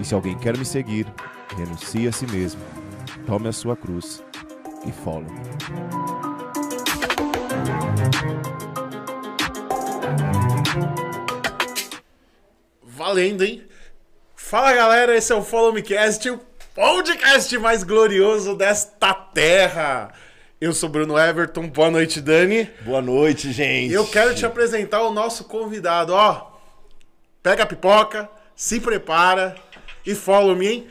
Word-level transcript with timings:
E 0.00 0.04
se 0.04 0.14
alguém 0.14 0.38
quer 0.38 0.56
me 0.56 0.64
seguir, 0.64 1.06
renuncie 1.56 2.06
a 2.06 2.12
si 2.12 2.24
mesmo, 2.26 2.60
tome 3.26 3.48
a 3.48 3.52
sua 3.52 3.76
cruz 3.76 4.22
e 4.86 4.92
follow 4.92 5.24
me. 5.24 5.40
Valendo, 12.82 13.44
hein? 13.44 13.66
Fala 14.36 14.72
galera, 14.72 15.16
esse 15.16 15.32
é 15.32 15.34
o 15.34 15.42
Follow 15.42 15.72
Me 15.72 15.82
Cast, 15.82 16.30
o 16.30 16.40
podcast 16.74 17.58
mais 17.58 17.82
glorioso 17.82 18.54
desta 18.54 19.12
terra. 19.12 20.12
Eu 20.60 20.72
sou 20.72 20.88
Bruno 20.88 21.18
Everton, 21.18 21.68
boa 21.68 21.90
noite, 21.90 22.20
Dani. 22.20 22.70
Boa 22.82 23.02
noite, 23.02 23.52
gente. 23.52 23.90
E 23.90 23.94
eu 23.94 24.06
quero 24.06 24.34
te 24.34 24.46
apresentar 24.46 25.02
o 25.02 25.12
nosso 25.12 25.44
convidado, 25.44 26.12
ó. 26.12 26.52
Pega 27.42 27.64
a 27.64 27.66
pipoca, 27.66 28.28
se 28.54 28.80
prepara 28.80 29.56
e 30.08 30.14
follow 30.14 30.56
me, 30.56 30.66
hein? 30.66 30.86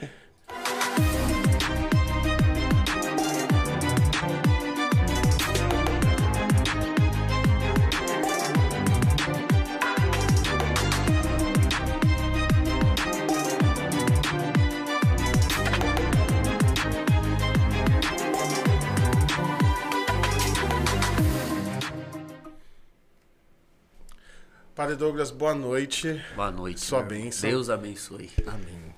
Padre 24.75 24.96
Douglas, 24.96 25.32
boa 25.32 25.55
noite. 25.55 26.24
Boa 26.36 26.52
noite. 26.52 26.82
Sua 26.82 26.99
irmão. 26.99 27.10
bênção. 27.10 27.49
Deus 27.49 27.68
abençoe. 27.68 28.29
Amém. 28.46 28.96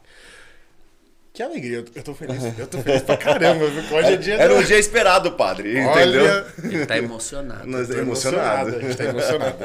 Que 1.40 1.44
alegria, 1.44 1.78
eu 1.78 1.84
tô- 1.86 1.92
eu 1.96 2.04
tô 2.04 2.14
feliz. 2.14 2.60
Eu 2.60 2.68
tô 2.68 2.80
feliz 2.80 3.02
pra 3.02 3.16
caramba, 3.16 3.66
viu? 3.68 3.82
Hoje 3.98 4.12
é 4.12 4.18
dia 4.18 4.34
Era 4.34 4.54
do- 4.54 4.60
um 4.60 4.62
dia 4.64 4.78
esperado, 4.78 5.32
padre, 5.32 5.80
Olha, 5.80 6.02
entendeu? 6.04 6.46
Ele 6.66 6.86
tá 6.86 6.98
emocionado. 6.98 7.66
Nós 7.66 7.88
Tô 7.88 7.94
é 7.94 8.00
emocionado. 8.00 8.76
A 8.76 8.80
gente 8.82 8.98
tá 8.98 9.06
emocionado. 9.06 9.56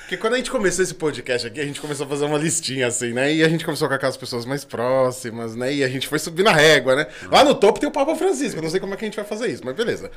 Porque 0.00 0.16
quando 0.16 0.32
a 0.32 0.36
gente 0.38 0.50
começou 0.50 0.82
esse 0.82 0.94
podcast 0.94 1.46
aqui, 1.46 1.60
a 1.60 1.64
gente 1.66 1.78
começou 1.78 2.06
a 2.06 2.08
fazer 2.08 2.24
uma 2.24 2.38
listinha 2.38 2.86
assim, 2.86 3.12
né? 3.12 3.30
E 3.34 3.44
a 3.44 3.48
gente 3.50 3.66
começou 3.66 3.86
com 3.86 3.92
aquelas 3.92 4.16
pessoas 4.16 4.46
mais 4.46 4.64
próximas, 4.64 5.54
né? 5.54 5.74
E 5.74 5.84
a 5.84 5.88
gente 5.90 6.08
foi 6.08 6.18
subindo 6.18 6.48
a 6.48 6.54
régua, 6.54 6.96
né? 6.96 7.06
Lá 7.30 7.44
no 7.44 7.54
topo 7.54 7.78
tem 7.78 7.86
o 7.86 7.92
Papa 7.92 8.16
Francisco. 8.16 8.58
Eu 8.58 8.62
não 8.62 8.70
sei 8.70 8.80
como 8.80 8.94
é 8.94 8.96
que 8.96 9.04
a 9.04 9.08
gente 9.08 9.16
vai 9.16 9.26
fazer 9.26 9.48
isso, 9.48 9.60
mas 9.62 9.76
beleza. 9.76 10.10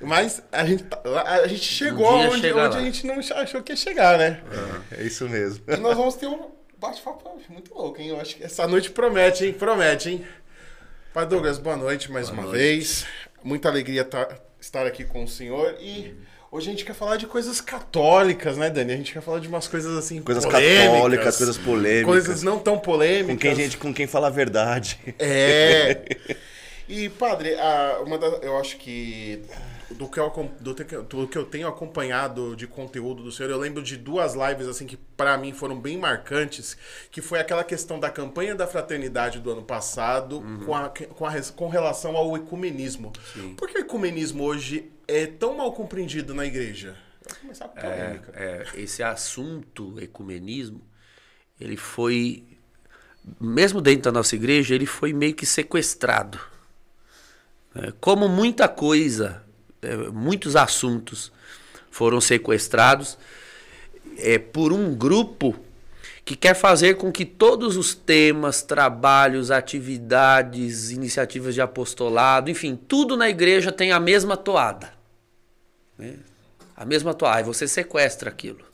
Mas 0.00 0.42
a 0.50 0.64
gente, 0.66 0.82
tá- 0.82 1.00
a 1.44 1.46
gente 1.46 1.62
chegou 1.62 2.10
Um 2.12 2.30
onde, 2.30 2.52
onde 2.52 2.76
a 2.76 2.80
gente 2.80 3.06
não 3.06 3.20
achou 3.36 3.62
que 3.62 3.70
ia 3.70 3.76
chegar, 3.76 4.18
né? 4.18 4.40
É 4.98 5.04
isso 5.04 5.28
mesmo. 5.28 5.62
E 5.68 5.76
nós 5.76 5.96
vamos 5.96 6.16
ter 6.16 6.26
um 6.26 6.50
bate-papo 6.88 7.40
muito 7.48 7.74
louco, 7.74 8.00
hein? 8.00 8.08
Eu 8.08 8.20
acho 8.20 8.36
que 8.36 8.44
essa 8.44 8.66
noite 8.66 8.90
promete, 8.90 9.46
hein? 9.46 9.52
Promete, 9.52 10.10
hein? 10.10 10.24
Pai 11.12 11.26
Douglas, 11.26 11.58
boa 11.58 11.76
noite 11.76 12.10
mais 12.12 12.28
uma 12.28 12.42
noite. 12.42 12.56
vez. 12.56 13.06
Muita 13.42 13.68
alegria 13.68 14.04
tá- 14.04 14.28
estar 14.60 14.86
aqui 14.86 15.04
com 15.04 15.24
o 15.24 15.28
senhor. 15.28 15.76
E 15.80 16.14
hoje 16.50 16.68
a 16.68 16.72
gente 16.72 16.84
quer 16.84 16.94
falar 16.94 17.16
de 17.16 17.26
coisas 17.26 17.60
católicas, 17.60 18.56
né, 18.58 18.68
Dani? 18.68 18.92
A 18.92 18.96
gente 18.96 19.12
quer 19.12 19.22
falar 19.22 19.38
de 19.40 19.48
umas 19.48 19.66
coisas 19.68 19.96
assim. 19.96 20.20
Coisas 20.22 20.44
polêmicas, 20.44 20.92
católicas, 20.94 21.36
coisas 21.36 21.58
polêmicas. 21.58 22.04
Coisas 22.06 22.42
não 22.42 22.58
tão 22.58 22.78
polêmicas. 22.78 23.34
Com 23.34 23.38
quem 23.40 23.54
gente, 23.54 23.76
com 23.78 23.94
quem 23.94 24.06
fala 24.06 24.26
a 24.26 24.30
verdade. 24.30 24.98
É. 25.18 26.04
E, 26.86 27.08
padre, 27.08 27.54
a- 27.54 28.02
uma 28.04 28.18
da- 28.18 28.26
eu 28.42 28.58
acho 28.58 28.76
que 28.76 29.40
do 29.94 30.08
que, 30.08 30.18
eu, 30.18 30.30
do, 31.02 31.28
que 31.28 31.38
eu 31.38 31.44
tenho 31.44 31.68
acompanhado 31.68 32.56
de 32.56 32.66
conteúdo 32.66 33.22
do 33.22 33.32
senhor, 33.32 33.50
eu 33.50 33.58
lembro 33.58 33.82
de 33.82 33.96
duas 33.96 34.34
lives 34.34 34.66
assim 34.66 34.86
que 34.86 34.96
pra 34.96 35.38
mim 35.38 35.52
foram 35.52 35.80
bem 35.80 35.96
marcantes, 35.96 36.76
que 37.10 37.22
foi 37.22 37.38
aquela 37.38 37.64
questão 37.64 37.98
da 38.00 38.10
campanha 38.10 38.54
da 38.54 38.66
fraternidade 38.66 39.40
do 39.40 39.50
ano 39.50 39.62
passado 39.62 40.42
com, 40.64 40.74
a, 40.74 40.88
com, 40.88 41.26
a 41.26 41.32
com 41.54 41.68
relação 41.68 42.16
ao 42.16 42.36
ecumenismo. 42.36 43.12
Por 43.56 43.68
que 43.68 43.78
o 43.78 43.80
ecumenismo 43.80 44.42
hoje 44.44 44.90
é 45.06 45.26
tão 45.26 45.56
mal 45.56 45.72
compreendido 45.72 46.34
na 46.34 46.44
igreja? 46.44 46.96
Começar 47.40 47.68
com 47.68 47.80
polêmica. 47.80 48.32
É, 48.34 48.64
esse 48.74 49.02
assunto, 49.02 49.98
ecumenismo, 50.00 50.82
ele 51.60 51.76
foi, 51.76 52.44
mesmo 53.40 53.80
dentro 53.80 54.02
da 54.02 54.12
nossa 54.12 54.34
igreja, 54.34 54.74
ele 54.74 54.86
foi 54.86 55.12
meio 55.12 55.34
que 55.34 55.46
sequestrado. 55.46 56.38
É, 57.74 57.92
como 58.00 58.28
muita 58.28 58.68
coisa, 58.68 59.42
é, 59.42 59.43
muitos 60.12 60.56
assuntos 60.56 61.32
foram 61.90 62.20
sequestrados 62.20 63.16
é, 64.18 64.38
por 64.38 64.72
um 64.72 64.94
grupo 64.94 65.54
que 66.24 66.34
quer 66.34 66.54
fazer 66.54 66.94
com 66.96 67.12
que 67.12 67.24
todos 67.24 67.76
os 67.76 67.94
temas, 67.94 68.62
trabalhos, 68.62 69.50
atividades, 69.50 70.90
iniciativas 70.90 71.54
de 71.54 71.60
apostolado, 71.60 72.50
enfim, 72.50 72.76
tudo 72.88 73.16
na 73.16 73.28
igreja 73.28 73.70
tem 73.70 73.92
a 73.92 74.00
mesma 74.00 74.36
toada. 74.36 74.92
né? 75.98 76.14
A 76.76 76.84
mesma 76.84 77.12
toada. 77.12 77.38
Aí 77.38 77.44
você 77.44 77.68
sequestra 77.68 78.30
aquilo. 78.30 78.64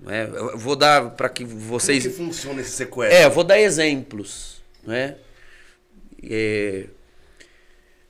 né? 0.00 0.28
Eu 0.32 0.58
vou 0.58 0.74
dar 0.74 1.10
para 1.10 1.28
que 1.28 1.44
vocês. 1.44 2.02
Como 2.02 2.14
que 2.16 2.22
funciona 2.24 2.60
esse 2.60 2.72
sequestro? 2.72 3.16
É, 3.16 3.24
eu 3.24 3.30
vou 3.30 3.44
dar 3.44 3.58
exemplos, 3.60 4.60
né? 4.82 5.16
É, 6.24 6.86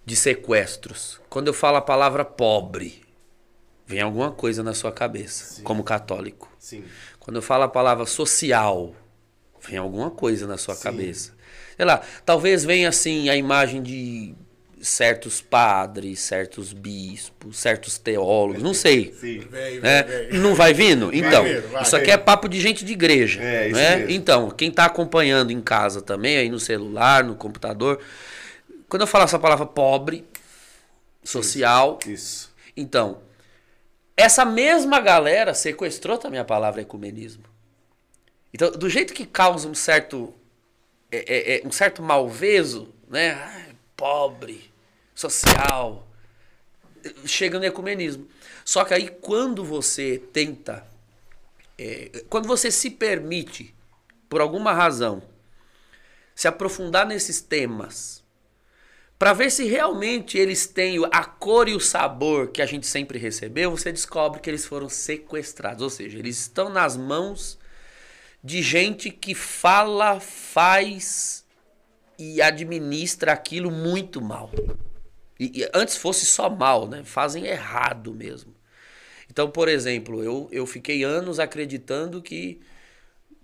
de 0.04 0.16
sequestros. 0.16 1.20
Quando 1.28 1.48
eu 1.48 1.54
falo 1.54 1.76
a 1.76 1.82
palavra 1.82 2.24
pobre, 2.24 3.02
vem 3.86 4.00
alguma 4.00 4.30
coisa 4.30 4.62
na 4.62 4.74
sua 4.74 4.92
cabeça, 4.92 5.62
como 5.62 5.84
católico. 5.84 6.50
Sim. 6.58 6.84
Quando 7.18 7.36
eu 7.36 7.42
falo 7.42 7.64
a 7.64 7.68
palavra 7.68 8.06
social, 8.06 8.94
vem 9.60 9.78
alguma 9.78 10.10
coisa 10.10 10.46
na 10.46 10.56
sua 10.56 10.76
cabeça. 10.76 11.32
Sei 11.76 11.84
lá, 11.84 12.00
talvez 12.24 12.64
venha 12.64 12.88
assim 12.88 13.28
a 13.28 13.36
imagem 13.36 13.82
de 13.82 14.34
certos 14.80 15.40
padres, 15.40 16.18
certos 16.18 16.72
bispos, 16.72 17.56
certos 17.56 17.98
teólogos, 17.98 18.62
não 18.62 18.74
sei. 18.74 19.14
Sim. 19.18 19.46
Né? 19.80 20.28
Não 20.32 20.56
vai 20.56 20.74
vindo? 20.74 21.10
Então, 21.14 21.44
vindo, 21.44 21.68
vai. 21.68 21.82
isso 21.82 21.94
aqui 21.94 22.10
é 22.10 22.16
papo 22.16 22.48
de 22.48 22.60
gente 22.60 22.84
de 22.84 22.92
igreja. 22.92 23.40
É, 23.40 23.68
isso 23.68 23.76
né? 23.76 24.06
Então, 24.08 24.50
quem 24.50 24.68
está 24.68 24.86
acompanhando 24.86 25.52
em 25.52 25.60
casa 25.60 26.02
também, 26.02 26.36
aí 26.36 26.50
no 26.50 26.58
celular, 26.58 27.22
no 27.22 27.36
computador, 27.36 28.00
quando 28.92 29.00
eu 29.00 29.06
falar 29.06 29.24
essa 29.24 29.38
palavra 29.38 29.64
pobre, 29.64 30.28
social, 31.24 31.98
Isso. 32.06 32.52
então, 32.76 33.22
essa 34.14 34.44
mesma 34.44 35.00
galera 35.00 35.54
sequestrou 35.54 36.18
também 36.18 36.38
a 36.38 36.44
palavra 36.44 36.82
ecumenismo. 36.82 37.42
Então, 38.52 38.70
do 38.70 38.90
jeito 38.90 39.14
que 39.14 39.24
causa 39.24 39.66
um 39.66 39.74
certo 39.74 40.34
é, 41.10 41.16
é, 41.16 41.56
é, 41.56 41.66
um 41.66 41.72
certo 41.72 42.02
malveso, 42.02 42.94
né? 43.08 43.32
Ai, 43.32 43.74
pobre, 43.96 44.70
social, 45.14 46.06
chega 47.24 47.58
no 47.58 47.64
ecumenismo. 47.64 48.28
Só 48.62 48.84
que 48.84 48.92
aí 48.92 49.08
quando 49.08 49.64
você 49.64 50.18
tenta, 50.34 50.86
é, 51.78 52.24
quando 52.28 52.46
você 52.46 52.70
se 52.70 52.90
permite, 52.90 53.74
por 54.28 54.42
alguma 54.42 54.74
razão, 54.74 55.22
se 56.34 56.46
aprofundar 56.46 57.06
nesses 57.06 57.40
temas, 57.40 58.21
para 59.22 59.34
ver 59.34 59.52
se 59.52 59.62
realmente 59.66 60.36
eles 60.36 60.66
têm 60.66 60.98
a 61.12 61.24
cor 61.24 61.68
e 61.68 61.76
o 61.76 61.78
sabor 61.78 62.48
que 62.48 62.60
a 62.60 62.66
gente 62.66 62.88
sempre 62.88 63.20
recebeu, 63.20 63.70
você 63.70 63.92
descobre 63.92 64.40
que 64.40 64.50
eles 64.50 64.66
foram 64.66 64.88
sequestrados. 64.88 65.80
Ou 65.80 65.90
seja, 65.90 66.18
eles 66.18 66.40
estão 66.40 66.68
nas 66.68 66.96
mãos 66.96 67.56
de 68.42 68.60
gente 68.60 69.10
que 69.10 69.32
fala, 69.32 70.18
faz 70.18 71.44
e 72.18 72.42
administra 72.42 73.30
aquilo 73.32 73.70
muito 73.70 74.20
mal. 74.20 74.50
E, 75.38 75.60
e 75.60 75.70
antes 75.72 75.96
fosse 75.96 76.26
só 76.26 76.50
mal, 76.50 76.88
né? 76.88 77.04
Fazem 77.04 77.46
errado 77.46 78.12
mesmo. 78.12 78.52
Então, 79.30 79.48
por 79.48 79.68
exemplo, 79.68 80.24
eu, 80.24 80.48
eu 80.50 80.66
fiquei 80.66 81.04
anos 81.04 81.38
acreditando 81.38 82.20
que 82.20 82.60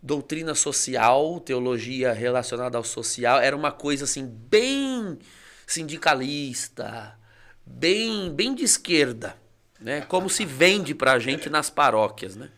doutrina 0.02 0.56
social, 0.56 1.38
teologia 1.38 2.12
relacionada 2.12 2.76
ao 2.76 2.82
social, 2.82 3.38
era 3.38 3.56
uma 3.56 3.70
coisa 3.70 4.06
assim 4.06 4.26
bem 4.26 5.16
sindicalista, 5.68 7.14
bem, 7.64 8.32
bem 8.32 8.54
de 8.54 8.64
esquerda, 8.64 9.36
né? 9.78 10.00
Como 10.00 10.30
se 10.30 10.46
vende 10.46 10.94
pra 10.94 11.18
gente 11.18 11.50
nas 11.50 11.68
paróquias, 11.68 12.34
né? 12.36 12.48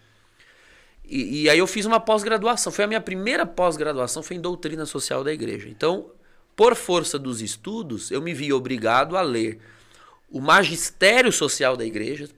E, 1.05 1.43
e 1.43 1.51
aí 1.51 1.59
eu 1.59 1.67
fiz 1.67 1.85
uma 1.85 1.99
pós-graduação. 1.99 2.73
Foi 2.73 2.85
a 2.85 2.89
minha 2.89 3.01
primeira 3.01 3.45
pós-graduação, 3.45 4.23
foi 4.23 4.37
em 4.37 4.41
doutrina 4.41 4.87
social 4.87 5.25
da 5.25 5.33
igreja. 5.33 5.69
Então, 5.69 6.13
por 6.55 6.77
força 6.77 7.19
dos 7.19 7.43
estudos, 7.43 8.13
eu 8.13 8.23
me 8.23 8.33
vi 8.33 8.53
obrigado 8.53 9.17
a 9.17 9.23
ler 9.23 9.59
o 10.31 10.41
magistério 10.41 11.33
social 11.33 11.77
da 11.77 11.85
igreja, 11.85 12.29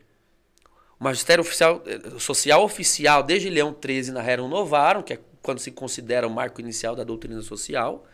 o 0.98 1.04
magistério 1.04 1.42
oficial, 1.42 1.82
eh, 1.84 2.18
social 2.18 2.64
oficial 2.64 3.22
desde 3.22 3.50
Leão 3.50 3.76
XIII 3.78 4.10
na 4.10 4.22
Rerum 4.22 4.48
Novarum, 4.48 5.02
que 5.02 5.12
é 5.12 5.18
quando 5.42 5.58
se 5.58 5.70
considera 5.70 6.26
o 6.26 6.30
marco 6.30 6.62
inicial 6.62 6.96
da 6.96 7.04
doutrina 7.04 7.42
social, 7.42 8.06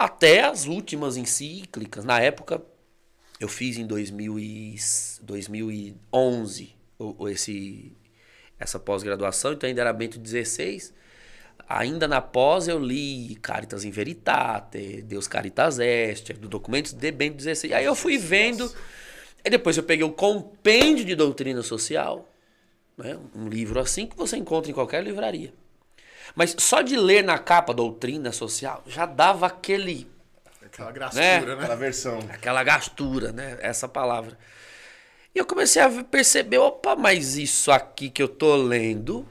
até 0.00 0.44
as 0.44 0.66
últimas 0.66 1.18
encíclicas. 1.18 2.04
Na 2.06 2.18
época, 2.18 2.62
eu 3.38 3.48
fiz 3.48 3.76
em 3.76 3.86
2000 3.86 4.38
e 4.38 4.76
2011 5.22 6.74
o- 6.98 7.14
o- 7.24 7.28
esse, 7.28 7.92
essa 8.58 8.78
pós-graduação, 8.78 9.52
então 9.52 9.68
ainda 9.68 9.82
era 9.82 9.92
Bento 9.92 10.18
XVI. 10.18 10.92
Ainda 11.68 12.08
na 12.08 12.20
pós 12.20 12.66
eu 12.66 12.78
li 12.78 13.36
Caritas 13.42 13.84
in 13.84 13.90
Veritate, 13.90 15.02
Deus 15.02 15.28
Caritas 15.28 15.78
Est, 15.78 16.32
do 16.32 16.48
Documentos 16.48 16.92
de 16.94 17.12
Bento 17.12 17.40
XVI. 17.42 17.74
Aí 17.74 17.84
eu 17.84 17.94
fui 17.94 18.16
vendo, 18.18 18.72
e 19.44 19.50
depois 19.50 19.76
eu 19.76 19.82
peguei 19.82 20.04
o 20.04 20.12
Compêndio 20.12 21.04
de 21.04 21.14
Doutrina 21.14 21.62
Social, 21.62 22.26
né? 22.96 23.18
um 23.34 23.48
livro 23.48 23.78
assim 23.78 24.06
que 24.06 24.16
você 24.16 24.36
encontra 24.38 24.70
em 24.70 24.74
qualquer 24.74 25.04
livraria. 25.04 25.52
Mas 26.34 26.54
só 26.58 26.82
de 26.82 26.96
ler 26.96 27.24
na 27.24 27.38
capa 27.38 27.74
Doutrina 27.74 28.32
Social 28.32 28.82
já 28.86 29.06
dava 29.06 29.46
aquele 29.46 30.08
Aquela 30.70 30.92
graçura, 30.92 31.22
né? 31.22 31.52
Aquela 31.52 31.74
versão. 31.74 32.18
aquela 32.30 32.62
gastura, 32.62 33.32
né? 33.32 33.58
Essa 33.60 33.88
palavra. 33.88 34.38
E 35.34 35.38
eu 35.38 35.44
comecei 35.44 35.82
a 35.82 35.90
perceber, 36.04 36.58
opa, 36.58 36.94
mas 36.94 37.36
isso 37.36 37.70
aqui 37.72 38.08
que 38.08 38.22
eu 38.22 38.28
tô 38.28 38.56
lendo 38.56 39.26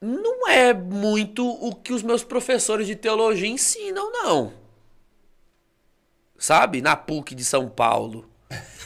não 0.00 0.48
é 0.48 0.72
muito 0.72 1.46
o 1.46 1.74
que 1.74 1.92
os 1.92 2.02
meus 2.02 2.22
professores 2.22 2.86
de 2.86 2.94
teologia 2.94 3.48
ensinam, 3.48 4.12
não. 4.12 4.52
Sabe? 6.38 6.80
Na 6.80 6.94
PUC 6.94 7.34
de 7.34 7.44
São 7.44 7.68
Paulo 7.68 8.28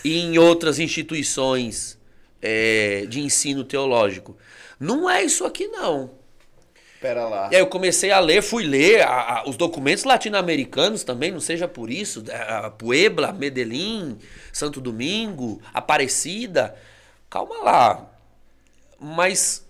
e 0.04 0.18
em 0.18 0.38
outras 0.38 0.78
instituições 0.78 1.98
é, 2.40 3.06
de 3.06 3.20
ensino 3.20 3.64
teológico. 3.64 4.36
Não 4.78 5.10
é 5.10 5.22
isso 5.22 5.44
aqui, 5.44 5.66
não. 5.68 6.19
Pera 7.00 7.26
lá. 7.26 7.48
E 7.50 7.56
aí 7.56 7.62
eu 7.62 7.66
comecei 7.66 8.10
a 8.10 8.20
ler, 8.20 8.42
fui 8.42 8.64
ler 8.64 9.00
a- 9.02 9.38
a- 9.38 9.48
os 9.48 9.56
documentos 9.56 10.04
latino-americanos 10.04 11.02
também, 11.02 11.32
não 11.32 11.40
seja 11.40 11.66
por 11.66 11.90
isso. 11.90 12.22
a 12.30 12.70
Puebla, 12.70 13.32
Medellín, 13.32 14.18
Santo 14.52 14.80
Domingo, 14.80 15.62
Aparecida. 15.72 16.76
Calma 17.30 17.56
lá. 17.62 18.10
Mas 18.98 19.64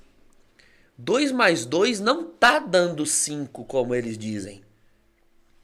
2 0.98 1.30
mais 1.30 1.64
2 1.64 2.00
não 2.00 2.24
tá 2.24 2.58
dando 2.58 3.06
5, 3.06 3.64
como 3.64 3.94
eles 3.94 4.18
dizem. 4.18 4.62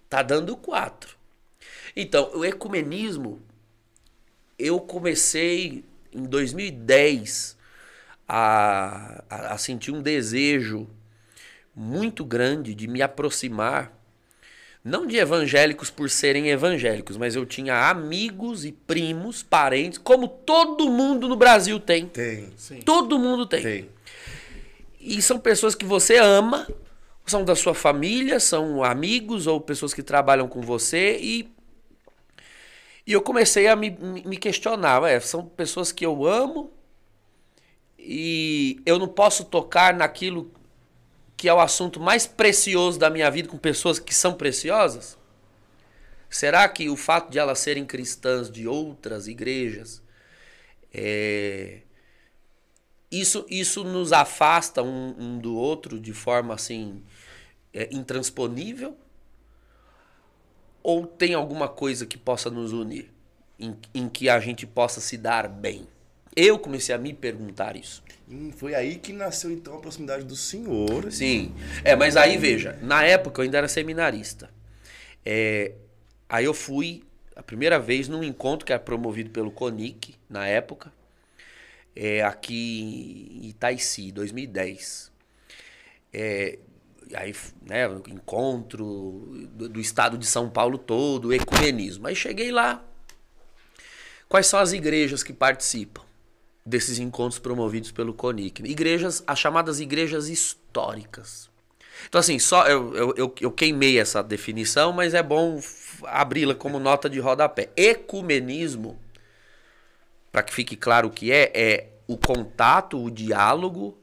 Tá 0.08 0.22
dando 0.22 0.56
4. 0.56 1.16
Então, 1.96 2.30
o 2.34 2.44
ecumenismo, 2.44 3.40
eu 4.58 4.78
comecei 4.78 5.84
em 6.12 6.22
2010 6.24 7.56
a, 8.28 9.22
a, 9.28 9.54
a 9.54 9.58
sentir 9.58 9.90
um 9.90 10.00
desejo 10.00 10.88
muito 11.76 12.24
grande 12.24 12.74
de 12.74 12.88
me 12.88 13.02
aproximar, 13.02 13.92
não 14.82 15.06
de 15.06 15.18
evangélicos 15.18 15.90
por 15.90 16.08
serem 16.08 16.48
evangélicos, 16.48 17.18
mas 17.18 17.36
eu 17.36 17.44
tinha 17.44 17.90
amigos 17.90 18.64
e 18.64 18.72
primos, 18.72 19.42
parentes, 19.42 19.98
como 19.98 20.26
todo 20.26 20.88
mundo 20.88 21.28
no 21.28 21.36
Brasil 21.36 21.78
tem. 21.78 22.06
Tem. 22.06 22.50
Sim. 22.56 22.80
Todo 22.80 23.18
mundo 23.18 23.44
tem. 23.44 23.62
Tem. 23.62 23.90
E 24.98 25.20
são 25.20 25.38
pessoas 25.38 25.74
que 25.74 25.84
você 25.84 26.16
ama, 26.16 26.66
são 27.26 27.44
da 27.44 27.54
sua 27.54 27.74
família, 27.74 28.40
são 28.40 28.82
amigos 28.82 29.46
ou 29.46 29.60
pessoas 29.60 29.92
que 29.92 30.02
trabalham 30.02 30.48
com 30.48 30.62
você 30.62 31.18
e 31.20 31.54
e 33.08 33.12
eu 33.12 33.22
comecei 33.22 33.68
a 33.68 33.76
me, 33.76 33.90
me 33.90 34.22
me 34.24 34.36
questionar, 34.36 35.02
ué, 35.02 35.20
são 35.20 35.46
pessoas 35.46 35.92
que 35.92 36.04
eu 36.04 36.26
amo 36.26 36.72
e 37.96 38.80
eu 38.84 38.98
não 38.98 39.06
posso 39.06 39.44
tocar 39.44 39.94
naquilo 39.94 40.50
que 41.36 41.48
é 41.48 41.54
o 41.54 41.60
assunto 41.60 42.00
mais 42.00 42.26
precioso 42.26 42.98
da 42.98 43.10
minha 43.10 43.30
vida 43.30 43.48
com 43.48 43.58
pessoas 43.58 43.98
que 43.98 44.14
são 44.14 44.34
preciosas? 44.34 45.18
Será 46.28 46.68
que 46.68 46.88
o 46.88 46.96
fato 46.96 47.30
de 47.30 47.38
elas 47.38 47.58
serem 47.58 47.84
cristãs 47.84 48.50
de 48.50 48.66
outras 48.66 49.28
igrejas 49.28 50.02
é, 50.92 51.82
isso, 53.10 53.46
isso 53.48 53.84
nos 53.84 54.12
afasta 54.12 54.82
um, 54.82 55.14
um 55.18 55.38
do 55.38 55.54
outro 55.54 56.00
de 56.00 56.12
forma 56.12 56.54
assim 56.54 57.02
é, 57.72 57.88
intransponível? 57.92 58.96
Ou 60.82 61.06
tem 61.06 61.34
alguma 61.34 61.68
coisa 61.68 62.06
que 62.06 62.16
possa 62.16 62.50
nos 62.50 62.72
unir? 62.72 63.12
Em, 63.58 63.76
em 63.94 64.08
que 64.08 64.28
a 64.28 64.38
gente 64.40 64.66
possa 64.66 65.00
se 65.00 65.16
dar 65.16 65.48
bem? 65.48 65.86
Eu 66.36 66.58
comecei 66.58 66.94
a 66.94 66.98
me 66.98 67.14
perguntar 67.14 67.76
isso. 67.76 68.04
Hum, 68.28 68.52
foi 68.54 68.74
aí 68.74 68.96
que 68.96 69.10
nasceu 69.10 69.50
então 69.50 69.76
a 69.76 69.80
proximidade 69.80 70.22
do 70.24 70.36
senhor. 70.36 71.10
Sim. 71.10 71.54
É, 71.82 71.96
mas 71.96 72.14
aí 72.14 72.36
veja, 72.36 72.78
na 72.82 73.02
época 73.02 73.40
eu 73.40 73.44
ainda 73.44 73.56
era 73.56 73.68
seminarista. 73.68 74.50
É, 75.24 75.72
aí 76.28 76.44
eu 76.44 76.52
fui 76.52 77.02
a 77.34 77.42
primeira 77.42 77.78
vez 77.78 78.06
num 78.06 78.22
encontro 78.22 78.66
que 78.66 78.72
era 78.72 78.80
promovido 78.80 79.30
pelo 79.30 79.50
CONIC, 79.50 80.14
na 80.28 80.46
época, 80.46 80.92
é, 81.94 82.22
aqui 82.22 83.30
em 83.42 83.48
Itaici, 83.48 84.12
2010. 84.12 85.10
É, 86.12 86.58
aí, 87.14 87.34
né, 87.62 87.84
encontro 88.08 89.48
do, 89.52 89.68
do 89.70 89.80
estado 89.80 90.18
de 90.18 90.26
São 90.26 90.50
Paulo 90.50 90.76
todo, 90.76 91.32
ecumenismo. 91.32 92.06
Aí 92.06 92.14
cheguei 92.14 92.50
lá. 92.50 92.84
Quais 94.28 94.46
são 94.46 94.60
as 94.60 94.72
igrejas 94.72 95.22
que 95.22 95.32
participam 95.32 96.05
desses 96.66 96.98
encontros 96.98 97.38
promovidos 97.38 97.92
pelo 97.92 98.12
CONIC? 98.12 98.64
Igrejas, 98.64 99.22
as 99.24 99.38
chamadas 99.38 99.78
igrejas 99.78 100.28
históricas. 100.28 101.48
Então, 102.08 102.18
assim, 102.18 102.38
só 102.38 102.66
eu, 102.66 102.94
eu, 102.94 103.14
eu, 103.16 103.34
eu 103.40 103.50
queimei 103.50 103.98
essa 103.98 104.22
definição, 104.22 104.92
mas 104.92 105.14
é 105.14 105.22
bom 105.22 105.60
abri-la 106.04 106.54
como 106.54 106.78
nota 106.78 107.08
de 107.08 107.18
rodapé. 107.18 107.70
Ecumenismo, 107.76 108.98
para 110.30 110.42
que 110.42 110.52
fique 110.52 110.76
claro 110.76 111.08
o 111.08 111.10
que 111.10 111.32
é, 111.32 111.50
é 111.54 111.88
o 112.06 112.16
contato, 112.18 113.02
o 113.02 113.10
diálogo, 113.10 113.98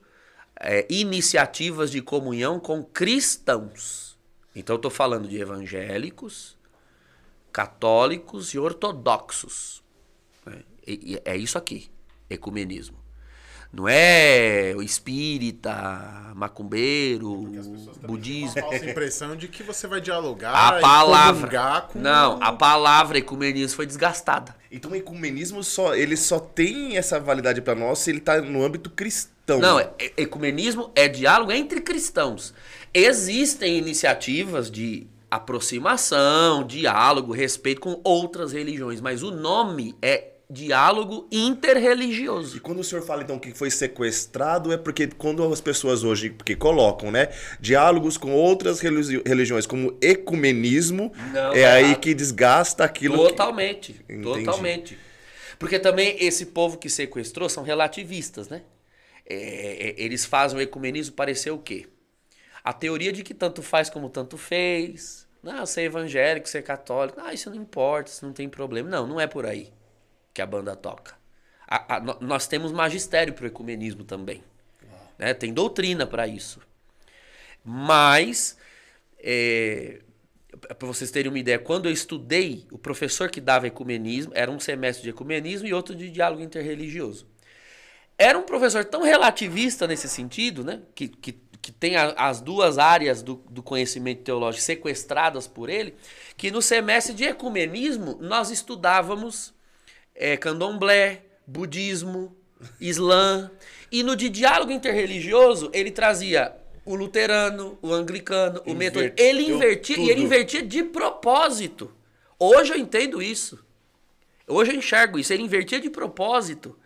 é, 0.60 0.88
iniciativas 0.90 1.92
de 1.92 2.02
comunhão 2.02 2.60
com 2.60 2.84
cristãos. 2.84 4.18
Então, 4.56 4.76
eu 4.76 4.78
estou 4.78 4.92
falando 4.92 5.28
de 5.28 5.38
evangélicos, 5.38 6.58
católicos 7.52 8.54
e 8.54 8.60
ortodoxos. 8.60 9.84
e 10.86 11.22
é 11.24 11.38
isso 11.38 11.58
aqui, 11.58 11.90
ecumenismo. 12.30 12.98
Não 13.76 13.88
é 13.90 14.72
o 14.78 14.84
espírita, 14.84 16.32
macumbeiro, 16.36 17.48
budismo. 18.04 18.62
Falsa 18.62 18.86
impressão 18.88 19.36
de 19.36 19.48
que 19.48 19.64
você 19.64 19.88
vai 19.88 20.00
dialogar 20.00 20.54
A 20.76 20.78
e 20.78 20.82
palavra. 20.82 21.34
comungar 21.48 21.88
com 21.88 21.98
Não, 22.00 22.38
a 22.42 22.52
palavra 22.54 23.18
ecumenismo 23.18 23.76
foi 23.76 23.88
desgastada. 23.88 24.56
Então 24.72 24.92
o 24.92 24.96
ecumenismo 24.96 25.64
só, 25.64 25.96
ele 25.96 26.16
só 26.16 26.40
tem 26.40 26.98
essa 26.98 27.20
validade 27.20 27.62
pra 27.62 27.74
nós 27.74 27.98
se 27.98 28.12
ele 28.12 28.20
tá 28.20 28.40
no 28.40 28.64
âmbito 28.64 28.92
cristão. 28.92 29.60
Não, 29.60 29.80
é- 29.80 29.90
é- 30.00 30.14
ecumenismo 30.18 30.92
é 30.96 31.08
diálogo 31.08 31.52
entre 31.52 31.82
cristãos. 31.82 32.54
Existem 32.94 33.76
iniciativas 33.80 34.70
de 34.70 35.08
aproximação, 35.32 36.64
diálogo, 36.64 37.34
respeito 37.34 37.82
com 37.82 38.00
outras 38.04 38.52
religiões, 38.54 39.02
mas 39.02 39.24
o 39.24 39.32
nome 39.32 39.96
é 40.00 40.33
diálogo 40.54 41.28
E 41.32 41.46
interreligioso. 41.48 42.62
quando 42.62 42.80
o 42.80 42.84
senhor 42.84 43.04
fala 43.04 43.24
então 43.24 43.40
que 43.40 43.52
foi 43.54 43.72
sequestrado, 43.72 44.72
é 44.72 44.78
porque 44.78 45.08
quando 45.08 45.44
as 45.52 45.60
pessoas 45.60 46.04
hoje 46.04 46.30
porque 46.30 46.56
colocam, 46.56 47.10
né, 47.12 47.30
diálogos 47.60 48.18
com 48.18 48.32
outras 48.34 48.80
religi- 48.80 49.22
religiões 49.26 49.66
como 49.66 49.98
ecumenismo, 50.00 51.12
Não, 51.32 51.54
é 51.54 51.62
é 51.62 51.66
aí 51.66 51.96
que 51.96 52.14
desgasta 52.14 52.84
aquilo 52.84 53.18
que... 53.18 53.30
Totalmente, 53.30 53.96
Entendi. 54.08 54.22
totalmente. 54.46 54.98
Porque 55.58 55.80
também 55.80 56.18
esse 56.20 56.48
povo 56.48 56.78
que 56.78 56.90
sequestrou 56.90 57.50
são 57.50 57.64
relativistas, 57.64 58.48
né? 58.48 58.62
É, 59.26 59.36
é, 59.36 59.96
eles 59.98 60.26
fazem 60.26 60.58
o 60.58 60.62
ecumenismo 60.62 61.16
parecer 61.16 61.52
o 61.52 61.58
quê? 61.58 61.88
A 62.64 62.74
teoria 62.74 63.12
de 63.12 63.24
que 63.24 63.34
tanto 63.34 63.62
faz 63.64 63.90
como 63.90 64.10
tanto 64.10 64.38
fez. 64.38 65.26
Não, 65.42 65.66
ser 65.66 65.84
evangélico, 65.84 66.48
ser 66.48 66.62
católico, 66.62 67.20
ah, 67.22 67.34
isso 67.34 67.50
não 67.50 67.58
importa, 67.58 68.10
isso 68.12 68.26
não 68.26 68.32
tem 68.34 68.48
problema. 68.48 68.90
Não, 68.90 69.08
não 69.08 69.20
é 69.20 69.28
por 69.28 69.46
aí 69.46 69.72
que 70.34 70.42
a 70.42 70.46
banda 70.46 70.76
toca. 70.76 71.16
A- 71.68 71.96
a- 71.98 72.00
nós 72.22 72.48
temos 72.48 72.72
magistério 72.72 73.34
para 73.34 73.44
o 73.44 73.48
ecumenismo 73.48 74.04
também. 74.04 74.44
Né? 75.18 75.34
Tem 75.34 75.54
doutrina 75.54 76.06
para 76.06 76.28
isso. 76.28 76.60
Mas, 77.64 78.58
é, 79.20 80.02
para 80.78 80.88
vocês 80.88 81.12
terem 81.12 81.30
uma 81.32 81.40
ideia, 81.40 81.58
quando 81.60 81.88
eu 81.88 81.92
estudei, 81.94 82.66
o 82.72 82.78
professor 82.78 83.30
que 83.30 83.40
dava 83.40 83.68
ecumenismo, 83.68 84.34
era 84.36 84.52
um 84.52 84.60
semestre 84.60 85.04
de 85.04 85.10
ecumenismo 85.10 85.68
e 85.68 85.74
outro 85.74 85.96
de 85.96 86.10
diálogo 86.10 86.42
interreligioso. 86.42 87.26
Era 88.18 88.38
um 88.38 88.44
professor 88.44 88.86
tão 88.86 89.02
relativista 89.02 89.88
nesse 89.88 90.08
sentido, 90.08 90.64
né? 90.64 90.82
Que, 90.94 91.08
que, 91.08 91.32
que 91.62 91.72
tem 91.72 91.96
a- 91.96 92.14
as 92.18 92.42
duas 92.42 92.78
áreas 92.78 93.24
do, 93.24 93.36
do 93.50 93.64
conhecimento 93.64 94.22
teológico 94.24 94.64
sequestradas 94.64 95.48
por 95.48 95.70
ele, 95.70 95.96
que 96.38 96.52
no 96.52 96.62
semestre 96.62 97.14
de 97.14 97.24
ecumenismo 97.24 98.18
nós 98.22 98.52
estudávamos 98.52 99.53
é, 100.16 100.38
candomblé, 100.38 101.24
budismo, 101.46 102.36
islã. 102.80 103.52
E 103.92 104.04
no 104.04 104.16
de 104.16 104.30
diálogo 104.30 104.72
interreligioso, 104.72 105.70
ele 105.74 105.92
trazia 105.92 106.56
o 106.86 106.96
luterano, 106.96 107.78
o 107.82 107.94
anglicano, 107.94 108.62
o 108.66 108.74
metodista. 108.74 109.22
Ele 109.22 109.44
invertia, 109.44 109.98
e 109.98 110.04
ele 110.04 110.16
tudo. 110.16 110.24
invertia 110.24 110.62
de 110.62 110.84
propósito. 110.84 111.94
Hoje 112.40 112.74
eu 112.74 112.78
entendo 112.78 113.22
isso. 113.22 113.64
Hoje 114.48 114.72
eu 114.72 114.78
enxergo 114.78 115.18
isso. 115.18 115.32
Ele 115.32 115.44
invertia 115.44 115.80
de 115.80 115.90
propósito, 115.90 116.78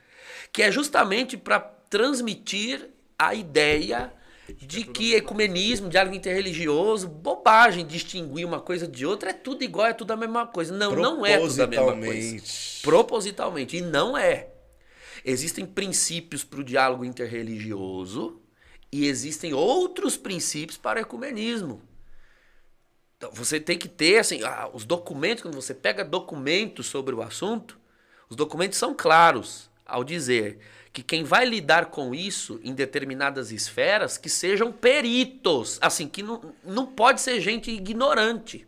que 0.51 0.61
é 0.61 0.71
justamente 0.71 1.37
para 1.37 1.59
transmitir 1.59 2.89
a 3.17 3.33
ideia 3.33 4.11
de 4.53 4.83
que 4.85 5.13
ecumenismo, 5.13 5.89
diálogo 5.89 6.15
interreligioso, 6.15 7.07
bobagem, 7.07 7.85
distinguir 7.85 8.45
uma 8.45 8.61
coisa 8.61 8.87
de 8.87 9.05
outra, 9.05 9.31
é 9.31 9.33
tudo 9.33 9.63
igual, 9.63 9.87
é 9.87 9.93
tudo 9.93 10.11
a 10.11 10.17
mesma 10.17 10.47
coisa. 10.47 10.75
Não, 10.75 10.95
não 10.95 11.25
é 11.25 11.37
tudo 11.37 11.63
a 11.63 11.67
mesma 11.67 11.97
coisa. 11.97 12.43
Propositalmente. 12.81 13.77
E 13.77 13.81
não 13.81 14.17
é. 14.17 14.49
Existem 15.25 15.65
princípios 15.65 16.43
para 16.43 16.61
o 16.61 16.63
diálogo 16.63 17.03
interreligioso 17.03 18.41
e 18.91 19.07
existem 19.07 19.53
outros 19.53 20.15
princípios 20.15 20.77
para 20.77 20.99
o 20.99 21.01
ecumenismo. 21.01 21.81
Então, 23.17 23.31
você 23.33 23.59
tem 23.59 23.77
que 23.77 23.89
ter, 23.89 24.19
assim, 24.19 24.43
ah, 24.43 24.69
os 24.71 24.85
documentos, 24.85 25.41
quando 25.41 25.55
você 25.55 25.73
pega 25.73 26.05
documentos 26.05 26.85
sobre 26.85 27.13
o 27.13 27.21
assunto, 27.21 27.77
os 28.29 28.35
documentos 28.35 28.77
são 28.77 28.93
claros 28.93 29.69
ao 29.85 30.03
dizer 30.03 30.59
que 30.97 31.03
quem 31.03 31.23
vai 31.23 31.45
lidar 31.45 31.91
com 31.91 32.15
isso 32.15 32.59
em 32.63 32.73
determinadas 32.73 33.51
esferas 33.51 34.17
que 34.17 34.27
sejam 34.27 34.71
peritos, 34.71 35.77
assim, 35.79 36.07
que 36.07 36.23
não, 36.23 36.55
não 36.63 36.87
pode 36.87 37.21
ser 37.21 37.39
gente 37.39 37.69
ignorante. 37.69 38.65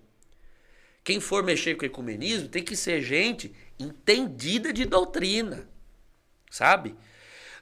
Quem 1.03 1.19
for 1.19 1.41
mexer 1.41 1.74
com 1.74 1.81
o 1.81 1.88
ecumenismo 1.88 2.48
tem 2.48 2.63
que 2.63 2.75
ser 2.75 3.01
gente 3.01 3.51
entendida 3.79 4.71
de 4.71 4.86
doutrina, 4.86 5.67
sabe? 6.51 6.93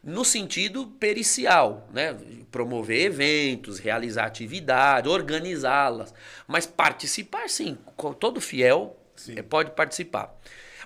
No 0.04 0.26
sentido 0.26 0.88
pericial, 1.00 1.88
né? 1.94 2.18
Promover 2.52 3.06
eventos, 3.06 3.80
realizar 3.80 4.26
atividades, 4.26 5.10
organizá-las, 5.10 6.14
mas 6.46 6.66
participar 6.66 7.50
sim, 7.50 7.78
todo 8.20 8.42
fiel 8.42 9.00
sim. 9.16 9.42
pode 9.44 9.72
participar. 9.72 10.38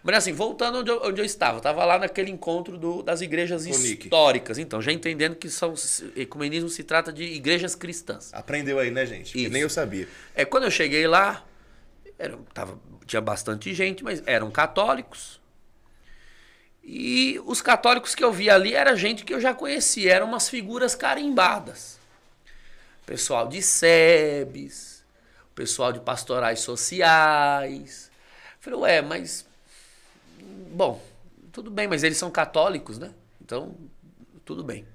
Mas 0.04 0.16
assim, 0.16 0.34
voltando 0.34 0.80
onde 0.80 0.90
eu, 0.90 1.02
onde 1.04 1.22
eu 1.22 1.26
estava, 1.26 1.56
eu 1.56 1.58
estava 1.60 1.86
lá 1.86 2.00
naquele 2.00 2.32
encontro 2.32 2.78
do, 2.78 3.04
das 3.04 3.22
igrejas 3.22 3.66
históricas. 3.68 4.58
Então, 4.58 4.82
já 4.82 4.92
entendendo 4.92 5.36
que 5.36 5.50
são, 5.50 5.76
ecumenismo 6.16 6.70
se 6.70 6.84
trata 6.84 7.14
de 7.14 7.24
igrejas 7.24 7.76
cristãs. 7.76 8.34
Aprendeu 8.34 8.80
aí, 8.80 8.90
né, 8.90 9.06
gente? 9.06 9.40
Isso. 9.40 9.52
nem 9.52 9.62
eu 9.62 9.70
sabia. 9.70 10.08
É, 10.34 10.44
quando 10.44 10.64
eu 10.64 10.72
cheguei 10.72 11.06
lá, 11.06 11.46
era, 12.18 12.36
tava, 12.54 12.80
tinha 13.06 13.22
bastante 13.22 13.74
gente, 13.74 14.04
mas 14.04 14.24
eram 14.26 14.50
católicos. 14.50 15.40
E 16.84 17.40
os 17.46 17.62
católicos 17.62 18.16
que 18.16 18.24
eu 18.24 18.32
vi 18.32 18.50
ali 18.50 18.74
era 18.74 18.96
gente 18.96 19.24
que 19.24 19.34
eu 19.34 19.40
já 19.40 19.54
conhecia, 19.54 20.14
eram 20.14 20.28
umas 20.28 20.50
figuras 20.50 20.96
carimbadas. 20.96 22.00
Pessoal 23.06 23.48
de 23.48 23.62
SEBs, 23.62 25.04
pessoal 25.54 25.94
de 25.94 26.00
pastorais 26.00 26.62
sociais. 26.62 28.10
falei, 28.60 28.80
ué, 28.80 29.02
mas 29.04 29.46
Bom, 30.72 31.02
tudo 31.52 31.70
bem, 31.70 31.88
mas 31.88 32.04
eles 32.04 32.18
são 32.18 32.32
católicos, 32.32 32.98
né? 32.98 33.14
Então, 33.42 33.76
tudo 34.46 34.64
bem. 34.64 34.86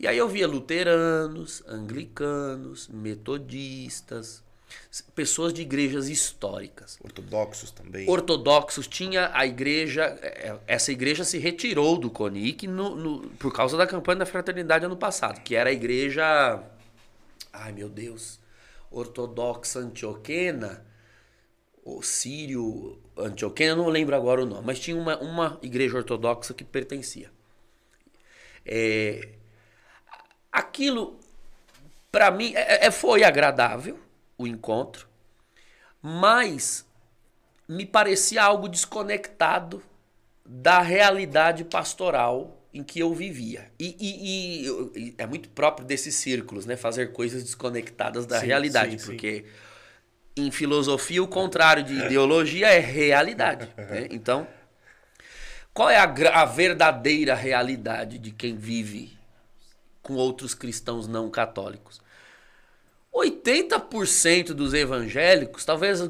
E 0.00 0.06
aí 0.06 0.16
eu 0.18 0.28
via 0.28 0.48
luteranos, 0.48 1.62
anglicanos, 1.68 2.88
metodistas, 2.88 4.42
pessoas 5.14 5.52
de 5.52 5.62
igrejas 5.62 6.08
históricas. 6.08 6.98
Ortodoxos 7.02 7.70
também. 7.70 8.08
Ortodoxos. 8.08 8.88
Tinha 8.88 9.30
a 9.32 9.46
igreja. 9.46 10.04
É, 10.22 10.58
essa 10.66 10.90
igreja 10.90 11.24
se 11.24 11.38
retirou 11.38 11.96
do 11.98 12.10
CONIC 12.10 12.66
no, 12.66 12.96
no, 12.96 13.20
por 13.38 13.52
causa 13.52 13.76
da 13.76 13.86
campanha 13.86 14.20
da 14.20 14.26
fraternidade 14.26 14.84
ano 14.84 14.96
passado, 14.96 15.40
que 15.42 15.54
era 15.54 15.70
a 15.70 15.72
igreja. 15.72 16.60
Ai 17.52 17.72
meu 17.72 17.88
Deus. 17.88 18.40
Ortodoxa 18.90 19.78
antioquena 19.78 20.84
o 21.84 22.02
Sírio 22.02 22.98
Antioquia, 23.16 23.66
eu 23.66 23.76
não 23.76 23.88
lembro 23.88 24.14
agora 24.14 24.42
o 24.42 24.46
nome, 24.46 24.64
mas 24.64 24.78
tinha 24.78 24.96
uma, 24.96 25.18
uma 25.18 25.58
igreja 25.62 25.96
ortodoxa 25.96 26.54
que 26.54 26.64
pertencia. 26.64 27.30
É, 28.64 29.30
aquilo, 30.50 31.18
para 32.10 32.30
mim, 32.30 32.52
é, 32.54 32.86
é, 32.86 32.90
foi 32.90 33.24
agradável 33.24 33.98
o 34.38 34.46
encontro, 34.46 35.08
mas 36.00 36.86
me 37.68 37.84
parecia 37.84 38.42
algo 38.42 38.68
desconectado 38.68 39.82
da 40.44 40.80
realidade 40.80 41.64
pastoral 41.64 42.58
em 42.72 42.82
que 42.82 43.00
eu 43.00 43.12
vivia. 43.12 43.70
E, 43.78 43.96
e, 44.00 45.06
e, 45.08 45.14
é 45.18 45.26
muito 45.26 45.48
próprio 45.50 45.86
desses 45.86 46.14
círculos, 46.14 46.64
né? 46.64 46.76
Fazer 46.76 47.12
coisas 47.12 47.42
desconectadas 47.42 48.24
da 48.24 48.40
sim, 48.40 48.46
realidade, 48.46 48.98
sim, 48.98 49.06
porque 49.06 49.44
sim 49.44 49.71
em 50.36 50.50
filosofia, 50.50 51.22
o 51.22 51.28
contrário 51.28 51.82
de 51.82 51.94
ideologia 51.94 52.68
é 52.68 52.78
realidade. 52.78 53.68
Né? 53.76 54.08
Então, 54.12 54.46
qual 55.74 55.88
é 55.88 55.96
a, 55.96 56.04
a, 56.04 56.44
verdadeira 56.44 57.34
realidade 57.34 58.18
de 58.18 58.30
quem 58.30 58.56
vive 58.56 59.16
com 60.02 60.14
outros 60.14 60.54
cristãos 60.54 61.06
não 61.06 61.30
católicos? 61.30 62.00
80% 63.14 64.54
dos 64.54 64.72
evangélicos, 64.72 65.64
talvez 65.64 66.00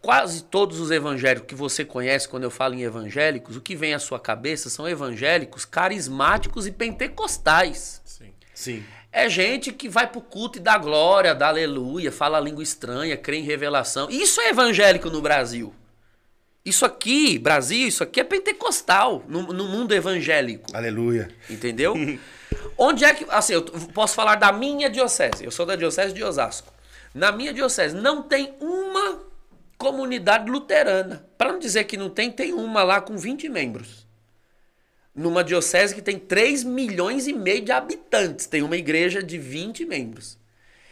quase 0.00 0.44
todos 0.44 0.78
os 0.78 0.90
evangélicos 0.90 1.48
que 1.48 1.54
você 1.54 1.84
conhece 1.84 2.28
quando 2.28 2.44
eu 2.44 2.50
falo 2.50 2.74
em 2.74 2.82
evangélicos, 2.82 3.56
o 3.56 3.60
que 3.60 3.74
vem 3.74 3.92
à 3.92 3.98
sua 3.98 4.20
cabeça 4.20 4.70
são 4.70 4.88
evangélicos 4.88 5.64
carismáticos 5.64 6.66
e 6.66 6.70
pentecostais. 6.70 8.00
Sim. 8.04 8.32
Sim. 8.54 8.84
É 9.16 9.28
gente 9.28 9.72
que 9.72 9.88
vai 9.88 10.08
pro 10.08 10.20
culto 10.20 10.58
e 10.58 10.60
dá 10.60 10.76
glória, 10.76 11.36
dá 11.36 11.46
aleluia, 11.46 12.10
fala 12.10 12.40
língua 12.40 12.64
estranha, 12.64 13.16
crê 13.16 13.36
em 13.36 13.44
revelação. 13.44 14.10
Isso 14.10 14.40
é 14.40 14.48
evangélico 14.48 15.08
no 15.08 15.22
Brasil. 15.22 15.72
Isso 16.64 16.84
aqui, 16.84 17.38
Brasil, 17.38 17.86
isso 17.86 18.02
aqui 18.02 18.18
é 18.18 18.24
pentecostal 18.24 19.22
no, 19.28 19.52
no 19.52 19.68
mundo 19.68 19.94
evangélico. 19.94 20.76
Aleluia. 20.76 21.30
Entendeu? 21.48 21.94
Onde 22.76 23.04
é 23.04 23.14
que. 23.14 23.24
Assim, 23.30 23.52
eu 23.52 23.62
posso 23.62 24.16
falar 24.16 24.34
da 24.34 24.50
minha 24.50 24.90
diocese. 24.90 25.44
Eu 25.44 25.52
sou 25.52 25.64
da 25.64 25.76
diocese 25.76 26.12
de 26.12 26.24
Osasco. 26.24 26.74
Na 27.14 27.30
minha 27.30 27.54
diocese 27.54 27.94
não 27.94 28.20
tem 28.20 28.56
uma 28.58 29.20
comunidade 29.78 30.50
luterana. 30.50 31.24
Para 31.38 31.52
não 31.52 31.60
dizer 31.60 31.84
que 31.84 31.96
não 31.96 32.10
tem, 32.10 32.32
tem 32.32 32.52
uma 32.52 32.82
lá 32.82 33.00
com 33.00 33.16
20 33.16 33.48
membros 33.48 34.03
numa 35.14 35.44
diocese 35.44 35.94
que 35.94 36.02
tem 36.02 36.18
3 36.18 36.64
milhões 36.64 37.26
e 37.26 37.32
meio 37.32 37.64
de 37.64 37.70
habitantes, 37.70 38.46
tem 38.46 38.62
uma 38.62 38.76
igreja 38.76 39.22
de 39.22 39.38
20 39.38 39.84
membros. 39.84 40.36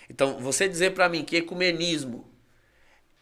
Então, 0.08 0.38
você 0.38 0.68
dizer 0.68 0.92
para 0.92 1.08
mim 1.08 1.24
que 1.24 1.36
ecumenismo 1.36 2.30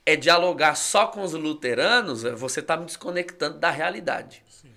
é 0.04 0.16
dialogar 0.16 0.74
só 0.74 1.06
com 1.06 1.22
os 1.22 1.32
luteranos, 1.32 2.24
é, 2.24 2.32
você 2.32 2.60
está 2.60 2.76
me 2.76 2.84
desconectando 2.84 3.58
da 3.58 3.70
realidade. 3.70 4.42
Sim. 4.48 4.68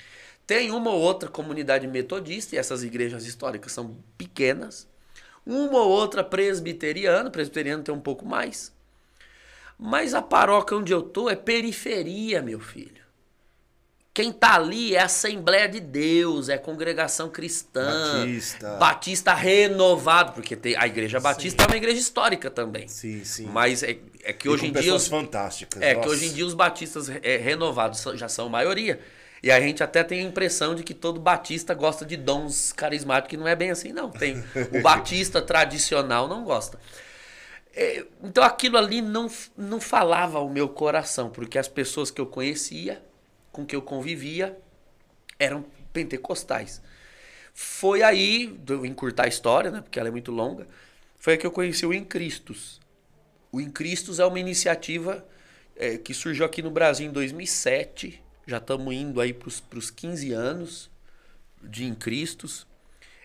Tem 0.45 0.71
uma 0.71 0.91
ou 0.91 1.01
outra 1.01 1.29
comunidade 1.29 1.87
metodista, 1.87 2.55
e 2.55 2.59
essas 2.59 2.83
igrejas 2.83 3.25
históricas 3.25 3.71
são 3.71 3.97
pequenas. 4.17 4.87
Uma 5.45 5.79
ou 5.79 5.89
outra 5.89 6.23
presbiteriana, 6.23 7.29
presbiteriano 7.29 7.83
tem 7.83 7.93
um 7.93 7.99
pouco 7.99 8.25
mais. 8.25 8.73
Mas 9.77 10.13
a 10.13 10.21
paróquia 10.21 10.77
onde 10.77 10.93
eu 10.93 11.01
tô 11.01 11.29
é 11.29 11.35
periferia, 11.35 12.41
meu 12.41 12.59
filho. 12.59 13.02
Quem 14.13 14.31
tá 14.31 14.53
ali 14.53 14.95
é 14.95 14.99
a 14.99 15.05
Assembleia 15.05 15.67
de 15.67 15.79
Deus, 15.79 16.47
é 16.47 16.53
a 16.53 16.59
congregação 16.59 17.29
cristã. 17.29 18.19
Batista. 18.19 18.75
Batista 18.75 19.33
renovado, 19.33 20.33
porque 20.33 20.55
tem, 20.55 20.75
a 20.77 20.85
igreja 20.85 21.19
batista 21.19 21.63
sim. 21.63 21.67
é 21.67 21.71
uma 21.71 21.77
igreja 21.77 21.99
histórica 21.99 22.51
também. 22.51 22.87
Sim, 22.87 23.25
sim. 23.25 23.47
Mas 23.47 23.81
é, 23.81 23.97
é 24.23 24.31
que 24.31 24.47
e 24.47 24.51
hoje 24.51 24.67
em 24.67 24.71
dia. 24.71 24.93
Os, 24.93 25.07
fantásticas. 25.07 25.81
É 25.81 25.95
nossa. 25.95 26.07
que 26.07 26.13
hoje 26.13 26.27
em 26.27 26.33
dia 26.33 26.45
os 26.45 26.53
batistas 26.53 27.09
é, 27.09 27.37
renovados 27.37 28.03
já 28.13 28.29
são 28.29 28.47
maioria. 28.47 28.99
E 29.41 29.49
a 29.49 29.59
gente 29.59 29.81
até 29.81 30.03
tem 30.03 30.19
a 30.19 30.23
impressão 30.23 30.75
de 30.75 30.83
que 30.83 30.93
todo 30.93 31.19
batista 31.19 31.73
gosta 31.73 32.05
de 32.05 32.15
dons 32.15 32.71
carismáticos, 32.71 33.31
que 33.31 33.37
não 33.37 33.47
é 33.47 33.55
bem 33.55 33.71
assim, 33.71 33.91
não. 33.91 34.11
Tem 34.11 34.43
o 34.71 34.79
batista 34.83 35.41
tradicional 35.41 36.27
não 36.27 36.43
gosta. 36.43 36.79
É, 37.75 38.05
então 38.23 38.43
aquilo 38.43 38.77
ali 38.77 39.01
não, 39.01 39.27
não 39.57 39.81
falava 39.81 40.39
o 40.39 40.49
meu 40.49 40.69
coração, 40.69 41.31
porque 41.31 41.57
as 41.57 41.67
pessoas 41.67 42.11
que 42.11 42.21
eu 42.21 42.27
conhecia 42.27 43.01
com 43.53 43.65
que 43.65 43.73
eu 43.73 43.81
convivia 43.81 44.57
eram 45.39 45.63
pentecostais. 45.93 46.81
Foi 47.53 48.01
aí, 48.01 48.59
vou 48.65 48.85
encurtar 48.85 49.25
a 49.25 49.27
história, 49.27 49.71
né, 49.71 49.79
porque 49.79 49.99
ela 49.99 50.09
é 50.09 50.11
muito 50.11 50.31
longa, 50.31 50.67
foi 51.15 51.33
aí 51.33 51.39
que 51.39 51.47
eu 51.47 51.51
conheci 51.51 51.85
o 51.85 51.93
Em 51.93 52.03
Cristos. 52.03 52.81
O 53.51 53.61
Em 53.61 53.69
Cristos 53.69 54.19
é 54.19 54.25
uma 54.25 54.39
iniciativa 54.39 55.25
é, 55.75 55.97
que 55.97 56.13
surgiu 56.13 56.45
aqui 56.45 56.61
no 56.61 56.71
Brasil 56.71 57.07
em 57.07 57.11
2007, 57.11 58.21
já 58.45 58.57
estamos 58.57 58.93
indo 58.93 59.21
aí 59.21 59.31
para 59.31 59.47
os 59.77 59.89
15 59.89 60.33
anos 60.33 60.91
de 61.61 61.85
Em 61.85 61.95
Cristos. 61.95 62.67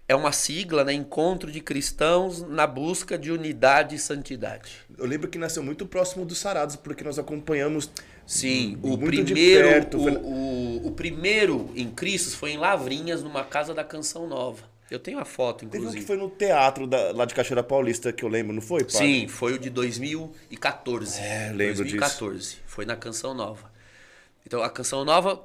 É 0.06 0.14
uma 0.14 0.32
sigla, 0.32 0.84
né? 0.84 0.92
Encontro 0.92 1.50
de 1.50 1.60
cristãos 1.60 2.40
na 2.40 2.66
busca 2.66 3.18
de 3.18 3.30
unidade 3.30 3.96
e 3.96 3.98
santidade. 3.98 4.86
Eu 4.96 5.04
lembro 5.04 5.28
que 5.28 5.36
nasceu 5.36 5.62
muito 5.62 5.84
próximo 5.84 6.24
dos 6.24 6.38
Sarados, 6.38 6.76
porque 6.76 7.04
nós 7.04 7.18
acompanhamos 7.18 7.90
Sim, 8.28 8.78
o 8.82 8.98
primeiro, 8.98 9.34
perto, 9.34 9.96
o, 9.96 10.06
o, 10.06 10.86
o, 10.88 10.92
primeiro 10.92 11.72
em 11.74 11.90
Cristo 11.90 12.36
foi 12.36 12.50
em 12.50 12.58
Lavrinhas, 12.58 13.22
numa 13.22 13.42
casa 13.42 13.72
da 13.72 13.82
Canção 13.82 14.26
Nova. 14.26 14.64
Eu 14.90 14.98
tenho 14.98 15.18
a 15.18 15.24
foto, 15.24 15.64
inclusive. 15.64 15.92
Teve 15.92 15.98
um 15.98 16.02
que 16.02 16.06
foi 16.06 16.16
no 16.18 16.28
teatro 16.28 16.86
da, 16.86 17.10
lá 17.12 17.24
de 17.24 17.34
Cachoeira 17.34 17.62
Paulista, 17.62 18.12
que 18.12 18.22
eu 18.22 18.28
lembro, 18.28 18.52
não 18.52 18.60
foi, 18.60 18.84
padre? 18.84 18.98
Sim, 18.98 19.28
foi 19.28 19.54
o 19.54 19.58
de 19.58 19.70
2014. 19.70 21.20
É, 21.22 21.52
lembro 21.54 21.76
2014. 21.76 22.38
Disso. 22.38 22.60
Foi 22.66 22.84
na 22.84 22.96
Canção 22.96 23.32
Nova. 23.32 23.72
Então, 24.46 24.62
a 24.62 24.68
Canção 24.68 25.06
Nova 25.06 25.42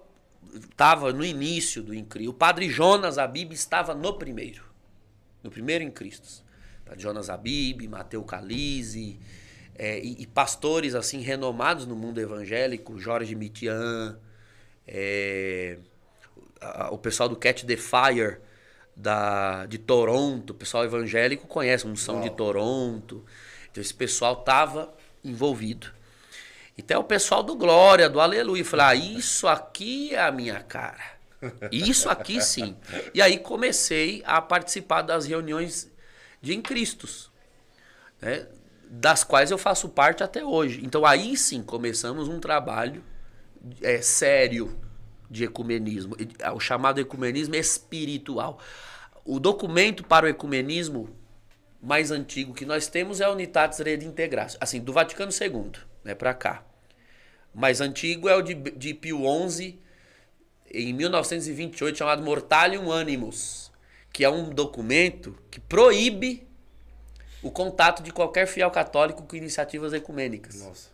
estava 0.54 1.13
no 1.13 1.24
início 1.24 1.82
do 1.82 1.96
Incri. 1.96 2.28
O 2.28 2.34
padre 2.34 2.70
Jonas 2.70 3.18
Abib 3.18 3.54
estava 3.54 3.96
no 3.96 4.13
primeiro. 4.16 4.62
No 5.42 5.50
primeiro 5.50 5.86
em 5.86 5.90
Cristo. 5.90 6.44
Jonas 6.98 7.30
Abib, 7.30 7.88
Mateu 7.88 8.22
Calise, 8.24 9.18
é, 9.75 10.00
e, 10.00 10.22
e, 10.22 10.27
pastores 10.27 10.96
assim 10.96 11.20
renomados 11.20 11.86
no 11.86 11.96
mundo 11.96 12.20
evangélico, 12.20 13.00
Jorge 13.00 13.36
Mitian, 13.36 14.18
é, 14.88 15.77
a, 16.62 16.89
o 16.92 16.98
pessoal 16.98 17.27
do 17.27 17.36
Catch 17.36 17.63
the 17.63 17.77
Fire 17.77 18.38
da, 18.96 19.65
de 19.65 19.77
Toronto, 19.77 20.51
o 20.51 20.53
pessoal 20.53 20.84
evangélico 20.84 21.48
conhece, 21.48 21.88
Unção 21.88 22.22
de 22.22 22.30
Toronto. 22.30 23.25
Então 23.72 23.82
esse 23.82 23.94
pessoal 23.94 24.34
estava 24.39 24.94
envolvido. 25.24 25.88
Então 26.77 27.01
o 27.01 27.03
pessoal 27.03 27.42
do 27.44 27.56
Glória, 27.56 28.10
do 28.10 28.20
Aleluia, 28.20 28.63
falou: 28.63 28.86
ah, 28.86 28.96
isso 28.96 29.48
aqui 29.48 30.13
é 30.13 30.22
a 30.22 30.32
minha 30.32 30.62
cara. 30.62 31.13
Isso 31.72 32.10
aqui 32.10 32.42
sim. 32.42 32.75
E 33.13 33.22
aí 33.22 33.38
comecei 33.38 34.24
a 34.25 34.42
participar 34.42 35.01
das 35.01 35.25
reuniões 35.25 35.92
de 36.42 36.53
Em 36.53 36.62
Cristos, 36.62 37.32
né? 38.22 38.48
Das 38.96 39.24
quais 39.24 39.50
eu 39.50 39.58
faço 39.58 39.90
parte 39.90 40.24
até 40.24 40.46
hoje. 40.46 40.82
Então 40.84 41.04
aí 41.04 41.36
sim 41.36 41.64
começamos 41.64 42.28
um 42.28 42.40
trabalho 42.40 43.04
é, 43.82 44.00
sério 44.04 44.80
de 45.28 45.44
ecumenismo, 45.44 46.16
o 46.54 46.60
chamado 46.60 47.02
ecumenismo 47.02 47.56
espiritual. 47.56 48.60
O 49.26 49.40
documento 49.40 50.04
para 50.04 50.28
o 50.28 50.30
ecumenismo 50.30 51.10
mais 51.82 52.12
antigo 52.12 52.54
que 52.54 52.68
nós 52.68 52.86
temos 52.86 53.20
é 53.20 53.26
a 53.26 53.32
Unitatis 53.32 53.80
Redintegratio, 53.80 54.60
assim, 54.62 54.80
do 54.80 54.94
Vaticano 54.94 55.32
II, 55.32 55.72
né, 56.04 56.14
para 56.14 56.34
cá. 56.36 56.64
Mais 57.52 57.82
antigo 57.82 58.30
é 58.30 58.36
o 58.36 58.44
de, 58.44 58.54
de 58.54 58.94
Pio 58.94 59.22
XI, 59.50 59.80
em 60.72 60.94
1928, 60.94 61.98
chamado 61.98 62.22
Mortalium 62.22 62.92
Animus, 62.92 63.72
que 64.12 64.24
é 64.24 64.30
um 64.30 64.52
documento 64.52 65.36
que 65.50 65.60
proíbe 65.60 66.48
o 67.44 67.52
contato 67.52 68.02
de 68.02 68.12
qualquer 68.12 68.48
fiel 68.48 68.72
católico 68.72 69.24
com 69.24 69.36
iniciativas 69.36 69.94
ecumênicas. 69.94 70.62
Nossa. 70.62 70.90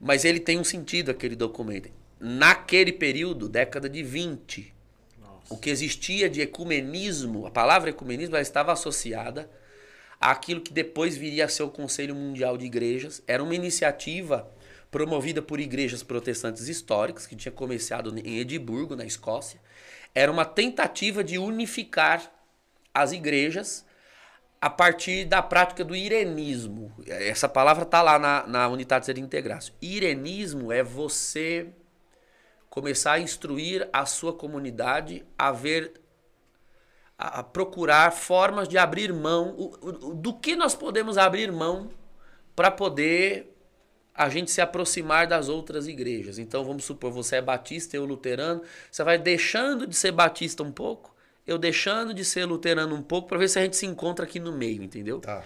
Mas 0.00 0.24
ele 0.24 0.38
tem 0.38 0.58
um 0.58 0.64
sentido, 0.64 1.10
aquele 1.10 1.34
documento. 1.34 1.90
Naquele 2.20 2.92
período, 2.92 3.48
década 3.48 3.88
de 3.88 4.02
20, 4.02 4.72
Nossa. 5.20 5.54
o 5.54 5.58
que 5.58 5.68
existia 5.68 6.30
de 6.30 6.40
ecumenismo, 6.40 7.46
a 7.46 7.50
palavra 7.50 7.90
ecumenismo 7.90 8.36
ela 8.36 8.42
estava 8.42 8.72
associada 8.72 9.50
àquilo 10.20 10.60
que 10.60 10.72
depois 10.72 11.16
viria 11.16 11.44
a 11.44 11.48
ser 11.48 11.64
o 11.64 11.70
Conselho 11.70 12.14
Mundial 12.14 12.56
de 12.56 12.64
Igrejas. 12.64 13.20
Era 13.26 13.42
uma 13.42 13.54
iniciativa 13.54 14.48
promovida 14.90 15.42
por 15.42 15.60
igrejas 15.60 16.02
protestantes 16.02 16.68
históricas, 16.68 17.26
que 17.26 17.36
tinha 17.36 17.52
começado 17.52 18.16
em 18.18 18.38
Edimburgo, 18.38 18.96
na 18.96 19.04
Escócia. 19.04 19.60
Era 20.14 20.30
uma 20.30 20.44
tentativa 20.44 21.22
de 21.22 21.38
unificar 21.38 22.32
as 22.94 23.12
igrejas 23.12 23.84
a 24.60 24.68
partir 24.68 25.24
da 25.24 25.40
prática 25.40 25.84
do 25.84 25.94
irenismo. 25.94 26.92
Essa 27.06 27.48
palavra 27.48 27.84
está 27.84 28.02
lá 28.02 28.18
na, 28.18 28.46
na 28.46 28.68
unidade 28.68 29.12
de 29.12 29.20
integração. 29.20 29.74
Irenismo 29.80 30.72
é 30.72 30.82
você 30.82 31.68
começar 32.68 33.12
a 33.12 33.20
instruir 33.20 33.88
a 33.92 34.04
sua 34.04 34.32
comunidade 34.32 35.24
a 35.38 35.52
ver, 35.52 36.00
a, 37.16 37.42
procurar 37.42 38.12
formas 38.12 38.68
de 38.68 38.76
abrir 38.76 39.12
mão, 39.12 39.54
o, 39.56 39.74
o, 39.80 40.14
do 40.14 40.34
que 40.34 40.56
nós 40.56 40.74
podemos 40.74 41.16
abrir 41.16 41.52
mão 41.52 41.90
para 42.54 42.70
poder 42.70 43.54
a 44.12 44.28
gente 44.28 44.50
se 44.50 44.60
aproximar 44.60 45.28
das 45.28 45.48
outras 45.48 45.86
igrejas. 45.86 46.38
Então 46.38 46.64
vamos 46.64 46.84
supor, 46.84 47.12
você 47.12 47.36
é 47.36 47.42
batista, 47.42 47.96
eu 47.96 48.04
luterano, 48.04 48.62
você 48.90 49.04
vai 49.04 49.16
deixando 49.16 49.86
de 49.86 49.94
ser 49.94 50.10
batista 50.10 50.64
um 50.64 50.72
pouco 50.72 51.14
eu 51.48 51.56
deixando 51.56 52.12
de 52.12 52.24
ser 52.26 52.44
luterano 52.44 52.94
um 52.94 53.02
pouco 53.02 53.26
para 53.26 53.38
ver 53.38 53.48
se 53.48 53.58
a 53.58 53.62
gente 53.62 53.74
se 53.74 53.86
encontra 53.86 54.26
aqui 54.26 54.38
no 54.38 54.52
meio, 54.52 54.82
entendeu? 54.82 55.18
Tá. 55.18 55.42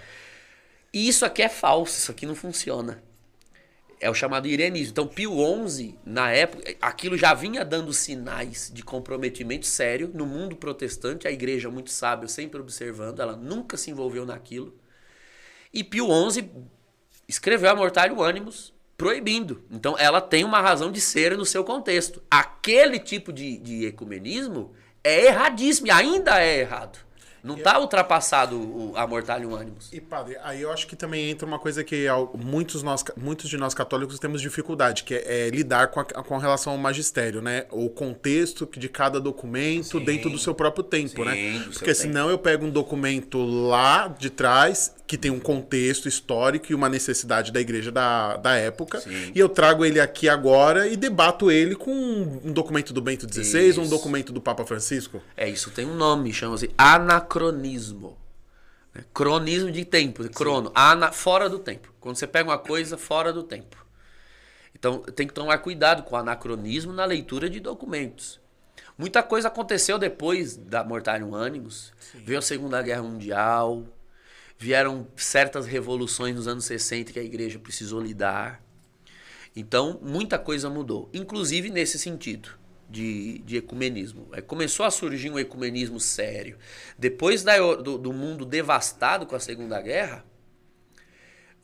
E 0.93 1.09
isso 1.09 1.25
aqui 1.25 1.43
é 1.43 1.49
falso, 1.49 1.97
isso 1.97 2.11
aqui 2.11 2.27
não 2.27 2.35
funciona. 2.35 3.01
É 4.01 4.11
o 4.11 4.15
chamado 4.15 4.49
irenismo. 4.49 4.91
Então, 4.91 5.07
Pio 5.07 5.33
XI, 5.69 5.97
na 6.05 6.33
época, 6.33 6.75
aquilo 6.83 7.17
já 7.17 7.33
vinha 7.33 7.65
dando 7.65 7.93
sinais 7.93 8.69
de 8.75 8.83
comprometimento 8.83 9.65
sério 9.65 10.11
no 10.13 10.27
mundo 10.27 10.57
protestante. 10.57 11.29
A 11.29 11.31
igreja, 11.31 11.71
muito 11.71 11.91
sábia, 11.93 12.27
sempre 12.27 12.61
observando, 12.61 13.21
ela 13.21 13.37
nunca 13.37 13.77
se 13.77 13.93
envolveu 13.93 14.27
naquilo. 14.27 14.77
E 15.73 15.85
Pio 15.85 16.09
XI 16.31 16.51
escreveu 17.29 17.71
a 17.71 17.77
Mortalho 17.77 18.21
Animus 18.25 18.75
proibindo. 18.97 19.63
Então, 19.71 19.97
ela 19.97 20.21
tem 20.21 20.43
uma 20.43 20.61
razão 20.61 20.91
de 20.91 21.01
ser 21.01 21.37
no 21.37 21.47
seu 21.47 21.63
contexto. 21.63 22.21
Aquele 22.29 22.99
tipo 22.99 23.33
de, 23.33 23.57
de 23.57 23.87
ecumenismo 23.87 24.75
é 25.05 25.27
erradíssimo 25.27 25.89
e 25.89 25.91
ainda 25.91 26.43
é 26.43 26.61
errado. 26.61 26.99
Não 27.43 27.57
está 27.57 27.79
ultrapassado 27.81 28.57
o, 28.57 28.93
a 28.95 29.05
Mortalium 29.05 29.57
Animus. 29.57 29.89
E, 29.93 30.01
padre, 30.01 30.37
aí 30.45 30.63
eu 30.63 30.71
acho 30.71 30.87
que 30.87 30.95
também 30.95 31.29
entra 31.29 31.45
uma 31.45 31.59
coisa 31.59 31.83
que 31.83 32.07
muitos, 32.35 32.85
nós, 32.85 33.03
muitos 33.17 33.51
de 33.51 33.57
nós 33.57 33.75
católicos 33.75 34.19
temos 34.21 34.41
dificuldade, 34.41 35.03
que 35.03 35.15
é, 35.15 35.47
é 35.47 35.51
lidar 35.51 35.89
com, 35.89 35.99
a, 35.99 36.05
com 36.05 36.39
relação 36.39 36.73
ao 36.73 36.79
magistério, 36.79 37.43
né? 37.43 37.67
O 37.71 37.91
contexto 37.91 38.69
de 38.77 38.89
cada 38.89 39.21
documento 39.21 39.99
sim, 39.99 40.05
dentro 40.05 40.31
do 40.31 40.39
seu 40.39 40.55
próprio 40.55 40.85
tempo, 40.85 41.25
né? 41.25 41.35
sim, 41.35 41.59
né? 41.59 41.65
Porque 41.73 41.95
senão 41.95 42.29
tempo. 42.29 42.35
eu 42.35 42.39
pego 42.39 42.67
um 42.67 42.71
documento 42.71 43.43
lá 43.43 44.07
de 44.07 44.31
trás 44.31 44.95
que 45.05 45.19
tem 45.19 45.31
um 45.31 45.41
contexto 45.41 46.09
histórico 46.09 46.71
e 46.71 46.75
uma 46.75 46.89
necessidade 46.89 47.53
da 47.53 47.61
igreja 47.61 47.93
da, 47.93 48.37
da 48.37 48.55
época, 48.55 49.01
sim. 49.01 49.33
e 49.35 49.39
eu 49.39 49.49
trago 49.49 49.85
ele 49.85 50.01
aqui 50.01 50.27
agora 50.27 50.89
e 50.89 50.97
debato 50.97 51.51
ele 51.51 51.75
com 51.75 51.93
um 51.93 52.51
documento 52.51 52.95
do 52.95 53.03
Bento 53.03 53.27
XVI, 53.31 53.79
um 53.79 53.89
documento 53.89 54.33
do 54.33 54.41
Papa 54.41 54.65
Francisco. 54.65 55.21
É, 55.37 55.51
isso 55.51 55.71
tem 55.71 55.85
um 55.85 55.95
nome, 55.95 56.33
chama-se 56.33 56.71
anacronismo 56.79 57.32
anacronismo. 57.33 58.19
Né? 58.95 59.05
Cronismo 59.15 59.71
de 59.71 59.85
tempo, 59.85 60.29
crono, 60.31 60.71
ana, 60.75 61.11
fora 61.11 61.49
do 61.49 61.59
tempo. 61.59 61.93
Quando 62.01 62.17
você 62.17 62.27
pega 62.27 62.51
uma 62.51 62.59
coisa 62.59 62.99
fora 62.99 63.33
do 63.33 63.43
tempo. 63.43 63.85
Então 64.75 65.01
tem 65.01 65.27
que 65.27 65.35
tomar 65.35 65.59
cuidado 65.59 66.03
com 66.03 66.15
o 66.15 66.19
anacronismo 66.19 66.93
na 66.93 67.05
leitura 67.05 67.49
de 67.49 67.61
documentos. 67.61 68.41
Muita 68.99 69.23
coisa 69.23 69.49
aconteceu 69.49 69.99
depois 69.99 70.57
da 70.57 70.85
Mortarium 70.85 71.35
Animus. 71.35 71.93
Sim. 71.99 72.23
Veio 72.25 72.39
a 72.39 72.43
Segunda 72.43 72.83
Guerra 72.83 73.03
Mundial, 73.03 73.85
vieram 74.59 75.07
certas 75.17 75.67
revoluções 75.67 76.35
nos 76.35 76.47
anos 76.47 76.65
60 76.65 77.13
que 77.13 77.19
a 77.19 77.23
igreja 77.23 77.59
precisou 77.59 78.01
lidar. 78.01 78.63
Então, 79.55 79.99
muita 80.03 80.39
coisa 80.39 80.71
mudou, 80.71 81.11
inclusive 81.13 81.69
nesse 81.69 81.99
sentido 81.99 82.62
de, 82.93 83.39
de 83.39 83.57
ecumenismo. 83.57 84.29
Aí 84.33 84.43
começou 84.43 84.85
a 84.85 84.91
surgir 84.91 85.31
um 85.31 85.39
ecumenismo 85.39 85.99
sério. 85.99 86.59
Depois 86.99 87.43
da, 87.43 87.57
do, 87.57 87.97
do 87.97 88.13
mundo 88.13 88.45
devastado 88.45 89.27
com 89.27 89.35
a 89.35 89.41
Segunda 89.41 89.81
Guerra, 89.81 90.25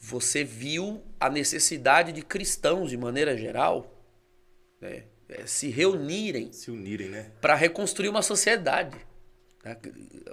você 0.01 0.43
viu 0.43 1.03
a 1.21 1.29
necessidade 1.29 2.13
de 2.13 2.23
cristãos, 2.23 2.89
de 2.89 2.97
maneira 2.97 3.37
geral, 3.37 3.95
né, 4.81 5.05
é, 5.29 5.47
se 5.47 5.69
reunirem, 5.69 6.51
se 6.53 6.71
unirem, 6.71 7.11
né, 7.11 7.31
para 7.41 7.55
reconstruir 7.55 8.09
uma 8.09 8.23
sociedade. 8.23 8.97
Né. 9.63 9.77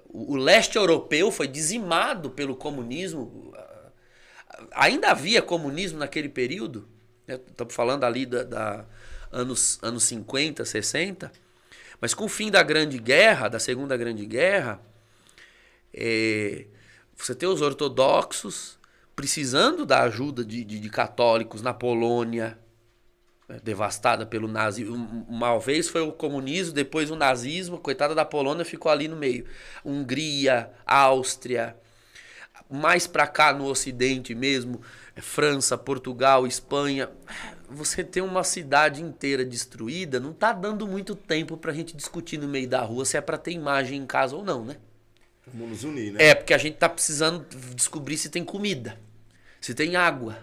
O 0.08 0.38
leste 0.38 0.77
europeu 0.77 1.29
foi 1.29 1.47
dizimado 1.47 2.29
pelo 2.29 2.55
comunismo. 2.55 3.53
Ainda 4.71 5.12
havia 5.12 5.41
comunismo 5.41 5.99
naquele 5.99 6.29
período. 6.29 6.88
Estamos 7.27 7.73
né, 7.73 7.75
falando 7.75 8.05
ali 8.05 8.25
da, 8.25 8.43
da 8.43 8.86
anos, 9.36 9.78
anos 9.82 10.04
50, 10.04 10.63
60. 10.63 11.32
Mas 12.00 12.13
com 12.13 12.26
o 12.26 12.30
fim 12.30 12.50
da 12.50 12.63
Grande 12.63 12.98
Guerra, 12.98 13.50
da 13.50 13.60
Segunda 13.60 13.95
Grande 13.98 14.26
Guerra, 14.26 14.82
é, 15.93 16.65
você 17.15 17.36
tem 17.36 17.48
os 17.48 17.62
ortodoxos 17.62 18.78
precisando 19.15 19.86
da 19.86 20.02
ajuda 20.04 20.43
de, 20.43 20.63
de, 20.63 20.80
de 20.80 20.89
católicos 20.89 21.62
na 21.62 21.74
Polônia, 21.74 22.58
né, 23.48 23.60
devastada 23.63 24.26
pelo 24.26 24.48
nazismo. 24.48 25.26
Uma 25.28 25.58
vez 25.60 25.88
foi 25.88 26.02
o 26.02 26.12
comunismo, 26.12 26.74
depois 26.74 27.12
o 27.12 27.15
nazismo, 27.15 27.78
coitada 27.78 28.15
da 28.15 28.26
Polônia 28.26 28.65
ficou 28.65 28.91
ali 28.91 29.08
no 29.08 29.15
meio. 29.15 29.45
Hungria, 29.84 30.69
Áustria, 30.86 31.78
mais 32.69 33.08
para 33.08 33.28
cá 33.28 33.54
no 33.54 33.65
Ocidente 33.65 34.36
mesmo, 34.36 34.82
França, 35.15 35.78
Portugal, 35.78 36.45
Espanha 36.45 37.10
você 37.69 38.04
ter 38.04 38.21
uma 38.21 38.43
cidade 38.43 39.01
inteira 39.01 39.45
destruída, 39.45 40.19
não 40.19 40.34
tá 40.34 40.54
dando 40.54 40.88
muito 40.88 41.15
tempo 41.15 41.58
pra 41.58 41.73
gente 41.73 41.95
discutir 41.95 42.38
no 42.38 42.47
meio 42.47 42.67
da 42.67 42.82
rua 42.82 43.06
se 43.06 43.17
é 43.17 43.21
pra 43.21 43.38
ter 43.38 43.51
imagem 43.51 44.01
em 44.01 44.06
casa 44.06 44.36
ou 44.36 44.43
não, 44.43 44.63
né? 44.65 44.78
Vamos 45.47 45.69
nos 45.69 45.84
unir, 45.84 46.13
né? 46.13 46.23
É, 46.23 46.36
porque 46.36 46.54
a 46.54 46.58
gente 46.58 46.78
tá 46.78 46.89
precisando 46.89 47.45
descobrir 47.75 48.17
se 48.17 48.30
tem 48.30 48.43
comida, 48.43 48.99
se 49.62 49.73
tem 49.73 49.95
água, 49.95 50.38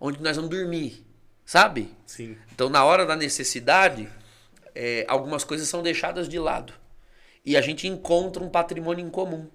onde 0.00 0.22
nós 0.22 0.36
vamos 0.36 0.50
dormir, 0.50 1.04
sabe? 1.44 1.94
Sim. 2.06 2.36
Então, 2.52 2.68
na 2.68 2.84
hora 2.84 3.06
da 3.06 3.14
necessidade, 3.14 4.08
é, 4.74 5.04
algumas 5.08 5.44
coisas 5.44 5.68
são 5.68 5.82
deixadas 5.82 6.28
de 6.28 6.38
lado. 6.38 6.72
E 7.44 7.56
a 7.56 7.60
gente 7.60 7.86
encontra 7.86 8.42
um 8.42 8.48
patrimônio 8.48 9.04
em 9.04 9.10
comum. 9.10 9.48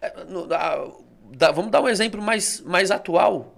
É, 0.00 0.24
no, 0.24 0.52
a, 0.52 0.92
da, 1.32 1.50
vamos 1.50 1.70
dar 1.70 1.80
um 1.80 1.88
exemplo 1.88 2.20
mais, 2.20 2.60
mais 2.60 2.90
atual 2.90 3.54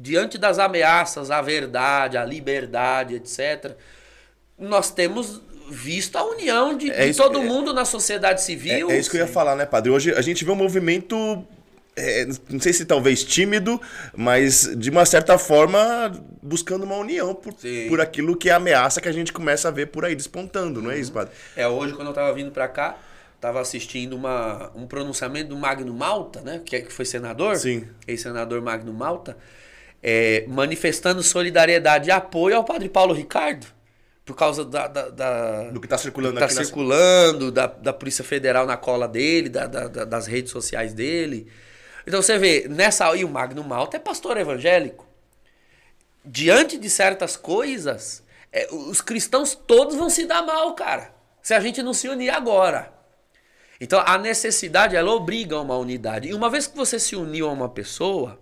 diante 0.00 0.38
das 0.38 0.58
ameaças 0.58 1.30
à 1.30 1.42
verdade, 1.42 2.16
à 2.16 2.24
liberdade, 2.24 3.16
etc., 3.16 3.72
nós 4.58 4.90
temos 4.90 5.40
visto 5.70 6.16
a 6.16 6.24
união 6.24 6.76
de, 6.76 6.90
é 6.90 7.06
de 7.06 7.16
todo 7.16 7.42
mundo 7.42 7.72
na 7.72 7.84
sociedade 7.84 8.42
civil. 8.42 8.90
É, 8.90 8.94
é 8.94 8.98
isso 8.98 9.10
que 9.10 9.16
eu 9.16 9.20
ia 9.20 9.26
falar, 9.26 9.54
né, 9.54 9.64
padre? 9.64 9.90
Hoje 9.90 10.12
a 10.12 10.20
gente 10.20 10.44
vê 10.44 10.50
um 10.50 10.56
movimento 10.56 11.44
é, 11.96 12.26
não 12.48 12.60
sei 12.60 12.72
se 12.72 12.84
talvez 12.84 13.22
tímido, 13.22 13.80
mas 14.16 14.74
de 14.76 14.90
uma 14.90 15.04
certa 15.04 15.38
forma 15.38 16.12
buscando 16.42 16.84
uma 16.84 16.96
união 16.96 17.34
por, 17.34 17.52
Sim. 17.58 17.88
por 17.88 18.00
aquilo 18.00 18.36
que 18.36 18.48
é 18.48 18.52
a 18.52 18.56
ameaça 18.56 19.00
que 19.00 19.08
a 19.08 19.12
gente 19.12 19.32
começa 19.32 19.68
a 19.68 19.70
ver 19.70 19.86
por 19.86 20.04
aí 20.04 20.14
despontando, 20.14 20.80
não 20.80 20.90
é 20.90 20.98
isso, 20.98 21.12
padre? 21.12 21.32
É, 21.56 21.66
hoje 21.68 21.92
quando 21.94 22.08
eu 22.08 22.14
tava 22.14 22.32
vindo 22.32 22.50
pra 22.50 22.68
cá, 22.68 22.96
tava 23.40 23.60
assistindo 23.60 24.14
uma, 24.14 24.70
um 24.74 24.86
pronunciamento 24.86 25.50
do 25.50 25.56
Magno 25.56 25.92
Malta, 25.92 26.40
né? 26.40 26.60
Que, 26.64 26.76
é- 26.76 26.80
que 26.80 26.92
foi 26.92 27.04
senador. 27.04 27.56
Sim. 27.56 27.86
Ex-senador 28.06 28.60
Magno 28.60 28.92
Malta. 28.92 29.36
É, 30.02 30.44
manifestando 30.48 31.22
solidariedade 31.22 32.08
e 32.08 32.12
apoio 32.12 32.56
ao 32.56 32.64
padre 32.64 32.88
Paulo 32.88 33.12
Ricardo. 33.14 33.66
Por 34.24 34.34
causa 34.36 34.64
da... 34.64 34.86
da, 34.86 35.08
da- 35.08 35.70
Do 35.70 35.80
que 35.80 35.88
tá 35.88 35.98
circulando 35.98 36.38
tá 36.38 36.44
aqui 36.46 36.54
na- 36.54 36.64
circulando, 36.64 37.50
da, 37.50 37.66
da 37.66 37.92
Polícia 37.92 38.22
Federal 38.24 38.66
na 38.66 38.76
cola 38.76 39.08
dele, 39.08 39.48
da, 39.48 39.66
da- 39.66 39.88
da- 39.88 40.04
das 40.04 40.26
redes 40.26 40.52
sociais 40.52 40.94
dele. 40.94 41.50
Então 42.06 42.22
você 42.22 42.38
vê, 42.38 42.66
nessa. 42.68 43.14
E 43.16 43.24
o 43.24 43.28
Magno 43.28 43.62
Malta 43.64 43.96
é 43.96 44.00
pastor 44.00 44.36
evangélico. 44.36 45.06
Diante 46.24 46.76
de 46.78 46.88
certas 46.90 47.36
coisas, 47.36 48.22
é, 48.52 48.68
os 48.72 49.00
cristãos 49.00 49.54
todos 49.54 49.96
vão 49.96 50.10
se 50.10 50.26
dar 50.26 50.42
mal, 50.42 50.74
cara. 50.74 51.12
Se 51.42 51.54
a 51.54 51.60
gente 51.60 51.82
não 51.82 51.94
se 51.94 52.08
unir 52.08 52.30
agora. 52.30 52.92
Então 53.80 54.02
a 54.04 54.18
necessidade, 54.18 54.94
ela 54.94 55.10
obriga 55.12 55.56
a 55.56 55.60
uma 55.62 55.76
unidade. 55.76 56.28
E 56.28 56.34
uma 56.34 56.50
vez 56.50 56.66
que 56.66 56.76
você 56.76 56.98
se 57.00 57.16
uniu 57.16 57.48
a 57.48 57.52
uma 57.52 57.68
pessoa, 57.68 58.38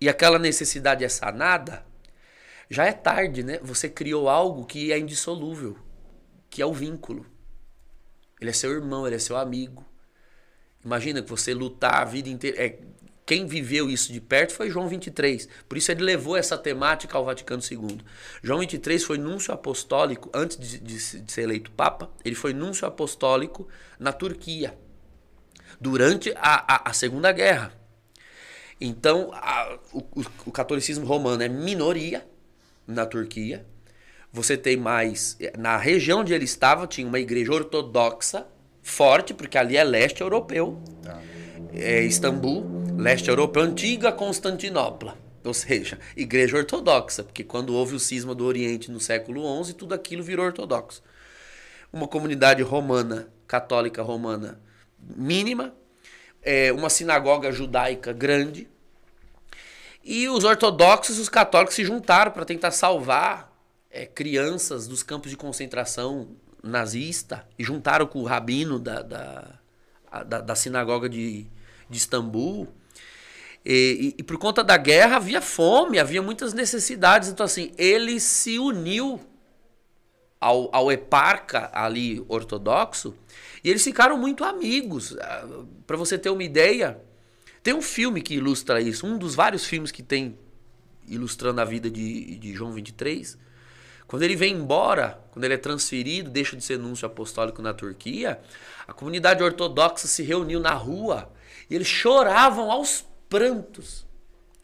e 0.00 0.08
aquela 0.08 0.38
necessidade 0.38 1.04
é 1.04 1.08
sanada, 1.08 1.84
já 2.68 2.84
é 2.84 2.92
tarde, 2.92 3.42
né? 3.42 3.58
Você 3.62 3.88
criou 3.88 4.28
algo 4.28 4.66
que 4.66 4.92
é 4.92 4.98
indissolúvel, 4.98 5.78
que 6.50 6.60
é 6.60 6.66
o 6.66 6.72
vínculo. 6.72 7.26
Ele 8.40 8.50
é 8.50 8.52
seu 8.52 8.70
irmão, 8.72 9.06
ele 9.06 9.16
é 9.16 9.18
seu 9.18 9.36
amigo. 9.36 9.84
Imagina 10.84 11.22
que 11.22 11.30
você 11.30 11.54
lutar 11.54 12.02
a 12.02 12.04
vida 12.04 12.28
inteira. 12.28 12.62
É, 12.62 12.78
quem 13.24 13.46
viveu 13.46 13.90
isso 13.90 14.12
de 14.12 14.20
perto 14.20 14.52
foi 14.52 14.70
João 14.70 14.88
23. 14.88 15.48
Por 15.68 15.76
isso 15.76 15.90
ele 15.90 16.04
levou 16.04 16.36
essa 16.36 16.56
temática 16.56 17.16
ao 17.16 17.24
Vaticano 17.24 17.62
II. 17.62 18.00
João 18.42 18.60
23 18.60 19.02
foi 19.02 19.18
núncio 19.18 19.52
apostólico, 19.52 20.30
antes 20.32 20.56
de, 20.56 20.78
de 20.78 21.20
de 21.20 21.32
ser 21.32 21.42
eleito 21.42 21.72
Papa, 21.72 22.10
ele 22.24 22.36
foi 22.36 22.52
núncio 22.52 22.86
apostólico 22.86 23.66
na 23.98 24.12
Turquia, 24.12 24.78
durante 25.80 26.32
a, 26.36 26.74
a, 26.74 26.90
a 26.90 26.92
Segunda 26.92 27.32
Guerra. 27.32 27.72
Então, 28.80 29.30
a- 29.32 29.78
o, 29.92 30.02
o- 30.46 30.50
catolicismo 30.52 31.06
romano 31.06 31.42
é 31.42 31.48
minoria 31.48 32.26
na 32.86 33.06
Turquia. 33.06 33.64
Você 34.32 34.56
tem 34.56 34.76
mais. 34.76 35.38
Na 35.58 35.76
região 35.78 36.20
onde 36.20 36.34
ele 36.34 36.44
estava, 36.44 36.86
tinha 36.86 37.06
uma 37.06 37.18
igreja 37.18 37.52
ortodoxa 37.52 38.46
forte, 38.82 39.32
porque 39.32 39.56
ali 39.56 39.76
é 39.76 39.82
leste 39.84 40.20
europeu. 40.20 40.78
É 41.72 42.02
Istambul, 42.04 42.64
leste 42.96 43.28
europeu, 43.28 43.62
antiga 43.62 44.12
Constantinopla. 44.12 45.16
Ou 45.42 45.54
seja, 45.54 45.98
igreja 46.16 46.56
ortodoxa, 46.56 47.22
porque 47.22 47.44
quando 47.44 47.72
houve 47.74 47.94
o 47.94 48.00
cisma 48.00 48.34
do 48.34 48.44
Oriente 48.44 48.90
no 48.90 48.98
século 49.00 49.64
XI, 49.64 49.72
tudo 49.74 49.94
aquilo 49.94 50.22
virou 50.22 50.44
ortodoxo. 50.44 51.02
Uma 51.92 52.08
comunidade 52.08 52.62
romana, 52.62 53.28
católica 53.46 54.02
romana 54.02 54.60
mínima, 55.16 55.72
é, 56.46 56.72
uma 56.72 56.88
sinagoga 56.88 57.50
judaica 57.52 58.12
grande, 58.12 58.68
e 60.02 60.28
os 60.28 60.44
ortodoxos 60.44 61.18
e 61.18 61.20
os 61.20 61.28
católicos 61.28 61.74
se 61.74 61.84
juntaram 61.84 62.30
para 62.30 62.44
tentar 62.44 62.70
salvar 62.70 63.52
é, 63.90 64.06
crianças 64.06 64.86
dos 64.86 65.02
campos 65.02 65.30
de 65.30 65.36
concentração 65.36 66.28
nazista 66.62 67.46
e 67.58 67.64
juntaram 67.64 68.06
com 68.06 68.20
o 68.20 68.24
rabino 68.24 68.78
da, 68.78 69.02
da, 69.02 69.58
da, 70.24 70.40
da 70.40 70.54
sinagoga 70.54 71.08
de, 71.08 71.44
de 71.90 71.96
Istambul. 71.96 72.68
E, 73.64 74.14
e- 74.16 74.20
e 74.20 74.22
por 74.22 74.38
conta 74.38 74.62
da 74.62 74.76
guerra 74.76 75.16
havia 75.16 75.40
fome, 75.40 75.98
havia 75.98 76.22
muitas 76.22 76.54
necessidades. 76.54 77.28
Então, 77.28 77.44
assim, 77.44 77.72
ele 77.76 78.20
se 78.20 78.60
uniu 78.60 79.20
ao, 80.40 80.68
ao 80.72 80.92
eparca 80.92 81.68
ali 81.72 82.24
ortodoxo 82.28 83.12
e 83.64 83.70
eles 83.70 83.82
ficaram 83.82 84.16
muito 84.16 84.44
amigos. 84.44 85.16
Para 85.86 85.96
você 85.96 86.18
ter 86.18 86.30
uma 86.30 86.42
ideia, 86.42 87.00
tem 87.62 87.74
um 87.74 87.82
filme 87.82 88.20
que 88.22 88.34
ilustra 88.34 88.80
isso, 88.80 89.06
um 89.06 89.16
dos 89.16 89.34
vários 89.34 89.64
filmes 89.64 89.90
que 89.90 90.02
tem 90.02 90.38
ilustrando 91.08 91.60
a 91.60 91.64
vida 91.64 91.88
de, 91.90 92.36
de 92.36 92.52
João 92.52 92.72
23. 92.72 93.38
Quando 94.06 94.22
ele 94.22 94.36
vem 94.36 94.54
embora, 94.54 95.20
quando 95.32 95.44
ele 95.44 95.54
é 95.54 95.58
transferido, 95.58 96.30
deixa 96.30 96.56
de 96.56 96.62
ser 96.64 96.78
núncio 96.78 97.06
apostólico 97.06 97.60
na 97.62 97.74
Turquia, 97.74 98.40
a 98.86 98.92
comunidade 98.92 99.42
ortodoxa 99.42 100.06
se 100.06 100.22
reuniu 100.22 100.60
na 100.60 100.74
rua 100.74 101.30
e 101.68 101.74
eles 101.74 101.88
choravam 101.88 102.70
aos 102.70 103.04
prantos 103.28 104.06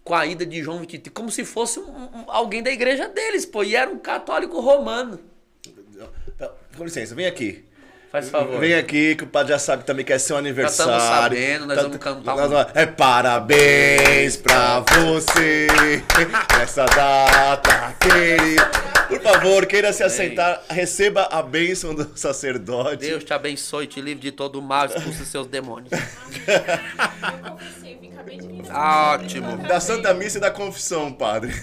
com 0.05 0.15
a 0.15 0.27
ida 0.27 0.45
de 0.45 0.63
João 0.63 0.81
23, 0.81 1.13
como 1.15 1.31
se 1.31 1.45
fosse 1.45 1.79
um- 1.79 1.85
um- 1.91 2.25
alguém 2.31 2.63
da 2.63 2.71
igreja 2.71 3.09
deles, 3.09 3.47
pô, 3.47 3.63
e 3.63 3.75
era 3.77 3.91
um 3.91 3.99
católico 3.99 4.61
romano. 4.61 5.19
Com 6.77 6.85
licença, 6.85 7.15
vem 7.15 7.27
aqui. 7.27 7.65
Faz 8.13 8.29
favor. 8.29 8.61
Vem 8.61 8.75
aqui 8.75 9.17
que 9.17 9.25
o 9.25 9.27
padre 9.27 9.53
já 9.55 9.59
sabe 9.59 9.85
também 9.85 10.05
que 10.05 10.13
é 10.13 10.19
seu 10.19 10.37
aniversário. 10.37 10.93
estamos 10.95 11.03
sabendo, 11.23 11.67
nós 11.67 11.77
Tá- 11.77 11.83
vamos 11.83 11.97
cantar 11.97 12.37
nós 12.37 12.51
vamos- 12.51 12.67
É 12.75 12.85
parabéns 12.85 14.37
pra 14.37 14.81
você 14.81 15.67
nessa 16.59 16.85
data 16.85 17.97
querida. 17.99 18.71
Por 19.09 19.21
favor, 19.23 19.65
queira 19.67 19.93
se 19.95 20.03
assentar, 20.03 20.63
receba 20.69 21.27
a 21.31 21.43
bênção 21.43 21.95
do 21.95 22.11
sacerdote. 22.15 22.97
Deus 22.99 23.25
te 23.25 23.33
abençoe, 23.33 23.87
te 23.87 24.01
livre 24.03 24.21
de 24.23 24.31
todo 24.33 24.59
o 24.59 24.63
mal, 24.63 24.85
expulse 24.87 25.25
seus 25.25 25.47
demônios. 25.47 25.91
Eu 25.93 27.51
confessei, 27.53 27.97
vim, 27.99 28.13
acabei 28.13 28.37
de 28.39 28.47
vir. 28.47 28.63
Ótimo. 28.71 29.57
Da 29.67 29.81
Santa 29.81 30.13
Missa 30.13 30.37
e 30.37 30.41
da 30.41 30.51
Confissão, 30.51 31.11
padre. 31.13 31.55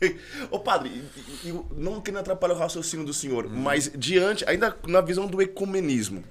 Ô 0.50 0.58
padre, 0.60 0.90
e- 1.44 1.48
e- 1.48 1.60
não 1.76 2.00
querendo 2.00 2.20
atrapalhar 2.20 2.54
o 2.54 2.58
raciocínio 2.58 3.04
do 3.04 3.12
senhor, 3.12 3.48
mas 3.48 3.90
diante, 3.96 4.44
ainda 4.48 4.76
na 4.86 5.00
visão 5.00 5.26
do 5.26 5.40
ecumenismo, 5.42 6.22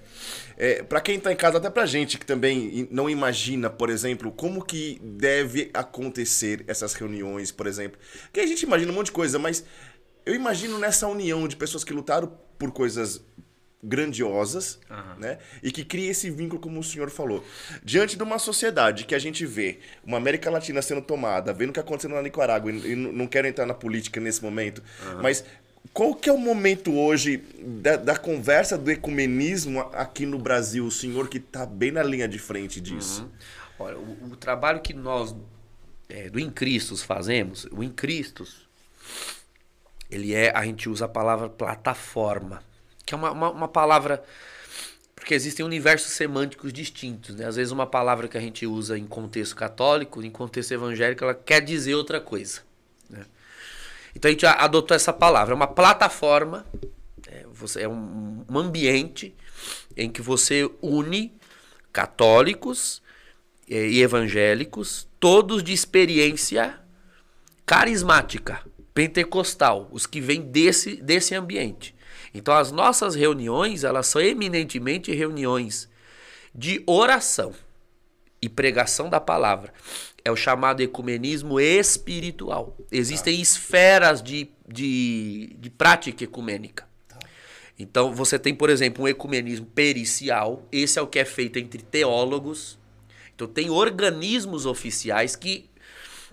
é, 0.58 0.82
para 0.84 1.02
quem 1.02 1.20
tá 1.20 1.32
em 1.32 1.36
casa, 1.36 1.58
até 1.58 1.70
pra 1.70 1.86
gente 1.86 2.18
que 2.18 2.26
também 2.26 2.88
não 2.92 3.10
imagina, 3.10 3.70
por 3.70 3.90
exemplo, 3.90 4.32
como 4.32 4.64
que 4.64 5.00
deve 5.04 5.70
acontecer 5.74 6.64
essas 6.68 6.94
reuniões, 6.94 7.52
por 7.52 7.68
exemplo. 7.68 8.00
Que 8.34 8.40
a 8.40 8.48
gente 8.48 8.64
imagina 8.64 8.92
um 8.92 8.96
monte 8.96 9.08
de 9.08 9.12
coisa, 9.12 9.38
mas 9.38 9.64
eu 10.26 10.34
imagino 10.34 10.78
nessa 10.80 11.08
união 11.08 11.48
de 11.48 11.56
pessoas 11.56 11.84
que 11.84 11.94
lutaram 11.94 12.32
por 12.58 12.72
coisas 12.72 13.22
grandiosas, 13.84 14.80
né? 15.18 15.38
E 15.62 15.72
que 15.72 15.86
cria 15.86 16.12
esse 16.12 16.30
vínculo, 16.30 16.60
como 16.60 16.80
o 16.80 16.84
senhor 16.84 17.10
falou. 17.10 17.44
Diante 17.84 18.18
de 18.18 18.24
uma 18.24 18.40
sociedade 18.40 19.06
que 19.06 19.14
a 19.14 19.20
gente 19.20 19.46
vê 19.46 19.80
uma 20.04 20.18
América 20.18 20.50
Latina 20.50 20.82
sendo 20.82 21.02
tomada, 21.02 21.54
vendo 21.54 21.70
o 21.70 21.74
que 21.74 21.80
está 21.80 21.88
acontecendo 21.88 22.16
na 22.16 22.22
Nicarágua, 22.22 22.72
e, 22.72 22.96
não 22.96 23.28
quero 23.28 23.48
entrar 23.48 23.66
na 23.66 23.74
política 23.74 24.20
nesse 24.20 24.44
momento, 24.44 24.82
mas 25.22 25.44
qual 25.94 26.14
que 26.14 26.30
é 26.30 26.34
o 26.34 26.38
momento 26.38 26.94
hoje 26.98 27.38
da, 27.82 27.96
da 27.96 28.16
conversa 28.18 28.78
do 28.78 28.92
ecumenismo 28.92 29.82
aqui 29.94 30.26
no 30.26 30.38
Brasil, 30.38 30.86
o 30.86 30.92
senhor 30.92 31.28
que 31.30 31.38
está 31.38 31.66
bem 31.66 31.92
na 31.92 32.04
linha 32.04 32.28
de 32.28 32.40
frente 32.40 32.82
disso? 32.82 33.30
Olha, 33.80 33.98
o, 33.98 34.32
o 34.32 34.36
trabalho 34.36 34.82
que 34.82 34.94
nós 34.94 35.36
é, 36.10 36.30
do 36.30 36.40
Incristos 36.40 37.04
fazemos, 37.04 37.68
o 37.72 37.84
Incristos, 37.84 38.68
ele 40.10 40.34
é, 40.34 40.56
a 40.56 40.64
gente 40.64 40.90
usa 40.90 41.06
a 41.06 41.10
palavra 41.10 41.50
plataforma, 41.50 42.64
que 43.08 43.14
é 43.14 43.18
uma, 43.18 43.32
uma, 43.32 43.50
uma 43.50 43.68
palavra, 43.70 44.22
porque 45.16 45.34
existem 45.34 45.66
universos 45.66 46.12
semânticos 46.12 46.74
distintos, 46.74 47.34
né? 47.36 47.46
Às 47.46 47.56
vezes 47.56 47.72
uma 47.72 47.88
palavra 47.88 48.28
que 48.28 48.38
a 48.38 48.42
gente 48.42 48.68
usa 48.68 48.98
em 48.98 49.08
contexto 49.08 49.56
católico, 49.56 50.22
em 50.22 50.30
contexto 50.30 50.74
evangélico, 50.74 51.24
ela 51.24 51.34
quer 51.34 51.62
dizer 51.62 51.96
outra 51.96 52.20
coisa, 52.20 52.62
né? 53.10 53.26
Então 54.14 54.28
a 54.28 54.32
gente 54.34 54.46
adotou 54.46 54.94
essa 54.94 55.14
palavra, 55.14 55.54
é 55.54 55.56
uma 55.56 55.68
plataforma, 55.68 56.66
é, 57.28 57.46
você, 57.50 57.84
é 57.84 57.88
um, 57.88 58.44
um 58.50 58.60
ambiente 58.60 59.34
em 59.96 60.10
que 60.10 60.22
você 60.22 60.70
une 60.82 61.34
católicos 61.94 63.02
eh, 63.70 63.88
e 63.88 64.02
evangélicos, 64.02 65.08
todos 65.18 65.64
de 65.64 65.72
experiência 65.72 66.78
carismática, 67.66 68.62
pentecostal, 68.94 69.88
os 69.92 70.06
que 70.06 70.20
vêm 70.20 70.42
desse, 70.42 70.98
desse 70.98 71.34
ambiente. 71.34 71.96
Então 72.38 72.54
as 72.54 72.72
nossas 72.72 73.16
reuniões, 73.16 73.84
elas 73.84 74.06
são 74.06 74.22
eminentemente 74.22 75.12
reuniões 75.12 75.90
de 76.54 76.84
oração 76.86 77.54
e 78.40 78.48
pregação 78.48 79.10
da 79.10 79.20
palavra. 79.20 79.74
É 80.24 80.32
o 80.32 80.36
chamado 80.36 80.82
ecumenismo 80.82 81.60
espiritual. 81.60 82.78
Existem 82.92 83.42
esferas 83.42 84.22
de, 84.22 84.50
de, 84.68 85.56
de 85.60 85.70
prática 85.72 86.24
ecumênica. 86.24 86.88
Então 87.80 88.14
você 88.14 88.38
tem, 88.38 88.54
por 88.54 88.70
exemplo, 88.70 89.04
um 89.04 89.08
ecumenismo 89.08 89.66
pericial. 89.66 90.64
Esse 90.72 91.00
é 91.00 91.02
o 91.02 91.08
que 91.08 91.18
é 91.18 91.26
feito 91.26 91.58
entre 91.58 91.82
teólogos. 91.82 92.78
Então 93.34 93.48
tem 93.48 93.72
organismos 93.72 94.68
oficiais 94.68 95.36
que, 95.36 95.70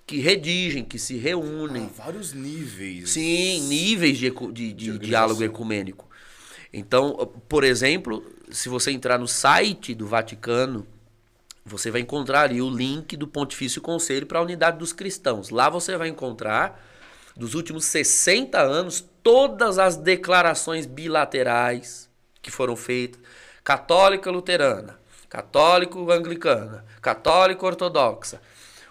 que 0.07 0.21
redigem, 0.21 0.85
que 0.85 0.99
se 0.99 1.17
reúnem. 1.17 1.91
vários 1.97 2.33
níveis. 2.33 3.11
Sim, 3.11 3.61
níveis 3.69 4.19
de, 4.19 4.31
de, 4.53 4.73
de 4.73 4.99
diálogo 4.99 5.43
ecumênico. 5.43 6.09
Então, 6.73 7.33
por 7.49 7.65
exemplo, 7.65 8.25
se 8.51 8.69
você 8.69 8.91
entrar 8.91 9.19
no 9.19 9.29
site 9.29 9.95
do 9.95 10.07
Vaticano, 10.07 10.87
você 11.65 11.91
vai 11.91 12.03
encontrar 12.03 12.43
ali 12.43 12.61
o 12.61 12.69
link 12.69 13.17
do 13.17 13.27
Pontifício 13.27 13.81
Conselho 13.81 14.27
para 14.27 14.39
a 14.39 14.43
Unidade 14.43 14.79
dos 14.79 14.93
Cristãos. 14.93 15.49
Lá 15.49 15.71
você 15.71 15.97
vai 15.97 16.09
encontrar, 16.09 16.85
dos 17.35 17.55
últimos 17.55 17.87
60 17.87 18.61
anos, 18.61 19.05
todas 19.23 19.79
as 19.79 19.97
declarações 19.97 20.85
bilaterais 20.85 22.11
que 22.43 22.51
foram 22.51 22.77
feitas. 22.77 23.21
Católica 23.63 24.31
luterana, 24.31 24.99
católico 25.29 26.11
anglicana, 26.11 26.85
católico 27.01 27.65
ortodoxa. 27.65 28.43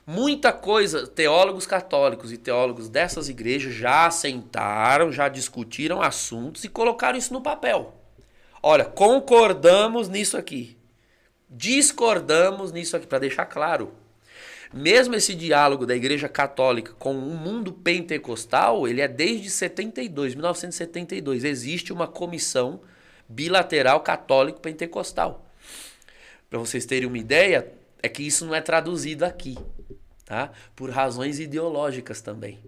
Muita 0.06 0.52
coisa, 0.52 1.08
teólogos 1.08 1.66
católicos 1.66 2.34
e 2.34 2.38
teólogos 2.38 2.90
dessas 2.90 3.30
igrejas 3.30 3.74
já 3.74 4.12
sentaram, 4.12 5.12
já 5.12 5.30
discutiram 5.30 6.02
assuntos 6.02 6.66
e 6.66 6.70
colocaram 6.70 7.18
isso 7.18 7.34
no 7.34 7.42
papel. 7.42 7.94
Olha, 8.62 8.84
concordamos 8.84 10.10
nisso 10.10 10.38
aqui. 10.38 10.78
Discordamos 11.50 12.72
nisso 12.72 12.98
aqui, 12.98 13.08
para 13.08 13.20
deixar 13.20 13.46
claro. 13.46 13.94
Mesmo 14.74 15.14
esse 15.16 15.36
diálogo 15.36 15.86
da 15.86 15.96
Igreja 15.96 16.28
Católica 16.28 16.94
com 16.94 17.16
o 17.16 17.38
mundo 17.38 17.72
pentecostal, 17.72 18.88
ele 18.88 19.02
é 19.02 19.08
desde 19.08 19.50
72, 19.50 20.34
1972. 20.34 21.44
Existe 21.44 21.94
uma 21.94 22.08
comissão 22.08 22.82
bilateral 23.30 24.02
católico-pentecostal. 24.02 25.46
Para 26.50 26.60
vocês 26.60 26.86
terem 26.86 27.08
uma 27.08 27.18
ideia, 27.18 27.72
é 28.02 28.10
que 28.10 28.24
isso 28.24 28.46
não 28.46 28.54
é 28.54 28.62
traduzido 28.62 29.24
aqui, 29.24 29.58
tá? 30.34 30.52
Por 30.76 30.90
razões 30.90 31.40
ideológicas 31.40 32.20
também. 32.22 32.60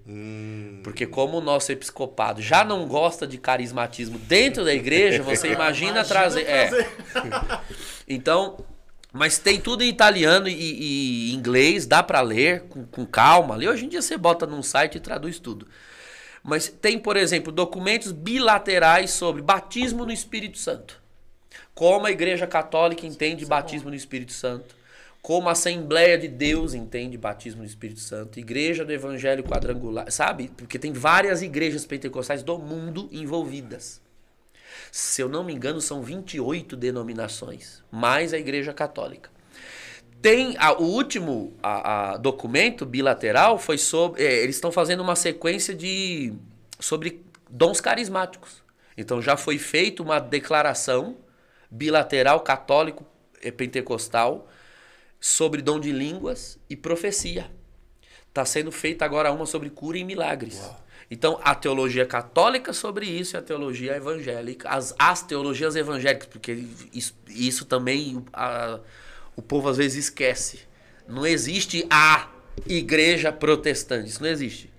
Porque 0.83 1.07
como 1.07 1.39
o 1.39 1.41
nosso 1.41 1.71
episcopado 1.71 2.39
já 2.39 2.63
não 2.63 2.87
gosta 2.87 3.25
de 3.25 3.39
carismatismo 3.39 4.19
dentro 4.19 4.63
da 4.63 4.71
igreja, 4.73 5.23
você 5.23 5.47
imagina, 5.51 6.01
Imagina 6.01 6.05
trazer. 6.05 6.41
é. 6.47 6.67
trazer. 6.67 6.89
Então, 8.07 8.63
mas 9.11 9.39
tem 9.39 9.59
tudo 9.59 9.83
em 9.83 9.89
italiano 9.89 10.47
e, 10.47 11.31
e 11.31 11.33
inglês, 11.33 11.87
dá 11.87 12.03
pra 12.03 12.21
ler 12.21 12.65
com, 12.69 12.85
com 12.85 13.03
calma. 13.03 13.55
Ali 13.55 13.67
hoje 13.67 13.85
em 13.85 13.89
dia 13.89 13.99
você 13.99 14.15
bota 14.15 14.45
num 14.45 14.61
site 14.61 14.97
e 14.97 14.99
traduz 14.99 15.39
tudo. 15.39 15.67
Mas 16.43 16.67
tem, 16.67 16.99
por 16.99 17.17
exemplo, 17.17 17.51
documentos 17.51 18.11
bilaterais 18.11 19.09
sobre 19.09 19.41
batismo 19.41 20.05
no 20.05 20.11
Espírito 20.11 20.59
Santo. 20.59 21.01
Como 21.73 22.05
a 22.05 22.11
Igreja 22.11 22.45
Católica 22.45 23.07
entende 23.07 23.43
batismo 23.43 23.89
no 23.89 23.95
Espírito 23.95 24.33
Santo. 24.33 24.75
Como 25.25 25.49
Assembleia 25.49 26.19
de 26.19 26.27
Deus 26.27 26.75
entende 26.75 27.17
batismo 27.17 27.61
no 27.61 27.67
Espírito 27.67 27.99
Santo. 27.99 28.39
Igreja 28.39 28.85
do 28.85 28.93
Evangelho 28.93 29.43
Quadrangular. 29.43 30.11
Sabe? 30.11 30.51
Porque 30.55 30.77
tem 30.77 30.93
várias 30.93 31.41
igrejas 31.41 31.83
pentecostais 31.83 32.43
do 32.43 32.59
mundo 32.59 33.09
envolvidas. 33.11 33.99
Se 34.91 35.23
eu 35.23 35.27
não 35.27 35.43
me 35.43 35.51
engano, 35.51 35.81
são 35.81 36.03
28 36.03 36.75
denominações, 36.75 37.83
mais 37.91 38.35
a 38.35 38.37
Igreja 38.37 38.71
Católica. 38.71 39.31
Tem 40.21 40.55
a- 40.59 40.73
o 40.73 40.83
último 40.83 41.55
a- 41.63 42.11
a 42.11 42.17
documento 42.17 42.85
bilateral 42.85 43.57
foi 43.57 43.79
sobre. 43.79 44.23
é, 44.23 44.43
eles 44.43 44.57
estão 44.57 44.71
fazendo 44.71 44.99
uma 45.01 45.15
sequência 45.15 45.73
de 45.73 46.33
sobre 46.79 47.25
dons 47.49 47.81
carismáticos. 47.81 48.63
Então 48.95 49.19
já 49.23 49.35
foi 49.35 49.57
feita 49.57 50.03
uma 50.03 50.19
declaração 50.19 51.17
bilateral 51.71 52.41
católico 52.41 53.03
eh, 53.41 53.49
pentecostal 53.49 54.47
sobre 55.27 55.59
dom 55.59 55.79
de 55.79 55.91
línguas 55.91 56.59
e 56.69 56.75
profecia. 56.75 57.49
Está 58.29 58.45
sendo 58.45 58.71
feita 58.71 59.03
agora 59.03 59.31
uma 59.31 59.47
sobre 59.47 59.71
cura 59.71 59.97
e 59.97 60.03
milagres. 60.03 60.61
Então, 61.09 61.39
a 61.43 61.55
teologia 61.55 62.05
católica 62.05 62.71
sobre 62.71 63.07
isso 63.07 63.35
e 63.35 63.37
a 63.39 63.41
teologia 63.41 63.95
evangélica, 63.95 64.69
as, 64.69 64.93
as 64.99 65.23
teologias 65.23 65.75
evangélicas, 65.75 66.27
porque 66.27 66.63
isso, 66.93 67.15
isso 67.27 67.65
também 67.65 68.23
a- 68.31 68.79
o 69.35 69.41
povo 69.41 69.67
às 69.67 69.77
vezes 69.77 70.05
esquece. 70.05 70.59
Não 71.07 71.25
existe 71.25 71.87
a 71.89 72.29
igreja 72.67 73.31
protestante, 73.31 74.09
isso 74.09 74.21
não 74.21 74.29
existe. 74.29 74.71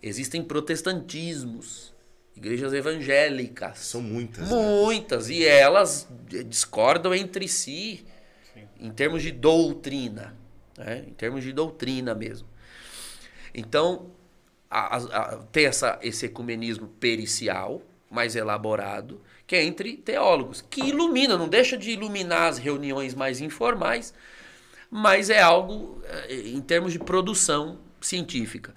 Existem 0.00 0.44
protestantismos, 0.44 1.92
igrejas 2.36 2.72
evangélicas. 2.72 3.78
São 3.80 4.00
muitas. 4.00 4.48
né? 4.48 4.56
Muitas, 4.56 5.28
e 5.28 5.44
elas 5.44 6.06
discordam 6.46 7.12
entre 7.12 7.48
si 7.48 8.04
em 8.78 8.90
termos 8.90 9.22
de 9.22 9.30
doutrina, 9.32 10.36
né? 10.76 11.04
em 11.06 11.12
termos 11.12 11.42
de 11.44 11.52
doutrina 11.52 12.14
mesmo. 12.14 12.46
Então, 13.54 14.10
a- 14.70 14.96
a- 14.96 15.36
tem 15.50 15.66
essa, 15.66 15.98
esse 16.02 16.26
ecumenismo 16.26 16.86
pericial, 17.00 17.82
mais 18.10 18.34
elaborado, 18.36 19.20
que 19.46 19.54
é 19.56 19.62
entre 19.64 19.96
teólogos, 19.96 20.62
que 20.70 20.80
ilumina, 20.82 21.36
não 21.36 21.48
deixa 21.48 21.76
de 21.76 21.90
iluminar 21.90 22.48
as 22.48 22.58
reuniões 22.58 23.14
mais 23.14 23.40
informais, 23.40 24.14
mas 24.90 25.28
é 25.30 25.40
algo 25.40 26.00
eh, 26.04 26.48
em 26.48 26.60
termos 26.60 26.92
de 26.92 26.98
produção 26.98 27.78
científica. 28.00 28.74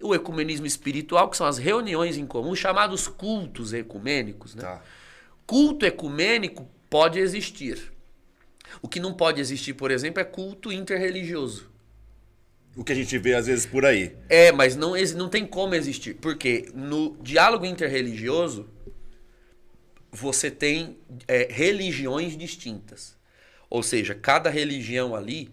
O 0.00 0.14
ecumenismo 0.14 0.66
espiritual, 0.66 1.28
que 1.30 1.36
são 1.36 1.46
as 1.46 1.58
reuniões 1.58 2.16
em 2.16 2.26
comum, 2.26 2.56
chamados 2.56 3.06
cultos 3.06 3.72
ecumênicos, 3.72 4.54
né? 4.56 4.62
Tá. 4.62 4.82
Culto 5.46 5.86
ecumênico 5.86 6.68
pode 6.90 7.20
existir. 7.20 7.91
O 8.80 8.88
que 8.88 8.98
não 9.00 9.12
pode 9.12 9.40
existir, 9.40 9.74
por 9.74 9.90
exemplo, 9.90 10.20
é 10.20 10.24
culto 10.24 10.72
interreligioso. 10.72 11.70
O 12.74 12.82
que 12.82 12.92
a 12.92 12.94
gente 12.94 13.18
vê 13.18 13.34
às 13.34 13.46
vezes 13.46 13.66
por 13.66 13.84
aí. 13.84 14.16
É, 14.30 14.50
mas 14.50 14.74
não, 14.76 14.94
não 15.16 15.28
tem 15.28 15.44
como 15.46 15.74
existir. 15.74 16.14
Porque 16.14 16.70
no 16.74 17.16
diálogo 17.20 17.66
interreligioso, 17.66 18.68
você 20.10 20.50
tem 20.50 20.96
é, 21.28 21.48
religiões 21.50 22.36
distintas. 22.36 23.14
Ou 23.68 23.82
seja, 23.82 24.14
cada 24.14 24.48
religião 24.50 25.14
ali, 25.14 25.50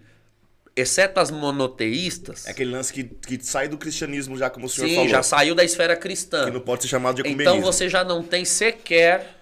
exceto 0.75 1.19
as 1.19 1.31
monoteístas, 1.31 2.45
É 2.47 2.51
aquele 2.51 2.71
lance 2.71 2.91
que, 2.93 3.03
que 3.03 3.43
sai 3.43 3.67
do 3.67 3.77
cristianismo 3.77 4.37
já, 4.37 4.49
como 4.49 4.65
o 4.65 4.69
senhor 4.69 4.87
sim, 4.87 4.95
falou. 4.95 5.09
já 5.09 5.23
saiu 5.23 5.55
da 5.55 5.63
esfera 5.63 5.95
cristã. 5.95 6.45
Que 6.45 6.51
não 6.51 6.61
pode 6.61 6.83
ser 6.83 6.89
chamado 6.89 7.15
de 7.15 7.21
ecumenismo. 7.21 7.57
Então 7.57 7.61
você 7.61 7.87
já 7.89 8.03
não 8.03 8.21
tem 8.23 8.43
sequer 8.45 9.35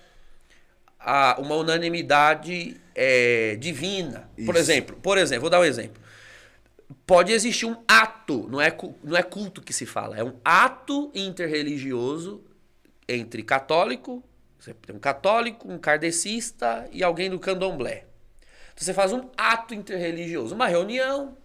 a- 1.00 1.38
uma 1.40 1.56
unanimidade 1.56 2.80
é, 2.98 3.56
divina. 3.58 4.28
Por 4.36 4.56
Isso. 4.56 4.58
exemplo, 4.58 4.98
por 4.98 5.18
exemplo, 5.20 5.42
vou 5.42 5.50
dar 5.52 5.60
um 5.60 5.64
exemplo. 5.64 6.02
Pode 7.06 7.32
existir 7.32 7.68
um 7.68 7.78
ato, 7.88 8.48
não 8.50 8.60
é, 8.60 8.76
não 9.04 9.16
é 9.16 9.22
culto 9.22 9.62
que 9.62 9.72
se 9.72 9.86
fala, 9.86 10.18
é 10.18 10.24
um 10.24 10.34
ato 10.44 11.12
interreligioso 11.14 12.44
entre 13.08 13.44
católico, 13.44 14.24
você 14.60 14.74
tem 14.74 14.96
um 14.96 15.00
católico, 15.00 15.72
um 15.72 15.78
kardecista 15.78 16.90
e 16.92 17.04
alguém 17.04 17.30
do 17.30 17.40
candomblé. 17.40 18.06
Então 18.74 18.84
você 18.84 18.94
faz 18.94 19.14
um 19.14 19.30
ato 19.38 19.76
interreligioso, 19.76 20.56
uma 20.56 20.68
reunião, 20.68 21.38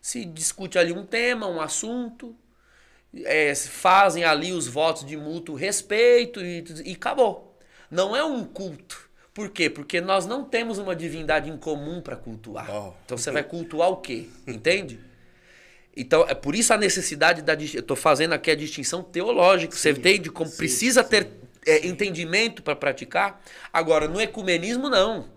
se 0.00 0.24
discute 0.24 0.78
ali 0.78 0.92
um 0.92 1.06
tema, 1.06 1.46
um 1.46 1.60
assunto, 1.60 2.34
é, 3.24 3.54
fazem 3.54 4.24
ali 4.24 4.52
os 4.52 4.66
votos 4.66 5.04
de 5.04 5.16
mútuo 5.16 5.54
respeito 5.54 6.40
e, 6.40 6.64
e 6.84 6.92
acabou. 6.92 7.56
Não 7.90 8.16
é 8.16 8.24
um 8.24 8.44
culto. 8.44 9.05
Por 9.36 9.50
quê? 9.50 9.68
Porque 9.68 10.00
nós 10.00 10.24
não 10.24 10.42
temos 10.42 10.78
uma 10.78 10.96
divindade 10.96 11.50
em 11.50 11.58
comum 11.58 12.00
para 12.00 12.16
cultuar. 12.16 12.70
Oh. 12.70 12.94
Então 13.04 13.18
você 13.18 13.30
vai 13.30 13.42
cultuar 13.42 13.90
o 13.90 13.98
quê? 13.98 14.30
Entende? 14.48 14.98
Então, 15.94 16.24
é 16.26 16.34
por 16.34 16.54
isso 16.54 16.72
a 16.72 16.78
necessidade 16.78 17.42
da. 17.42 17.52
Eu 17.52 17.80
estou 17.80 17.94
fazendo 17.94 18.32
aqui 18.32 18.50
a 18.50 18.56
distinção 18.56 19.02
teológica. 19.02 19.76
Você 19.76 19.90
entende 19.90 20.30
como 20.30 20.50
precisa 20.50 21.04
ter 21.04 21.28
é, 21.66 21.86
entendimento 21.86 22.62
para 22.62 22.74
praticar? 22.74 23.42
Agora, 23.70 24.08
no 24.08 24.18
ecumenismo, 24.18 24.88
não. 24.88 25.28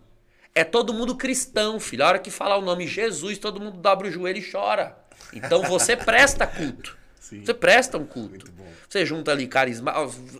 É 0.56 0.64
todo 0.64 0.94
mundo 0.94 1.18
cristão, 1.18 1.78
filho. 1.78 2.06
A 2.06 2.08
hora 2.08 2.20
que 2.20 2.32
falar 2.32 2.56
o 2.56 2.62
nome 2.62 2.88
Jesus, 2.88 3.38
todo 3.38 3.60
mundo 3.60 3.80
dobra 3.80 4.08
o 4.08 4.12
joelho 4.12 4.40
e 4.40 4.50
chora. 4.50 4.98
Então 5.34 5.62
você 5.64 5.96
presta 6.00 6.48
culto. 6.48 6.98
Sim. 7.20 7.44
Você 7.44 7.54
presta 7.54 7.98
um 7.98 8.06
culto. 8.06 8.50
Você 8.88 9.06
junta 9.06 9.34
ali 9.34 9.46
carisma. 9.46 9.94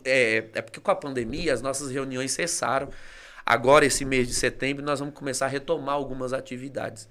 É, 0.06 0.46
é 0.54 0.62
porque 0.62 0.80
com 0.80 0.92
a 0.92 0.96
pandemia 0.96 1.54
as 1.54 1.62
nossas 1.62 1.92
reuniões 1.92 2.32
cessaram. 2.32 2.90
Agora, 3.50 3.84
esse 3.84 4.06
mês 4.06 4.28
de 4.28 4.36
setembro, 4.36 4.86
nós 4.86 5.00
vamos 5.00 5.16
começar 5.16 5.48
a 5.48 5.50
retomar 5.50 5.96
algumas 5.96 6.34
atividades. 6.34 7.10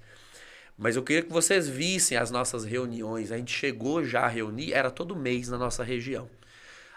Mas 0.77 0.95
eu 0.95 1.03
queria 1.03 1.21
que 1.21 1.33
vocês 1.33 1.67
vissem 1.67 2.17
as 2.17 2.31
nossas 2.31 2.63
reuniões. 2.63 3.29
A 3.29 3.35
gente 3.35 3.51
chegou 3.51 4.05
já 4.05 4.21
a 4.21 4.27
reunir, 4.29 4.71
era 4.71 4.89
todo 4.89 5.17
mês 5.17 5.49
na 5.49 5.57
nossa 5.57 5.83
região. 5.83 6.29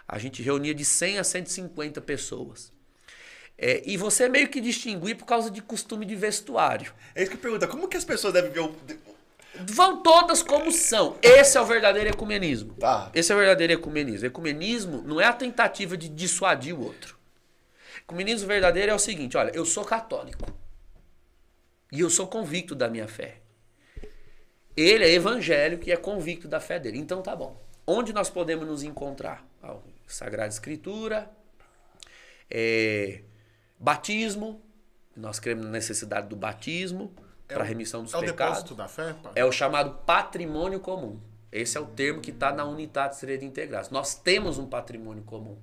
A 0.07 0.17
gente 0.17 0.41
reunia 0.45 0.73
de 0.73 0.85
100 0.85 1.19
a 1.19 1.25
150 1.25 2.01
pessoas. 2.03 2.73
É, 3.59 3.83
e 3.85 3.97
você 3.97 4.29
meio 4.29 4.47
que 4.47 4.61
distinguir 4.61 5.17
por 5.17 5.25
causa 5.25 5.51
de 5.51 5.61
costume 5.61 6.07
de 6.07 6.15
vestuário. 6.15 6.95
É 7.13 7.23
isso 7.23 7.33
que 7.33 7.37
eu 7.37 7.41
pergunto. 7.41 7.67
Como 7.67 7.89
que 7.89 7.97
as 7.97 8.05
pessoas 8.05 8.33
devem 8.33 8.53
ver 8.53 8.61
o... 8.61 8.77
Vão 9.67 10.05
todas 10.05 10.41
como 10.41 10.71
são. 10.71 11.17
Esse 11.21 11.59
é 11.59 11.61
o 11.61 11.67
verdadeiro 11.67 12.11
ecumenismo. 12.11 12.75
Tá. 12.75 13.11
Esse 13.13 13.33
é 13.33 13.35
o 13.35 13.39
verdadeiro 13.39 13.73
ecumenismo. 13.73 14.25
Ecumenismo 14.25 15.03
não 15.03 15.21
é 15.21 15.25
a 15.25 15.33
tentativa 15.33 15.97
de 15.97 16.09
dissuadir 16.09 16.79
o 16.79 16.85
outro. 16.85 17.21
Ecumenismo 18.03 18.47
verdadeiro 18.49 18.93
é 18.93 18.95
o 18.95 18.99
seguinte: 18.99 19.37
olha, 19.37 19.51
eu 19.55 19.65
sou 19.65 19.85
católico. 19.85 20.45
E 21.91 22.01
eu 22.01 22.09
sou 22.11 22.27
convicto 22.27 22.75
da 22.75 22.89
minha 22.89 23.07
fé. 23.09 23.39
Ele 24.77 25.05
é 25.05 25.11
evangélico 25.13 25.87
e 25.89 25.93
é 25.93 25.97
convicto 25.97 26.49
da 26.49 26.59
fé 26.61 26.79
dele. 26.79 26.99
Então 26.99 27.21
tá 27.23 27.37
bom. 27.37 27.61
Onde 27.87 28.13
nós 28.13 28.31
podemos 28.31 28.67
nos 28.67 28.83
encontrar? 28.83 29.45
Ah, 29.63 29.77
Sagrada 30.07 30.49
Escritura, 30.49 31.31
é, 32.51 33.23
batismo, 33.79 34.63
nós 35.17 35.39
cremos 35.39 35.65
na 35.65 35.71
necessidade 35.71 36.29
do 36.29 36.37
batismo, 36.37 37.13
para 37.47 37.63
o- 37.63 37.67
remissão 37.67 38.03
dos 38.03 38.15
É 38.15 38.17
o 38.17 38.21
pecados. 38.21 38.63
depósito 38.63 38.75
da 38.75 38.89
fé? 38.89 39.15
pá? 39.23 39.33
É 39.35 39.45
o 39.45 39.53
chamado 39.53 39.95
patrimônio 40.07 40.81
comum. 40.81 41.21
Esse 41.51 41.77
é 41.77 41.81
o 41.81 41.87
termo 41.87 42.23
que 42.23 42.31
está 42.31 42.51
na 42.53 42.65
Unitate 42.65 43.17
Sede 43.17 43.45
Integradas. 43.45 43.91
Nós 43.91 44.15
temos 44.15 44.57
um 44.59 44.67
patrimônio 44.67 45.23
comum. 45.25 45.59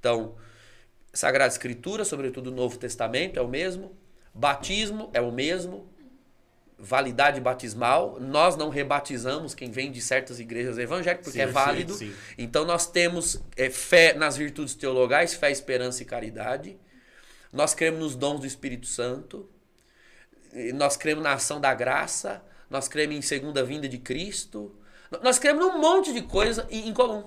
Então, 0.00 0.34
Sagrada 1.12 1.52
Escritura, 1.52 2.04
sobretudo 2.04 2.48
o 2.48 2.54
Novo 2.54 2.78
Testamento, 2.78 3.38
é 3.38 3.42
o 3.42 3.48
mesmo. 3.48 3.94
Batismo 4.34 5.10
é 5.12 5.20
o 5.20 5.30
mesmo. 5.30 5.90
Validade 6.78 7.40
batismal. 7.40 8.18
Nós 8.18 8.56
não 8.56 8.70
rebatizamos 8.70 9.54
quem 9.54 9.70
vem 9.70 9.92
de 9.92 10.00
certas 10.00 10.40
igrejas 10.40 10.78
evangélicas, 10.78 11.26
porque 11.26 11.38
Sim, 11.38 11.44
é 11.44 11.46
sim, 11.46 11.52
válido. 11.52 11.94
sim. 11.94 12.14
Então, 12.38 12.64
nós 12.64 12.86
temos 12.86 13.40
é, 13.56 13.68
fé 13.68 14.14
nas 14.14 14.36
virtudes 14.36 14.74
teologais, 14.74 15.34
fé, 15.34 15.50
esperança 15.50 16.02
e 16.02 16.06
caridade. 16.06 16.76
Nós 17.52 17.74
cremos 17.74 18.00
nos 18.00 18.16
dons 18.16 18.40
do 18.40 18.46
Espírito 18.46 18.86
Santo. 18.86 19.48
Nós 20.74 20.96
cremos 20.96 21.22
na 21.22 21.34
ação 21.34 21.60
da 21.60 21.72
graça, 21.74 22.42
nós 22.68 22.88
cremos 22.88 23.16
em 23.16 23.22
segunda 23.22 23.62
vinda 23.64 23.88
de 23.88 23.96
Cristo, 23.96 24.74
nós 25.22 25.38
cremos 25.38 25.64
num 25.64 25.78
monte 25.78 26.12
de 26.12 26.20
coisa 26.22 26.66
em 26.70 26.92
comum. 26.92 27.24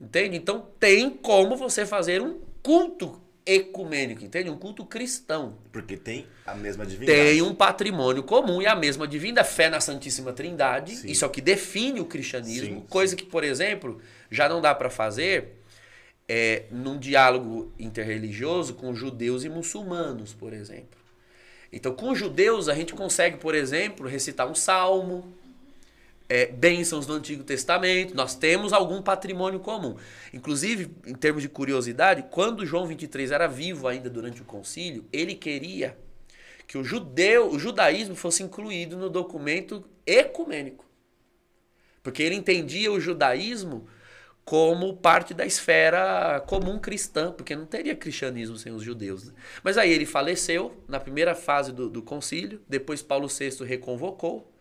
Entende? 0.00 0.36
Então 0.36 0.66
tem 0.78 1.08
como 1.08 1.56
você 1.56 1.86
fazer 1.86 2.20
um 2.20 2.40
culto 2.62 3.20
ecumênico, 3.44 4.24
entende? 4.24 4.48
Um 4.48 4.56
culto 4.56 4.84
cristão. 4.84 5.58
Porque 5.72 5.96
tem 5.96 6.26
a 6.46 6.54
mesma 6.54 6.86
divindade. 6.86 7.18
Tem 7.18 7.42
um 7.42 7.54
patrimônio 7.54 8.22
comum 8.22 8.62
e 8.62 8.66
a 8.66 8.74
mesma 8.74 9.06
divina 9.06 9.42
fé 9.42 9.68
na 9.68 9.80
Santíssima 9.80 10.32
Trindade. 10.32 10.96
Sim. 10.96 11.10
Isso 11.10 11.24
é 11.24 11.28
o 11.28 11.30
que 11.30 11.40
define 11.40 12.00
o 12.00 12.04
cristianismo. 12.04 12.80
Sim, 12.80 12.86
coisa 12.88 13.16
que, 13.16 13.24
por 13.24 13.42
exemplo, 13.42 14.00
já 14.30 14.48
não 14.48 14.60
dá 14.60 14.74
para 14.74 14.88
fazer 14.88 15.60
é, 16.28 16.64
num 16.70 16.98
diálogo 16.98 17.72
interreligioso 17.78 18.74
com 18.74 18.94
judeus 18.94 19.44
e 19.44 19.48
muçulmanos, 19.48 20.32
por 20.32 20.52
exemplo. 20.52 21.00
Então, 21.72 21.94
com 21.94 22.14
judeus, 22.14 22.68
a 22.68 22.74
gente 22.74 22.92
consegue, 22.92 23.38
por 23.38 23.54
exemplo, 23.54 24.06
recitar 24.06 24.46
um 24.48 24.54
salmo, 24.54 25.34
é, 26.32 26.46
bênçãos 26.46 27.04
do 27.04 27.12
Antigo 27.12 27.44
Testamento. 27.44 28.14
Nós 28.14 28.34
temos 28.34 28.72
algum 28.72 29.02
patrimônio 29.02 29.60
comum. 29.60 29.96
Inclusive, 30.32 30.90
em 31.06 31.14
termos 31.14 31.42
de 31.42 31.48
curiosidade, 31.48 32.24
quando 32.30 32.64
João 32.64 32.86
23 32.86 33.30
era 33.30 33.46
vivo 33.46 33.86
ainda 33.86 34.08
durante 34.08 34.40
o 34.40 34.44
concílio, 34.46 35.04
ele 35.12 35.34
queria 35.34 35.94
que 36.66 36.78
o 36.78 36.82
judeu, 36.82 37.50
o 37.50 37.58
judaísmo 37.58 38.14
fosse 38.14 38.42
incluído 38.42 38.96
no 38.96 39.10
documento 39.10 39.84
ecumênico. 40.06 40.86
Porque 42.02 42.22
ele 42.22 42.34
entendia 42.34 42.90
o 42.90 42.98
judaísmo 42.98 43.86
como 44.42 44.96
parte 44.96 45.34
da 45.34 45.44
esfera 45.44 46.42
comum 46.46 46.78
cristã, 46.78 47.30
porque 47.30 47.54
não 47.54 47.66
teria 47.66 47.94
cristianismo 47.94 48.56
sem 48.56 48.72
os 48.72 48.82
judeus. 48.82 49.26
né? 49.26 49.34
Mas 49.62 49.76
aí 49.76 49.92
ele 49.92 50.06
faleceu 50.06 50.82
na 50.88 50.98
primeira 50.98 51.34
fase 51.34 51.72
do, 51.72 51.90
do 51.90 52.00
concílio, 52.00 52.62
depois 52.66 53.02
Paulo 53.02 53.28
VI 53.28 53.64
reconvocou, 53.66 54.51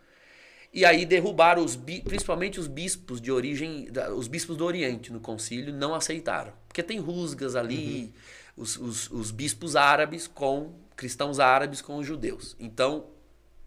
e 0.74 0.86
aí 0.86 1.06
derrubaram 1.06 1.64
os 1.64 1.76
principalmente 1.76 2.60
os 2.60 2.68
bispos 2.68 3.20
de 3.20 3.32
origem, 3.32 3.88
os 4.16 4.28
bispos 4.28 4.56
do 4.56 4.66
Oriente 4.66 5.12
no 5.12 5.20
concílio 5.20 5.74
não 5.74 5.94
aceitaram, 5.94 6.54
porque 6.68 6.82
tem 6.82 7.00
rusgas 7.00 7.56
ali, 7.56 8.14
os, 8.56 8.78
os, 8.78 9.12
os 9.12 9.32
bispos 9.32 9.76
árabes 9.76 10.28
com 10.28 10.74
cristãos 10.96 11.40
árabes 11.40 11.82
com 11.82 11.98
os 11.98 12.08
judeus. 12.08 12.56
Então 12.60 13.06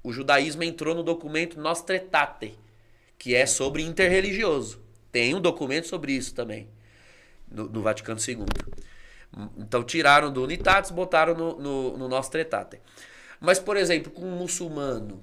o 0.03 0.13
judaísmo 0.13 0.63
entrou 0.63 0.95
no 0.95 1.03
documento 1.03 1.61
Nostretate, 1.61 2.59
que 3.19 3.35
é 3.35 3.45
sobre 3.45 3.83
interreligioso. 3.83 4.81
Tem 5.13 5.35
um 5.35 5.41
documento 5.41 5.87
sobre 5.87 6.13
isso 6.13 6.35
também, 6.35 6.69
no, 7.51 7.69
no 7.69 7.83
Vaticano 7.83 8.21
II. 8.21 8.45
Então 9.59 9.85
tiraram 9.85 10.33
do 10.33 10.43
Unitatis, 10.43 10.91
botaram 10.91 11.35
no, 11.35 11.59
no, 11.59 11.99
no 11.99 12.09
Nostretate. 12.09 12.81
Mas, 13.41 13.59
por 13.59 13.77
exemplo, 13.77 14.11
com 14.11 14.23
um 14.23 14.37
muçulmano, 14.37 15.23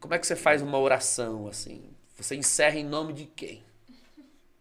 como 0.00 0.14
é 0.14 0.18
que 0.18 0.26
você 0.26 0.36
faz 0.36 0.62
uma 0.62 0.78
oração 0.78 1.46
assim? 1.48 1.82
Você 2.16 2.34
encerra 2.36 2.76
em 2.78 2.84
nome 2.84 3.12
de 3.12 3.26
quem? 3.26 3.62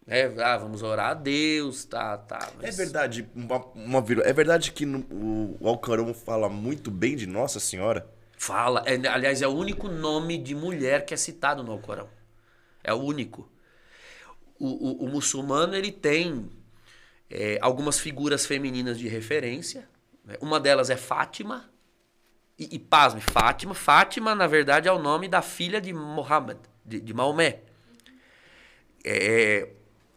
É, 0.07 0.25
ah, 0.43 0.55
vamos 0.57 0.83
orar 0.83 1.09
a 1.09 1.13
Deus, 1.15 1.83
tá, 1.83 2.15
tá. 2.15 2.37
É 2.59 2.65
mas- 2.67 2.77
verdade, 2.77 3.27
uma, 3.33 3.57
uma 3.73 4.01
vírgula. 4.01 4.27
É 4.29 4.31
verdade 4.33 4.71
que 4.71 4.85
no- 4.85 4.99
o, 5.11 5.57
o 5.59 5.67
Alcorão 5.67 6.13
fala 6.13 6.47
muito 6.47 6.91
bem 6.91 7.15
de 7.15 7.25
Nossa 7.25 7.59
Senhora? 7.59 8.07
Fala. 8.37 8.83
É, 8.85 8.95
aliás, 9.07 9.41
é 9.41 9.47
o 9.47 9.51
único 9.55 9.87
nome 9.87 10.37
de 10.37 10.53
mulher 10.53 11.05
que 11.05 11.13
é 11.15 11.17
citado 11.17 11.63
no 11.63 11.71
Alcorão. 11.71 12.07
É 12.83 12.93
o 12.93 12.97
único. 12.97 13.49
O, 14.59 14.67
o- 14.67 15.05
o 15.05 15.09
muçulmano 15.09 15.75
ele 15.75 15.91
tem 15.91 16.51
é, 17.27 17.57
algumas 17.59 17.99
figuras 17.99 18.45
femininas 18.45 18.99
de 18.99 19.07
referência. 19.07 19.89
né? 20.23 20.35
Uma 20.39 20.59
delas 20.59 20.91
é 20.91 20.95
Fátima. 20.95 21.67
E, 22.57 22.75
e 22.75 22.79
pasme, 22.79 23.21
Fátima. 23.21 23.73
Fátima, 23.73 24.33
na 24.33 24.47
verdade, 24.47 24.87
é 24.87 24.91
o 24.91 24.99
nome 24.99 25.27
da 25.27 25.41
filha 25.41 25.81
de 25.81 25.93
Mohammed, 25.93 26.59
de, 26.85 26.99
de 27.01 27.13
Maomé. 27.13 27.59
É, 29.03 29.69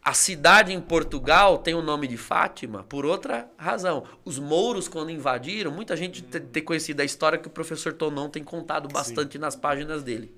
a 0.03 0.15
cidade 0.15 0.73
em 0.73 0.81
Portugal 0.81 1.59
tem 1.59 1.75
o 1.75 1.83
nome 1.83 2.07
de 2.07 2.17
Fátima 2.17 2.83
por 2.85 3.05
outra 3.05 3.51
razão. 3.59 4.05
Os 4.25 4.39
mouros, 4.39 4.89
quando 4.89 5.11
invadiram, 5.11 5.71
muita 5.71 5.97
gente 5.97 6.23
te- 6.23 6.41
tem 6.41 6.63
conhecido 6.63 7.01
a 7.01 7.05
história 7.05 7.39
que 7.39 7.49
o 7.49 7.51
professor 7.51 7.93
Tonon 7.93 8.31
tem 8.31 8.43
contado 8.43 8.89
bastante 8.89 9.37
nas 9.39 9.55
páginas 9.55 10.03
dele. 10.03 10.35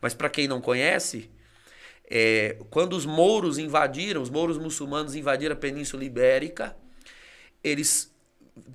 Mas 0.00 0.14
para 0.14 0.28
quem 0.28 0.46
não 0.46 0.60
conhece, 0.60 1.30
é, 2.08 2.58
quando 2.70 2.92
os 2.92 3.06
mouros 3.06 3.58
invadiram, 3.58 4.22
os 4.22 4.30
mouros 4.30 4.58
muçulmanos 4.58 5.16
invadiram 5.16 5.54
a 5.54 5.58
Península 5.58 6.04
Ibérica, 6.04 6.76
eles 7.64 8.14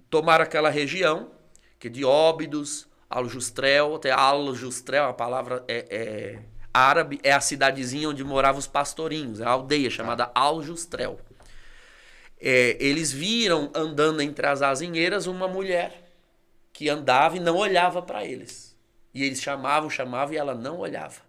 tomaram 0.10 0.44
aquela 0.44 0.70
região, 0.70 1.32
que 1.80 1.88
é 1.88 1.92
de 1.92 2.04
Óbidos, 2.04 2.88
Aljustrel, 3.10 3.96
até 3.96 4.12
Aljustrel, 4.12 5.06
a 5.06 5.14
palavra 5.14 5.64
é, 5.68 5.86
é 5.90 6.40
árabe, 6.74 7.20
é 7.24 7.32
a 7.32 7.42
cidadezinha 7.42 8.10
onde 8.10 8.24
moravam 8.24 8.60
os 8.60 8.68
pastorinhos, 8.68 9.40
é 9.40 9.46
a 9.46 9.50
aldeia 9.50 9.90
chamada 9.90 10.30
Aljustrel. 10.36 11.20
É, 12.40 12.78
eles 12.80 13.12
viram 13.12 13.72
andando 13.74 14.22
entre 14.22 14.46
as 14.46 14.62
azinheiras 14.62 15.26
uma 15.26 15.48
mulher 15.48 16.10
que 16.72 16.88
andava 16.88 17.36
e 17.36 17.40
não 17.40 17.58
olhava 17.58 18.02
para 18.02 18.24
eles. 18.24 18.78
E 19.14 19.24
eles 19.24 19.42
chamavam, 19.42 19.90
chamavam 19.90 20.34
e 20.34 20.38
ela 20.38 20.56
não 20.56 20.78
olhava. 20.78 21.22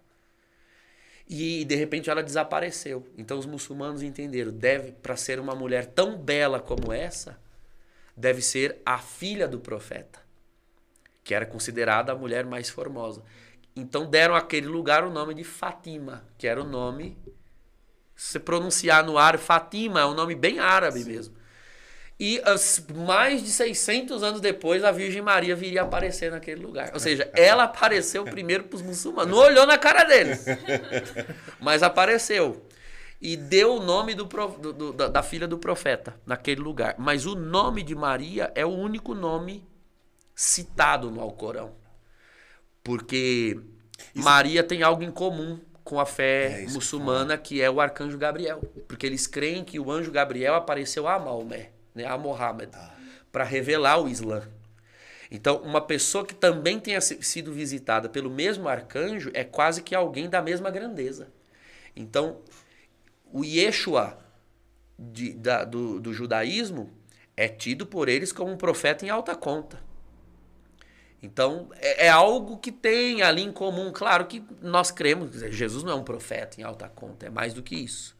E 1.27 1.65
de 1.65 1.75
repente 1.75 2.09
ela 2.09 2.23
desapareceu. 2.23 3.05
Então 3.17 3.37
os 3.37 3.45
muçulmanos 3.45 4.03
entenderam, 4.03 4.51
deve 4.51 4.91
para 4.91 5.17
ser 5.17 5.39
uma 5.39 5.55
mulher 5.55 5.87
tão 5.87 6.17
bela 6.17 6.59
como 6.59 6.93
essa, 6.93 7.37
deve 8.15 8.41
ser 8.41 8.81
a 8.85 8.97
filha 8.97 9.47
do 9.47 9.59
profeta, 9.59 10.20
que 11.23 11.33
era 11.33 11.45
considerada 11.45 12.11
a 12.11 12.15
mulher 12.15 12.45
mais 12.45 12.69
formosa. 12.69 13.23
Então 13.75 14.05
deram 14.05 14.35
àquele 14.35 14.67
lugar 14.67 15.03
o 15.03 15.09
nome 15.09 15.33
de 15.33 15.43
Fatima, 15.43 16.23
que 16.37 16.47
era 16.47 16.61
o 16.61 16.65
nome 16.67 17.17
se 18.15 18.33
você 18.33 18.39
pronunciar 18.39 19.03
no 19.03 19.17
árabe, 19.17 19.43
Fatima 19.43 20.01
é 20.01 20.05
um 20.05 20.13
nome 20.13 20.35
bem 20.35 20.59
árabe 20.59 21.03
mesmo. 21.03 21.35
E 22.19 22.39
as- 22.45 22.85
mais 22.93 23.41
de 23.41 23.49
600 23.49 24.21
anos 24.21 24.39
depois, 24.39 24.83
a 24.83 24.91
Virgem 24.91 25.23
Maria 25.23 25.55
viria 25.55 25.81
aparecer 25.81 26.29
naquele 26.29 26.61
lugar. 26.61 26.91
Ou 26.93 26.99
seja, 26.99 27.27
ela 27.33 27.63
apareceu 27.63 28.23
primeiro 28.23 28.65
para 28.65 28.75
os 28.75 28.81
muçulmanos. 28.83 29.31
Não 29.31 29.39
olhou 29.43 29.65
na 29.65 29.75
cara 29.77 30.03
deles, 30.03 30.45
mas 31.59 31.81
apareceu. 31.81 32.63
E 33.19 33.35
deu 33.35 33.75
o 33.75 33.79
nome 33.79 34.13
do, 34.13 34.25
do- 34.25 34.73
do- 34.73 35.09
da 35.09 35.23
filha 35.23 35.47
do 35.47 35.57
profeta 35.57 36.15
naquele 36.25 36.61
lugar. 36.61 36.95
Mas 36.99 37.25
o 37.25 37.33
nome 37.35 37.81
de 37.81 37.95
Maria 37.95 38.51
é 38.53 38.65
o 38.65 38.69
único 38.69 39.15
nome 39.15 39.67
citado 40.35 41.09
no 41.11 41.21
Alcorão. 41.21 41.73
Porque 42.83 43.59
Maria 44.13 44.63
tem 44.63 44.83
algo 44.83 45.03
em 45.03 45.11
comum 45.11 45.59
com 45.83 45.99
a 45.99 46.05
fé 46.05 46.45
É 46.45 46.59
isso 46.61 46.67
que 46.67 46.73
muçulmana, 46.73 47.37
que 47.37 47.61
é 47.61 47.69
o 47.69 47.79
arcanjo 47.79 48.17
Gabriel. 48.17 48.61
Porque 48.87 49.05
eles 49.05 49.27
creem 49.27 49.63
que 49.63 49.79
o 49.79 49.91
anjo 49.91 50.11
Gabriel 50.11 50.55
apareceu 50.55 51.07
a 51.07 51.19
Maomé, 51.19 51.71
né, 51.93 52.05
a 52.05 52.17
Mohammed, 52.17 52.71
para 53.31 53.43
revelar 53.43 53.99
o 54.01 54.07
Islã. 54.07 54.43
Então, 55.29 55.57
uma 55.61 55.79
pessoa 55.79 56.25
que 56.25 56.35
também 56.35 56.79
tenha 56.79 56.99
si- 56.99 57.21
sido 57.23 57.53
visitada 57.53 58.09
pelo 58.09 58.29
mesmo 58.29 58.67
arcanjo 58.67 59.31
é 59.33 59.43
quase 59.45 59.81
que 59.81 59.95
alguém 59.95 60.29
da 60.29 60.41
mesma 60.41 60.69
grandeza. 60.69 61.31
Então, 61.95 62.41
o 63.31 63.45
Yeshua 63.45 64.17
de- 64.99 65.33
da- 65.33 65.63
do, 65.63 65.99
do 66.01 66.13
judaísmo 66.13 66.91
é 67.37 67.47
tido 67.47 67.85
por 67.85 68.09
eles 68.09 68.33
como 68.33 68.51
um 68.51 68.57
profeta 68.57 69.05
em 69.05 69.09
alta 69.09 69.33
conta. 69.35 69.81
Então, 71.21 71.69
é, 71.75 72.07
é 72.07 72.09
algo 72.09 72.57
que 72.57 72.71
tem 72.71 73.21
ali 73.21 73.43
em 73.43 73.51
comum. 73.51 73.91
Claro 73.93 74.25
que 74.25 74.43
nós 74.61 74.89
cremos, 74.89 75.31
dizer, 75.31 75.51
Jesus 75.51 75.83
não 75.83 75.91
é 75.91 75.95
um 75.95 76.03
profeta 76.03 76.59
em 76.59 76.63
alta 76.63 76.89
conta, 76.89 77.27
é 77.27 77.29
mais 77.29 77.53
do 77.53 77.61
que 77.61 77.75
isso. 77.75 78.15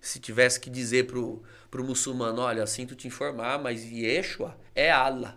Se 0.00 0.20
tivesse 0.20 0.60
que 0.60 0.70
dizer 0.70 1.06
pro, 1.06 1.42
pro 1.70 1.82
muçulmano, 1.82 2.42
olha, 2.42 2.66
sinto 2.66 2.94
te 2.94 3.08
informar, 3.08 3.58
mas 3.58 3.82
Yeshua 3.84 4.56
é 4.74 4.90
Allah. 4.90 5.36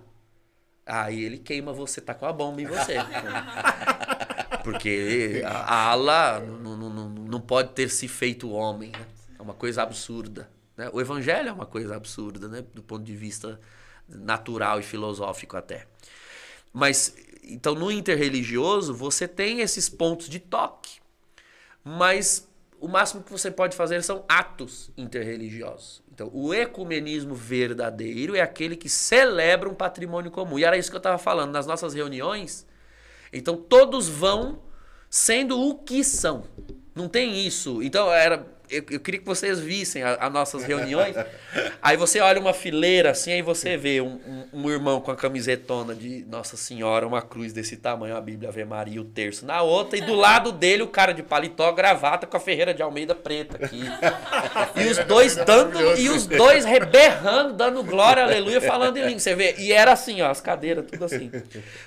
Aí 0.86 1.24
ele 1.24 1.38
queima 1.38 1.74
você, 1.74 1.99
tá 1.99 2.13
com 2.13 2.26
a 2.26 2.34
bomba 2.34 2.61
em 2.61 2.65
você. 2.65 2.95
Porque 4.63 5.41
a 5.45 5.89
Allah 5.91 6.39
não, 6.39 6.78
não, 6.78 6.89
não, 6.89 7.09
não 7.09 7.41
pode 7.41 7.70
ter 7.70 7.89
se 7.89 8.07
feito 8.07 8.51
homem, 8.51 8.91
né? 8.91 9.05
É 9.39 9.41
uma 9.41 9.53
coisa 9.53 9.84
absurda. 9.84 10.49
Né? 10.76 10.89
O 10.91 10.99
evangelho 10.99 11.49
é 11.49 11.51
uma 11.51 11.65
coisa 11.65 11.95
absurda, 11.95 12.47
né? 12.47 12.63
Do 12.74 12.84
ponto 12.84 13.03
de 13.03 13.15
vista 13.15 13.59
natural 14.07 14.80
e 14.80 14.84
filosófico 14.84 15.55
até. 15.55 15.88
Mas 16.78 17.16
então, 17.44 17.74
no 17.74 17.92
interreligioso, 17.92 18.94
você 18.94 19.28
tem 19.28 19.62
esses 19.62 19.90
pontos 19.90 20.30
de 20.30 20.38
toque, 20.38 21.00
mas 21.84 22.48
o 22.80 22.88
máximo 22.88 23.24
que 23.24 23.32
você 23.32 23.50
pode 23.50 23.76
fazer 23.76 24.04
são 24.04 24.24
atos 24.30 24.92
interreligiosos. 24.96 26.04
Então, 26.14 26.30
o 26.32 26.54
ecumenismo 26.54 27.34
verdadeiro 27.34 28.36
é 28.36 28.42
aquele 28.42 28.76
que 28.76 28.90
celebra 28.90 29.68
um 29.68 29.74
patrimônio 29.74 30.30
comum. 30.30 30.60
E 30.60 30.64
era 30.64 30.78
isso 30.78 30.92
que 30.92 30.96
eu 30.96 31.00
estava 31.00 31.18
falando 31.18 31.52
nas 31.52 31.66
nossas 31.66 31.96
reuniões. 31.96 32.64
Então, 33.34 33.58
todos 33.58 34.08
vão 34.08 34.62
sendo 35.10 35.60
o 35.60 35.80
que 35.80 36.04
são. 36.04 36.44
Não 36.94 37.10
tem 37.10 37.44
isso. 37.44 37.82
Então, 37.82 38.14
era 38.14 38.46
eu, 38.70 38.84
eu 38.89 38.99
queria 38.99 39.20
que 39.20 39.26
vocês 39.26 39.59
vissem 39.59 40.03
as 40.03 40.32
nossas 40.32 40.63
reuniões. 40.63 41.15
aí 41.82 41.97
você 41.97 42.20
olha 42.20 42.39
uma 42.39 42.53
fileira 42.53 43.11
assim, 43.11 43.32
aí 43.32 43.41
você 43.41 43.78
vê 43.78 44.01
um, 44.01 44.20
um, 44.53 44.61
um, 44.61 44.70
irmão 44.70 44.99
com 45.01 45.11
a 45.11 45.15
camisetona 45.15 45.95
de 45.95 46.26
Nossa 46.30 46.57
Senhora, 46.57 47.07
uma 47.07 47.22
cruz 47.22 47.53
desse 47.53 47.78
tamanho, 47.78 48.15
a 48.15 48.22
Bíblia 48.22 48.49
Ave 48.49 48.65
Maria, 48.65 49.01
o 49.01 49.05
terço 49.05 49.45
na 49.45 49.61
outra, 49.61 49.97
e 49.97 50.01
do 50.01 50.13
lado 50.13 50.51
dele 50.51 50.84
o 50.84 50.88
cara 50.88 51.13
de 51.13 51.24
paletó, 51.24 51.72
gravata 51.72 52.28
com 52.28 52.38
a 52.38 52.39
Ferreira 52.39 52.74
de 52.74 52.82
Almeida 52.82 53.15
preta 53.15 53.57
aqui. 53.63 53.82
e 54.76 54.88
os 54.88 54.97
dois 55.05 55.36
dando, 55.36 55.97
e 55.97 56.09
os 56.09 56.26
dois 56.28 56.65
reberrando, 56.65 57.53
dando 57.53 57.84
glória, 57.84 58.24
aleluia, 58.24 58.61
falando 58.61 58.97
em 58.97 59.03
língua. 59.03 59.20
Você 59.20 59.36
vê? 59.36 59.55
E 59.57 59.72
era 59.72 59.93
assim, 59.93 60.22
ó, 60.22 60.30
as 60.30 60.41
cadeiras, 60.41 60.86
tudo 60.89 61.05
assim. 61.05 61.32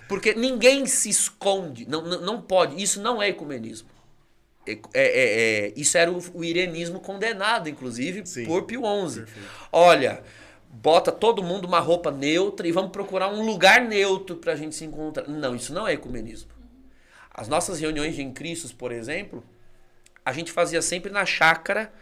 Porque 0.09 0.35
ninguém 0.35 0.87
se 0.87 1.09
esconde, 1.09 1.87
não, 1.89 2.03
não, 2.03 2.21
não 2.21 2.41
pode, 2.41 2.83
isso 2.83 3.01
não 3.01 3.23
é 3.23 3.29
ecumenismo. 3.29 3.89
É, 4.93 5.03
é, 5.03 5.67
é, 5.69 5.73
isso 5.77 5.97
era 5.97 6.11
o, 6.11 6.23
o, 6.35 6.45
irenismo 6.45 7.01
condenado, 7.01 7.69
inclusive, 7.69 8.25
Sim, 8.27 8.45
por 8.45 8.63
Pio 8.65 8.83
XI. 8.83 9.21
Perfeito. 9.21 9.49
Olha, 9.73 10.23
bota 10.69 11.11
todo 11.11 11.43
mundo 11.43 11.67
uma 11.67 11.81
roupa 11.81 12.11
neutra 12.11 12.67
e 12.67 12.73
vamos 12.73 12.93
procurar 12.93 13.29
um 13.29 13.45
lugar 13.45 13.83
neutro 13.83 14.37
para 14.37 14.53
a 14.53 14.57
gente 14.57 14.75
se 14.75 14.85
encontrar. 14.85 15.29
Não, 15.29 15.55
isso 15.55 15.73
não 15.73 15.87
é 15.87 15.93
ecumenismo. 15.93 16.51
As 17.33 17.49
nossas 17.49 17.81
reuniões 17.81 18.15
de 18.15 18.25
Cristos, 18.31 18.73
por 18.73 18.93
exemplo, 18.93 19.43
a 20.25 20.33
gente 20.33 20.53
fazia 20.53 20.83
sempre 20.83 21.11
na 21.11 21.25
chácara 21.25 21.93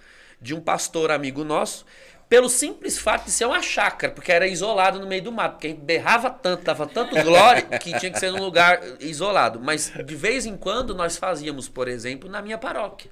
de 0.41 0.55
um 0.55 0.61
pastor 0.61 1.11
amigo 1.11 1.45
nosso, 1.45 1.85
pelo 2.29 2.49
simples 2.49 2.99
fato 2.99 3.25
de 3.25 3.31
ser 3.31 3.47
uma 3.47 3.63
chácara, 3.63 4.13
porque 4.13 4.31
era 4.31 4.47
isolado 4.47 5.01
no 5.01 5.07
meio 5.07 5.23
do 5.23 5.33
mato, 5.33 5.53
porque 5.53 5.69
a 5.69 5.71
gente 5.71 5.81
berrava 5.81 6.29
tanto, 6.29 6.63
dava 6.63 6.87
tanto 6.87 7.15
glória 7.23 7.63
que 7.63 7.99
tinha 7.99 8.13
que 8.13 8.19
ser 8.19 8.31
num 8.31 8.43
lugar 8.45 8.81
isolado. 9.01 9.59
Mas 9.59 9.91
de 10.05 10.15
vez 10.15 10.45
em 10.45 10.57
quando 10.57 10.95
nós 10.95 11.17
fazíamos, 11.17 11.69
por 11.69 11.89
exemplo, 11.89 12.29
na 12.29 12.43
minha 12.43 12.59
paróquia. 12.59 13.11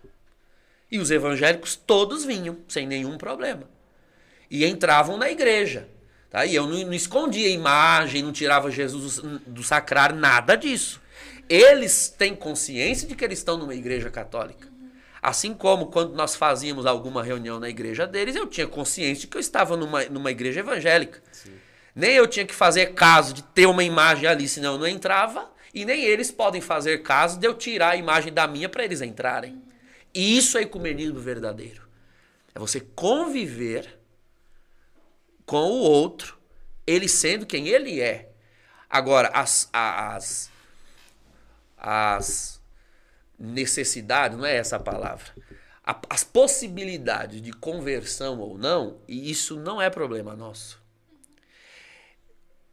E 0.91 0.99
os 0.99 1.11
evangélicos 1.11 1.75
todos 1.75 2.25
vinham, 2.25 2.59
sem 2.69 2.87
nenhum 2.87 3.17
problema. 3.17 3.65
E 4.51 4.65
entravam 4.65 5.17
na 5.17 5.31
igreja. 5.31 5.89
Tá? 6.31 6.45
E 6.45 6.55
eu 6.55 6.67
não, 6.67 6.79
não 6.79 6.93
escondia 6.93 7.49
a 7.49 7.51
imagem, 7.51 8.23
não 8.23 8.33
tirava 8.33 8.71
Jesus 8.71 9.19
do, 9.47 9.63
sacrário, 9.63 10.17
nada 10.17 10.57
disso. 10.57 11.01
Eles 11.49 12.09
têm 12.09 12.35
consciência 12.37 13.09
de 13.09 13.15
que 13.15 13.25
eles 13.25 13.39
estão 13.39 13.57
numa 13.57 13.75
igreja 13.75 14.11
católica. 14.11 14.69
Assim 15.27 15.53
como 15.53 15.87
quando 15.87 16.15
nós 16.15 16.37
fazíamos 16.37 16.87
alguma 16.87 17.21
reunião 17.21 17.59
na 17.59 17.69
igreja 17.69 18.07
deles, 18.07 18.37
eu 18.37 18.47
tinha 18.47 18.65
consciência 18.65 19.23
de 19.23 19.27
que 19.27 19.37
eu 19.37 19.41
estava 19.41 19.77
numa, 19.77 20.05
numa 20.05 20.31
igreja 20.31 20.61
evangélica. 20.61 21.21
Sim. 21.33 21.53
Nem 21.93 22.13
eu 22.13 22.29
tinha 22.29 22.47
que 22.47 22.55
fazer 22.55 22.95
caso 22.95 23.35
de 23.35 23.43
ter 23.43 23.67
uma 23.67 23.83
imagem 23.83 24.29
ali, 24.29 24.47
senão 24.47 24.75
eu 24.75 24.79
não 24.79 24.87
entrava. 24.87 25.51
E 25.75 25.85
nem 25.85 26.05
eles 26.05 26.31
podem 26.31 26.61
fazer 26.61 26.99
caso 27.03 27.41
de 27.41 27.47
eu 27.49 27.55
tirar 27.55 27.91
a 27.91 27.97
imagem 27.97 28.33
da 28.33 28.47
minha 28.47 28.69
para 28.69 28.85
eles 28.85 29.03
entrarem. 29.03 29.61
E 30.15 30.39
isso 30.39 30.59
é 30.59 30.63
ecumenismo 30.63 31.19
verdadeiro. 31.19 31.83
É 32.55 32.61
você 32.61 32.79
conviver 32.79 33.99
com 35.45 35.73
o 35.73 35.81
outro, 35.81 36.39
ele 36.87 37.09
sendo 37.09 37.45
quem 37.45 37.67
ele 37.67 38.01
é. 38.01 38.31
Agora, 38.89 39.29
as, 39.35 39.69
as, 39.73 40.53
as 41.77 42.56
necessidade, 43.39 44.37
não 44.37 44.47
é 44.47 44.57
essa 44.57 44.77
a 44.77 44.81
palavra. 44.81 45.27
as 46.11 46.25
possibilidades 46.25 47.41
de 47.41 47.53
conversão 47.53 48.41
ou 48.41 48.59
não, 48.59 48.99
e 49.07 49.31
isso 49.31 49.57
não 49.57 49.81
é 49.81 49.89
problema 49.89 50.35
nosso. 50.35 50.85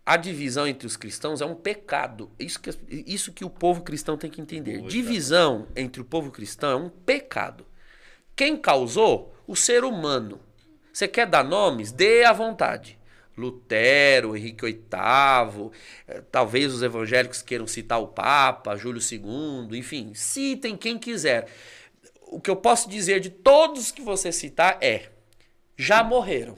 A 0.05 0.17
divisão 0.17 0.67
entre 0.67 0.85
os 0.85 0.97
cristãos 0.97 1.39
é 1.39 1.45
um 1.45 1.55
pecado. 1.55 2.29
Isso 2.37 2.59
que, 2.59 2.71
isso 2.89 3.31
que 3.31 3.45
o 3.45 3.49
povo 3.49 3.83
cristão 3.83 4.17
tem 4.17 4.29
que 4.29 4.41
entender. 4.41 4.81
Divisão 4.81 5.67
entre 5.75 6.01
o 6.01 6.05
povo 6.05 6.29
cristão 6.29 6.71
é 6.71 6.75
um 6.75 6.89
pecado. 6.89 7.65
Quem 8.35 8.57
causou? 8.57 9.33
O 9.47 9.55
ser 9.55 9.83
humano. 9.83 10.41
Você 10.91 11.07
quer 11.07 11.27
dar 11.27 11.43
nomes? 11.43 11.91
Dê 11.91 12.23
à 12.23 12.33
vontade. 12.33 12.99
Lutero, 13.37 14.35
Henrique 14.35 14.65
VIII, 14.65 15.71
eh, 16.07 16.21
talvez 16.31 16.73
os 16.73 16.83
evangélicos 16.83 17.41
queiram 17.41 17.65
citar 17.65 17.99
o 17.99 18.07
Papa, 18.07 18.75
Júlio 18.75 19.01
II, 19.01 19.77
enfim, 19.77 20.13
citem 20.13 20.77
quem 20.77 20.99
quiser. 20.99 21.47
O 22.21 22.39
que 22.39 22.49
eu 22.49 22.55
posso 22.55 22.89
dizer 22.89 23.19
de 23.19 23.29
todos 23.29 23.91
que 23.91 24.01
você 24.01 24.31
citar 24.31 24.77
é: 24.81 25.09
já 25.77 26.03
morreram. 26.03 26.57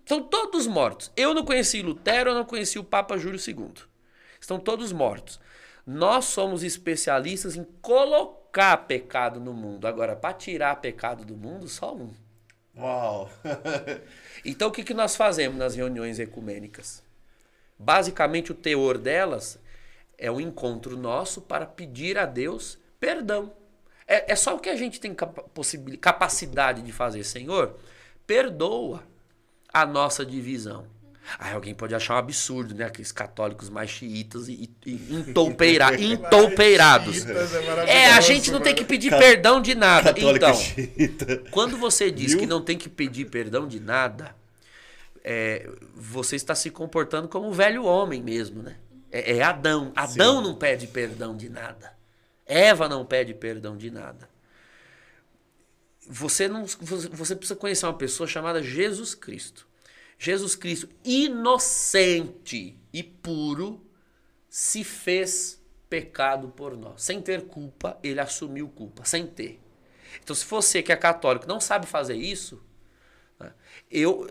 Estão 0.00 0.22
todos 0.22 0.66
mortos. 0.66 1.10
Eu 1.16 1.34
não 1.34 1.44
conheci 1.44 1.82
Lutero, 1.82 2.30
eu 2.30 2.34
não 2.34 2.44
conheci 2.44 2.78
o 2.78 2.84
Papa 2.84 3.18
Júlio 3.18 3.40
II. 3.44 3.72
Estão 4.40 4.58
todos 4.58 4.92
mortos. 4.92 5.40
Nós 5.84 6.26
somos 6.26 6.62
especialistas 6.62 7.56
em 7.56 7.64
colocar 7.80 8.76
pecado 8.76 9.40
no 9.40 9.52
mundo. 9.52 9.86
Agora, 9.86 10.14
para 10.14 10.34
tirar 10.34 10.76
pecado 10.76 11.24
do 11.24 11.36
mundo, 11.36 11.68
só 11.68 11.94
um. 11.94 12.12
Uau! 12.76 13.30
então 14.44 14.68
o 14.68 14.72
que, 14.72 14.84
que 14.84 14.94
nós 14.94 15.16
fazemos 15.16 15.56
nas 15.56 15.74
reuniões 15.74 16.18
ecumênicas? 16.18 17.02
Basicamente 17.78 18.52
o 18.52 18.54
teor 18.54 18.98
delas 18.98 19.58
é 20.18 20.30
o 20.30 20.40
encontro 20.40 20.96
nosso 20.96 21.40
para 21.40 21.66
pedir 21.66 22.18
a 22.18 22.26
Deus 22.26 22.78
perdão. 23.00 23.52
É, 24.06 24.32
é 24.32 24.36
só 24.36 24.54
o 24.54 24.58
que 24.58 24.68
a 24.68 24.76
gente 24.76 25.00
tem 25.00 25.14
capacidade 26.00 26.82
de 26.82 26.92
fazer, 26.92 27.24
Senhor, 27.24 27.76
perdoa 28.26 29.02
a 29.72 29.84
nossa 29.84 30.24
divisão. 30.24 30.86
Aí 31.38 31.52
alguém 31.52 31.74
pode 31.74 31.94
achar 31.94 32.14
um 32.14 32.18
absurdo, 32.18 32.74
né? 32.74 32.84
Aqueles 32.84 33.10
católicos 33.10 33.68
mais 33.68 33.90
xiitas 33.90 34.48
e, 34.48 34.70
e 34.86 35.14
entoupeira, 35.14 36.00
entoupeirados. 36.00 37.24
É, 37.86 37.98
é, 37.98 38.12
a 38.12 38.20
gente 38.20 38.50
não 38.50 38.60
tem 38.60 38.74
que 38.74 38.84
pedir 38.84 39.10
perdão 39.10 39.60
de 39.60 39.74
nada. 39.74 40.14
Então, 40.16 40.54
quando 41.50 41.76
você 41.76 42.10
diz 42.10 42.34
que 42.34 42.46
não 42.46 42.60
tem 42.60 42.76
que 42.76 42.88
pedir 42.88 43.26
perdão 43.26 43.66
de 43.66 43.80
nada, 43.80 44.34
é, 45.22 45.68
você 45.94 46.36
está 46.36 46.54
se 46.54 46.70
comportando 46.70 47.28
como 47.28 47.48
um 47.48 47.52
velho 47.52 47.84
homem 47.84 48.22
mesmo, 48.22 48.62
né? 48.62 48.76
É, 49.10 49.36
é 49.36 49.42
Adão. 49.42 49.92
Adão 49.94 50.38
Sim. 50.38 50.48
não 50.48 50.54
pede 50.54 50.86
perdão 50.86 51.36
de 51.36 51.48
nada. 51.48 51.92
Eva 52.46 52.88
não 52.88 53.04
pede 53.04 53.34
perdão 53.34 53.76
de 53.76 53.90
nada. 53.90 54.28
Você 56.08 56.46
não, 56.46 56.64
você 56.66 57.34
precisa 57.34 57.56
conhecer 57.56 57.86
uma 57.86 57.94
pessoa 57.94 58.28
chamada 58.28 58.62
Jesus 58.62 59.14
Cristo. 59.14 59.66
Jesus 60.18 60.56
Cristo, 60.56 60.88
inocente 61.04 62.78
e 62.92 63.02
puro, 63.02 63.84
se 64.48 64.82
fez 64.82 65.62
pecado 65.88 66.48
por 66.48 66.76
nós. 66.76 67.02
Sem 67.02 67.20
ter 67.20 67.42
culpa, 67.42 67.98
ele 68.02 68.20
assumiu 68.20 68.68
culpa, 68.68 69.04
sem 69.04 69.26
ter. 69.26 69.60
Então, 70.22 70.34
se 70.34 70.44
você 70.46 70.82
que 70.82 70.92
é 70.92 70.96
católico 70.96 71.46
não 71.46 71.60
sabe 71.60 71.86
fazer 71.86 72.16
isso, 72.16 72.62
né, 73.38 73.52
eu, 73.90 74.26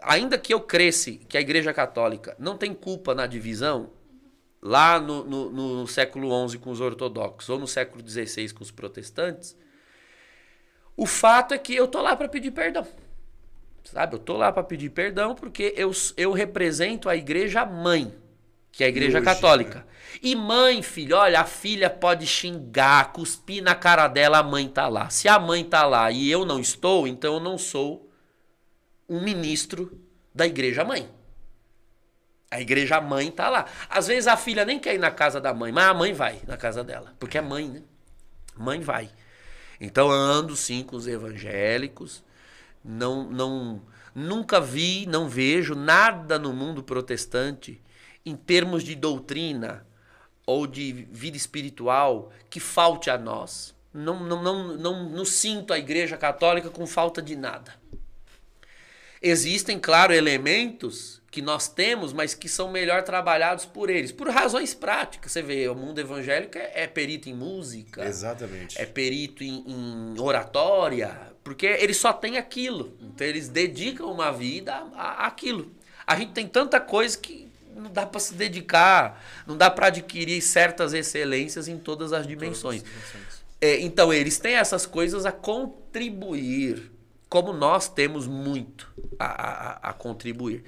ainda 0.00 0.38
que 0.38 0.54
eu 0.54 0.60
cresce 0.60 1.18
que 1.28 1.36
a 1.36 1.40
Igreja 1.40 1.72
Católica 1.72 2.34
não 2.38 2.56
tem 2.56 2.74
culpa 2.74 3.14
na 3.14 3.26
divisão, 3.26 3.90
lá 4.62 4.98
no, 4.98 5.24
no, 5.24 5.50
no 5.50 5.86
século 5.86 6.48
XI 6.48 6.58
com 6.58 6.70
os 6.70 6.80
ortodoxos 6.80 7.48
ou 7.48 7.58
no 7.58 7.68
século 7.68 8.06
XVI 8.08 8.52
com 8.52 8.62
os 8.62 8.70
protestantes, 8.70 9.56
o 10.96 11.06
fato 11.06 11.52
é 11.52 11.58
que 11.58 11.74
eu 11.74 11.86
tô 11.86 12.00
lá 12.00 12.16
para 12.16 12.28
pedir 12.28 12.50
perdão. 12.50 12.86
Sabe? 13.86 14.16
Eu 14.16 14.18
tô 14.18 14.36
lá 14.36 14.50
para 14.50 14.64
pedir 14.64 14.90
perdão 14.90 15.34
porque 15.34 15.72
eu, 15.76 15.92
eu 16.16 16.32
represento 16.32 17.08
a 17.08 17.16
igreja 17.16 17.64
mãe, 17.64 18.12
que 18.72 18.82
é 18.82 18.86
a 18.86 18.90
igreja 18.90 19.18
Hoje, 19.18 19.24
católica. 19.24 19.78
Né? 19.78 19.84
E 20.22 20.34
mãe, 20.34 20.82
filho, 20.82 21.16
olha, 21.16 21.40
a 21.40 21.44
filha 21.44 21.88
pode 21.88 22.26
xingar, 22.26 23.12
cuspir 23.12 23.62
na 23.62 23.74
cara 23.74 24.08
dela, 24.08 24.38
a 24.38 24.42
mãe 24.42 24.68
tá 24.68 24.88
lá. 24.88 25.08
Se 25.08 25.28
a 25.28 25.38
mãe 25.38 25.62
tá 25.64 25.86
lá 25.86 26.10
e 26.10 26.28
eu 26.30 26.44
não 26.44 26.58
estou, 26.58 27.06
então 27.06 27.34
eu 27.34 27.40
não 27.40 27.56
sou 27.56 28.10
um 29.08 29.20
ministro 29.20 30.00
da 30.34 30.46
igreja 30.46 30.84
mãe. 30.84 31.08
A 32.50 32.60
igreja 32.60 33.00
mãe 33.00 33.30
tá 33.30 33.48
lá. 33.48 33.66
Às 33.88 34.08
vezes 34.08 34.26
a 34.26 34.36
filha 34.36 34.64
nem 34.64 34.80
quer 34.80 34.94
ir 34.94 34.98
na 34.98 35.10
casa 35.10 35.40
da 35.40 35.54
mãe, 35.54 35.70
mas 35.70 35.84
a 35.84 35.94
mãe 35.94 36.12
vai 36.12 36.40
na 36.46 36.56
casa 36.56 36.82
dela, 36.82 37.14
porque 37.20 37.38
é 37.38 37.42
mãe, 37.42 37.68
né? 37.68 37.82
Mãe 38.56 38.80
vai. 38.80 39.10
Então 39.80 40.10
ando 40.10 40.56
sim 40.56 40.82
com 40.82 40.96
os 40.96 41.06
evangélicos, 41.06 42.24
não, 42.86 43.28
não, 43.28 43.82
nunca 44.14 44.60
vi, 44.60 45.06
não 45.06 45.28
vejo 45.28 45.74
nada 45.74 46.38
no 46.38 46.52
mundo 46.52 46.82
protestante 46.82 47.82
em 48.24 48.36
termos 48.36 48.84
de 48.84 48.94
doutrina 48.94 49.86
ou 50.46 50.66
de 50.66 50.92
vida 51.10 51.36
espiritual 51.36 52.32
que 52.48 52.60
falte 52.60 53.10
a 53.10 53.18
nós. 53.18 53.74
Não, 53.92 54.20
não, 54.20 54.42
não, 54.42 54.76
não, 54.76 55.08
não 55.08 55.24
sinto 55.24 55.72
a 55.72 55.78
Igreja 55.78 56.16
Católica 56.16 56.70
com 56.70 56.86
falta 56.86 57.20
de 57.20 57.34
nada. 57.34 57.74
Existem, 59.20 59.78
claro, 59.78 60.12
elementos 60.12 61.15
que 61.36 61.42
nós 61.42 61.68
temos, 61.68 62.14
mas 62.14 62.32
que 62.32 62.48
são 62.48 62.70
melhor 62.70 63.02
trabalhados 63.02 63.66
por 63.66 63.90
eles, 63.90 64.10
por 64.10 64.26
razões 64.30 64.72
práticas. 64.72 65.32
Você 65.32 65.42
vê, 65.42 65.68
o 65.68 65.74
mundo 65.74 65.98
evangélico 66.00 66.56
é, 66.56 66.70
é 66.74 66.86
perito 66.86 67.28
em 67.28 67.34
música, 67.34 68.02
Exatamente. 68.06 68.80
é 68.80 68.86
perito 68.86 69.44
em, 69.44 69.62
em 69.68 70.18
oratória, 70.18 71.14
porque 71.44 71.66
eles 71.66 71.98
só 71.98 72.10
têm 72.10 72.38
aquilo. 72.38 72.96
Então 73.02 73.26
eles 73.26 73.50
dedicam 73.50 74.06
uma 74.10 74.32
vida 74.32 74.72
a, 74.94 75.24
a- 75.24 75.26
àquilo. 75.26 75.70
A 76.06 76.16
gente 76.16 76.32
tem 76.32 76.48
tanta 76.48 76.80
coisa 76.80 77.18
que 77.18 77.46
não 77.76 77.92
dá 77.92 78.06
para 78.06 78.18
se 78.18 78.32
dedicar, 78.32 79.22
não 79.46 79.58
dá 79.58 79.70
para 79.70 79.88
adquirir 79.88 80.40
certas 80.40 80.94
excelências 80.94 81.68
em 81.68 81.76
todas 81.76 82.14
as 82.14 82.26
dimensões. 82.26 82.82
É, 83.60 83.78
então 83.80 84.10
eles 84.10 84.38
têm 84.38 84.54
essas 84.54 84.86
coisas 84.86 85.26
a 85.26 85.32
contribuir, 85.32 86.90
como 87.28 87.52
nós 87.52 87.88
temos 87.90 88.26
muito 88.26 88.90
a, 89.18 89.26
a- 89.26 89.90
a 89.90 89.92
contribuir. 89.92 90.64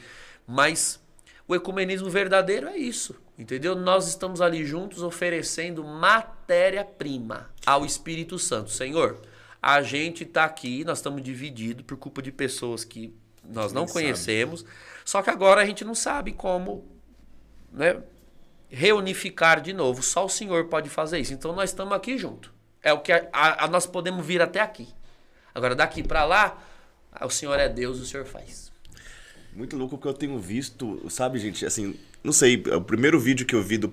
Mas 0.51 0.99
o 1.47 1.55
ecumenismo 1.55 2.09
verdadeiro 2.09 2.67
é 2.69 2.77
isso, 2.79 3.15
entendeu? 3.39 3.77
Nós 3.77 4.09
estamos 4.09 4.41
ali 4.41 4.65
juntos 4.65 5.03
oferecendo 5.03 5.85
matéria-prima 5.85 7.51
ao 7.67 7.85
Espírito 7.85 8.39
Santo. 8.39 8.71
Senhor, 8.71 9.21
a 9.61 9.83
gente 9.83 10.25
está 10.25 10.45
aqui, 10.45 10.85
nós 10.85 10.99
estamos 10.99 11.23
divididos 11.23 11.85
por 11.85 11.97
culpa 11.99 12.23
de 12.23 12.33
pessoas 12.33 12.83
que 12.83 13.15
nós 13.45 13.73
não 13.73 13.83
conhecemos, 13.93 14.65
só 15.05 15.23
que 15.23 15.31
agora 15.31 15.61
a 15.61 15.65
gente 15.67 15.85
não 15.85 15.95
sabe 15.95 16.33
como 16.33 16.85
né, 17.73 18.03
reunificar 18.69 19.61
de 19.61 19.73
novo. 19.73 20.03
Só 20.03 20.25
o 20.25 20.29
Senhor 20.29 20.67
pode 20.67 20.89
fazer 20.89 21.19
isso. 21.19 21.33
Então 21.35 21.55
nós 21.55 21.71
estamos 21.71 21.93
aqui 21.95 22.17
junto. 22.19 22.53
É 22.83 22.93
o 22.93 23.01
que 23.01 23.13
a, 23.13 23.29
a- 23.33 23.65
a- 23.65 23.69
nós 23.69 23.87
podemos 23.87 24.25
vir 24.25 24.41
até 24.41 24.61
aqui. 24.61 24.89
Agora 25.55 25.75
daqui 25.75 26.03
para 26.03 26.25
lá, 26.25 26.59
o 27.23 27.31
Senhor 27.31 27.59
é 27.59 27.69
Deus, 27.69 27.99
o 28.01 28.07
Senhor 28.07 28.25
faz. 28.27 28.68
Muito 29.55 29.77
louco 29.77 29.97
porque 29.97 30.09
eu 30.09 30.15
tenho 30.15 30.39
visto, 30.39 31.03
sabe, 31.11 31.39
gente, 31.39 31.67
assim, 31.67 31.95
não 32.23 32.33
sei, 32.33 32.63
o 32.75 32.81
primeiro 32.81 33.19
vídeo 33.19 33.47
que 33.47 33.55
eu 33.55 33.63
vi 33.63 33.79
do 33.79 33.93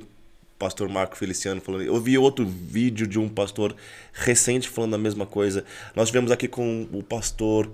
pastor 0.57 0.87
Marco 0.87 1.17
Feliciano 1.17 1.59
falando, 1.59 1.83
eu 1.83 1.99
vi 1.99 2.17
outro 2.17 2.45
vídeo 2.45 3.05
de 3.07 3.19
um 3.19 3.27
pastor 3.27 3.75
recente 4.13 4.69
falando 4.69 4.93
a 4.93 4.97
mesma 4.97 5.25
coisa. 5.25 5.65
Nós 5.95 6.07
tivemos 6.07 6.31
aqui 6.31 6.47
com 6.47 6.87
o 6.91 7.03
pastor 7.03 7.69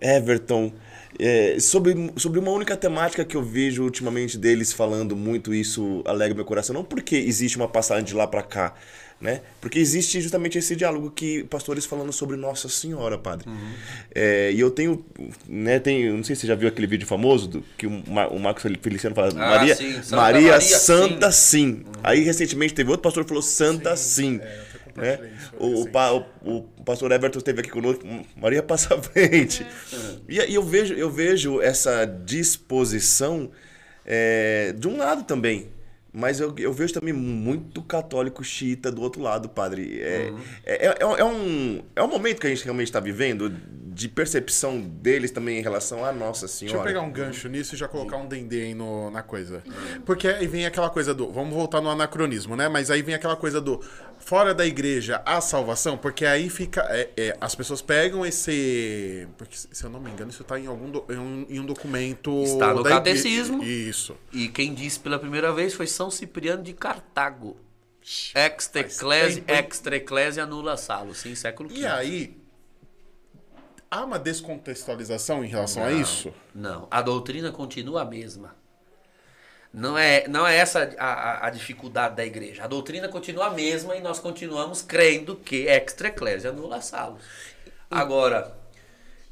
Everton, 0.00 0.72
é, 1.18 1.58
sobre, 1.60 2.12
sobre 2.16 2.38
uma 2.38 2.50
única 2.50 2.76
temática 2.76 3.24
que 3.24 3.36
eu 3.36 3.42
vejo 3.42 3.82
ultimamente 3.82 4.38
deles 4.38 4.72
falando 4.72 5.14
muito 5.14 5.52
isso 5.52 6.02
alegra 6.06 6.34
meu 6.34 6.44
coração, 6.44 6.72
não 6.72 6.84
porque 6.84 7.16
existe 7.16 7.56
uma 7.56 7.68
passagem 7.68 8.04
de 8.04 8.14
lá 8.14 8.26
pra 8.26 8.42
cá, 8.42 8.74
né? 9.20 9.42
Porque 9.60 9.78
existe 9.78 10.20
justamente 10.20 10.56
esse 10.56 10.74
diálogo 10.74 11.10
que 11.10 11.44
pastores 11.44 11.84
falando 11.84 12.12
sobre 12.12 12.36
Nossa 12.36 12.68
Senhora, 12.68 13.18
padre. 13.18 13.46
É, 14.14 14.50
e 14.50 14.58
eu 14.58 14.70
tenho, 14.70 15.04
né, 15.46 15.78
tenho, 15.78 16.16
não 16.16 16.24
sei 16.24 16.34
se 16.34 16.42
você 16.42 16.46
já 16.46 16.54
viu 16.54 16.68
aquele 16.68 16.86
vídeo 16.86 17.06
famoso 17.06 17.48
do, 17.48 17.64
que 17.76 17.86
o, 17.86 18.02
Mar, 18.08 18.32
o 18.32 18.38
Marcos 18.38 18.62
Feliciano 18.80 19.14
fala, 19.14 19.28
Ah, 19.36 19.58
Maria, 19.58 19.76
sim, 19.76 20.02
Santa 20.02 20.16
Maria, 20.16 20.52
Maria, 20.52 20.60
Santa 20.60 21.32
sim. 21.32 21.84
Aí 22.02 22.20
recentemente 22.22 22.72
teve 22.72 22.90
outro 22.90 23.02
pastor 23.02 23.24
que 23.24 23.28
falou 23.28 23.42
Santa 23.42 23.94
sim. 23.94 24.40
né? 24.96 25.16
compartilhei 25.18 25.32
isso, 25.36 25.52
O, 25.58 26.50
o, 26.50 26.66
o, 26.78 26.84
pastor 26.84 27.12
Everton 27.12 27.38
esteve 27.38 27.60
aqui 27.60 27.70
conosco, 27.70 28.04
Maria 28.36 28.62
passa 28.62 28.94
à 28.94 29.02
frente. 29.02 29.66
E, 30.28 30.38
e 30.38 30.54
eu 30.54 30.62
vejo, 30.62 30.94
eu 30.94 31.10
vejo 31.10 31.60
essa 31.60 32.06
disposição 32.06 33.50
é, 34.04 34.74
de 34.78 34.88
um 34.88 34.96
lado 34.96 35.24
também. 35.24 35.68
Mas 36.12 36.40
eu, 36.40 36.52
eu 36.58 36.72
vejo 36.72 36.92
também 36.94 37.12
muito 37.14 37.82
católico 37.82 38.42
xiita 38.42 38.90
do 38.90 39.00
outro 39.00 39.22
lado, 39.22 39.48
padre. 39.48 40.00
É, 40.00 40.32
é, 40.64 40.86
é, 40.86 40.96
é 41.18 41.24
um, 41.24 41.82
é 41.94 42.02
um 42.02 42.08
momento 42.08 42.40
que 42.40 42.46
a 42.46 42.50
gente 42.50 42.64
realmente 42.64 42.88
está 42.88 42.98
vivendo 43.00 43.48
de 43.92 44.08
percepção 44.08 44.80
deles 44.80 45.30
também 45.30 45.58
em 45.58 45.62
relação 45.62 46.04
à 46.04 46.12
Nossa 46.12 46.46
Deixa 46.46 46.58
Senhora. 46.58 46.78
eu 46.78 46.84
pegar 46.84 47.00
um 47.02 47.10
gancho 47.12 47.48
nisso 47.48 47.74
e 47.74 47.78
já 47.78 47.86
colocar 47.86 48.16
um 48.16 48.26
dendê 48.26 48.62
aí 48.62 48.74
no, 48.74 49.10
na 49.10 49.22
coisa. 49.22 49.62
Porque 50.06 50.26
aí 50.26 50.46
vem 50.46 50.64
aquela 50.66 50.88
coisa 50.90 51.12
do. 51.12 51.30
Vamos 51.30 51.54
voltar 51.54 51.80
no 51.80 51.88
anacronismo, 51.90 52.56
né? 52.56 52.68
Mas 52.68 52.90
aí 52.90 53.02
vem 53.02 53.14
aquela 53.14 53.36
coisa 53.36 53.60
do. 53.60 53.80
Fora 54.18 54.52
da 54.54 54.66
igreja 54.66 55.22
a 55.24 55.40
salvação, 55.40 55.96
porque 55.96 56.26
aí 56.26 56.48
fica. 56.50 56.82
é, 56.90 57.08
é, 57.16 57.36
as 57.40 57.54
pessoas 57.54 57.80
pegam 57.82 58.24
esse. 58.24 59.26
Porque, 59.38 59.56
se 59.56 59.82
eu 59.84 59.90
não 59.90 59.98
me 60.00 60.10
engano, 60.10 60.30
isso 60.30 60.44
tá 60.44 60.58
em 60.60 60.66
algum 60.66 60.90
do- 60.90 61.04
em, 61.10 61.16
um, 61.18 61.46
em 61.48 61.60
um 61.60 61.64
documento. 61.66 62.42
Está 62.42 62.72
no 62.74 62.82
catecismo. 62.82 63.62
Isso. 63.64 64.14
E 64.32 64.48
quem 64.48 64.72
disse 64.74 65.00
pela 65.00 65.18
primeira 65.18 65.52
vez 65.52 65.72
foi 65.74 65.86
São 66.00 66.10
Cipriano 66.10 66.62
de 66.62 66.72
Cartago. 66.72 67.58
Extra 68.34 69.96
ecclesia 69.96 70.46
nulla 70.46 70.78
salus, 70.78 71.18
sim, 71.18 71.34
século 71.34 71.70
E 71.70 71.82
V. 71.82 71.86
aí. 71.86 72.40
Há 73.90 74.02
uma 74.06 74.18
descontextualização 74.18 75.44
em 75.44 75.48
relação 75.48 75.84
a 75.84 75.92
isso? 75.92 76.32
Não, 76.54 76.88
a 76.90 77.02
doutrina 77.02 77.52
continua 77.52 78.00
a 78.00 78.04
mesma. 78.06 78.56
Não 79.74 79.98
é, 79.98 80.26
não 80.26 80.46
é 80.46 80.56
essa 80.56 80.90
a, 80.98 81.46
a- 81.46 81.50
dificuldade 81.50 82.16
da 82.16 82.24
igreja. 82.24 82.64
A 82.64 82.66
doutrina 82.66 83.06
continua 83.06 83.48
a 83.48 83.50
mesma 83.50 83.94
e 83.94 84.00
nós 84.00 84.18
continuamos 84.18 84.80
crendo 84.80 85.36
que 85.36 85.68
extra 85.68 86.08
ecclesia 86.08 86.50
nulla 86.50 86.80
salus. 86.80 87.22
Agora, 87.90 88.56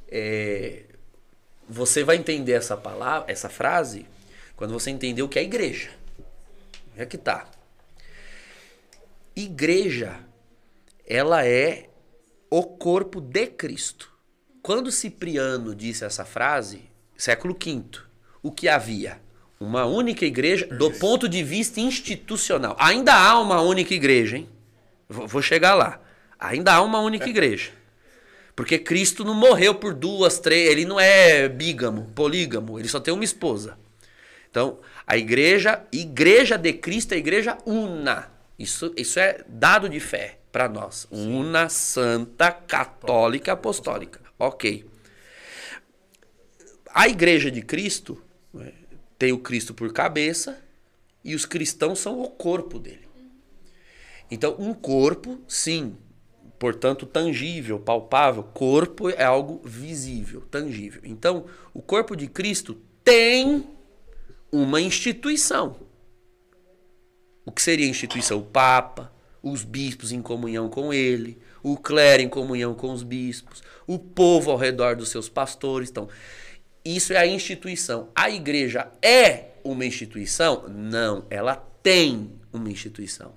é, 0.06 0.82
você 1.66 2.04
vai 2.04 2.16
entender 2.16 2.52
essa 2.52 2.76
palavra, 2.76 3.32
essa 3.32 3.48
frase, 3.48 4.06
quando 4.54 4.74
você 4.74 4.90
entender 4.90 5.22
o 5.22 5.28
que 5.30 5.38
é 5.38 5.42
igreja. 5.42 5.96
É 6.98 7.06
que 7.06 7.16
tá. 7.16 7.46
Igreja, 9.36 10.18
ela 11.06 11.46
é 11.46 11.88
o 12.50 12.64
corpo 12.64 13.20
de 13.20 13.46
Cristo. 13.46 14.12
Quando 14.60 14.90
Cipriano 14.90 15.76
disse 15.76 16.04
essa 16.04 16.24
frase, 16.24 16.90
século 17.16 17.54
V, 17.54 18.00
o 18.42 18.50
que 18.50 18.68
havia? 18.68 19.20
Uma 19.60 19.86
única 19.86 20.26
igreja 20.26 20.66
do 20.66 20.90
ponto 20.90 21.28
de 21.28 21.42
vista 21.44 21.80
institucional. 21.80 22.76
Ainda 22.80 23.14
há 23.14 23.38
uma 23.38 23.60
única 23.60 23.94
igreja, 23.94 24.36
hein? 24.36 24.48
Vou 25.08 25.28
vou 25.28 25.40
chegar 25.40 25.74
lá. 25.74 26.00
Ainda 26.36 26.74
há 26.74 26.82
uma 26.82 27.00
única 27.00 27.28
igreja. 27.28 27.70
Porque 28.56 28.76
Cristo 28.76 29.24
não 29.24 29.34
morreu 29.34 29.76
por 29.76 29.94
duas, 29.94 30.40
três, 30.40 30.68
ele 30.68 30.84
não 30.84 30.98
é 30.98 31.48
bígamo, 31.48 32.10
polígamo, 32.12 32.76
ele 32.76 32.88
só 32.88 32.98
tem 32.98 33.14
uma 33.14 33.22
esposa. 33.22 33.78
Então, 34.50 34.80
a 35.08 35.16
igreja, 35.16 35.86
igreja 35.90 36.58
de 36.58 36.70
Cristo 36.74 37.14
a 37.14 37.16
igreja 37.16 37.56
una. 37.64 38.30
Isso, 38.58 38.92
isso 38.94 39.18
é 39.18 39.42
dado 39.48 39.88
de 39.88 39.98
fé 39.98 40.38
para 40.52 40.68
nós. 40.68 41.08
Una, 41.10 41.70
santa, 41.70 42.52
católica, 42.52 43.52
apostólica. 43.52 44.20
Ok. 44.38 44.84
A 46.90 47.08
igreja 47.08 47.50
de 47.50 47.62
Cristo 47.62 48.22
né, 48.52 48.74
tem 49.18 49.32
o 49.32 49.38
Cristo 49.38 49.72
por 49.72 49.90
cabeça 49.94 50.62
e 51.24 51.34
os 51.34 51.46
cristãos 51.46 52.00
são 52.00 52.20
o 52.20 52.28
corpo 52.28 52.78
dele. 52.78 53.08
Então, 54.30 54.56
um 54.58 54.74
corpo, 54.74 55.38
sim, 55.48 55.96
portanto, 56.58 57.06
tangível, 57.06 57.80
palpável. 57.80 58.42
Corpo 58.42 59.08
é 59.08 59.24
algo 59.24 59.62
visível, 59.64 60.42
tangível. 60.50 61.00
Então, 61.02 61.46
o 61.72 61.80
corpo 61.80 62.14
de 62.14 62.26
Cristo 62.26 62.78
tem 63.02 63.77
uma 64.50 64.80
instituição. 64.80 65.76
O 67.44 67.52
que 67.52 67.62
seria 67.62 67.86
a 67.86 67.90
instituição? 67.90 68.38
O 68.38 68.44
Papa, 68.44 69.12
os 69.42 69.64
bispos 69.64 70.12
em 70.12 70.20
comunhão 70.20 70.68
com 70.68 70.92
ele, 70.92 71.38
o 71.62 71.76
clero 71.76 72.22
em 72.22 72.28
comunhão 72.28 72.74
com 72.74 72.92
os 72.92 73.02
bispos, 73.02 73.62
o 73.86 73.98
povo 73.98 74.50
ao 74.50 74.56
redor 74.56 74.96
dos 74.96 75.08
seus 75.08 75.28
pastores. 75.28 75.90
Então, 75.90 76.08
isso 76.84 77.12
é 77.12 77.16
a 77.16 77.26
instituição. 77.26 78.10
A 78.14 78.30
igreja 78.30 78.90
é 79.02 79.52
uma 79.64 79.84
instituição? 79.84 80.68
Não, 80.68 81.26
ela 81.30 81.56
tem 81.82 82.32
uma 82.52 82.70
instituição. 82.70 83.34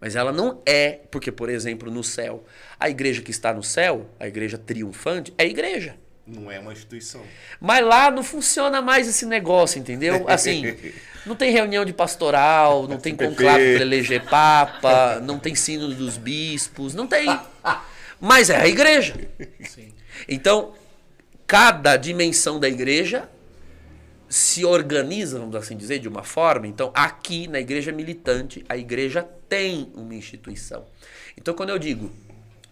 Mas 0.00 0.16
ela 0.16 0.32
não 0.32 0.60
é, 0.66 1.00
porque, 1.10 1.30
por 1.30 1.48
exemplo, 1.48 1.88
no 1.90 2.02
céu, 2.02 2.44
a 2.78 2.90
igreja 2.90 3.22
que 3.22 3.30
está 3.30 3.54
no 3.54 3.62
céu, 3.62 4.10
a 4.18 4.26
igreja 4.26 4.58
triunfante, 4.58 5.32
é 5.38 5.46
igreja. 5.46 5.96
Não 6.26 6.50
é 6.50 6.58
uma 6.58 6.72
instituição. 6.72 7.22
Mas 7.60 7.84
lá 7.84 8.10
não 8.10 8.22
funciona 8.22 8.80
mais 8.80 9.08
esse 9.08 9.26
negócio, 9.26 9.78
entendeu? 9.78 10.24
Assim, 10.30 10.76
não 11.26 11.34
tem 11.34 11.50
reunião 11.52 11.84
de 11.84 11.92
pastoral, 11.92 12.86
não 12.86 12.98
tem 13.00 13.14
conclave 13.16 13.74
para 13.74 13.82
eleger 13.82 14.24
papa, 14.24 15.20
não 15.20 15.38
tem 15.38 15.54
sino 15.54 15.88
dos 15.88 16.16
bispos, 16.16 16.94
não 16.94 17.06
tem. 17.06 17.26
Mas 18.20 18.50
é 18.50 18.56
a 18.56 18.68
igreja. 18.68 19.14
Então, 20.28 20.74
cada 21.46 21.96
dimensão 21.96 22.60
da 22.60 22.68
igreja 22.68 23.28
se 24.28 24.64
organiza, 24.64 25.38
vamos 25.38 25.54
assim 25.56 25.76
dizer, 25.76 25.98
de 25.98 26.08
uma 26.08 26.22
forma. 26.22 26.66
Então, 26.66 26.90
aqui 26.94 27.46
na 27.48 27.60
igreja 27.60 27.92
militante, 27.92 28.64
a 28.68 28.76
igreja 28.76 29.28
tem 29.48 29.92
uma 29.94 30.14
instituição. 30.14 30.86
Então, 31.36 31.52
quando 31.52 31.70
eu 31.70 31.78
digo 31.78 32.10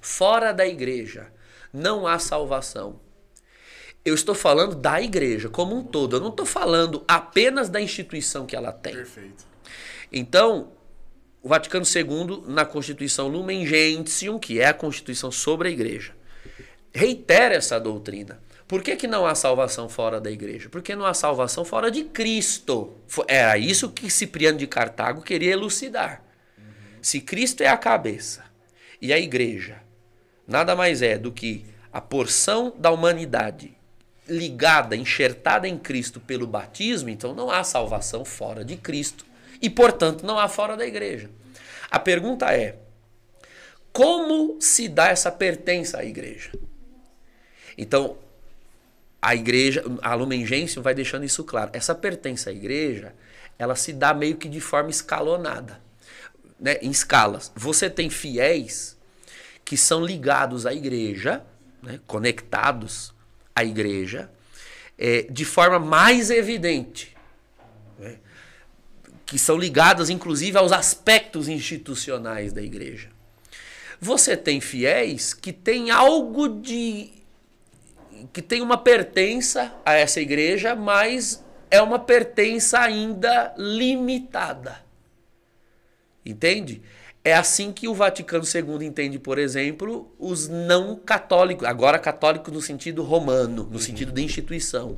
fora 0.00 0.52
da 0.52 0.66
igreja 0.66 1.30
não 1.72 2.06
há 2.06 2.18
salvação, 2.18 2.98
eu 4.04 4.14
estou 4.14 4.34
falando 4.34 4.74
da 4.74 5.00
igreja 5.00 5.48
como 5.48 5.76
um 5.76 5.84
todo. 5.84 6.16
Eu 6.16 6.20
não 6.20 6.30
estou 6.30 6.46
falando 6.46 7.04
apenas 7.06 7.68
da 7.68 7.80
instituição 7.80 8.46
que 8.46 8.56
ela 8.56 8.72
tem. 8.72 8.94
Perfeito. 8.94 9.44
Então, 10.10 10.72
o 11.42 11.48
Vaticano 11.48 11.84
II, 11.84 12.44
na 12.46 12.64
Constituição 12.64 13.28
Lumen 13.28 13.66
Gentium, 13.66 14.38
que 14.38 14.60
é 14.60 14.66
a 14.66 14.74
Constituição 14.74 15.30
sobre 15.30 15.68
a 15.68 15.70
igreja, 15.70 16.12
reitera 16.92 17.54
essa 17.54 17.78
doutrina. 17.78 18.40
Por 18.66 18.82
que, 18.82 18.94
que 18.94 19.06
não 19.06 19.26
há 19.26 19.34
salvação 19.34 19.88
fora 19.88 20.20
da 20.20 20.30
igreja? 20.30 20.68
Porque 20.68 20.94
não 20.94 21.04
há 21.04 21.12
salvação 21.12 21.64
fora 21.64 21.90
de 21.90 22.04
Cristo. 22.04 22.94
Era 23.26 23.58
isso 23.58 23.90
que 23.90 24.08
Cipriano 24.08 24.58
de 24.58 24.66
Cartago 24.66 25.22
queria 25.22 25.52
elucidar. 25.52 26.22
Se 27.02 27.20
Cristo 27.20 27.62
é 27.62 27.68
a 27.68 27.76
cabeça 27.76 28.44
e 29.00 29.12
a 29.12 29.18
igreja 29.18 29.82
nada 30.46 30.76
mais 30.76 31.00
é 31.02 31.16
do 31.16 31.32
que 31.32 31.64
a 31.92 32.00
porção 32.00 32.72
da 32.78 32.90
humanidade 32.90 33.79
ligada, 34.30 34.96
enxertada 34.96 35.68
em 35.68 35.76
Cristo 35.76 36.20
pelo 36.20 36.46
batismo, 36.46 37.08
então 37.08 37.34
não 37.34 37.50
há 37.50 37.64
salvação 37.64 38.24
fora 38.24 38.64
de 38.64 38.76
Cristo 38.76 39.26
e, 39.60 39.68
portanto, 39.68 40.24
não 40.24 40.38
há 40.38 40.48
fora 40.48 40.76
da 40.76 40.86
igreja. 40.86 41.28
A 41.90 41.98
pergunta 41.98 42.46
é: 42.54 42.76
como 43.92 44.60
se 44.60 44.88
dá 44.88 45.08
essa 45.08 45.30
pertença 45.30 45.98
à 45.98 46.04
igreja? 46.04 46.52
Então, 47.76 48.16
a 49.20 49.34
igreja, 49.34 49.84
a 50.00 50.14
Lumen 50.14 50.46
Gentium 50.46 50.82
vai 50.82 50.94
deixando 50.94 51.24
isso 51.24 51.44
claro. 51.44 51.70
Essa 51.74 51.94
pertença 51.94 52.50
à 52.50 52.52
igreja, 52.52 53.14
ela 53.58 53.74
se 53.74 53.92
dá 53.92 54.14
meio 54.14 54.36
que 54.36 54.48
de 54.48 54.60
forma 54.60 54.90
escalonada, 54.90 55.80
né? 56.58 56.78
em 56.80 56.90
escalas. 56.90 57.52
Você 57.54 57.90
tem 57.90 58.08
fiéis 58.08 58.96
que 59.64 59.76
são 59.76 60.04
ligados 60.04 60.64
à 60.64 60.72
igreja, 60.72 61.42
né? 61.82 62.00
conectados 62.06 63.12
à 63.54 63.64
igreja, 63.64 64.30
é, 64.98 65.22
de 65.22 65.44
forma 65.44 65.78
mais 65.78 66.30
evidente. 66.30 67.16
né? 67.98 68.16
Que 69.24 69.38
são 69.38 69.56
ligados, 69.56 70.10
inclusive, 70.10 70.58
aos 70.58 70.72
aspectos 70.72 71.48
institucionais 71.48 72.52
da 72.52 72.62
igreja. 72.62 73.10
Você 74.00 74.36
tem 74.36 74.60
fiéis 74.60 75.34
que 75.34 75.52
têm 75.52 75.90
algo 75.90 76.48
de 76.48 77.12
que 78.32 78.42
tem 78.42 78.60
uma 78.60 78.76
pertença 78.76 79.74
a 79.84 79.94
essa 79.94 80.20
igreja, 80.20 80.74
mas 80.74 81.42
é 81.70 81.80
uma 81.80 81.98
pertença 81.98 82.78
ainda 82.78 83.54
limitada. 83.56 84.84
Entende? 86.24 86.82
É 87.22 87.34
assim 87.34 87.70
que 87.70 87.86
o 87.86 87.94
Vaticano 87.94 88.44
II 88.44 88.86
entende, 88.86 89.18
por 89.18 89.38
exemplo, 89.38 90.10
os 90.18 90.48
não 90.48 90.96
católicos, 90.96 91.66
agora 91.66 91.98
católicos 91.98 92.52
no 92.52 92.62
sentido 92.62 93.02
romano, 93.02 93.68
no 93.70 93.78
sentido 93.78 94.10
de 94.10 94.22
instituição. 94.22 94.96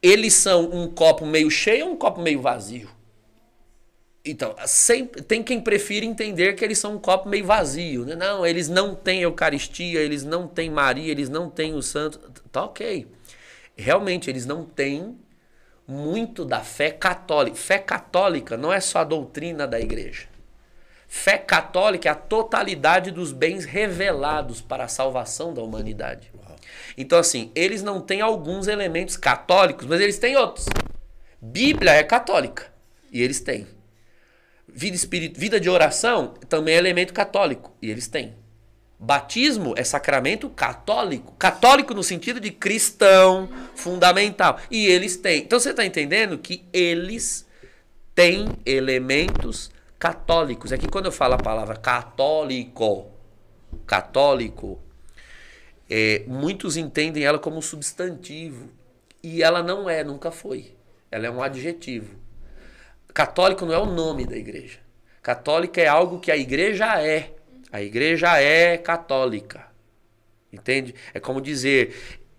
Eles 0.00 0.34
são 0.34 0.70
um 0.70 0.88
copo 0.88 1.26
meio 1.26 1.50
cheio 1.50 1.86
ou 1.86 1.92
um 1.92 1.96
copo 1.96 2.20
meio 2.20 2.40
vazio? 2.40 2.88
Então, 4.24 4.54
sempre, 4.66 5.22
tem 5.22 5.42
quem 5.42 5.60
prefira 5.60 6.04
entender 6.06 6.54
que 6.54 6.64
eles 6.64 6.78
são 6.78 6.94
um 6.94 6.98
copo 6.98 7.28
meio 7.28 7.44
vazio. 7.44 8.04
Né? 8.04 8.14
Não, 8.14 8.46
eles 8.46 8.68
não 8.68 8.94
têm 8.94 9.22
Eucaristia, 9.22 10.00
eles 10.00 10.22
não 10.22 10.46
têm 10.46 10.70
Maria, 10.70 11.10
eles 11.10 11.28
não 11.28 11.50
têm 11.50 11.74
o 11.74 11.82
santo. 11.82 12.18
Tá 12.52 12.64
ok. 12.64 13.06
Realmente, 13.76 14.30
eles 14.30 14.46
não 14.46 14.64
têm 14.64 15.18
muito 15.86 16.44
da 16.44 16.60
fé 16.60 16.90
católica. 16.90 17.56
Fé 17.56 17.78
católica 17.78 18.56
não 18.56 18.72
é 18.72 18.80
só 18.80 19.00
a 19.00 19.04
doutrina 19.04 19.66
da 19.66 19.80
igreja. 19.80 20.27
Fé 21.10 21.38
católica 21.38 22.06
é 22.06 22.12
a 22.12 22.14
totalidade 22.14 23.10
dos 23.10 23.32
bens 23.32 23.64
revelados 23.64 24.60
para 24.60 24.84
a 24.84 24.88
salvação 24.88 25.54
da 25.54 25.62
humanidade. 25.62 26.30
Então, 26.98 27.18
assim, 27.18 27.50
eles 27.54 27.82
não 27.82 27.98
têm 27.98 28.20
alguns 28.20 28.68
elementos 28.68 29.16
católicos, 29.16 29.86
mas 29.86 30.02
eles 30.02 30.18
têm 30.18 30.36
outros. 30.36 30.66
Bíblia 31.40 31.92
é 31.92 32.02
católica 32.02 32.70
e 33.10 33.22
eles 33.22 33.40
têm. 33.40 33.66
Vida, 34.68 34.94
espírita, 34.94 35.40
vida 35.40 35.58
de 35.58 35.70
oração 35.70 36.34
também 36.46 36.74
é 36.74 36.78
elemento 36.78 37.14
católico 37.14 37.74
e 37.80 37.90
eles 37.90 38.06
têm. 38.06 38.36
Batismo 38.98 39.74
é 39.78 39.84
sacramento 39.84 40.50
católico. 40.50 41.34
Católico 41.38 41.94
no 41.94 42.02
sentido 42.02 42.38
de 42.38 42.50
cristão, 42.50 43.48
fundamental. 43.74 44.58
E 44.70 44.86
eles 44.86 45.16
têm. 45.16 45.42
Então 45.42 45.58
você 45.58 45.70
está 45.70 45.86
entendendo 45.86 46.36
que 46.36 46.66
eles 46.72 47.46
têm 48.14 48.48
elementos 48.66 49.70
católicos. 49.98 50.72
É 50.72 50.78
que 50.78 50.88
quando 50.88 51.06
eu 51.06 51.12
falo 51.12 51.34
a 51.34 51.38
palavra 51.38 51.76
católico, 51.76 53.10
católico, 53.86 54.80
é, 55.88 56.22
muitos 56.26 56.76
entendem 56.76 57.24
ela 57.24 57.38
como 57.38 57.56
um 57.56 57.62
substantivo. 57.62 58.68
E 59.22 59.42
ela 59.42 59.62
não 59.62 59.88
é, 59.88 60.04
nunca 60.04 60.30
foi. 60.30 60.74
Ela 61.10 61.26
é 61.26 61.30
um 61.30 61.42
adjetivo. 61.42 62.16
Católico 63.12 63.66
não 63.66 63.74
é 63.74 63.78
o 63.78 63.86
nome 63.86 64.24
da 64.24 64.36
igreja. 64.36 64.78
Católica 65.22 65.80
é 65.80 65.88
algo 65.88 66.20
que 66.20 66.30
a 66.30 66.36
igreja 66.36 67.02
é. 67.02 67.32
A 67.72 67.82
igreja 67.82 68.38
é 68.40 68.78
católica. 68.78 69.66
Entende? 70.52 70.94
É 71.12 71.20
como 71.20 71.40
dizer, 71.40 71.94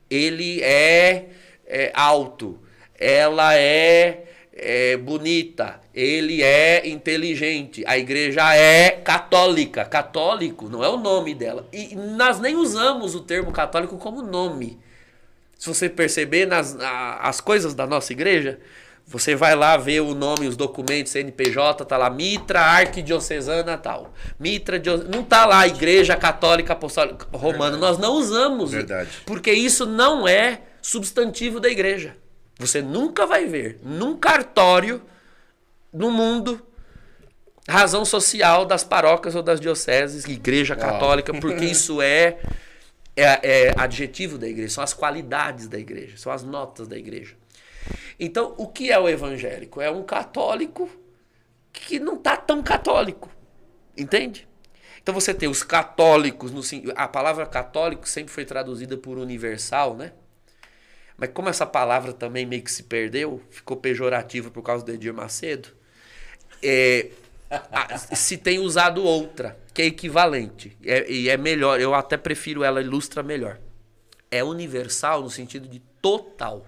ele 0.09 0.61
é, 0.63 1.29
é 1.65 1.91
alto, 1.93 2.59
ela 2.97 3.55
é, 3.55 4.28
é 4.61 4.97
bonita, 4.97 5.79
ele 5.93 6.41
é 6.43 6.87
inteligente. 6.87 7.83
A 7.87 7.97
igreja 7.97 8.53
é 8.55 8.91
católica. 8.91 9.85
Católico 9.85 10.69
não 10.69 10.83
é 10.83 10.89
o 10.89 10.97
nome 10.97 11.33
dela. 11.33 11.67
E 11.73 11.95
nós 11.95 12.39
nem 12.39 12.55
usamos 12.55 13.15
o 13.15 13.21
termo 13.21 13.51
católico 13.51 13.97
como 13.97 14.21
nome. 14.21 14.79
Se 15.57 15.67
você 15.67 15.89
perceber 15.89 16.45
nas 16.45 16.75
a- 16.79 17.19
as 17.23 17.41
coisas 17.41 17.73
da 17.73 17.85
nossa 17.85 18.13
igreja, 18.13 18.59
você 19.05 19.35
vai 19.35 19.55
lá 19.55 19.75
ver 19.75 20.01
o 20.01 20.13
nome, 20.13 20.47
os 20.47 20.55
documentos, 20.55 21.11
CNPJ, 21.11 21.83
tá 21.83 21.97
lá 21.97 22.09
Mitra 22.09 22.61
Arquidiocesana 22.61 23.77
tal. 23.77 24.13
Mitra 24.39 24.79
Dio- 24.79 25.03
não 25.09 25.23
tá 25.23 25.45
lá 25.45 25.67
Igreja 25.67 26.15
Católica 26.15 26.73
Apostólica 26.73 27.25
Romana. 27.33 27.75
Nós 27.75 27.97
não 27.97 28.13
usamos. 28.13 28.71
Verdade. 28.71 29.09
Porque 29.25 29.51
isso 29.51 29.85
não 29.85 30.27
é 30.27 30.61
substantivo 30.81 31.59
da 31.59 31.67
igreja. 31.69 32.15
Você 32.59 32.81
nunca 32.81 33.25
vai 33.25 33.45
ver 33.45 33.79
num 33.81 34.17
cartório 34.17 35.01
no 35.91 36.11
mundo 36.11 36.61
razão 37.67 38.03
social 38.03 38.65
das 38.65 38.83
paróquias 38.83 39.35
ou 39.35 39.41
das 39.41 39.59
dioceses, 39.59 40.25
igreja 40.25 40.75
católica, 40.75 41.33
porque 41.33 41.63
isso 41.65 42.01
é, 42.01 42.37
é, 43.15 43.67
é 43.69 43.73
adjetivo 43.77 44.37
da 44.37 44.47
igreja, 44.47 44.73
são 44.73 44.83
as 44.83 44.93
qualidades 44.93 45.67
da 45.67 45.79
igreja, 45.79 46.17
são 46.17 46.31
as 46.31 46.43
notas 46.43 46.87
da 46.87 46.97
igreja. 46.97 47.35
Então, 48.19 48.53
o 48.57 48.67
que 48.67 48.91
é 48.91 48.99
o 48.99 49.07
evangélico? 49.07 49.79
É 49.79 49.89
um 49.89 50.03
católico 50.03 50.89
que 51.71 51.99
não 51.99 52.17
tá 52.17 52.35
tão 52.35 52.61
católico. 52.61 53.29
Entende? 53.97 54.47
Então 55.01 55.13
você 55.13 55.33
tem 55.33 55.47
os 55.47 55.63
católicos, 55.63 56.51
no, 56.51 56.61
a 56.95 57.07
palavra 57.07 57.45
católico 57.45 58.07
sempre 58.07 58.33
foi 58.33 58.45
traduzida 58.45 58.97
por 58.97 59.17
universal, 59.17 59.95
né? 59.95 60.11
Mas 61.19 61.29
como 61.33 61.49
essa 61.49 61.65
palavra 61.65 62.13
também 62.13 62.45
meio 62.45 62.63
que 62.63 62.71
se 62.71 62.83
perdeu, 62.83 63.41
ficou 63.49 63.75
pejorativa 63.75 64.49
por 64.49 64.61
causa 64.63 64.85
do 64.85 64.91
Edir 64.91 65.13
Macedo, 65.13 65.69
é, 66.63 67.09
a- 67.49 67.97
se 67.97 68.37
tem 68.37 68.59
usado 68.59 69.03
outra, 69.03 69.59
que 69.73 69.81
é 69.81 69.85
equivalente. 69.85 70.77
É- 70.83 71.11
e 71.11 71.27
é 71.29 71.35
melhor, 71.35 71.79
eu 71.81 71.93
até 71.93 72.15
prefiro 72.15 72.63
ela, 72.63 72.81
ilustra 72.81 73.21
melhor. 73.21 73.59
É 74.31 74.43
universal 74.43 75.21
no 75.21 75.29
sentido 75.29 75.67
de 75.67 75.79
total. 76.01 76.65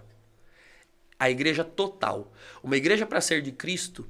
A 1.18 1.30
igreja 1.30 1.64
total. 1.64 2.34
Uma 2.62 2.76
igreja 2.76 3.06
para 3.06 3.22
ser 3.22 3.42
de 3.42 3.52
Cristo, 3.52 4.06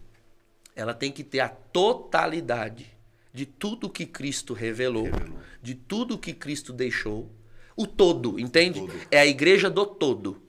ela 0.76 0.94
tem 0.94 1.12
que 1.12 1.24
ter 1.24 1.42
a 1.42 1.50
totalidade 1.50 2.88
de 3.34 3.46
tudo 3.46 3.89
que 3.89 4.06
Cristo 4.06 4.54
revelou, 4.54 5.08
de 5.62 5.76
tudo 5.76 6.18
que 6.18 6.34
Cristo 6.34 6.74
deixou, 6.74 7.30
o 7.84 7.88
todo, 7.88 8.40
entende? 8.40 8.82
É 9.10 9.20
a 9.20 9.26
igreja 9.26 9.70
do 9.70 9.86
todo. 9.86 10.42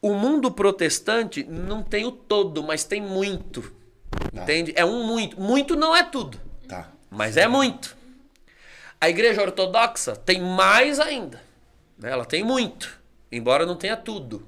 O 0.00 0.14
mundo 0.14 0.50
protestante 0.50 1.42
não 1.44 1.82
tem 1.82 2.04
o 2.06 2.12
todo, 2.12 2.62
mas 2.62 2.84
tem 2.84 3.00
muito. 3.00 3.72
Entende? 4.32 4.72
É 4.76 4.84
um 4.84 5.04
muito. 5.06 5.40
Muito 5.40 5.74
não 5.76 5.94
é 5.94 6.02
tudo, 6.04 6.40
Tá. 6.68 6.92
mas 7.10 7.36
é 7.36 7.48
muito. 7.48 7.96
A 9.00 9.08
igreja 9.08 9.42
ortodoxa 9.42 10.14
tem 10.16 10.40
mais 10.40 10.98
ainda. 11.00 11.40
né? 11.96 12.10
Ela 12.10 12.24
tem 12.24 12.42
muito, 12.44 12.98
embora 13.30 13.64
não 13.66 13.76
tenha 13.76 13.96
tudo. 13.96 14.46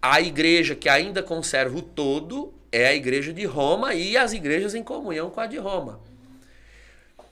A 0.00 0.20
igreja 0.20 0.74
que 0.76 0.88
ainda 0.88 1.22
conserva 1.22 1.76
o 1.76 1.82
todo 1.82 2.54
é 2.70 2.86
a 2.88 2.94
igreja 2.94 3.32
de 3.32 3.44
Roma 3.44 3.94
e 3.94 4.16
as 4.16 4.32
igrejas 4.32 4.74
em 4.74 4.82
comunhão 4.82 5.28
com 5.30 5.40
a 5.40 5.46
de 5.46 5.56
Roma. 5.58 6.00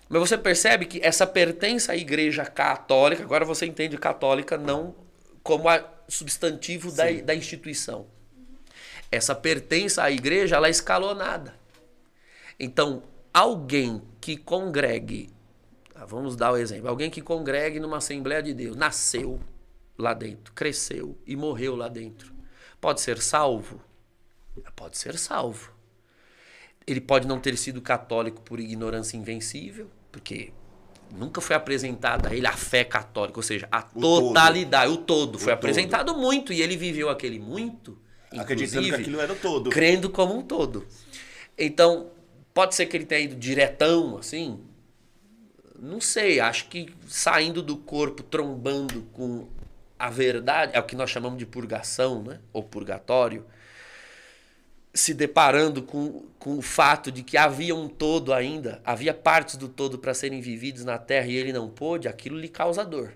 Mas 0.09 0.21
você 0.21 0.39
percebe 0.39 0.87
que 0.87 1.01
essa 1.03 1.27
pertença 1.27 1.93
à 1.93 1.97
igreja 1.97 2.45
católica, 2.45 3.23
agora 3.23 3.45
você 3.45 3.67
entende 3.67 3.99
católica 3.99 4.57
não 4.57 4.95
como 5.43 5.69
a 5.69 5.85
substantivo 6.09 6.93
da, 6.93 7.11
da 7.25 7.35
instituição. 7.35 8.07
Essa 9.11 9.35
pertença 9.35 10.03
à 10.03 10.11
igreja, 10.11 10.57
ela 10.57 10.69
é 10.69 10.71
escalonada. 10.71 11.55
Então, 12.59 13.03
alguém 13.33 14.03
que 14.21 14.37
congregue, 14.37 15.31
ah, 15.95 16.05
vamos 16.05 16.37
dar 16.37 16.53
o 16.53 16.57
exemplo, 16.57 16.89
alguém 16.89 17.11
que 17.11 17.21
congregue 17.21 17.79
numa 17.81 17.99
Assembleia 17.99 18.43
de 18.43 18.55
Deus, 18.55 18.77
nasceu 18.77 19.41
lá 19.99 20.15
dentro, 20.15 20.53
cresceu 20.53 21.17
e 21.27 21.37
morreu 21.37 21.77
lá 21.77 21.89
dentro, 21.89 22.33
pode 22.81 23.01
ser 23.01 23.21
salvo? 23.21 23.81
Pode 24.75 24.97
ser 24.97 25.19
salvo. 25.19 25.73
Ele 26.87 27.01
pode 27.01 27.27
não 27.27 27.39
ter 27.39 27.57
sido 27.59 27.83
católico 27.83 28.41
por 28.41 28.59
ignorância 28.59 29.17
invencível, 29.17 29.91
porque 30.17 30.51
nunca 31.15 31.43
foi 31.43 31.55
apresentada 31.55 32.31
a 32.31 32.35
ele 32.35 32.47
a 32.47 32.53
fé 32.55 32.83
católica, 32.85 33.39
ou 33.39 33.43
seja, 33.43 33.69
a 33.71 33.81
O 33.95 34.01
todo. 34.01 34.29
totalidade, 34.29 34.91
o 34.91 34.97
todo. 34.97 35.39
Foi 35.39 35.49
todo. 35.49 35.55
apresentado 35.59 36.17
muito 36.17 36.55
e 36.55 36.63
ele 36.63 36.75
viveu 36.75 37.11
aquele 37.11 37.39
muito, 37.39 37.99
Acreditando 38.33 38.89
que 38.89 38.95
aquilo 38.95 39.21
era 39.21 39.33
o 39.33 39.37
todo. 39.37 39.69
crendo 39.71 40.09
como 40.09 40.35
um 40.35 40.43
todo. 40.43 40.87
Então, 41.57 42.11
pode 42.55 42.75
ser 42.75 42.87
que 42.87 42.97
ele 42.97 43.05
tenha 43.05 43.21
ido 43.21 43.37
diretão, 43.37 44.17
assim. 44.17 44.59
Não 45.79 46.01
sei, 46.01 46.41
acho 46.41 46.69
que 46.69 46.89
saindo 47.07 47.63
do 47.63 47.77
corpo, 47.77 48.23
trombando 48.23 49.03
com 49.13 49.47
a 49.99 50.09
verdade, 50.09 50.73
é 50.75 50.81
o 50.81 50.83
que 50.83 50.97
nós 50.97 51.11
chamamos 51.11 51.39
de 51.39 51.45
purgação, 51.45 52.23
né? 52.23 52.41
Ou 52.55 52.63
purgatório. 52.63 53.45
Se 54.97 55.13
deparando 55.13 55.83
com, 55.83 56.25
com 56.39 56.57
o 56.57 56.63
fato 56.63 57.13
de 57.13 57.23
que 57.23 57.37
havia 57.37 57.75
um 57.75 57.89
todo 57.89 58.33
ainda, 58.33 58.81
havia 58.85 59.13
partes 59.13 59.57
do 59.57 59.69
todo 59.69 59.99
para 59.99 60.15
serem 60.15 60.41
vividos 60.41 60.85
na 60.85 60.97
terra 60.97 61.27
e 61.27 61.37
ele 61.37 61.53
não 61.53 61.69
pôde, 61.69 62.09
aquilo 62.09 62.39
lhe 62.39 62.49
causa 62.49 62.85
dor. 62.85 63.15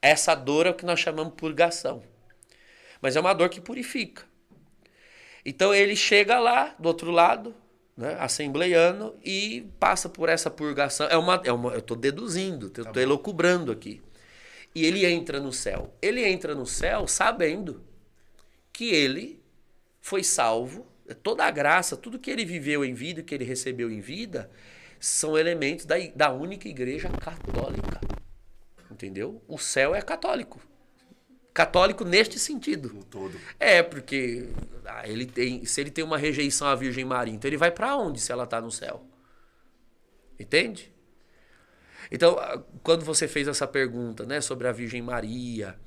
Essa 0.00 0.34
dor 0.34 0.66
é 0.66 0.70
o 0.70 0.74
que 0.74 0.84
nós 0.84 1.00
chamamos 1.00 1.32
de 1.32 1.38
purgação. 1.38 2.02
Mas 3.00 3.16
é 3.16 3.20
uma 3.20 3.34
dor 3.34 3.50
que 3.50 3.60
purifica. 3.60 4.22
Então 5.44 5.74
ele 5.74 5.94
chega 5.94 6.38
lá, 6.38 6.74
do 6.78 6.86
outro 6.86 7.10
lado, 7.10 7.54
né, 7.96 8.16
assembleiano, 8.18 9.14
e 9.22 9.66
passa 9.78 10.08
por 10.08 10.28
essa 10.28 10.50
purgação. 10.50 11.06
É 11.08 11.16
uma, 11.16 11.40
é 11.44 11.52
uma, 11.52 11.72
eu 11.72 11.80
estou 11.80 11.96
deduzindo, 11.96 12.66
estou 12.66 13.02
elocubrando 13.02 13.70
aqui. 13.70 14.02
E 14.74 14.84
ele 14.84 15.06
entra 15.06 15.38
no 15.38 15.52
céu. 15.52 15.94
Ele 16.02 16.26
entra 16.26 16.54
no 16.54 16.66
céu 16.66 17.06
sabendo 17.06 17.82
que 18.72 18.90
ele 18.90 19.40
foi 20.00 20.24
salvo. 20.24 20.86
Toda 21.22 21.44
a 21.44 21.50
graça, 21.50 21.96
tudo 21.96 22.18
que 22.18 22.30
ele 22.30 22.44
viveu 22.44 22.84
em 22.84 22.94
vida, 22.94 23.22
que 23.22 23.34
ele 23.34 23.44
recebeu 23.44 23.90
em 23.90 24.00
vida, 24.00 24.50
são 24.98 25.36
elementos 25.36 25.84
da, 25.84 25.96
da 26.14 26.32
única 26.32 26.68
igreja 26.68 27.08
católica. 27.10 28.00
Entendeu? 28.90 29.42
O 29.46 29.58
céu 29.58 29.94
é 29.94 30.00
católico. 30.00 30.60
Católico 31.52 32.04
neste 32.04 32.38
sentido. 32.38 32.98
O 32.98 33.04
todo. 33.04 33.38
É, 33.60 33.82
porque 33.82 34.48
ah, 34.84 35.06
ele 35.06 35.26
tem, 35.26 35.64
se 35.64 35.80
ele 35.80 35.90
tem 35.90 36.04
uma 36.04 36.18
rejeição 36.18 36.66
à 36.66 36.74
Virgem 36.74 37.04
Maria, 37.04 37.34
então 37.34 37.48
ele 37.48 37.56
vai 37.56 37.70
para 37.70 37.96
onde 37.96 38.20
se 38.20 38.32
ela 38.32 38.44
está 38.44 38.60
no 38.60 38.70
céu? 38.70 39.04
Entende? 40.38 40.92
Então, 42.10 42.38
ah, 42.38 42.62
quando 42.82 43.04
você 43.04 43.28
fez 43.28 43.46
essa 43.46 43.66
pergunta, 43.66 44.24
né, 44.24 44.40
sobre 44.40 44.68
a 44.68 44.72
Virgem 44.72 45.02
Maria, 45.02 45.78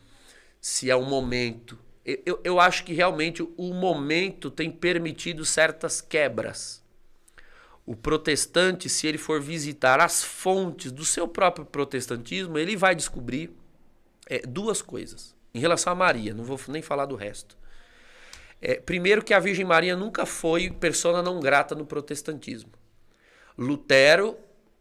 se 0.61 0.89
é 0.89 0.95
um 0.95 1.05
momento, 1.05 1.77
eu, 2.25 2.39
eu, 2.43 2.59
acho 2.59 2.85
que 2.85 2.93
realmente 2.93 3.43
o 3.57 3.73
momento 3.73 4.49
tem 4.49 4.71
permitido 4.71 5.43
certas 5.43 5.99
quebras. 5.99 6.81
O 7.85 7.95
protestante, 7.95 8.87
se 8.87 9.07
ele 9.07 9.17
for 9.17 9.41
visitar 9.41 9.99
as 9.99 10.23
fontes 10.23 10.91
do 10.91 11.03
seu 11.03 11.27
próprio 11.27 11.65
protestantismo, 11.65 12.57
ele 12.57 12.77
vai 12.77 12.95
descobrir 12.95 13.51
é, 14.29 14.39
duas 14.39 14.81
coisas. 14.81 15.35
Em 15.53 15.59
relação 15.59 15.91
a 15.91 15.95
Maria, 15.95 16.33
não 16.33 16.45
vou 16.45 16.59
nem 16.69 16.81
falar 16.81 17.05
do 17.05 17.15
resto. 17.15 17.57
É, 18.61 18.75
primeiro 18.75 19.23
que 19.23 19.33
a 19.33 19.39
Virgem 19.39 19.65
Maria 19.65 19.95
nunca 19.95 20.25
foi 20.25 20.69
persona 20.69 21.21
não 21.21 21.39
grata 21.39 21.75
no 21.75 21.85
protestantismo. 21.85 22.71
Lutero, 23.57 24.37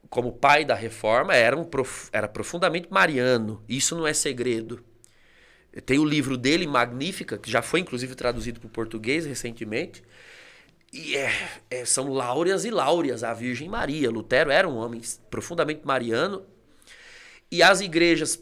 como 0.08 0.32
pai 0.32 0.64
da 0.64 0.74
reforma, 0.74 1.34
era, 1.34 1.56
um 1.56 1.64
prof- 1.64 2.08
era 2.12 2.28
profundamente 2.28 2.88
mariano. 2.90 3.62
Isso 3.68 3.96
não 3.96 4.06
é 4.06 4.12
segredo. 4.12 4.84
Tem 5.84 5.98
o 5.98 6.04
livro 6.04 6.36
dele, 6.36 6.66
Magnífica, 6.66 7.36
que 7.36 7.50
já 7.50 7.62
foi 7.62 7.80
inclusive 7.80 8.14
traduzido 8.14 8.60
para 8.60 8.66
o 8.66 8.70
português 8.70 9.26
recentemente. 9.26 10.02
E 10.92 11.16
é, 11.16 11.30
é- 11.70 11.84
são 11.84 12.12
láureas 12.12 12.64
e 12.64 12.70
láureas 12.70 13.22
a 13.22 13.34
Virgem 13.34 13.68
Maria. 13.68 14.10
Lutero 14.10 14.50
era 14.50 14.68
um 14.68 14.76
homem 14.76 15.00
profundamente 15.30 15.82
mariano. 15.84 16.42
E 17.50 17.62
as 17.62 17.80
igrejas 17.80 18.40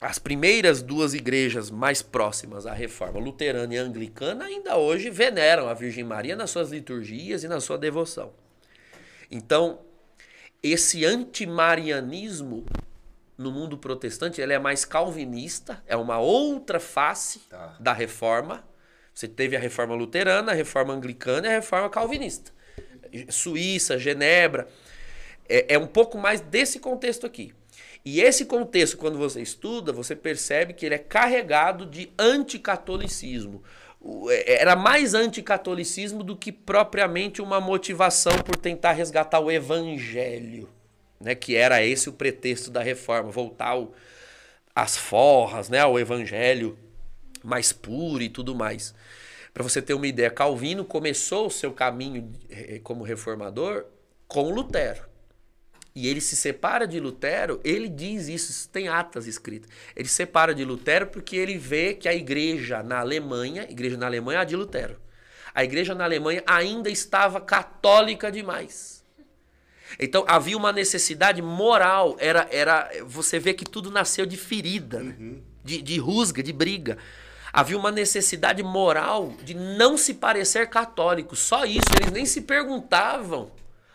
as 0.00 0.18
primeiras 0.18 0.82
duas 0.82 1.14
igrejas 1.14 1.70
mais 1.70 2.02
próximas 2.02 2.66
à 2.66 2.72
reforma, 2.74 3.18
luterana 3.18 3.74
e 3.74 3.78
anglicana, 3.78 4.44
ainda 4.44 4.76
hoje 4.76 5.08
veneram 5.08 5.68
a 5.68 5.74
Virgem 5.74 6.04
Maria 6.04 6.36
nas 6.36 6.50
suas 6.50 6.70
liturgias 6.70 7.44
e 7.44 7.48
na 7.48 7.60
sua 7.60 7.78
devoção. 7.78 8.30
Então, 9.30 9.78
esse 10.62 11.04
antimarianismo 11.04 12.66
no 13.38 13.50
mundo 13.52 13.76
protestante, 13.76 14.40
ele 14.40 14.52
é 14.52 14.58
mais 14.58 14.84
calvinista, 14.84 15.82
é 15.86 15.96
uma 15.96 16.18
outra 16.18 16.80
face 16.80 17.40
Tá. 17.50 17.76
da 17.78 17.92
reforma. 17.92 18.64
Você 19.14 19.26
teve 19.28 19.56
a 19.56 19.60
reforma 19.60 19.94
luterana, 19.94 20.52
a 20.52 20.54
reforma 20.54 20.92
anglicana 20.94 21.46
e 21.46 21.50
a 21.50 21.54
reforma 21.54 21.88
calvinista. 21.90 22.50
Suíça, 23.30 23.98
Genebra, 23.98 24.68
é, 25.48 25.74
é 25.74 25.78
um 25.78 25.86
pouco 25.86 26.18
mais 26.18 26.40
desse 26.40 26.78
contexto 26.78 27.24
aqui. 27.26 27.54
E 28.04 28.20
esse 28.20 28.44
contexto, 28.44 28.96
quando 28.96 29.18
você 29.18 29.40
estuda, 29.40 29.92
você 29.92 30.14
percebe 30.14 30.72
que 30.74 30.86
ele 30.86 30.94
é 30.94 30.98
carregado 30.98 31.84
de 31.86 32.12
anticatolicismo. 32.18 33.62
O- 34.00 34.30
é- 34.30 34.60
Era 34.60 34.76
mais 34.76 35.14
anticatolicismo 35.14 36.22
do 36.22 36.36
que 36.36 36.52
propriamente 36.52 37.40
uma 37.42 37.60
motivação 37.60 38.32
por 38.44 38.56
tentar 38.56 38.92
resgatar 38.92 39.40
o 39.40 39.50
evangelho, 39.50 40.68
né? 41.20 41.34
que 41.34 41.56
era 41.56 41.84
esse 41.84 42.08
o 42.08 42.12
pretexto 42.12 42.70
da 42.70 42.82
reforma, 42.82 43.30
voltar 43.30 43.76
às 44.74 44.96
forras, 44.96 45.68
né? 45.68 45.80
ao 45.80 45.98
evangelho 45.98 46.78
mais 47.42 47.72
puro 47.72 48.22
e 48.22 48.28
tudo 48.28 48.54
mais. 48.54 48.94
Para 49.54 49.62
você 49.62 49.80
ter 49.80 49.94
uma 49.94 50.06
ideia, 50.06 50.30
Calvino 50.30 50.84
começou 50.84 51.46
o 51.46 51.50
seu 51.50 51.72
caminho 51.72 52.30
eh, 52.50 52.80
como 52.82 53.02
reformador 53.02 53.86
com 54.28 54.50
Lutero. 54.50 55.04
E 55.94 56.08
ele 56.08 56.20
se 56.20 56.36
separa 56.36 56.86
de 56.86 57.00
Lutero, 57.00 57.58
ele 57.64 57.88
diz 57.88 58.28
isso, 58.28 58.50
isso 58.50 58.68
tem 58.68 58.86
atas 58.86 59.26
escritas. 59.26 59.70
Ele 59.96 60.06
se 60.06 60.14
separa 60.14 60.54
de 60.54 60.62
Lutero 60.62 61.06
porque 61.06 61.36
ele 61.36 61.56
vê 61.56 61.94
que 61.94 62.06
a 62.06 62.14
igreja 62.14 62.82
na 62.82 62.98
Alemanha, 62.98 63.62
a 63.62 63.70
igreja 63.70 63.96
na 63.96 64.04
Alemanha 64.04 64.40
é 64.40 64.42
a 64.42 64.44
de 64.44 64.54
Lutero. 64.54 65.00
A 65.54 65.64
igreja 65.64 65.94
na 65.94 66.04
Alemanha 66.04 66.42
ainda 66.46 66.90
estava 66.90 67.40
católica 67.40 68.30
demais. 68.30 68.95
Então 69.98 70.24
havia 70.28 70.56
uma 70.56 70.72
necessidade 70.72 71.40
moral, 71.40 72.16
era, 72.18 72.46
era 72.50 72.90
você 73.06 73.38
vê 73.38 73.54
que 73.54 73.64
tudo 73.64 73.90
nasceu 73.90 74.26
de 74.26 74.36
ferida, 74.36 75.00
né? 75.00 75.36
de, 75.64 75.80
de 75.80 75.98
rusga, 75.98 76.42
de 76.42 76.52
briga. 76.52 76.98
Havia 77.52 77.78
uma 77.78 77.90
necessidade 77.90 78.62
moral 78.62 79.32
de 79.42 79.54
não 79.54 79.96
se 79.96 80.14
parecer 80.14 80.68
católico. 80.68 81.34
Só 81.34 81.64
isso, 81.64 81.88
eles 81.98 82.12
nem 82.12 82.26
se 82.26 82.42
perguntavam 82.42 83.50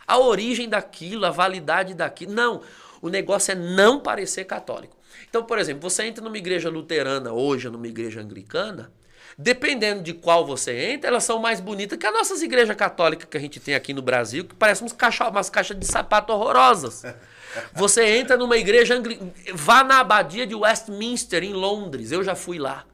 a 0.08 0.18
origem 0.18 0.68
daquilo, 0.68 1.26
a 1.26 1.30
validade 1.30 1.94
daquilo. 1.94 2.34
Não, 2.34 2.62
o 3.02 3.10
negócio 3.10 3.52
é 3.52 3.56
não 3.56 4.00
parecer 4.00 4.46
católico. 4.46 4.98
Então, 5.30 5.44
por 5.44 5.60
exemplo, 5.60 5.88
você 5.88 6.04
entra 6.04 6.24
numa 6.24 6.38
igreja 6.38 6.70
luterana 6.70 7.32
hoje, 7.32 7.70
numa 7.70 7.88
igreja 7.88 8.22
anglicana, 8.22 8.92
dependendo 9.38 10.02
de 10.02 10.14
qual 10.14 10.46
você 10.46 10.92
entra, 10.92 11.10
elas 11.10 11.24
são 11.24 11.40
mais 11.40 11.60
bonitas 11.60 11.98
que 11.98 12.06
as 12.06 12.14
nossas 12.14 12.42
igrejas 12.42 12.76
católicas 12.76 13.28
que 13.30 13.38
a 13.38 13.40
gente 13.40 13.60
tem 13.60 13.76
aqui 13.76 13.94
no 13.94 14.02
Brasil, 14.02 14.46
que 14.46 14.56
parecem 14.56 14.86
uns 14.86 14.94
caixa, 14.94 15.28
umas 15.28 15.50
caixas 15.50 15.78
de 15.78 15.86
sapato 15.86 16.34
horrorosas. 16.34 17.04
Você 17.74 18.06
entra 18.06 18.38
numa 18.38 18.56
igreja 18.58 18.96
anglicana, 18.96 19.32
vá 19.54 19.84
na 19.84 20.00
abadia 20.00 20.48
de 20.48 20.56
Westminster, 20.56 21.44
em 21.44 21.52
Londres, 21.52 22.12
eu 22.12 22.24
já 22.24 22.34
fui 22.34 22.58
lá. 22.58 22.86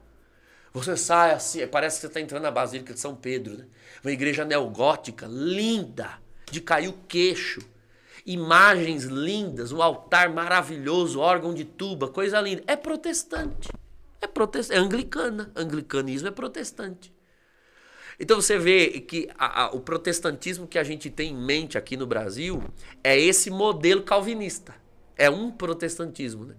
Você 0.72 0.96
sai 0.96 1.32
assim, 1.32 1.66
parece 1.66 1.96
que 1.96 2.00
você 2.02 2.06
está 2.08 2.20
entrando 2.20 2.42
na 2.42 2.50
Basílica 2.50 2.92
de 2.92 3.00
São 3.00 3.14
Pedro, 3.14 3.56
né? 3.56 3.64
Uma 4.02 4.12
igreja 4.12 4.44
neogótica, 4.44 5.26
linda, 5.28 6.18
de 6.50 6.60
cair 6.60 6.88
o 6.88 6.94
queixo. 7.08 7.60
Imagens 8.26 9.04
lindas, 9.04 9.72
um 9.72 9.80
altar 9.80 10.28
maravilhoso, 10.28 11.20
órgão 11.20 11.54
de 11.54 11.64
tuba, 11.64 12.08
coisa 12.08 12.40
linda. 12.40 12.62
É 12.66 12.76
protestante. 12.76 13.68
É, 14.20 14.26
protest... 14.26 14.70
é 14.70 14.76
anglicana. 14.76 15.50
Anglicanismo 15.54 16.28
é 16.28 16.30
protestante. 16.30 17.12
Então 18.20 18.40
você 18.40 18.58
vê 18.58 19.00
que 19.00 19.28
a- 19.38 19.64
a- 19.64 19.70
o 19.70 19.80
protestantismo 19.80 20.66
que 20.66 20.78
a 20.78 20.82
gente 20.82 21.08
tem 21.08 21.32
em 21.32 21.36
mente 21.36 21.78
aqui 21.78 21.96
no 21.96 22.06
Brasil 22.06 22.62
é 23.02 23.18
esse 23.18 23.48
modelo 23.48 24.02
calvinista. 24.02 24.74
É 25.16 25.30
um 25.30 25.50
protestantismo. 25.52 26.46
Né? 26.46 26.54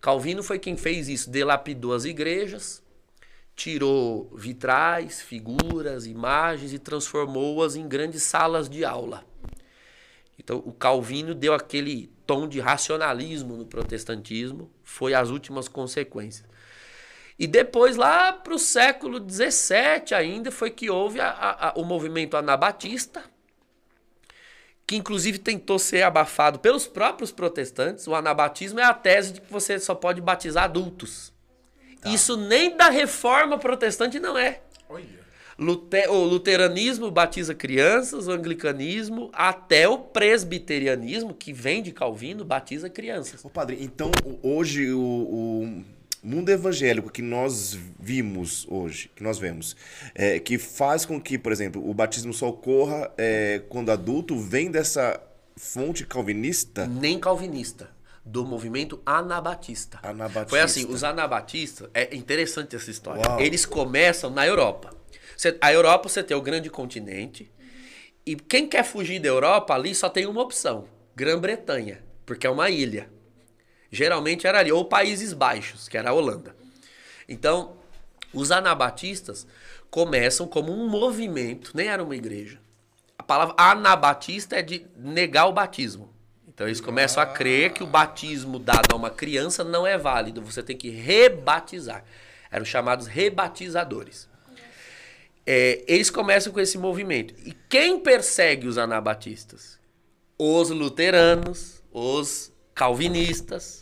Calvino 0.00 0.42
foi 0.42 0.58
quem 0.58 0.76
fez 0.76 1.08
isso, 1.08 1.28
delapidou 1.30 1.92
as 1.92 2.06
igrejas, 2.06 2.82
tirou 3.54 4.30
vitrais, 4.34 5.20
figuras, 5.20 6.06
imagens 6.06 6.72
e 6.72 6.78
transformou-as 6.78 7.76
em 7.76 7.86
grandes 7.86 8.22
salas 8.22 8.68
de 8.68 8.82
aula. 8.82 9.22
Então, 10.38 10.62
o 10.64 10.72
Calvino 10.72 11.34
deu 11.34 11.52
aquele 11.52 12.10
tom 12.26 12.48
de 12.48 12.58
racionalismo 12.60 13.56
no 13.58 13.66
protestantismo, 13.66 14.70
foi 14.82 15.12
as 15.12 15.28
últimas 15.28 15.68
consequências. 15.68 16.48
E 17.40 17.46
depois, 17.46 17.96
lá 17.96 18.34
para 18.34 18.54
o 18.54 18.58
século 18.58 19.18
XVII 19.18 20.14
ainda, 20.14 20.50
foi 20.52 20.70
que 20.70 20.90
houve 20.90 21.18
a- 21.22 21.30
a- 21.30 21.72
o 21.74 21.84
movimento 21.86 22.36
anabatista, 22.36 23.22
que 24.86 24.94
inclusive 24.94 25.38
tentou 25.38 25.78
ser 25.78 26.02
abafado 26.02 26.58
pelos 26.58 26.86
próprios 26.86 27.32
protestantes. 27.32 28.06
O 28.06 28.14
anabatismo 28.14 28.78
é 28.78 28.84
a 28.84 28.92
tese 28.92 29.32
de 29.32 29.40
que 29.40 29.50
você 29.50 29.78
só 29.78 29.94
pode 29.94 30.20
batizar 30.20 30.64
adultos. 30.64 31.32
Isso 32.04 32.36
nem 32.36 32.76
da 32.76 32.90
reforma 32.90 33.56
protestante 33.56 34.20
não 34.20 34.36
é. 34.36 34.60
Olha. 34.86 35.20
Lute- 35.58 36.08
o 36.08 36.24
luteranismo 36.24 37.10
batiza 37.10 37.54
crianças, 37.54 38.28
o 38.28 38.32
anglicanismo, 38.32 39.30
até 39.32 39.88
o 39.88 39.96
presbiterianismo, 39.98 41.32
que 41.34 41.52
vem 41.54 41.82
de 41.82 41.92
Calvino, 41.92 42.44
batiza 42.44 42.90
crianças. 42.90 43.42
Ô, 43.44 43.48
padre, 43.48 43.78
então 43.80 44.10
hoje 44.42 44.92
o, 44.92 45.00
o 45.00 45.84
mundo 46.22 46.50
evangélico 46.50 47.10
que 47.10 47.22
nós 47.22 47.78
vimos 47.98 48.66
hoje, 48.68 49.10
que 49.14 49.22
nós 49.22 49.38
vemos, 49.38 49.74
é, 50.14 50.38
que 50.38 50.58
faz 50.58 51.04
com 51.06 51.20
que, 51.20 51.38
por 51.38 51.50
exemplo, 51.52 51.88
o 51.88 51.94
batismo 51.94 52.32
só 52.32 52.48
ocorra 52.48 53.10
é, 53.16 53.62
quando 53.68 53.90
adulto, 53.90 54.38
vem 54.38 54.70
dessa 54.70 55.20
fonte 55.56 56.04
calvinista? 56.06 56.86
Nem 56.86 57.18
calvinista, 57.18 57.90
do 58.24 58.44
movimento 58.44 59.00
anabatista. 59.04 59.98
Anabatista. 60.02 60.48
Foi 60.50 60.60
assim, 60.60 60.86
os 60.86 61.02
anabatistas, 61.04 61.88
é 61.94 62.14
interessante 62.14 62.76
essa 62.76 62.90
história. 62.90 63.22
Uau. 63.26 63.40
Eles 63.40 63.64
começam 63.64 64.30
na 64.30 64.46
Europa. 64.46 64.90
Você- 65.36 65.56
a 65.60 65.72
Europa 65.72 66.08
você 66.08 66.22
tem 66.22 66.36
o 66.36 66.42
grande 66.42 66.68
continente, 66.68 67.50
e 68.26 68.36
quem 68.36 68.68
quer 68.68 68.84
fugir 68.84 69.18
da 69.20 69.28
Europa 69.28 69.74
ali 69.74 69.94
só 69.94 70.08
tem 70.10 70.26
uma 70.26 70.42
opção: 70.42 70.84
Grã-Bretanha, 71.16 72.02
porque 72.26 72.46
é 72.46 72.50
uma 72.50 72.68
ilha. 72.68 73.08
Geralmente 73.90 74.46
era 74.46 74.58
ali, 74.60 74.70
ou 74.70 74.84
Países 74.84 75.32
Baixos, 75.32 75.88
que 75.88 75.98
era 75.98 76.10
a 76.10 76.12
Holanda. 76.12 76.54
Então, 77.28 77.76
os 78.32 78.50
anabatistas 78.50 79.46
começam 79.90 80.46
como 80.46 80.72
um 80.72 80.88
movimento, 80.88 81.72
nem 81.74 81.88
era 81.88 82.02
uma 82.02 82.14
igreja. 82.14 82.60
A 83.18 83.22
palavra 83.22 83.54
anabatista 83.58 84.56
é 84.56 84.62
de 84.62 84.86
negar 84.96 85.46
o 85.46 85.52
batismo. 85.52 86.10
Então 86.48 86.68
eles 86.68 86.80
começam 86.80 87.22
a 87.22 87.26
crer 87.26 87.72
que 87.72 87.82
o 87.82 87.86
batismo 87.86 88.58
dado 88.58 88.92
a 88.92 88.96
uma 88.96 89.10
criança 89.10 89.64
não 89.64 89.86
é 89.86 89.96
válido, 89.96 90.42
você 90.42 90.62
tem 90.62 90.76
que 90.76 90.90
rebatizar. 90.90 92.04
Eram 92.50 92.64
chamados 92.64 93.06
rebatizadores. 93.06 94.28
É, 95.46 95.82
eles 95.88 96.10
começam 96.10 96.52
com 96.52 96.60
esse 96.60 96.76
movimento. 96.76 97.34
E 97.46 97.56
quem 97.68 97.98
persegue 97.98 98.66
os 98.66 98.76
anabatistas? 98.76 99.78
Os 100.38 100.70
luteranos, 100.70 101.82
os 101.90 102.52
calvinistas. 102.74 103.79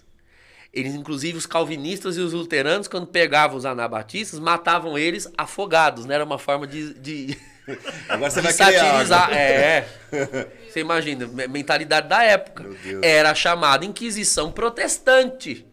Eles, 0.72 0.94
inclusive, 0.94 1.36
os 1.38 1.46
calvinistas 1.46 2.16
e 2.16 2.20
os 2.20 2.32
luteranos, 2.32 2.86
quando 2.88 3.06
pegavam 3.06 3.56
os 3.56 3.64
anabatistas, 3.64 4.38
matavam 4.38 4.98
eles 4.98 5.26
afogados, 5.36 6.04
né? 6.04 6.14
Era 6.16 6.24
uma 6.24 6.38
forma 6.38 6.66
de, 6.66 6.92
de, 6.94 7.38
Agora 8.08 8.30
você 8.30 8.40
de 8.40 8.44
vai 8.44 8.52
satirizar. 8.52 9.24
água. 9.24 9.36
É. 9.36 9.88
Você 10.68 10.80
imagina, 10.80 11.26
me- 11.26 11.48
mentalidade 11.48 12.08
da 12.08 12.22
época. 12.22 12.66
Era 13.02 13.34
chamada 13.34 13.86
Inquisição 13.86 14.52
Protestante. 14.52 15.66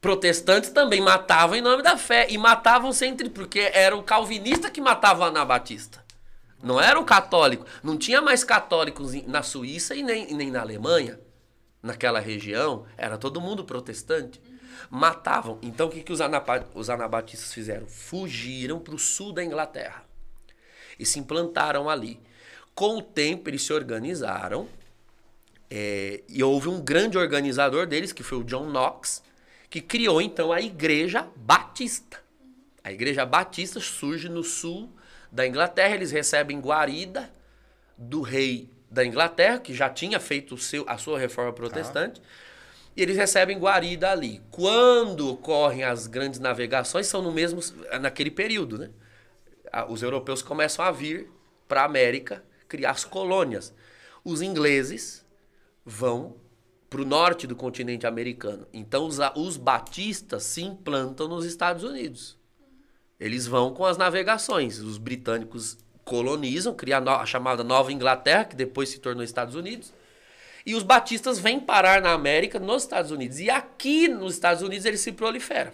Protestantes 0.00 0.70
também 0.70 1.00
matavam 1.00 1.56
em 1.56 1.60
nome 1.60 1.82
da 1.82 1.96
fé. 1.96 2.26
E 2.30 2.38
matavam 2.38 2.92
sempre, 2.92 3.28
porque 3.28 3.68
era 3.74 3.96
o 3.96 4.02
calvinista 4.02 4.70
que 4.70 4.80
matava 4.80 5.22
o 5.24 5.24
anabatista. 5.24 6.04
Não 6.62 6.80
era 6.80 6.98
o 7.00 7.04
católico. 7.04 7.66
Não 7.82 7.96
tinha 7.96 8.20
mais 8.22 8.44
católicos 8.44 9.12
na 9.26 9.42
Suíça 9.42 9.94
e 9.96 10.02
nem, 10.04 10.30
e 10.30 10.34
nem 10.34 10.50
na 10.52 10.60
Alemanha. 10.60 11.18
Naquela 11.82 12.20
região, 12.20 12.86
era 12.96 13.16
todo 13.16 13.40
mundo 13.40 13.64
protestante. 13.64 14.40
Matavam. 14.90 15.58
Então 15.62 15.88
o 15.88 15.90
que, 15.90 16.02
que 16.02 16.12
os, 16.12 16.20
anapa- 16.20 16.66
os 16.74 16.90
anabatistas 16.90 17.52
fizeram? 17.52 17.86
Fugiram 17.86 18.78
para 18.78 18.94
o 18.94 18.98
sul 18.98 19.32
da 19.32 19.44
Inglaterra 19.44 20.04
e 20.98 21.06
se 21.06 21.18
implantaram 21.18 21.88
ali. 21.88 22.20
Com 22.74 22.98
o 22.98 23.02
tempo, 23.02 23.48
eles 23.48 23.62
se 23.62 23.72
organizaram 23.72 24.68
é, 25.70 26.22
e 26.28 26.42
houve 26.42 26.68
um 26.68 26.80
grande 26.80 27.18
organizador 27.18 27.86
deles, 27.86 28.12
que 28.12 28.22
foi 28.22 28.38
o 28.38 28.44
John 28.44 28.70
Knox, 28.70 29.22
que 29.68 29.80
criou 29.80 30.20
então 30.20 30.52
a 30.52 30.60
Igreja 30.60 31.28
Batista. 31.36 32.20
A 32.82 32.92
Igreja 32.92 33.26
Batista 33.26 33.80
surge 33.80 34.28
no 34.28 34.42
sul 34.42 34.90
da 35.30 35.46
Inglaterra, 35.46 35.94
eles 35.94 36.10
recebem 36.10 36.60
guarida 36.60 37.30
do 37.96 38.22
rei 38.22 38.70
da 38.90 39.04
Inglaterra, 39.04 39.58
que 39.58 39.74
já 39.74 39.88
tinha 39.88 40.18
feito 40.18 40.56
seu, 40.56 40.84
a 40.88 40.96
sua 40.96 41.18
reforma 41.18 41.52
protestante, 41.52 42.20
e 42.96 43.02
eles 43.02 43.16
recebem 43.16 43.58
guarida 43.58 44.10
ali. 44.10 44.42
Quando 44.50 45.30
ocorrem 45.30 45.84
as 45.84 46.06
grandes 46.06 46.40
navegações, 46.40 47.06
são 47.06 47.22
no 47.22 47.30
mesmo 47.30 47.60
naquele 48.00 48.30
período, 48.30 48.78
né? 48.78 48.90
os 49.88 50.02
europeus 50.02 50.42
começam 50.42 50.84
a 50.84 50.90
vir 50.90 51.30
para 51.66 51.82
a 51.82 51.84
América 51.84 52.42
criar 52.66 52.92
as 52.92 53.04
colônias. 53.04 53.74
Os 54.24 54.42
ingleses 54.42 55.24
vão 55.84 56.36
para 56.90 57.02
o 57.02 57.04
norte 57.04 57.46
do 57.46 57.54
continente 57.54 58.06
americano. 58.06 58.66
Então 58.72 59.06
os, 59.06 59.18
os 59.36 59.56
batistas 59.56 60.42
se 60.44 60.62
implantam 60.62 61.28
nos 61.28 61.44
Estados 61.44 61.84
Unidos. 61.84 62.38
Eles 63.20 63.46
vão 63.46 63.74
com 63.74 63.84
as 63.84 63.96
navegações. 63.96 64.78
Os 64.78 64.96
britânicos 64.96 65.78
colonizam, 66.08 66.74
criam 66.74 67.06
a 67.06 67.26
chamada 67.26 67.62
Nova 67.62 67.92
Inglaterra, 67.92 68.46
que 68.46 68.56
depois 68.56 68.88
se 68.88 68.98
tornou 68.98 69.22
Estados 69.22 69.54
Unidos. 69.54 69.92
E 70.64 70.74
os 70.74 70.82
batistas 70.82 71.38
vêm 71.38 71.60
parar 71.60 72.00
na 72.00 72.12
América, 72.12 72.58
nos 72.58 72.82
Estados 72.82 73.10
Unidos. 73.10 73.38
E 73.38 73.50
aqui 73.50 74.08
nos 74.08 74.34
Estados 74.34 74.62
Unidos 74.62 74.86
eles 74.86 75.00
se 75.00 75.12
proliferam. 75.12 75.72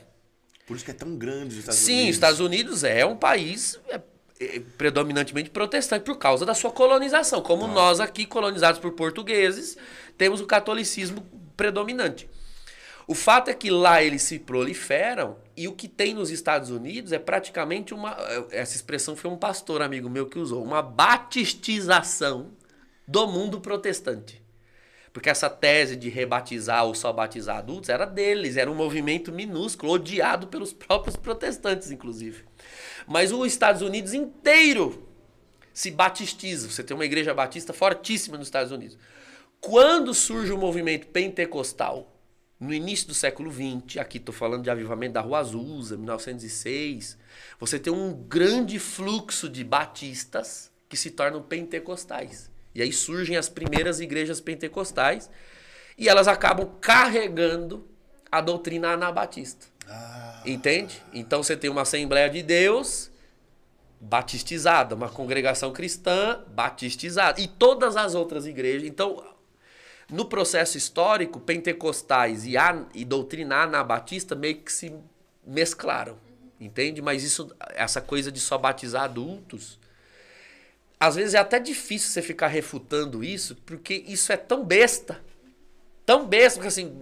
Por 0.67 0.77
isso 0.77 0.85
que 0.85 0.91
é 0.91 0.95
tão 0.95 1.17
grande 1.17 1.55
os 1.55 1.59
Estados 1.61 1.81
Sim, 1.81 1.93
Unidos. 1.93 2.09
os 2.11 2.17
Estados 2.17 2.41
Unidos 2.41 2.85
é 2.85 3.07
um 3.07 3.17
país 3.17 3.79
é, 3.89 4.01
é, 4.41 4.61
predominantemente 4.77 5.51
protestante 5.51 6.05
por 6.05 6.19
causa 6.19 6.45
da 6.45 6.55
sua 6.55 6.73
colonização. 6.73 7.41
Como 7.41 7.67
nós 7.69 8.01
aqui, 8.01 8.27
colonizados 8.27 8.81
por 8.81 8.93
portugueses, 8.93 9.77
temos 10.19 10.41
o 10.41 10.47
catolicismo 10.47 11.25
predominante. 11.57 12.29
O 13.07 13.15
fato 13.15 13.51
é 13.51 13.55
que 13.55 13.71
lá 13.71 14.03
eles 14.03 14.23
se 14.23 14.39
proliferam 14.39 15.37
e 15.57 15.69
o 15.69 15.73
que 15.73 15.89
tem 15.89 16.15
nos 16.15 16.31
Estados 16.31 16.71
Unidos 16.71 17.13
é 17.13 17.19
praticamente 17.19 17.95
uma. 17.95 18.17
Essa 18.51 18.77
expressão 18.77 19.15
foi 19.15 19.31
um 19.31 19.37
pastor 19.37 19.83
amigo 19.83 20.11
meu 20.11 20.27
que 20.27 20.39
usou, 20.39 20.63
uma 20.63 20.83
batistização 20.83 22.53
do 23.07 23.27
mundo 23.27 23.61
protestante. 23.61 24.43
Porque 25.13 25.31
essa 25.31 25.49
tese 25.49 25.95
de 25.95 26.09
rebatizar 26.09 26.85
ou 26.85 26.93
só 26.93 27.13
batizar 27.13 27.59
adultos 27.59 27.89
era 27.89 28.05
deles, 28.05 28.57
era 28.57 28.69
um 28.69 28.75
movimento 28.75 29.31
minúsculo, 29.31 29.93
odiado 29.93 30.49
pelos 30.49 30.73
próprios 30.75 31.17
protestantes, 31.17 31.93
inclusive. 31.93 32.45
Mas 33.07 33.31
os 33.31 33.47
Estados 33.47 33.81
Unidos 33.81 34.13
inteiro 34.13 35.09
se 35.73 35.91
batistiza. 35.91 36.69
Você 36.69 36.83
tem 36.83 36.97
uma 36.97 37.05
igreja 37.05 37.33
batista 37.33 37.73
fortíssima 37.73 38.37
nos 38.37 38.49
Estados 38.49 38.73
Unidos. 38.73 38.99
Quando 39.61 40.13
surge 40.13 40.53
o 40.53 40.59
movimento 40.59 41.07
pentecostal, 41.07 42.14
no 42.65 42.73
início 42.73 43.07
do 43.07 43.15
século 43.15 43.53
XX, 43.53 43.99
aqui 43.99 44.19
estou 44.19 44.35
falando 44.35 44.63
de 44.63 44.71
avivamento 44.71 45.15
da 45.15 45.21
Rua 45.21 45.39
Azusa, 45.39 45.97
1906, 45.97 47.19
você 47.61 47.79
tem 47.79 47.93
um 47.93 48.13
grande 48.13 48.79
fluxo 48.79 49.49
de 49.49 49.63
batistas 49.63 50.71
que 50.89 50.97
se 50.97 51.11
tornam 51.11 51.43
pentecostais. 51.43 52.51
E 52.75 52.83
aí 52.83 52.93
surgem 52.93 53.37
as 53.37 53.49
primeiras 53.49 54.01
igrejas 54.01 54.41
pentecostais 54.41 55.31
e 55.97 56.09
elas 56.09 56.27
acabam 56.27 56.69
carregando 56.81 57.87
a 58.31 58.41
doutrina 58.41 58.93
anabatista. 58.93 59.67
Entende? 60.45 61.01
Então 61.13 61.43
você 61.43 61.57
tem 61.57 61.71
uma 61.71 61.83
Assembleia 61.83 62.29
de 62.29 62.43
Deus 62.43 63.11
batistizada, 64.01 64.95
uma 64.95 65.09
congregação 65.09 65.73
cristã 65.73 66.43
batistizada 66.49 67.41
e 67.41 67.47
todas 67.47 67.97
as 67.97 68.15
outras 68.15 68.47
igrejas. 68.47 68.89
Então, 68.89 69.23
no 70.15 70.25
processo 70.25 70.79
histórico, 70.79 71.41
pentecostais 71.41 72.47
e, 72.47 72.57
a, 72.57 72.87
e 72.95 73.05
doutrina 73.05 73.65
anabatista 73.65 74.37
meio 74.37 74.59
que 74.59 74.73
se 74.73 74.95
mesclaram, 75.45 76.17
entende? 76.61 77.03
Mas 77.03 77.25
isso, 77.25 77.53
essa 77.71 78.01
coisa 78.01 78.31
de 78.31 78.39
só 78.39 78.57
batizar 78.57 79.03
adultos, 79.03 79.77
às 81.01 81.17
vezes 81.17 81.35
é 81.35 81.39
até 81.39 81.59
difícil 81.59 82.11
você 82.11 82.23
ficar 82.23 82.47
refutando 82.47 83.25
isso, 83.25 83.57
porque 83.67 84.05
isso 84.07 84.33
é 84.33 84.37
tão 84.37 84.65
besta, 84.65 85.21
tão 86.07 86.29
besta, 86.29 86.61
porque 86.61 86.69
assim, 86.69 86.97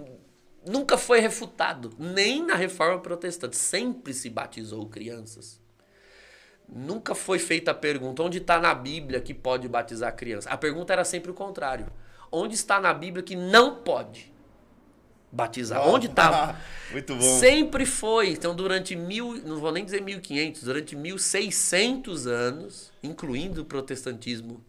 nunca 0.67 0.97
foi 0.97 1.21
refutado, 1.21 1.93
nem 1.99 2.43
na 2.43 2.55
reforma 2.55 2.99
protestante, 2.99 3.57
sempre 3.57 4.15
se 4.15 4.31
batizou 4.31 4.89
crianças. 4.89 5.61
Nunca 6.67 7.15
foi 7.15 7.39
feita 7.39 7.73
a 7.73 7.75
pergunta 7.75 8.23
onde 8.23 8.39
está 8.39 8.59
na 8.59 8.75
Bíblia 8.75 9.21
que 9.21 9.35
pode 9.35 9.69
batizar 9.69 10.17
criança. 10.17 10.49
A 10.49 10.57
pergunta 10.57 10.95
era 10.95 11.05
sempre 11.05 11.31
o 11.31 11.35
contrário. 11.35 11.93
Onde 12.33 12.55
está 12.55 12.81
na 12.81 12.93
Bíblia 12.95 13.23
que 13.23 13.37
não 13.37 13.77
pode 13.77 14.33
batizar? 15.31 15.87
Onde 15.87 16.07
está? 16.07 16.59
Muito 16.91 17.15
bom. 17.15 17.21
Sempre 17.39 17.87
foi. 17.87 18.31
Então, 18.31 18.55
durante 18.55 18.97
mil, 18.97 19.35
não 19.45 19.59
vou 19.61 19.71
nem 19.71 19.85
dizer 19.85 20.01
1500, 20.01 20.63
durante 20.63 20.97
1600 20.97 22.27
anos, 22.27 22.93
incluindo 23.03 23.63
o 23.63 23.65
protestantismo 23.65 24.65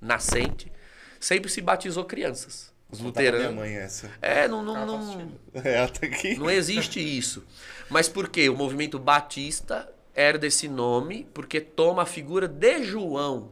nascente, 0.00 0.72
sempre 1.18 1.50
se 1.50 1.60
batizou 1.60 2.04
crianças. 2.04 2.70
Os 2.90 2.98
Tá 2.98 3.04
pra 3.04 3.22
minha 3.22 3.30
luteranos. 3.32 3.54
mãe 3.56 3.74
essa. 3.76 4.10
É, 4.20 4.48
não, 4.48 4.62
não, 4.64 4.84
não, 4.84 5.32
É, 5.62 5.74
ela 5.76 5.88
tá 5.88 6.06
aqui. 6.06 6.34
não 6.36 6.50
existe 6.50 6.98
isso. 6.98 7.44
Mas 7.88 8.08
por 8.08 8.28
quê? 8.28 8.48
O 8.48 8.56
movimento 8.56 8.98
batista 8.98 9.88
herda 10.14 10.46
esse 10.46 10.68
nome 10.68 11.26
porque 11.32 11.60
toma 11.60 12.02
a 12.02 12.06
figura 12.06 12.48
de 12.48 12.82
João, 12.82 13.50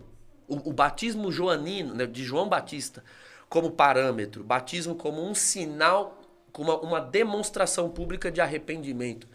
o, 0.48 0.70
o 0.70 0.72
batismo 0.72 1.30
joanino, 1.30 1.94
né, 1.94 2.04
de 2.04 2.24
João 2.24 2.48
Batista, 2.48 3.04
como 3.48 3.70
parâmetro. 3.72 4.44
Batismo 4.44 4.94
como 4.94 5.22
um 5.22 5.34
sinal, 5.34 6.20
como 6.52 6.72
uma, 6.72 6.80
uma 6.80 7.00
demonstração 7.00 7.88
pública 7.90 8.30
de 8.30 8.40
arrependimento. 8.40 9.26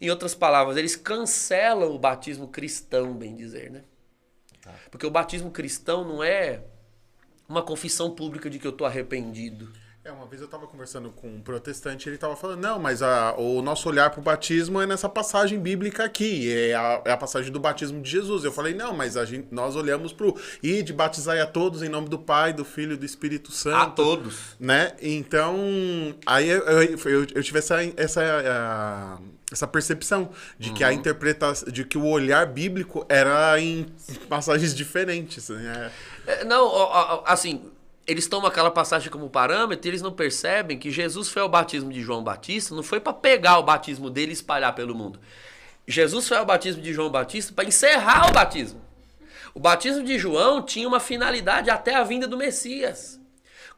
Em 0.00 0.10
outras 0.10 0.34
palavras, 0.34 0.76
eles 0.76 0.94
cancelam 0.94 1.90
o 1.92 1.98
batismo 1.98 2.48
cristão, 2.48 3.14
bem 3.14 3.34
dizer, 3.34 3.70
né? 3.70 3.84
Porque 4.90 5.06
o 5.06 5.10
batismo 5.10 5.50
cristão 5.50 6.04
não 6.04 6.22
é 6.22 6.62
uma 7.48 7.62
confissão 7.62 8.10
pública 8.10 8.50
de 8.50 8.58
que 8.58 8.66
eu 8.66 8.72
tô 8.72 8.84
arrependido. 8.84 9.72
É, 10.08 10.12
uma 10.12 10.24
vez 10.24 10.40
eu 10.40 10.48
tava 10.48 10.66
conversando 10.66 11.10
com 11.10 11.28
um 11.28 11.40
protestante, 11.42 12.08
ele 12.08 12.16
tava 12.16 12.34
falando, 12.34 12.60
não, 12.62 12.78
mas 12.78 13.02
a- 13.02 13.34
o 13.36 13.60
nosso 13.60 13.86
olhar 13.90 14.08
pro 14.08 14.22
batismo 14.22 14.80
é 14.80 14.86
nessa 14.86 15.06
passagem 15.06 15.60
bíblica 15.60 16.02
aqui, 16.04 16.50
é 16.50 16.74
a, 16.74 17.02
é 17.04 17.10
a 17.12 17.16
passagem 17.18 17.52
do 17.52 17.60
batismo 17.60 18.00
de 18.00 18.08
Jesus. 18.10 18.42
Eu 18.42 18.50
falei, 18.50 18.72
não, 18.72 18.94
mas 18.94 19.18
a 19.18 19.26
gente, 19.26 19.48
nós 19.50 19.76
olhamos 19.76 20.10
pro 20.14 20.34
ir 20.62 20.82
de 20.82 20.94
batizar 20.94 21.38
a 21.38 21.44
todos 21.46 21.82
em 21.82 21.90
nome 21.90 22.08
do 22.08 22.18
Pai, 22.18 22.54
do 22.54 22.64
Filho 22.64 22.94
e 22.94 22.96
do 22.96 23.04
Espírito 23.04 23.52
Santo. 23.52 23.76
A 23.76 23.86
todos. 23.90 24.56
né? 24.58 24.92
Então, 25.02 26.14
aí 26.24 26.48
eu, 26.48 26.60
eu, 26.60 26.82
eu- 27.04 27.26
eu 27.34 27.42
tive 27.42 27.58
essa, 27.58 27.76
essa, 27.94 29.20
essa 29.52 29.66
percepção 29.66 30.30
de 30.58 30.72
que 30.72 30.82
a 30.82 30.90
interpretação, 30.90 31.70
de 31.70 31.84
que 31.84 31.98
o 31.98 32.06
olhar 32.06 32.46
bíblico 32.46 33.04
era 33.10 33.60
em 33.60 33.84
passagens 34.26 34.72
diferentes. 34.74 35.50
Né? 35.50 35.90
É, 36.26 36.44
Não, 36.46 36.66
assim, 37.26 37.70
eles 38.08 38.26
tomam 38.26 38.48
aquela 38.48 38.70
passagem 38.70 39.10
como 39.10 39.28
parâmetro 39.28 39.86
e 39.86 39.90
eles 39.90 40.00
não 40.00 40.10
percebem 40.10 40.78
que 40.78 40.90
Jesus 40.90 41.28
foi 41.28 41.42
ao 41.42 41.48
batismo 41.48 41.92
de 41.92 42.00
João 42.00 42.24
Batista, 42.24 42.74
não 42.74 42.82
foi 42.82 42.98
para 42.98 43.12
pegar 43.12 43.58
o 43.58 43.62
batismo 43.62 44.08
dele 44.08 44.30
e 44.30 44.32
espalhar 44.32 44.74
pelo 44.74 44.94
mundo. 44.94 45.20
Jesus 45.86 46.26
foi 46.26 46.38
ao 46.38 46.46
batismo 46.46 46.80
de 46.80 46.94
João 46.94 47.10
Batista 47.10 47.52
para 47.52 47.66
encerrar 47.66 48.30
o 48.30 48.32
batismo. 48.32 48.80
O 49.54 49.60
batismo 49.60 50.02
de 50.02 50.18
João 50.18 50.62
tinha 50.62 50.88
uma 50.88 51.00
finalidade 51.00 51.68
até 51.68 51.94
a 51.94 52.02
vinda 52.02 52.26
do 52.26 52.38
Messias. 52.38 53.20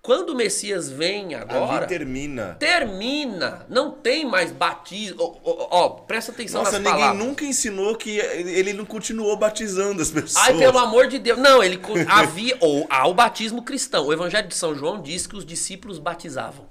Quando 0.03 0.31
o 0.31 0.35
Messias 0.35 0.89
vem 0.91 1.35
agora, 1.35 1.79
Ali 1.85 1.87
termina. 1.87 2.57
termina, 2.59 3.67
não 3.69 3.91
tem 3.91 4.25
mais 4.25 4.51
batismo. 4.51 5.17
Ó, 5.21 5.51
ó, 5.51 5.69
ó, 5.71 5.89
presta 5.91 6.33
atenção 6.33 6.63
Nossa, 6.63 6.79
nas 6.79 6.81
ninguém 6.81 7.01
palavras. 7.01 7.27
nunca 7.27 7.45
ensinou 7.45 7.95
que 7.97 8.19
ele 8.19 8.73
não 8.73 8.87
continuou 8.87 9.37
batizando 9.37 10.01
as 10.01 10.11
pessoas. 10.11 10.37
Ai, 10.43 10.57
pelo 10.57 10.79
amor 10.79 11.07
de 11.07 11.19
Deus. 11.19 11.39
Não, 11.39 11.63
ele 11.63 11.79
havia 12.09 12.57
ou 12.61 12.87
há 12.89 13.07
o 13.07 13.13
batismo 13.13 13.63
cristão. 13.63 14.07
O 14.07 14.13
Evangelho 14.13 14.49
de 14.49 14.55
São 14.55 14.75
João 14.75 15.03
diz 15.03 15.27
que 15.27 15.37
os 15.37 15.45
discípulos 15.45 15.99
batizavam. 15.99 16.67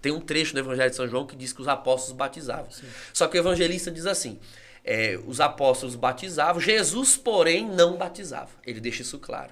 Tem 0.00 0.12
um 0.12 0.20
trecho 0.20 0.54
no 0.54 0.60
Evangelho 0.60 0.90
de 0.90 0.96
São 0.96 1.08
João 1.08 1.26
que 1.26 1.34
diz 1.34 1.52
que 1.52 1.60
os 1.60 1.66
apóstolos 1.66 2.16
batizavam. 2.16 2.68
Só 3.12 3.26
que 3.26 3.36
o 3.36 3.40
evangelista 3.40 3.90
diz 3.90 4.06
assim: 4.06 4.38
é, 4.84 5.18
os 5.26 5.40
apóstolos 5.40 5.96
batizavam, 5.96 6.60
Jesus, 6.60 7.16
porém, 7.16 7.66
não 7.66 7.96
batizava. 7.96 8.50
Ele 8.64 8.78
deixa 8.80 9.02
isso 9.02 9.18
claro. 9.18 9.50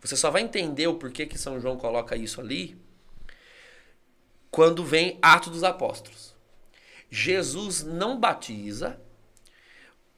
Você 0.00 0.16
só 0.16 0.30
vai 0.30 0.42
entender 0.42 0.86
o 0.86 0.94
porquê 0.94 1.26
que 1.26 1.38
São 1.38 1.60
João 1.60 1.76
coloca 1.76 2.16
isso 2.16 2.40
ali 2.40 2.76
quando 4.50 4.84
vem 4.84 5.18
Atos 5.20 5.52
dos 5.52 5.64
Apóstolos. 5.64 6.34
Jesus 7.10 7.84
não 7.84 8.18
batiza, 8.18 9.00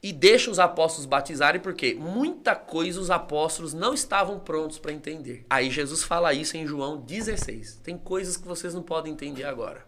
e 0.02 0.12
deixa 0.12 0.50
os 0.50 0.58
apóstolos 0.58 1.06
batizarem 1.06 1.60
porque 1.60 1.94
muita 1.94 2.54
coisa 2.54 3.00
os 3.00 3.10
apóstolos 3.10 3.74
não 3.74 3.92
estavam 3.92 4.38
prontos 4.38 4.78
para 4.78 4.92
entender. 4.92 5.44
Aí 5.50 5.70
Jesus 5.70 6.04
fala 6.04 6.32
isso 6.32 6.56
em 6.56 6.66
João 6.66 6.98
16. 6.98 7.80
Tem 7.82 7.98
coisas 7.98 8.36
que 8.36 8.46
vocês 8.46 8.74
não 8.74 8.82
podem 8.82 9.12
entender 9.12 9.44
agora. 9.44 9.86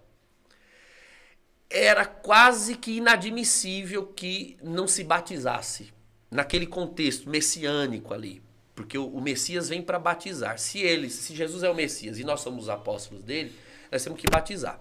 Era 1.68 2.04
quase 2.04 2.76
que 2.76 2.96
inadmissível 2.96 4.04
que 4.06 4.58
não 4.62 4.88
se 4.88 5.04
batizasse 5.04 5.92
naquele 6.28 6.66
contexto 6.66 7.30
messiânico 7.30 8.12
ali, 8.12 8.42
porque 8.80 8.96
o, 8.96 9.06
o 9.06 9.20
Messias 9.20 9.68
vem 9.68 9.82
para 9.82 9.98
batizar. 9.98 10.58
Se 10.58 10.78
ele, 10.78 11.10
se 11.10 11.34
Jesus 11.34 11.62
é 11.62 11.70
o 11.70 11.74
Messias 11.74 12.18
e 12.18 12.24
nós 12.24 12.40
somos 12.40 12.64
os 12.64 12.68
apóstolos 12.70 13.22
dele, 13.22 13.52
nós 13.92 14.02
temos 14.02 14.18
que 14.18 14.26
batizar. 14.30 14.80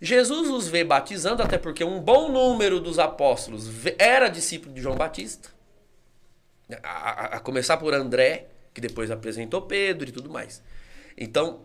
Jesus 0.00 0.48
os 0.50 0.68
vê 0.68 0.84
batizando, 0.84 1.42
até 1.42 1.56
porque 1.56 1.82
um 1.82 1.98
bom 2.00 2.30
número 2.30 2.78
dos 2.78 2.98
apóstolos 2.98 3.70
era 3.98 4.28
discípulo 4.28 4.74
de 4.74 4.82
João 4.82 4.96
Batista. 4.96 5.48
A, 6.82 6.88
a- 6.88 7.24
a 7.36 7.40
começar 7.40 7.76
por 7.78 7.94
André, 7.94 8.48
que 8.74 8.80
depois 8.80 9.10
apresentou 9.10 9.62
Pedro 9.62 10.08
e 10.08 10.12
tudo 10.12 10.28
mais. 10.28 10.62
Então, 11.16 11.60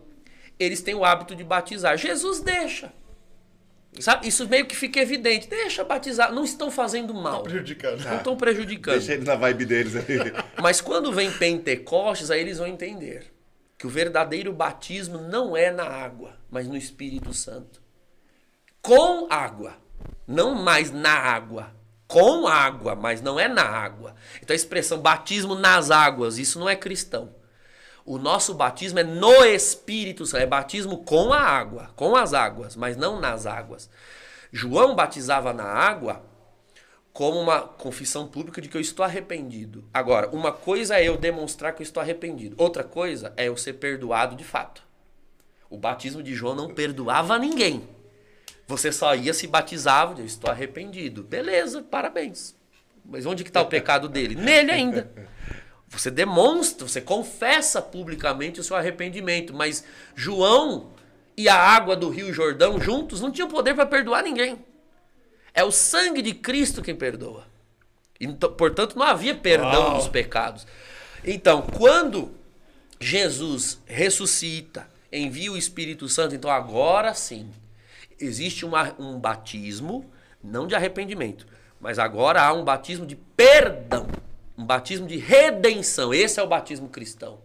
eles 0.60 0.82
têm 0.82 0.96
o 0.96 1.04
hábito 1.04 1.36
de 1.36 1.44
batizar. 1.44 1.98
Jesus 1.98 2.40
deixa. 2.40 2.94
Sabe? 4.00 4.28
Isso 4.28 4.48
meio 4.48 4.66
que 4.66 4.76
fica 4.76 5.00
evidente. 5.00 5.48
Deixa 5.48 5.84
batizar. 5.84 6.34
Não 6.34 6.44
estão 6.44 6.70
fazendo 6.70 7.14
mal. 7.14 7.44
prejudicando. 7.44 8.04
Não 8.04 8.18
estão 8.18 8.36
prejudicando. 8.36 8.98
Deixa 8.98 9.14
eles 9.14 9.26
na 9.26 9.36
vibe 9.36 9.66
deles 9.66 9.96
ali. 9.96 10.34
Mas 10.62 10.82
quando 10.82 11.12
vem 11.12 11.32
Pentecostes, 11.32 12.32
aí 12.32 12.42
eles 12.42 12.58
vão 12.58 12.68
entender 12.68 13.32
que 13.78 13.86
o 13.86 13.90
verdadeiro 13.90 14.52
batismo 14.52 15.20
não 15.20 15.56
é 15.56 15.72
na 15.72 15.86
água, 15.86 16.36
mas 16.50 16.68
no 16.68 16.76
Espírito 16.76 17.32
Santo. 17.32 17.80
Com 18.82 19.28
água, 19.30 19.76
não 20.26 20.56
mais 20.56 20.92
na 20.92 21.14
água. 21.14 21.76
Com 22.08 22.48
água, 22.48 22.96
mas 22.96 23.22
não 23.22 23.40
é 23.40 23.48
na 23.48 23.64
água. 23.64 24.16
Então 24.42 24.54
a 24.54 24.56
expressão 24.56 25.00
batismo 25.00 25.54
nas 25.54 25.92
águas, 25.92 26.38
isso 26.38 26.58
não 26.58 26.68
é 26.68 26.76
cristão. 26.76 27.36
O 28.08 28.18
nosso 28.18 28.54
batismo 28.54 29.00
é 29.00 29.04
no 29.04 29.44
Espírito 29.44 30.26
Santo, 30.26 30.42
é 30.42 30.46
batismo 30.46 31.00
com 31.00 31.34
a 31.34 31.42
água, 31.42 31.92
com 31.94 32.16
as 32.16 32.34
águas, 32.34 32.74
mas 32.74 32.96
não 32.96 33.20
nas 33.20 33.46
águas. 33.46 33.90
João 34.50 34.96
batizava 34.96 35.52
na 35.52 35.66
água 35.66 36.24
como 37.12 37.38
uma 37.38 37.60
confissão 37.60 38.26
pública 38.26 38.62
de 38.62 38.70
que 38.70 38.78
eu 38.78 38.82
estou 38.82 39.04
arrependido. 39.04 39.84
Agora, 39.94 40.30
uma 40.30 40.54
coisa 40.54 40.98
é 40.98 41.04
eu 41.04 41.18
demonstrar 41.18 41.74
que 41.74 41.82
eu 41.82 41.84
estou 41.84 42.00
arrependido, 42.00 42.56
outra 42.58 42.82
coisa 42.82 43.34
é 43.36 43.50
eu 43.50 43.58
ser 43.58 43.74
perdoado 43.74 44.38
de 44.38 44.44
fato. 44.46 44.84
O 45.70 45.78
batismo 45.78 46.24
de 46.24 46.34
João 46.34 46.56
não 46.56 46.74
perdoava 46.74 47.38
ninguém. 47.38 47.90
Você 48.68 48.90
só 48.90 49.14
ia 49.16 49.34
se 49.34 49.48
batizava, 49.48 50.18
eu 50.18 50.26
estou 50.26 50.50
arrependido. 50.50 51.24
Beleza, 51.24 51.82
parabéns. 51.82 52.56
Mas 53.04 53.26
onde 53.26 53.44
que 53.44 53.50
está 53.50 53.62
o 53.62 53.68
pecado 53.68 54.08
dele? 54.08 54.34
Nele 54.34 54.72
ainda. 54.72 55.12
Você 55.90 56.12
demonstra, 56.12 56.88
você 56.88 57.00
confessa 57.02 57.82
publicamente 57.82 58.60
o 58.60 58.64
seu 58.64 58.76
arrependimento, 58.76 59.54
mas 59.54 59.84
João 60.16 60.92
e 61.36 61.48
a 61.48 61.56
água 61.56 61.96
do 61.96 62.10
Rio 62.10 62.34
Jordão 62.34 62.80
juntos 62.80 63.22
não 63.22 63.32
tinham 63.32 63.48
poder 63.48 63.74
para 63.74 63.86
perdoar 63.86 64.24
ninguém. 64.24 64.60
É 65.54 65.64
o 65.64 65.72
sangue 65.72 66.22
de 66.22 66.34
Cristo 66.34 66.82
quem 66.82 66.96
perdoa. 66.96 67.46
Então, 68.20 68.52
portanto, 68.54 68.98
não 68.98 69.06
havia 69.06 69.34
perdão 69.36 69.96
dos 69.96 70.08
pecados. 70.08 70.68
Então, 71.24 71.62
quando 71.62 72.32
Jesus 73.00 73.80
ressuscita, 73.86 74.88
envia 75.12 75.52
o 75.52 75.58
Espírito 75.58 76.10
Santo, 76.10 76.36
então 76.36 76.50
agora 76.50 77.14
sim, 77.14 77.50
existe 78.20 78.66
uma- 78.66 78.96
um 79.00 79.20
batismo, 79.20 80.10
não 80.44 80.68
de 80.68 80.76
arrependimento, 80.76 81.46
mas 81.80 82.00
agora 82.00 82.42
há 82.42 82.52
um 82.54 82.64
batismo 82.64 83.06
de 83.06 83.16
perdão, 83.16 84.08
um 84.58 84.66
batismo 84.66 85.08
de 85.08 85.18
redenção. 85.18 86.14
Esse 86.14 86.40
é 86.40 86.44
o 86.44 86.48
batismo 86.48 86.90
cristão. 86.90 87.42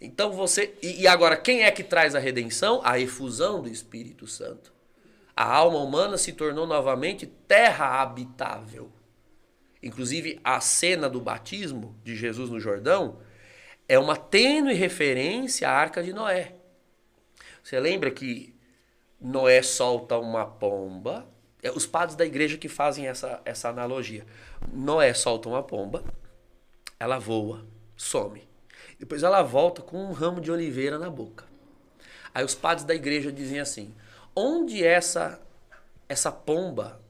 Então 0.00 0.32
você. 0.32 0.74
E, 0.82 1.06
agora, 1.06 1.36
quem 1.36 1.62
é 1.62 1.70
que 1.70 1.84
traz 1.84 2.14
a 2.14 2.18
redenção? 2.18 2.80
A 2.82 2.98
efusão 2.98 3.62
do 3.62 3.68
Espírito 3.68 4.26
Santo. 4.26 4.72
A 5.36 5.44
alma 5.44 5.78
humana 5.78 6.16
se 6.16 6.32
tornou 6.32 6.66
novamente 6.66 7.26
terra 7.26 8.00
habitável. 8.00 8.90
Inclusive, 9.82 10.38
a 10.44 10.60
cena 10.60 11.08
do 11.08 11.20
batismo 11.20 11.96
de 12.04 12.14
Jesus 12.14 12.50
no 12.50 12.60
Jordão 12.60 13.18
é 13.88 13.98
uma 13.98 14.16
tênue 14.16 14.74
referência 14.74 15.68
à 15.68 15.72
arca 15.72 16.02
de 16.02 16.12
Noé. 16.12 16.54
Você 17.62 17.78
lembra 17.80 18.10
que 18.10 18.54
Noé 19.20 19.62
solta 19.62 20.18
uma 20.18 20.44
pomba? 20.44 21.26
É 21.62 21.70
os 21.70 21.86
padres 21.86 22.16
da 22.16 22.24
igreja 22.24 22.56
que 22.56 22.68
fazem 22.68 23.06
essa, 23.06 23.40
essa 23.44 23.68
analogia. 23.68 24.26
Noé 24.72 25.12
solta 25.14 25.48
uma 25.48 25.62
pomba, 25.62 26.04
ela 27.00 27.18
voa, 27.18 27.66
some. 27.96 28.46
Depois 28.98 29.22
ela 29.22 29.42
volta 29.42 29.80
com 29.80 30.04
um 30.04 30.12
ramo 30.12 30.40
de 30.40 30.52
oliveira 30.52 30.98
na 30.98 31.08
boca. 31.08 31.46
Aí 32.34 32.44
os 32.44 32.54
padres 32.54 32.84
da 32.84 32.94
igreja 32.94 33.32
dizem 33.32 33.58
assim: 33.58 33.94
onde 34.36 34.84
essa 34.84 35.40
essa 36.06 36.30
pomba 36.30 37.00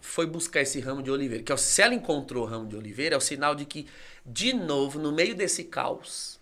foi 0.00 0.26
buscar 0.26 0.62
esse 0.62 0.80
ramo 0.80 1.02
de 1.02 1.10
oliveira? 1.10 1.44
Que 1.44 1.52
é 1.52 1.56
se 1.56 1.80
ela 1.80 1.94
encontrou 1.94 2.44
o 2.44 2.46
ramo 2.46 2.66
de 2.66 2.76
oliveira, 2.76 3.14
é 3.14 3.18
o 3.18 3.20
sinal 3.20 3.54
de 3.54 3.64
que, 3.64 3.86
de 4.24 4.52
novo, 4.52 4.98
no 4.98 5.12
meio 5.12 5.34
desse 5.34 5.64
caos, 5.64 6.40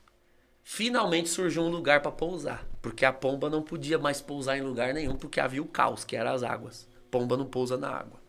finalmente 0.62 1.28
surgiu 1.28 1.62
um 1.62 1.68
lugar 1.68 2.00
para 2.00 2.10
pousar. 2.10 2.66
Porque 2.80 3.04
a 3.04 3.12
pomba 3.12 3.50
não 3.50 3.62
podia 3.62 3.98
mais 3.98 4.20
pousar 4.20 4.56
em 4.56 4.62
lugar 4.62 4.94
nenhum, 4.94 5.16
porque 5.16 5.40
havia 5.40 5.62
o 5.62 5.66
caos, 5.66 6.04
que 6.04 6.16
eram 6.16 6.32
as 6.32 6.42
águas. 6.42 6.88
Pomba 7.10 7.36
não 7.36 7.46
pousa 7.46 7.76
na 7.76 7.90
água. 7.90 8.23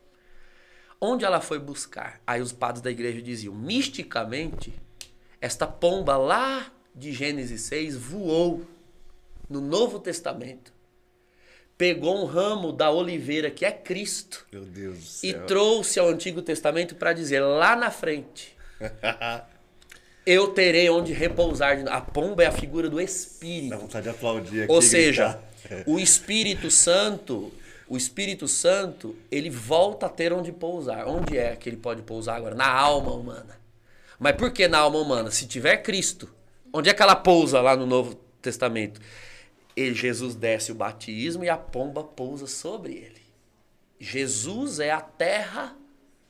Onde 0.99 1.25
ela 1.25 1.41
foi 1.41 1.59
buscar? 1.59 2.21
Aí 2.25 2.41
os 2.41 2.51
padres 2.51 2.81
da 2.81 2.89
igreja 2.91 3.21
diziam: 3.21 3.53
misticamente, 3.53 4.73
esta 5.41 5.67
pomba 5.67 6.17
lá 6.17 6.71
de 6.93 7.11
Gênesis 7.11 7.61
6 7.61 7.97
voou 7.97 8.65
no 9.49 9.59
Novo 9.61 9.99
Testamento, 9.99 10.73
pegou 11.77 12.21
um 12.21 12.25
ramo 12.25 12.71
da 12.71 12.89
oliveira 12.89 13.51
que 13.51 13.65
é 13.65 13.71
Cristo 13.71 14.45
Meu 14.51 14.63
Deus 14.63 14.97
do 15.21 15.27
e 15.27 15.31
céu. 15.31 15.45
trouxe 15.45 15.99
ao 15.99 16.07
Antigo 16.07 16.41
Testamento 16.41 16.95
para 16.95 17.13
dizer 17.13 17.41
lá 17.41 17.75
na 17.75 17.91
frente. 17.91 18.55
Eu 20.25 20.47
terei 20.47 20.89
onde 20.89 21.13
repousar. 21.13 21.77
de 21.77 21.83
novo." 21.83 21.95
A 21.95 22.01
pomba 22.01 22.43
é 22.43 22.47
a 22.47 22.51
figura 22.51 22.89
do 22.89 22.95
Dá 22.97 23.03
Espírito. 23.03 23.77
vontade 23.77 24.03
de 24.05 24.09
aplaudir 24.09 24.63
aqui. 24.63 24.71
Ou 24.71 24.79
e 24.79 24.81
seja, 24.81 25.39
o 25.85 25.99
Espírito 25.99 26.71
Santo, 26.71 27.51
o 27.87 27.95
Espírito 27.95 28.47
Santo, 28.47 29.15
ele 29.31 29.49
volta 29.49 30.07
a 30.07 30.09
ter 30.09 30.33
onde 30.33 30.51
pousar. 30.51 31.07
Onde 31.07 31.37
é 31.37 31.55
que 31.55 31.69
ele 31.69 31.77
pode 31.77 32.01
pousar 32.01 32.35
agora? 32.35 32.55
Na 32.55 32.67
alma 32.67 33.11
humana. 33.11 33.59
Mas 34.19 34.35
por 34.35 34.51
que 34.51 34.67
na 34.67 34.79
alma 34.79 34.97
humana? 34.97 35.29
Se 35.29 35.45
tiver 35.45 35.77
Cristo, 35.77 36.33
onde 36.73 36.89
é 36.89 36.93
que 36.93 37.01
ela 37.01 37.15
pousa 37.15 37.61
lá 37.61 37.75
no 37.75 37.85
Novo 37.85 38.15
Testamento? 38.41 38.99
E 39.75 39.93
Jesus 39.93 40.35
desce 40.35 40.71
o 40.71 40.75
batismo 40.75 41.43
e 41.43 41.49
a 41.49 41.57
pomba 41.57 42.03
pousa 42.03 42.47
sobre 42.47 42.93
ele. 42.93 43.21
Jesus 43.99 44.79
é 44.79 44.91
a 44.91 45.01
terra 45.01 45.75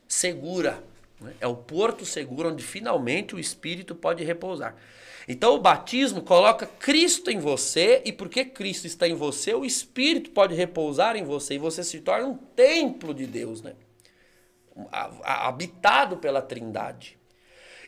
segura. 0.06 0.82
né? 1.20 1.32
É 1.40 1.46
o 1.46 1.56
porto 1.56 2.04
seguro 2.04 2.50
onde 2.50 2.62
finalmente 2.62 3.34
o 3.34 3.38
Espírito 3.38 3.94
pode 3.94 4.24
repousar. 4.24 4.76
Então 5.28 5.54
o 5.54 5.60
batismo 5.60 6.22
coloca 6.22 6.66
Cristo 6.66 7.30
em 7.30 7.38
você, 7.38 8.02
e 8.04 8.12
porque 8.12 8.44
Cristo 8.44 8.86
está 8.86 9.08
em 9.08 9.14
você, 9.14 9.54
o 9.54 9.64
Espírito 9.64 10.30
pode 10.30 10.54
repousar 10.54 11.16
em 11.16 11.24
você, 11.24 11.54
e 11.54 11.58
você 11.58 11.82
se 11.82 12.00
torna 12.00 12.28
um 12.28 12.36
templo 12.36 13.12
de 13.12 13.26
Deus, 13.26 13.60
né? 13.60 13.74
Habitado 15.22 16.18
pela 16.18 16.42
Trindade. 16.42 17.18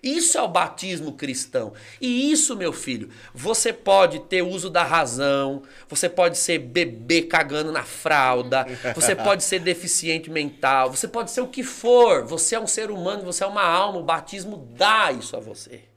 Isso 0.03 0.39
é 0.39 0.43
o 0.43 0.49
batismo 0.49 1.13
cristão. 1.13 1.73
E 2.01 2.31
isso, 2.31 2.57
meu 2.57 2.73
filho, 2.73 3.11
você 3.35 3.73
pode 3.73 4.21
ter 4.21 4.43
uso 4.43 4.71
da 4.71 4.85
razão, 4.85 5.63
você 5.89 6.09
pode 6.09 6.39
ser 6.39 6.59
bebê 6.59 7.23
cagando 7.23 7.73
na 7.73 7.83
fralda, 7.83 8.67
você 8.95 9.15
pode 9.17 9.43
ser 9.43 9.59
deficiente 9.61 10.31
mental, 10.31 10.91
você 10.91 11.09
pode 11.09 11.31
ser 11.31 11.41
o 11.41 11.49
que 11.49 11.63
for. 11.63 12.25
Você 12.25 12.55
é 12.55 12.61
um 12.61 12.67
ser 12.67 12.91
humano, 12.91 13.25
você 13.25 13.43
é 13.43 13.47
uma 13.47 13.65
alma, 13.65 13.99
o 13.99 14.05
batismo 14.05 14.69
dá 14.77 15.11
isso 15.11 15.37
a 15.37 15.41
você. 15.41 15.88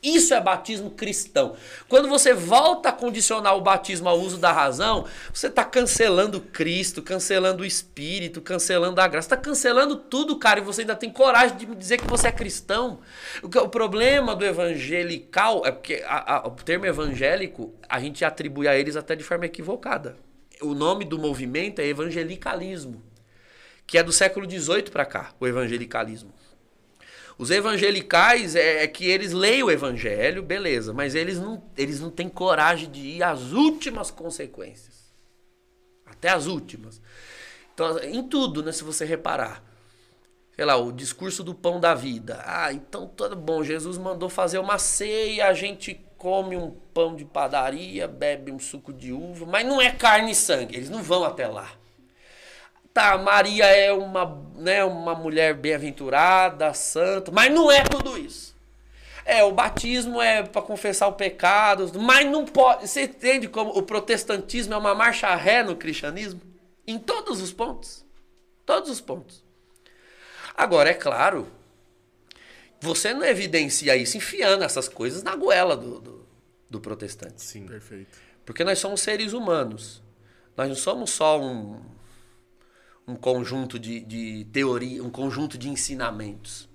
Isso 0.00 0.32
é 0.32 0.40
batismo 0.40 0.90
cristão. 0.92 1.56
Quando 1.88 2.08
você 2.08 2.32
volta 2.32 2.90
a 2.90 2.92
condicionar 2.92 3.56
o 3.56 3.60
batismo 3.60 4.08
ao 4.08 4.20
uso 4.20 4.38
da 4.38 4.52
razão, 4.52 5.04
você 5.34 5.48
está 5.48 5.64
cancelando 5.64 6.40
Cristo, 6.40 7.02
cancelando 7.02 7.64
o 7.64 7.66
Espírito, 7.66 8.40
cancelando 8.40 9.00
a 9.00 9.08
graça. 9.08 9.26
Está 9.26 9.36
cancelando 9.36 9.96
tudo, 9.96 10.38
cara, 10.38 10.60
e 10.60 10.62
você 10.62 10.82
ainda 10.82 10.94
tem 10.94 11.10
coragem 11.10 11.56
de 11.56 11.66
dizer 11.74 11.98
que 11.98 12.06
você 12.06 12.28
é 12.28 12.32
cristão. 12.32 13.00
O 13.42 13.68
problema 13.68 14.36
do 14.36 14.44
evangelical 14.44 15.66
é 15.66 15.72
porque 15.72 16.04
a- 16.06 16.36
a- 16.36 16.46
o 16.46 16.50
termo 16.52 16.86
evangélico 16.86 17.74
a 17.88 17.98
gente 17.98 18.24
atribui 18.24 18.68
a 18.68 18.76
eles 18.78 18.94
até 18.94 19.16
de 19.16 19.24
forma 19.24 19.46
equivocada. 19.46 20.16
O 20.62 20.74
nome 20.74 21.04
do 21.04 21.18
movimento 21.18 21.80
é 21.80 21.86
evangelicalismo, 21.86 23.02
que 23.84 23.98
é 23.98 24.02
do 24.04 24.12
século 24.12 24.48
XVIII 24.48 24.90
para 24.92 25.04
cá, 25.04 25.32
o 25.40 25.46
evangelicalismo. 25.46 26.32
Os 27.38 27.52
evangelicais 27.52 28.56
é, 28.56 28.82
é 28.82 28.86
que 28.88 29.06
eles 29.06 29.32
leem 29.32 29.62
o 29.62 29.70
evangelho, 29.70 30.42
beleza, 30.42 30.92
mas 30.92 31.14
eles 31.14 31.38
não, 31.38 31.62
eles 31.76 32.00
não 32.00 32.10
têm 32.10 32.28
coragem 32.28 32.90
de 32.90 33.00
ir 33.00 33.22
às 33.22 33.52
últimas 33.52 34.10
consequências. 34.10 35.12
Até 36.04 36.30
as 36.30 36.46
últimas. 36.46 37.00
Então, 37.72 37.96
em 38.00 38.26
tudo, 38.28 38.60
né, 38.60 38.72
se 38.72 38.82
você 38.82 39.04
reparar. 39.04 39.62
Sei 40.56 40.64
lá, 40.64 40.76
o 40.76 40.90
discurso 40.90 41.44
do 41.44 41.54
pão 41.54 41.78
da 41.78 41.94
vida. 41.94 42.42
Ah, 42.44 42.72
então 42.72 43.06
tudo 43.06 43.36
bom, 43.36 43.62
Jesus 43.62 43.96
mandou 43.96 44.28
fazer 44.28 44.58
uma 44.58 44.76
ceia, 44.76 45.46
a 45.46 45.52
gente 45.52 45.94
come 46.16 46.56
um 46.56 46.72
pão 46.92 47.14
de 47.14 47.24
padaria, 47.24 48.08
bebe 48.08 48.50
um 48.50 48.58
suco 48.58 48.92
de 48.92 49.12
uva, 49.12 49.46
mas 49.46 49.64
não 49.64 49.80
é 49.80 49.92
carne 49.92 50.32
e 50.32 50.34
sangue, 50.34 50.74
eles 50.74 50.90
não 50.90 51.00
vão 51.00 51.22
até 51.22 51.46
lá. 51.46 51.77
Tá, 52.98 53.16
Maria 53.16 53.64
é 53.64 53.92
uma, 53.92 54.44
né, 54.56 54.82
uma 54.82 55.14
mulher 55.14 55.54
bem-aventurada, 55.54 56.74
santa, 56.74 57.30
mas 57.30 57.48
não 57.48 57.70
é 57.70 57.84
tudo 57.84 58.18
isso. 58.18 58.56
É, 59.24 59.44
o 59.44 59.52
batismo 59.52 60.20
é 60.20 60.42
para 60.42 60.60
confessar 60.60 61.06
o 61.06 61.12
pecado, 61.12 61.92
mas 62.00 62.28
não 62.28 62.44
pode. 62.44 62.88
Você 62.88 63.02
entende 63.02 63.46
como 63.46 63.70
o 63.70 63.84
protestantismo 63.84 64.74
é 64.74 64.76
uma 64.76 64.96
marcha 64.96 65.32
ré 65.36 65.62
no 65.62 65.76
cristianismo? 65.76 66.40
Em 66.84 66.98
todos 66.98 67.40
os 67.40 67.52
pontos. 67.52 68.04
Todos 68.66 68.90
os 68.90 69.00
pontos. 69.00 69.44
Agora, 70.56 70.90
é 70.90 70.94
claro, 70.94 71.46
você 72.80 73.14
não 73.14 73.24
evidencia 73.24 73.96
isso 73.96 74.16
enfiando 74.16 74.64
essas 74.64 74.88
coisas 74.88 75.22
na 75.22 75.36
goela 75.36 75.76
do, 75.76 76.00
do, 76.00 76.26
do 76.68 76.80
protestante. 76.80 77.44
Sim. 77.44 77.64
Perfeito. 77.64 78.18
Porque 78.44 78.64
nós 78.64 78.80
somos 78.80 79.02
seres 79.02 79.34
humanos. 79.34 80.02
Nós 80.56 80.68
não 80.68 80.74
somos 80.74 81.10
só 81.10 81.40
um, 81.40 81.80
um 83.08 83.16
conjunto 83.16 83.78
de, 83.78 84.00
de 84.00 84.44
teoria, 84.52 85.02
um 85.02 85.08
conjunto 85.10 85.56
de 85.56 85.68
ensinamentos. 85.70 86.68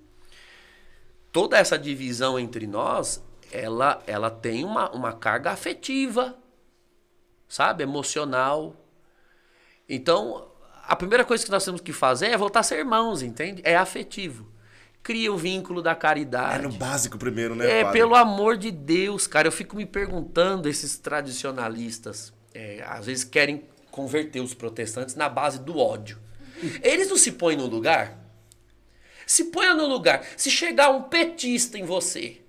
Toda 1.31 1.57
essa 1.57 1.77
divisão 1.77 2.39
entre 2.39 2.65
nós, 2.65 3.23
ela, 3.51 4.01
ela 4.07 4.31
tem 4.31 4.65
uma, 4.65 4.89
uma 4.91 5.13
carga 5.13 5.51
afetiva, 5.51 6.35
sabe? 7.47 7.83
Emocional. 7.83 8.75
Então, 9.87 10.47
a 10.87 10.95
primeira 10.95 11.23
coisa 11.23 11.45
que 11.45 11.51
nós 11.51 11.63
temos 11.63 11.81
que 11.81 11.93
fazer 11.93 12.27
é 12.27 12.37
voltar 12.37 12.61
a 12.61 12.63
ser 12.63 12.79
irmãos, 12.79 13.21
entende? 13.21 13.61
É 13.63 13.75
afetivo. 13.75 14.51
Cria 15.03 15.31
o 15.31 15.37
vínculo 15.37 15.81
da 15.81 15.91
É 15.91 15.95
caridade. 15.95 16.63
no 16.63 16.71
básico 16.73 17.17
primeiro, 17.17 17.55
né, 17.55 17.79
É, 17.79 17.83
padre? 17.83 17.99
pelo 17.99 18.15
amor 18.15 18.57
de 18.57 18.71
Deus, 18.71 19.27
cara. 19.27 19.47
Eu 19.47 19.51
fico 19.51 19.75
me 19.75 19.85
perguntando, 19.85 20.67
esses 20.69 20.97
tradicionalistas, 20.97 22.33
é, 22.53 22.83
às 22.87 23.05
vezes 23.05 23.23
querem 23.23 23.65
converter 23.91 24.39
os 24.39 24.53
protestantes 24.53 25.13
na 25.13 25.27
base 25.29 25.59
do 25.59 25.77
ódio. 25.77 26.22
Eles 26.81 27.09
não 27.09 27.17
se 27.17 27.33
põem 27.33 27.55
no 27.55 27.67
lugar? 27.67 28.17
Se 29.25 29.45
ponha 29.45 29.73
no 29.73 29.87
lugar. 29.87 30.25
Se 30.35 30.49
chegar 30.51 30.89
um 30.89 31.03
petista 31.03 31.77
em 31.77 31.85
você 31.85 32.41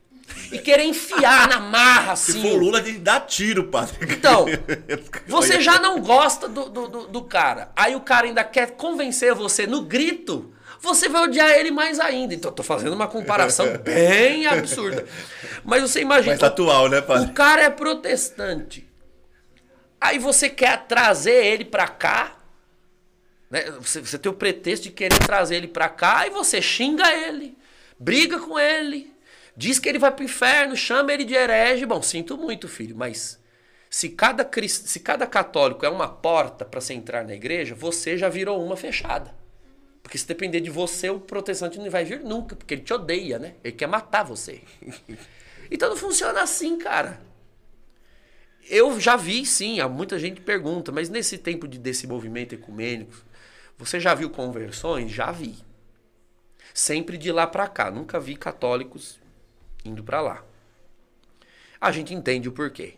e 0.50 0.58
querer 0.58 0.84
enfiar 0.84 1.48
na 1.48 1.60
marra 1.60 2.16
Se 2.16 2.32
assim. 2.32 2.42
for 2.42 2.52
o 2.52 2.56
Lula, 2.56 2.82
que 2.82 2.92
dar 2.92 3.20
tiro, 3.20 3.64
padre. 3.64 3.96
Então, 4.12 4.46
Você 5.26 5.60
já 5.60 5.78
não 5.78 6.00
gosta 6.00 6.48
do, 6.48 6.68
do, 6.68 7.06
do, 7.06 7.22
cara. 7.22 7.70
Aí 7.76 7.94
o 7.94 8.00
cara 8.00 8.26
ainda 8.26 8.44
quer 8.44 8.72
convencer 8.72 9.34
você 9.34 9.66
no 9.66 9.82
grito. 9.82 10.52
Você 10.80 11.08
vai 11.08 11.22
odiar 11.24 11.50
ele 11.50 11.70
mais 11.70 11.98
ainda. 11.98 12.34
Então, 12.34 12.50
eu 12.50 12.54
tô 12.54 12.62
fazendo 12.62 12.92
uma 12.92 13.06
comparação 13.06 13.66
bem 13.82 14.46
absurda. 14.46 15.06
Mas 15.64 15.82
você 15.82 16.00
imagina. 16.00 16.32
Mais 16.32 16.42
atual, 16.42 16.88
né, 16.88 17.00
padre? 17.00 17.30
O 17.30 17.32
cara 17.32 17.62
é 17.62 17.70
protestante. 17.70 18.88
Aí 20.00 20.18
você 20.18 20.50
quer 20.50 20.84
trazer 20.86 21.46
ele 21.46 21.64
pra 21.64 21.88
cá. 21.88 22.36
Né? 23.54 23.70
Você, 23.80 24.00
você 24.00 24.18
tem 24.18 24.32
o 24.32 24.34
pretexto 24.34 24.82
de 24.82 24.90
querer 24.90 25.16
trazer 25.20 25.54
ele 25.54 25.68
pra 25.68 25.88
cá 25.88 26.26
e 26.26 26.30
você 26.30 26.60
xinga 26.60 27.08
ele, 27.14 27.56
briga 27.96 28.40
com 28.40 28.58
ele, 28.58 29.14
diz 29.56 29.78
que 29.78 29.88
ele 29.88 30.00
vai 30.00 30.10
pro 30.10 30.24
inferno, 30.24 30.76
chama 30.76 31.12
ele 31.12 31.24
de 31.24 31.34
herege. 31.34 31.86
Bom, 31.86 32.02
sinto 32.02 32.36
muito, 32.36 32.66
filho, 32.66 32.96
mas 32.96 33.40
se 33.88 34.08
cada, 34.08 34.44
se 34.68 34.98
cada 34.98 35.24
católico 35.24 35.86
é 35.86 35.88
uma 35.88 36.08
porta 36.08 36.64
pra 36.64 36.80
você 36.80 36.94
entrar 36.94 37.24
na 37.24 37.32
igreja, 37.32 37.76
você 37.76 38.18
já 38.18 38.28
virou 38.28 38.60
uma 38.60 38.76
fechada. 38.76 39.32
Porque 40.02 40.18
se 40.18 40.26
depender 40.26 40.60
de 40.60 40.68
você, 40.68 41.08
o 41.08 41.20
protestante 41.20 41.78
não 41.78 41.88
vai 41.88 42.04
vir 42.04 42.24
nunca, 42.24 42.56
porque 42.56 42.74
ele 42.74 42.82
te 42.82 42.92
odeia, 42.92 43.38
né? 43.38 43.54
Ele 43.62 43.72
quer 43.72 43.86
matar 43.86 44.24
você. 44.24 44.60
Então 45.70 45.88
não 45.88 45.96
funciona 45.96 46.42
assim, 46.42 46.76
cara. 46.76 47.18
Eu 48.68 49.00
já 49.00 49.16
vi, 49.16 49.46
sim, 49.46 49.80
há 49.80 49.88
muita 49.88 50.18
gente 50.18 50.42
pergunta, 50.42 50.92
mas 50.92 51.08
nesse 51.08 51.38
tempo 51.38 51.66
de, 51.66 51.78
desse 51.78 52.06
movimento 52.06 52.54
ecumênico, 52.54 53.14
você 53.76 53.98
já 54.00 54.14
viu 54.14 54.30
conversões? 54.30 55.10
Já 55.10 55.30
vi. 55.32 55.56
Sempre 56.72 57.18
de 57.18 57.30
lá 57.30 57.46
pra 57.46 57.68
cá. 57.68 57.90
Nunca 57.90 58.18
vi 58.18 58.36
católicos 58.36 59.20
indo 59.84 60.02
pra 60.02 60.20
lá. 60.20 60.44
A 61.80 61.92
gente 61.92 62.14
entende 62.14 62.48
o 62.48 62.52
porquê. 62.52 62.94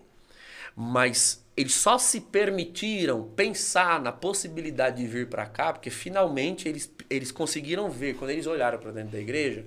Mas 0.74 1.44
eles 1.56 1.74
só 1.74 1.96
se 1.98 2.20
permitiram 2.20 3.28
pensar 3.30 4.00
na 4.00 4.12
possibilidade 4.12 4.98
de 4.98 5.08
vir 5.08 5.28
pra 5.28 5.46
cá 5.46 5.72
porque 5.72 5.90
finalmente 5.90 6.68
eles, 6.68 6.92
eles 7.08 7.32
conseguiram 7.32 7.90
ver, 7.90 8.14
quando 8.16 8.30
eles 8.30 8.46
olharam 8.46 8.78
pra 8.78 8.92
dentro 8.92 9.12
da 9.12 9.18
igreja, 9.18 9.66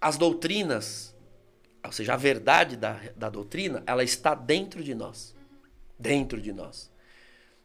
as 0.00 0.18
doutrinas, 0.18 1.14
ou 1.84 1.92
seja, 1.92 2.14
a 2.14 2.16
verdade 2.16 2.76
da, 2.76 3.00
da 3.16 3.30
doutrina, 3.30 3.82
ela 3.86 4.02
está 4.02 4.34
dentro 4.34 4.82
de 4.82 4.94
nós. 4.94 5.34
Dentro 5.96 6.40
de 6.40 6.52
nós. 6.52 6.91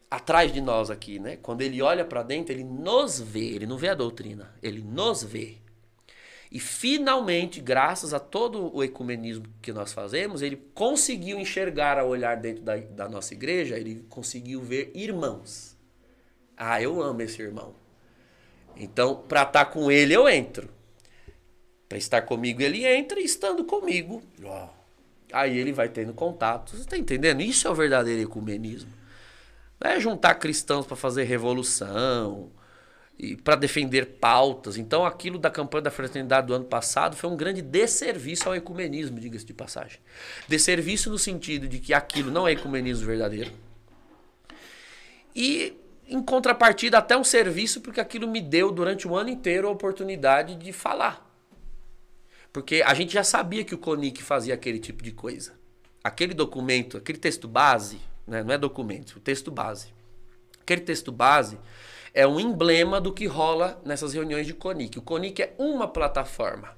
Atrás 0.10 0.54
de 0.54 0.62
nós 0.62 0.90
aqui, 0.90 1.20
né? 1.20 1.38
Quando 1.38 1.62
ele 1.62 1.82
olha 1.82 2.06
para 2.06 2.24
dentro, 2.24 2.54
ele 2.54 2.64
nos 2.64 3.20
vê, 3.20 3.56
ele 3.56 3.66
não 3.66 3.78
vê 3.78 3.90
a 3.90 3.94
doutrina, 3.94 4.54
ele 4.64 4.82
nos 4.82 5.24
vê. 5.24 5.58
E 6.50 6.60
finalmente, 6.60 7.60
graças 7.60 8.14
a 8.14 8.20
todo 8.20 8.74
o 8.74 8.82
ecumenismo 8.82 9.46
que 9.62 9.74
nós 9.74 9.92
fazemos, 9.92 10.42
ele 10.42 10.56
conseguiu 10.74 11.38
enxergar 11.38 12.00
ao 12.00 12.08
olhar 12.08 12.38
dentro 12.38 12.64
da, 12.64 12.78
da 12.78 13.10
nossa 13.10 13.34
igreja, 13.34 13.78
ele 13.78 14.06
conseguiu 14.10 14.62
ver 14.62 14.92
irmãos. 14.96 15.76
Ah, 16.56 16.82
eu 16.82 17.02
amo 17.02 17.22
esse 17.22 17.42
irmão. 17.42 17.76
Então, 18.78 19.24
para 19.28 19.44
estar 19.44 19.66
com 19.66 19.92
ele, 19.92 20.14
eu 20.14 20.30
entro. 20.30 20.70
Para 21.90 21.98
estar 21.98 22.22
comigo, 22.22 22.62
ele 22.62 22.86
entra, 22.86 23.20
e 23.20 23.26
estando 23.26 23.64
comigo, 23.64 24.22
aí 25.32 25.58
ele 25.58 25.72
vai 25.72 25.90
tendo 25.90 26.14
contato. 26.14 26.72
Você 26.72 26.82
está 26.82 26.98
entendendo? 26.98 27.42
Isso 27.42 27.68
é 27.68 27.72
o 27.72 27.76
verdadeiro 27.76 28.22
ecumenismo. 28.22 28.92
Não 29.80 29.92
é 29.92 30.00
juntar 30.00 30.36
cristãos 30.36 30.86
para 30.86 30.96
fazer 30.96 31.24
revolução 31.24 32.52
e 33.18 33.36
para 33.36 33.56
defender 33.56 34.18
pautas. 34.20 34.78
Então, 34.78 35.06
aquilo 35.06 35.40
da 35.40 35.50
campanha 35.50 35.84
da 35.84 35.92
fraternidade 35.92 36.48
do 36.48 36.54
ano 36.54 36.66
passado 36.66 37.16
foi 37.16 37.30
um 37.30 37.38
grande 37.38 37.62
desserviço 37.62 38.48
ao 38.48 38.56
ecumenismo, 38.56 39.20
diga-se 39.20 39.46
de 39.46 39.54
passagem. 39.54 40.00
Desserviço 40.48 41.10
no 41.10 41.18
sentido 41.18 41.68
de 41.68 41.80
que 41.80 41.94
aquilo 41.94 42.32
não 42.32 42.48
é 42.48 42.52
ecumenismo 42.52 43.06
verdadeiro. 43.06 43.52
E, 45.36 45.78
em 46.08 46.22
contrapartida, 46.22 46.98
até 46.98 47.18
um 47.18 47.24
serviço, 47.24 47.82
porque 47.82 48.00
aquilo 48.00 48.28
me 48.28 48.42
deu 48.42 48.72
durante 48.72 49.08
o 49.08 49.16
ano 49.16 49.30
inteiro 49.30 49.68
a 49.68 49.72
oportunidade 49.72 50.56
de 50.56 50.72
falar. 50.72 51.26
Porque 52.52 52.82
a 52.84 52.94
gente 52.94 53.14
já 53.14 53.24
sabia 53.24 53.64
que 53.64 53.76
o 53.76 53.78
CONIC 53.78 54.24
fazia 54.24 54.54
aquele 54.54 54.80
tipo 54.80 55.04
de 55.04 55.12
coisa. 55.12 55.54
Aquele 56.04 56.34
documento, 56.34 56.98
aquele 56.98 57.20
texto 57.20 57.48
base, 57.48 58.00
né? 58.28 58.44
não 58.44 58.54
é 58.54 58.58
documento, 58.58 59.16
o 59.16 59.20
texto 59.20 59.50
base. 59.50 59.94
Aquele 60.60 60.82
texto 60.82 61.12
base 61.12 61.58
é 62.14 62.28
um 62.28 62.40
emblema 62.40 63.00
do 63.00 63.14
que 63.14 63.26
rola 63.26 63.82
nessas 63.86 64.14
reuniões 64.14 64.46
de 64.46 64.54
CONIC. 64.54 65.00
O 65.00 65.02
CONIC 65.02 65.42
é 65.42 65.56
uma 65.58 65.88
plataforma 65.88 66.76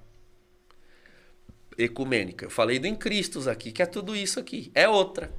ecumênica. 1.78 2.46
Eu 2.46 2.50
falei 2.50 2.78
do 2.78 2.88
Incristos 2.88 3.48
aqui, 3.48 3.72
que 3.72 3.82
é 3.82 3.86
tudo 3.86 4.16
isso 4.16 4.40
aqui. 4.40 4.72
É 4.76 4.88
outra. 4.88 5.32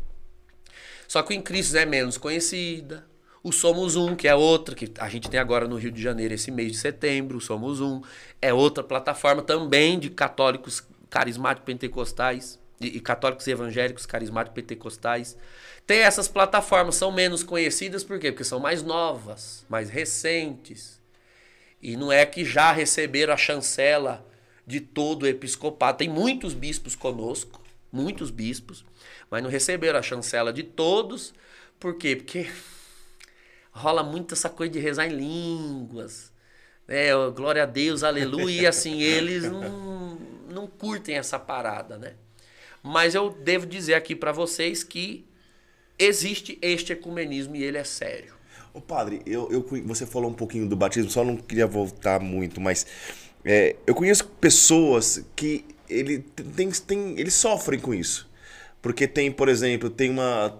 Só 1.06 1.22
que 1.22 1.34
o 1.34 1.36
Incristos 1.36 1.74
é 1.74 1.84
menos 1.84 2.16
conhecida. 2.16 3.06
O 3.42 3.52
Somos 3.52 3.96
Um, 3.96 4.14
que 4.14 4.28
é 4.28 4.34
outra, 4.34 4.74
que 4.74 4.92
a 4.98 5.08
gente 5.08 5.30
tem 5.30 5.40
agora 5.40 5.66
no 5.66 5.76
Rio 5.76 5.90
de 5.90 6.02
Janeiro 6.02 6.34
esse 6.34 6.50
mês 6.50 6.72
de 6.72 6.78
setembro, 6.78 7.38
o 7.38 7.40
Somos 7.40 7.80
Um, 7.80 8.02
é 8.40 8.52
outra 8.52 8.84
plataforma 8.84 9.40
também 9.42 9.98
de 9.98 10.10
católicos 10.10 10.86
carismáticos 11.08 11.64
pentecostais, 11.64 12.58
e, 12.80 12.96
e 12.96 13.00
católicos 13.00 13.46
evangélicos 13.46 14.06
carismáticos 14.06 14.54
pentecostais. 14.54 15.36
Tem 15.86 16.00
essas 16.00 16.28
plataformas, 16.28 16.94
são 16.94 17.12
menos 17.12 17.42
conhecidas, 17.42 18.02
por 18.02 18.18
quê? 18.18 18.32
Porque 18.32 18.44
são 18.44 18.58
mais 18.58 18.82
novas, 18.82 19.64
mais 19.68 19.90
recentes. 19.90 21.00
E 21.82 21.96
não 21.96 22.10
é 22.10 22.24
que 22.24 22.44
já 22.44 22.72
receberam 22.72 23.32
a 23.32 23.36
chancela 23.36 24.26
de 24.66 24.80
todo 24.80 25.24
o 25.24 25.26
episcopado. 25.26 25.98
Tem 25.98 26.08
muitos 26.08 26.54
bispos 26.54 26.94
conosco, 26.94 27.60
muitos 27.90 28.30
bispos, 28.30 28.84
mas 29.30 29.42
não 29.42 29.50
receberam 29.50 29.98
a 29.98 30.02
chancela 30.02 30.52
de 30.52 30.62
todos. 30.62 31.34
Por 31.78 31.96
quê? 31.96 32.16
Porque 32.16 32.50
rola 33.72 34.02
muito 34.02 34.34
essa 34.34 34.48
coisa 34.48 34.72
de 34.72 34.78
rezar 34.78 35.06
em 35.06 35.16
línguas. 35.16 36.30
É, 36.86 37.10
glória 37.34 37.62
a 37.62 37.66
Deus, 37.66 38.02
aleluia. 38.02 38.62
E 38.62 38.66
assim, 38.66 39.00
eles 39.00 39.44
não, 39.44 40.18
não 40.50 40.66
curtem 40.66 41.16
essa 41.16 41.38
parada, 41.38 41.96
né? 41.96 42.14
Mas 42.82 43.14
eu 43.14 43.30
devo 43.30 43.66
dizer 43.66 43.94
aqui 43.94 44.14
para 44.14 44.32
vocês 44.32 44.82
que 44.82 45.24
existe 45.98 46.58
este 46.62 46.92
ecumenismo 46.92 47.56
e 47.56 47.62
ele 47.62 47.78
é 47.78 47.84
sério. 47.84 48.34
Ô 48.72 48.80
padre, 48.80 49.20
eu, 49.26 49.50
eu, 49.50 49.66
você 49.84 50.06
falou 50.06 50.30
um 50.30 50.34
pouquinho 50.34 50.68
do 50.68 50.76
batismo, 50.76 51.10
só 51.10 51.24
não 51.24 51.36
queria 51.36 51.66
voltar 51.66 52.20
muito, 52.20 52.60
mas 52.60 52.86
é, 53.44 53.76
eu 53.86 53.94
conheço 53.94 54.26
pessoas 54.40 55.24
que 55.34 55.64
ele 55.88 56.20
tem, 56.54 56.70
tem, 56.70 57.18
eles 57.18 57.34
sofrem 57.34 57.80
com 57.80 57.92
isso. 57.92 58.28
Porque 58.80 59.06
tem, 59.06 59.30
por 59.30 59.48
exemplo, 59.48 59.90
tem 59.90 60.08
uma 60.10 60.58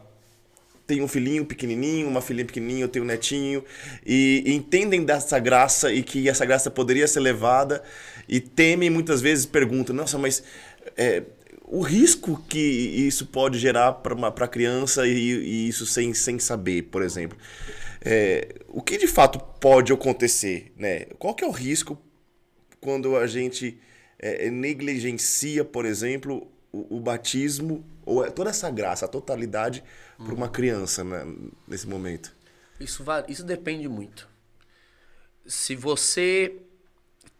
tem 0.86 1.00
um 1.00 1.06
filhinho 1.06 1.46
pequenininho, 1.46 2.08
uma 2.08 2.20
filhinha 2.20 2.44
pequenininha, 2.44 2.82
eu 2.82 2.88
tenho 2.88 3.04
um 3.04 3.08
netinho, 3.08 3.64
e, 4.04 4.42
e, 4.44 4.52
entendem 4.52 5.04
dessa 5.04 5.38
graça 5.38 5.92
e 5.92 6.02
que 6.02 6.28
essa 6.28 6.44
graça 6.44 6.68
poderia 6.68 7.06
ser 7.06 7.20
levada, 7.20 7.80
e 8.28 8.40
temem 8.40 8.90
muitas 8.90 9.20
vezes, 9.20 9.46
perguntam, 9.46 9.94
nossa, 9.94 10.18
mas 10.18 10.42
é, 10.96 11.22
o 11.72 11.82
risco 11.82 12.42
que 12.48 12.58
isso 12.58 13.26
pode 13.26 13.56
gerar 13.56 13.92
para 13.92 14.44
a 14.44 14.48
criança 14.48 15.06
e, 15.06 15.12
e, 15.12 15.68
isso 15.68 15.86
sem, 15.86 16.12
sem 16.12 16.36
saber, 16.38 16.82
por 16.82 17.00
exemplo. 17.00 17.38
É, 18.00 18.56
o 18.68 18.82
que 18.82 18.98
de 18.98 19.06
fato 19.06 19.38
pode 19.38 19.92
acontecer? 19.92 20.72
Né? 20.76 21.04
Qual 21.16 21.32
que 21.32 21.44
é 21.44 21.46
o 21.46 21.52
risco 21.52 21.96
quando 22.80 23.16
a 23.16 23.26
gente 23.28 23.78
é, 24.18 24.50
negligencia, 24.50 25.64
por 25.64 25.86
exemplo, 25.86 26.50
o, 26.72 26.96
o 26.96 27.00
batismo 27.00 27.84
ou 28.04 28.24
é 28.24 28.30
toda 28.30 28.50
essa 28.50 28.68
graça, 28.68 29.04
a 29.04 29.08
totalidade 29.08 29.84
uhum. 30.18 30.24
para 30.24 30.34
uma 30.34 30.48
criança 30.48 31.04
né, 31.04 31.24
nesse 31.68 31.86
momento? 31.86 32.34
Isso, 32.80 33.04
isso 33.28 33.44
depende 33.44 33.88
muito. 33.88 34.28
Se 35.46 35.76
você 35.76 36.56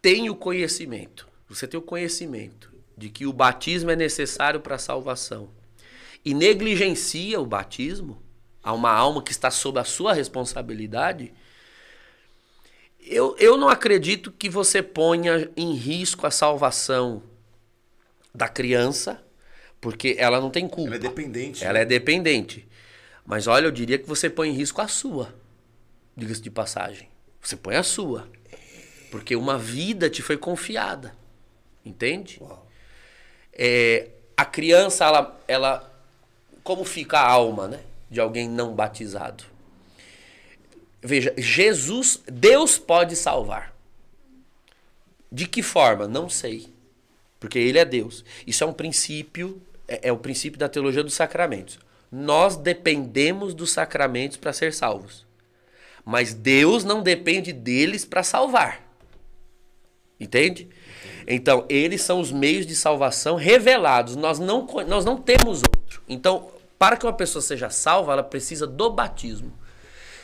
tem 0.01 0.31
o 0.31 0.37
conhecimento, 0.37 1.27
você 1.49 1.67
tem 1.67 1.81
o 1.81 1.83
conhecimento 1.83 2.70
de 3.01 3.09
que 3.09 3.27
o 3.27 3.33
batismo 3.33 3.91
é 3.91 3.97
necessário 3.97 4.61
para 4.61 4.75
a 4.75 4.79
salvação 4.79 5.49
e 6.23 6.35
negligencia 6.35 7.41
o 7.41 7.47
batismo 7.47 8.23
a 8.63 8.75
uma 8.75 8.91
alma 8.91 9.23
que 9.23 9.33
está 9.33 9.51
sob 9.51 9.81
a 9.81 9.85
sua 9.85 10.13
responsabilidade, 10.13 11.33
eu, 13.01 13.35
eu 13.39 13.57
não 13.57 13.71
acredito 13.71 14.31
que 14.31 14.51
você 14.51 14.83
ponha 14.83 15.51
em 15.57 15.73
risco 15.73 16.27
a 16.27 16.31
salvação 16.31 17.23
da 18.35 18.49
criança, 18.49 19.25
porque 19.81 20.17
ela 20.19 20.39
não 20.39 20.51
tem 20.51 20.69
culpa. 20.69 20.91
Ela 20.91 20.97
é 20.97 20.99
dependente. 20.99 21.65
Ela 21.65 21.73
né? 21.73 21.81
é 21.81 21.85
dependente. 21.87 22.69
Mas 23.25 23.47
olha, 23.47 23.65
eu 23.65 23.71
diria 23.71 23.97
que 23.97 24.07
você 24.07 24.29
põe 24.29 24.51
em 24.51 24.53
risco 24.53 24.83
a 24.83 24.89
sua. 24.89 25.35
Diga-se 26.15 26.43
de 26.43 26.51
passagem. 26.51 27.09
Você 27.41 27.57
põe 27.57 27.77
a 27.77 27.83
sua. 27.83 28.29
Porque 29.11 29.35
uma 29.35 29.57
vida 29.57 30.11
te 30.11 30.21
foi 30.21 30.37
confiada. 30.37 31.17
Entende? 31.83 32.37
Uau. 32.43 32.70
É, 33.63 34.09
a 34.35 34.45
criança, 34.47 35.05
ela, 35.05 35.41
ela. 35.47 36.03
Como 36.65 36.83
fica 36.83 37.19
a 37.19 37.29
alma, 37.29 37.69
né? 37.69 37.81
De 38.11 38.19
alguém 38.19 38.49
não 38.49 38.75
batizado. 38.75 39.45
Veja, 41.03 41.35
Jesus, 41.37 42.23
Deus 42.27 42.79
pode 42.79 43.15
salvar. 43.17 43.75
De 45.31 45.47
que 45.47 45.63
forma? 45.63 46.09
Não 46.09 46.27
sei. 46.27 46.73
Porque 47.39 47.59
Ele 47.59 47.79
é 47.79 47.85
Deus. 47.85 48.25
Isso 48.47 48.65
é 48.65 48.67
um 48.67 48.73
princípio, 48.73 49.61
é, 49.87 50.09
é 50.09 50.13
o 50.13 50.17
princípio 50.17 50.59
da 50.59 50.69
teologia 50.69 51.03
dos 51.03 51.15
sacramentos. 51.15 51.79
Nós 52.11 52.57
dependemos 52.57 53.53
dos 53.53 53.71
sacramentos 53.71 54.39
para 54.39 54.55
ser 54.55 54.73
salvos. 54.73 55.27
Mas 56.03 56.33
Deus 56.33 56.83
não 56.83 57.03
depende 57.03 57.53
deles 57.53 58.07
para 58.07 58.23
salvar. 58.23 58.83
Entende? 60.19 60.69
Então, 61.33 61.65
eles 61.69 62.03
são 62.03 62.19
os 62.19 62.33
meios 62.33 62.67
de 62.67 62.75
salvação 62.75 63.37
revelados. 63.37 64.17
Nós 64.17 64.41
não, 64.41 64.67
nós 64.89 65.05
não 65.05 65.17
temos 65.17 65.63
outro. 65.63 66.03
Então, 66.09 66.51
para 66.77 66.97
que 66.97 67.07
uma 67.07 67.13
pessoa 67.13 67.41
seja 67.41 67.71
salva, 67.71 68.15
ela 68.15 68.23
precisa 68.25 68.67
do 68.67 68.91
batismo. 68.91 69.53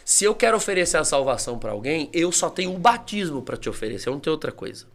Se 0.04 0.24
eu 0.24 0.34
quero 0.34 0.56
oferecer 0.56 0.96
a 0.96 1.04
salvação 1.04 1.60
para 1.60 1.70
alguém, 1.70 2.10
eu 2.12 2.32
só 2.32 2.50
tenho 2.50 2.74
o 2.74 2.78
batismo 2.78 3.40
para 3.40 3.56
te 3.56 3.68
oferecer, 3.68 4.08
eu 4.08 4.14
não 4.14 4.20
tenho 4.20 4.34
outra 4.34 4.50
coisa. 4.50 4.86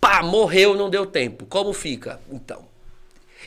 Pá, 0.00 0.22
morreu, 0.22 0.76
não 0.76 0.88
deu 0.88 1.04
tempo. 1.04 1.46
Como 1.46 1.72
fica? 1.72 2.20
Então, 2.30 2.68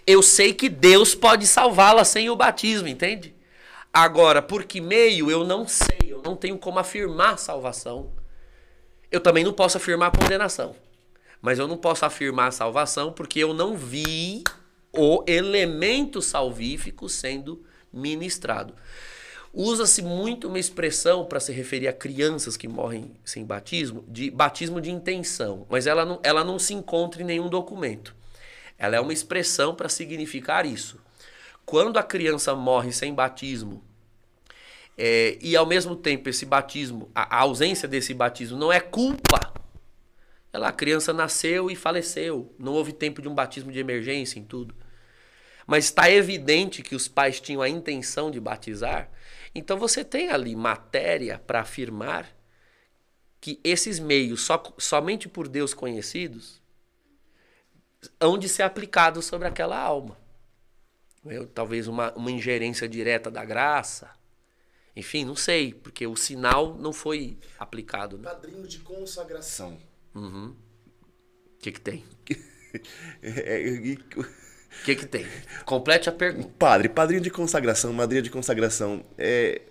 eu 0.05 0.21
sei 0.21 0.53
que 0.53 0.67
Deus 0.67 1.15
pode 1.15 1.47
salvá-la 1.47 2.03
sem 2.03 2.29
o 2.29 2.35
batismo, 2.35 2.89
entende? 2.89 3.33
Agora, 3.93 4.41
por 4.41 4.65
que 4.65 4.81
meio 4.81 5.31
eu 5.31 5.45
não 5.45 5.65
sei, 5.65 5.99
eu 6.05 6.21
não 6.21 6.35
tenho 6.35 6.57
como 6.57 6.79
afirmar 6.79 7.39
salvação. 7.39 8.11
Eu 9.09 9.21
também 9.21 9.43
não 9.43 9.53
posso 9.53 9.77
afirmar 9.77 10.11
condenação. 10.11 10.75
Mas 11.41 11.57
eu 11.57 11.67
não 11.67 11.77
posso 11.77 12.05
afirmar 12.05 12.53
salvação 12.53 13.11
porque 13.11 13.39
eu 13.39 13.53
não 13.53 13.75
vi 13.75 14.43
o 14.93 15.23
elemento 15.27 16.21
salvífico 16.21 17.09
sendo 17.09 17.63
ministrado. 17.91 18.75
Usa-se 19.53 20.01
muito 20.01 20.47
uma 20.47 20.59
expressão 20.59 21.25
para 21.25 21.39
se 21.39 21.51
referir 21.51 21.87
a 21.87 21.93
crianças 21.93 22.55
que 22.55 22.69
morrem 22.69 23.11
sem 23.25 23.43
batismo, 23.43 24.05
de 24.07 24.31
batismo 24.31 24.79
de 24.79 24.89
intenção, 24.89 25.65
mas 25.69 25.87
ela 25.87 26.05
não, 26.05 26.19
ela 26.23 26.43
não 26.43 26.57
se 26.57 26.73
encontra 26.73 27.21
em 27.21 27.25
nenhum 27.25 27.49
documento. 27.49 28.15
Ela 28.77 28.95
é 28.95 28.99
uma 28.99 29.11
expressão 29.11 29.75
para 29.75 29.89
significar 29.89 30.65
isso. 30.65 30.97
Quando 31.65 31.97
a 31.97 32.03
criança 32.03 32.55
morre 32.55 32.93
sem 32.93 33.13
batismo, 33.13 33.83
é, 34.97 35.37
e 35.41 35.55
ao 35.55 35.65
mesmo 35.65 35.95
tempo 35.97 36.29
esse 36.29 36.45
batismo, 36.45 37.09
a, 37.13 37.37
a 37.37 37.41
ausência 37.41 37.87
desse 37.87 38.13
batismo 38.13 38.57
não 38.57 38.71
é 38.71 38.79
culpa 38.79 39.50
ela, 40.53 40.67
a 40.67 40.73
criança 40.73 41.13
nasceu 41.13 41.71
e 41.71 41.75
faleceu. 41.75 42.53
Não 42.59 42.73
houve 42.73 42.91
tempo 42.91 43.21
de 43.21 43.27
um 43.29 43.35
batismo 43.35 43.71
de 43.71 43.79
emergência 43.79 44.39
em 44.39 44.43
tudo. 44.43 44.75
Mas 45.65 45.85
está 45.85 46.09
evidente 46.11 46.81
que 46.81 46.95
os 46.95 47.07
pais 47.07 47.39
tinham 47.39 47.61
a 47.61 47.69
intenção 47.69 48.29
de 48.29 48.39
batizar. 48.39 49.09
Então 49.55 49.77
você 49.77 50.03
tem 50.03 50.29
ali 50.29 50.55
matéria 50.55 51.39
para 51.39 51.61
afirmar 51.61 52.29
que 53.39 53.59
esses 53.63 53.99
meios, 53.99 54.41
só, 54.41 54.61
somente 54.77 55.29
por 55.29 55.47
Deus 55.47 55.73
conhecidos, 55.73 56.61
hão 58.19 58.37
de 58.37 58.49
ser 58.49 58.63
aplicados 58.63 59.25
sobre 59.25 59.47
aquela 59.47 59.79
alma. 59.79 60.17
Eu, 61.25 61.47
talvez 61.47 61.87
uma, 61.87 62.11
uma 62.13 62.31
ingerência 62.31 62.89
direta 62.89 63.31
da 63.31 63.45
graça. 63.45 64.09
Enfim, 64.95 65.23
não 65.23 65.35
sei, 65.35 65.73
porque 65.73 66.05
o 66.05 66.15
sinal 66.15 66.75
não 66.75 66.91
foi 66.91 67.37
aplicado. 67.57 68.17
Né? 68.17 68.23
Padrinho 68.23 68.67
de 68.67 68.79
consagração. 68.79 69.77
Uhum. 70.13 70.55
O 71.55 71.59
que 71.61 71.71
que 71.71 71.81
tem? 71.81 72.03
O 74.17 74.23
que 74.83 74.95
que 74.95 75.05
tem? 75.05 75.25
Complete 75.65 76.09
a 76.09 76.11
pergunta. 76.11 76.49
Padre, 76.57 76.89
padrinho 76.89 77.21
de 77.21 77.29
consagração, 77.29 77.93
madrinha 77.93 78.21
de 78.21 78.29
consagração. 78.29 79.03
É... 79.17 79.61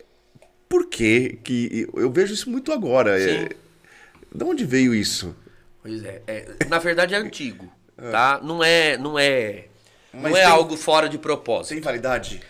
Por 0.69 0.87
que 0.87 1.39
que... 1.43 1.89
Eu 1.95 2.11
vejo 2.11 2.33
isso 2.33 2.49
muito 2.49 2.73
agora. 2.73 3.21
É... 3.21 3.49
De 4.33 4.45
onde 4.45 4.65
veio 4.65 4.95
isso? 4.95 5.35
Pois 5.83 6.05
é. 6.05 6.23
é 6.27 6.65
na 6.69 6.79
verdade 6.79 7.15
é 7.15 7.19
antigo, 7.19 7.71
tá? 7.97 8.41
Não 8.43 8.63
é... 8.63 8.97
Não 8.97 9.19
é, 9.19 9.67
Mas 10.13 10.23
não 10.23 10.37
é 10.37 10.43
tem... 10.43 10.51
algo 10.51 10.77
fora 10.77 11.09
de 11.09 11.19
propósito. 11.19 11.75
Tem 11.75 11.81
validade? 11.81 12.41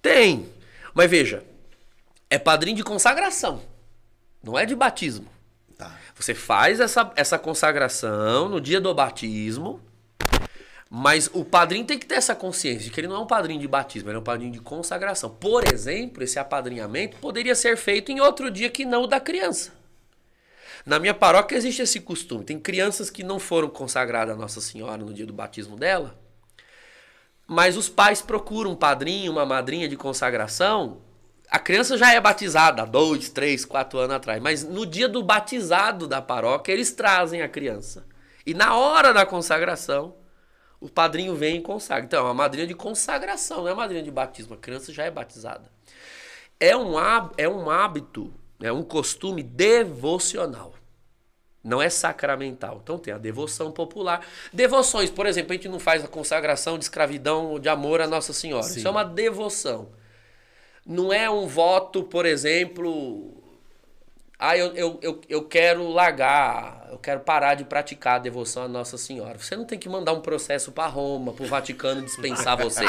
Tem. 0.00 0.48
Mas 0.94 1.10
veja, 1.10 1.42
é 2.30 2.38
padrinho 2.38 2.76
de 2.76 2.84
consagração. 2.84 3.62
Não 4.42 4.58
é 4.58 4.64
de 4.64 4.76
batismo. 4.76 5.33
Você 6.14 6.34
faz 6.34 6.80
essa, 6.80 7.12
essa 7.16 7.38
consagração 7.38 8.48
no 8.48 8.60
dia 8.60 8.80
do 8.80 8.94
batismo, 8.94 9.80
Mas 10.96 11.28
o 11.32 11.44
padrinho 11.44 11.84
tem 11.84 11.98
que 11.98 12.06
ter 12.06 12.14
essa 12.14 12.36
consciência 12.36 12.84
de 12.84 12.90
que 12.90 13.00
ele 13.00 13.08
não 13.08 13.16
é 13.16 13.18
um 13.18 13.26
padrinho 13.26 13.60
de 13.60 13.66
batismo, 13.66 14.10
ele 14.10 14.16
é 14.16 14.20
um 14.20 14.24
padrinho 14.24 14.52
de 14.52 14.60
consagração. 14.60 15.28
Por 15.28 15.64
exemplo, 15.66 16.22
esse 16.22 16.38
apadrinhamento 16.38 17.16
poderia 17.16 17.56
ser 17.56 17.76
feito 17.76 18.12
em 18.12 18.20
outro 18.20 18.48
dia 18.48 18.70
que 18.70 18.84
não 18.84 19.02
o 19.02 19.06
da 19.08 19.18
criança. 19.18 19.72
Na 20.86 21.00
minha 21.00 21.12
paróquia 21.12 21.56
existe 21.56 21.82
esse 21.82 21.98
costume. 21.98 22.44
Tem 22.44 22.60
crianças 22.60 23.10
que 23.10 23.24
não 23.24 23.40
foram 23.40 23.68
consagradas 23.68 24.36
a 24.36 24.38
Nossa 24.38 24.60
Senhora 24.60 24.98
no 24.98 25.12
dia 25.12 25.26
do 25.26 25.32
batismo 25.32 25.76
dela, 25.76 26.16
mas 27.46 27.76
os 27.76 27.88
pais 27.88 28.22
procuram 28.22 28.70
um 28.70 28.76
padrinho, 28.76 29.32
uma 29.32 29.44
madrinha 29.44 29.88
de 29.88 29.96
consagração. 29.96 30.98
A 31.54 31.58
criança 31.60 31.96
já 31.96 32.12
é 32.12 32.20
batizada 32.20 32.82
há 32.82 32.84
dois, 32.84 33.28
três, 33.28 33.64
quatro 33.64 34.00
anos 34.00 34.16
atrás, 34.16 34.42
mas 34.42 34.64
no 34.64 34.84
dia 34.84 35.08
do 35.08 35.22
batizado 35.22 36.08
da 36.08 36.20
paróquia 36.20 36.72
eles 36.72 36.90
trazem 36.90 37.42
a 37.42 37.48
criança. 37.48 38.04
E 38.44 38.52
na 38.52 38.76
hora 38.76 39.14
da 39.14 39.24
consagração, 39.24 40.16
o 40.80 40.88
padrinho 40.88 41.36
vem 41.36 41.58
e 41.58 41.60
consagra. 41.60 42.06
Então, 42.06 42.18
é 42.18 42.22
uma 42.24 42.34
madrinha 42.34 42.66
de 42.66 42.74
consagração, 42.74 43.58
não 43.58 43.68
é 43.68 43.70
uma 43.70 43.82
madrinha 43.82 44.02
de 44.02 44.10
batismo. 44.10 44.54
A 44.54 44.56
criança 44.56 44.92
já 44.92 45.04
é 45.04 45.12
batizada. 45.12 45.70
É 46.58 46.76
um, 46.76 46.94
é 47.38 47.48
um 47.48 47.70
hábito, 47.70 48.34
é 48.60 48.72
um 48.72 48.82
costume 48.82 49.40
devocional. 49.40 50.74
Não 51.62 51.80
é 51.80 51.88
sacramental. 51.88 52.80
Então 52.82 52.98
tem 52.98 53.14
a 53.14 53.18
devoção 53.18 53.70
popular. 53.70 54.26
Devoções, 54.52 55.08
por 55.08 55.24
exemplo, 55.24 55.52
a 55.52 55.54
gente 55.54 55.68
não 55.68 55.78
faz 55.78 56.02
a 56.04 56.08
consagração 56.08 56.76
de 56.76 56.86
escravidão 56.86 57.60
de 57.60 57.68
amor 57.68 58.00
a 58.00 58.08
Nossa 58.08 58.32
Senhora. 58.32 58.64
Sim. 58.64 58.78
Isso 58.80 58.88
é 58.88 58.90
uma 58.90 59.04
devoção. 59.04 60.02
Não 60.86 61.12
é 61.12 61.30
um 61.30 61.46
voto, 61.46 62.04
por 62.04 62.26
exemplo. 62.26 63.42
Ah, 64.38 64.56
eu, 64.56 64.74
eu, 64.74 64.98
eu, 65.00 65.20
eu 65.28 65.44
quero 65.44 65.88
largar, 65.88 66.88
eu 66.90 66.98
quero 66.98 67.20
parar 67.20 67.54
de 67.54 67.64
praticar 67.64 68.16
a 68.16 68.18
devoção 68.18 68.64
a 68.64 68.68
Nossa 68.68 68.98
Senhora. 68.98 69.38
Você 69.38 69.56
não 69.56 69.64
tem 69.64 69.78
que 69.78 69.88
mandar 69.88 70.12
um 70.12 70.20
processo 70.20 70.72
para 70.72 70.88
Roma, 70.88 71.32
para 71.32 71.44
o 71.44 71.48
Vaticano 71.48 72.02
dispensar 72.02 72.56
você. 72.56 72.84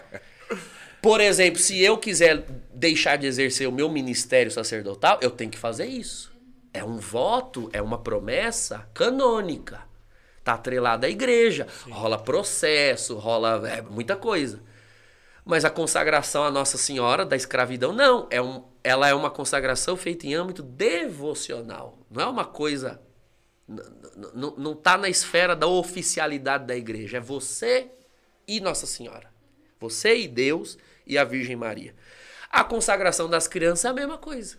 Por 1.02 1.20
exemplo, 1.20 1.58
se 1.58 1.82
eu 1.82 1.98
quiser 1.98 2.44
deixar 2.72 3.16
de 3.16 3.26
exercer 3.26 3.68
o 3.68 3.72
meu 3.72 3.90
ministério 3.90 4.50
sacerdotal, 4.50 5.18
eu 5.20 5.30
tenho 5.30 5.50
que 5.50 5.58
fazer 5.58 5.86
isso. 5.86 6.30
É 6.72 6.84
um 6.84 6.98
voto, 6.98 7.68
é 7.72 7.82
uma 7.82 7.98
promessa 7.98 8.88
canônica. 8.94 9.80
Tá 10.44 10.54
atrelada 10.54 11.06
à 11.06 11.10
igreja. 11.10 11.66
Sim. 11.84 11.90
Rola 11.90 12.18
processo, 12.18 13.18
rola 13.18 13.68
é, 13.68 13.82
muita 13.82 14.14
coisa. 14.14 14.60
Mas 15.50 15.64
a 15.64 15.70
consagração 15.70 16.44
à 16.44 16.50
Nossa 16.50 16.78
Senhora 16.78 17.26
da 17.26 17.34
escravidão, 17.34 17.92
não. 17.92 18.28
É 18.30 18.40
um, 18.40 18.62
ela 18.84 19.08
é 19.08 19.12
uma 19.12 19.28
consagração 19.28 19.96
feita 19.96 20.24
em 20.24 20.32
âmbito 20.32 20.62
devocional. 20.62 21.98
Não 22.08 22.22
é 22.22 22.26
uma 22.26 22.44
coisa. 22.44 23.02
Não 24.32 24.70
está 24.70 24.96
na 24.96 25.08
esfera 25.08 25.56
da 25.56 25.66
oficialidade 25.66 26.66
da 26.66 26.76
igreja. 26.76 27.16
É 27.16 27.20
você 27.20 27.90
e 28.46 28.60
Nossa 28.60 28.86
Senhora. 28.86 29.28
Você 29.80 30.18
e 30.18 30.28
Deus 30.28 30.78
e 31.04 31.18
a 31.18 31.24
Virgem 31.24 31.56
Maria. 31.56 31.96
A 32.48 32.62
consagração 32.62 33.28
das 33.28 33.48
crianças 33.48 33.86
é 33.86 33.88
a 33.88 33.92
mesma 33.92 34.18
coisa. 34.18 34.56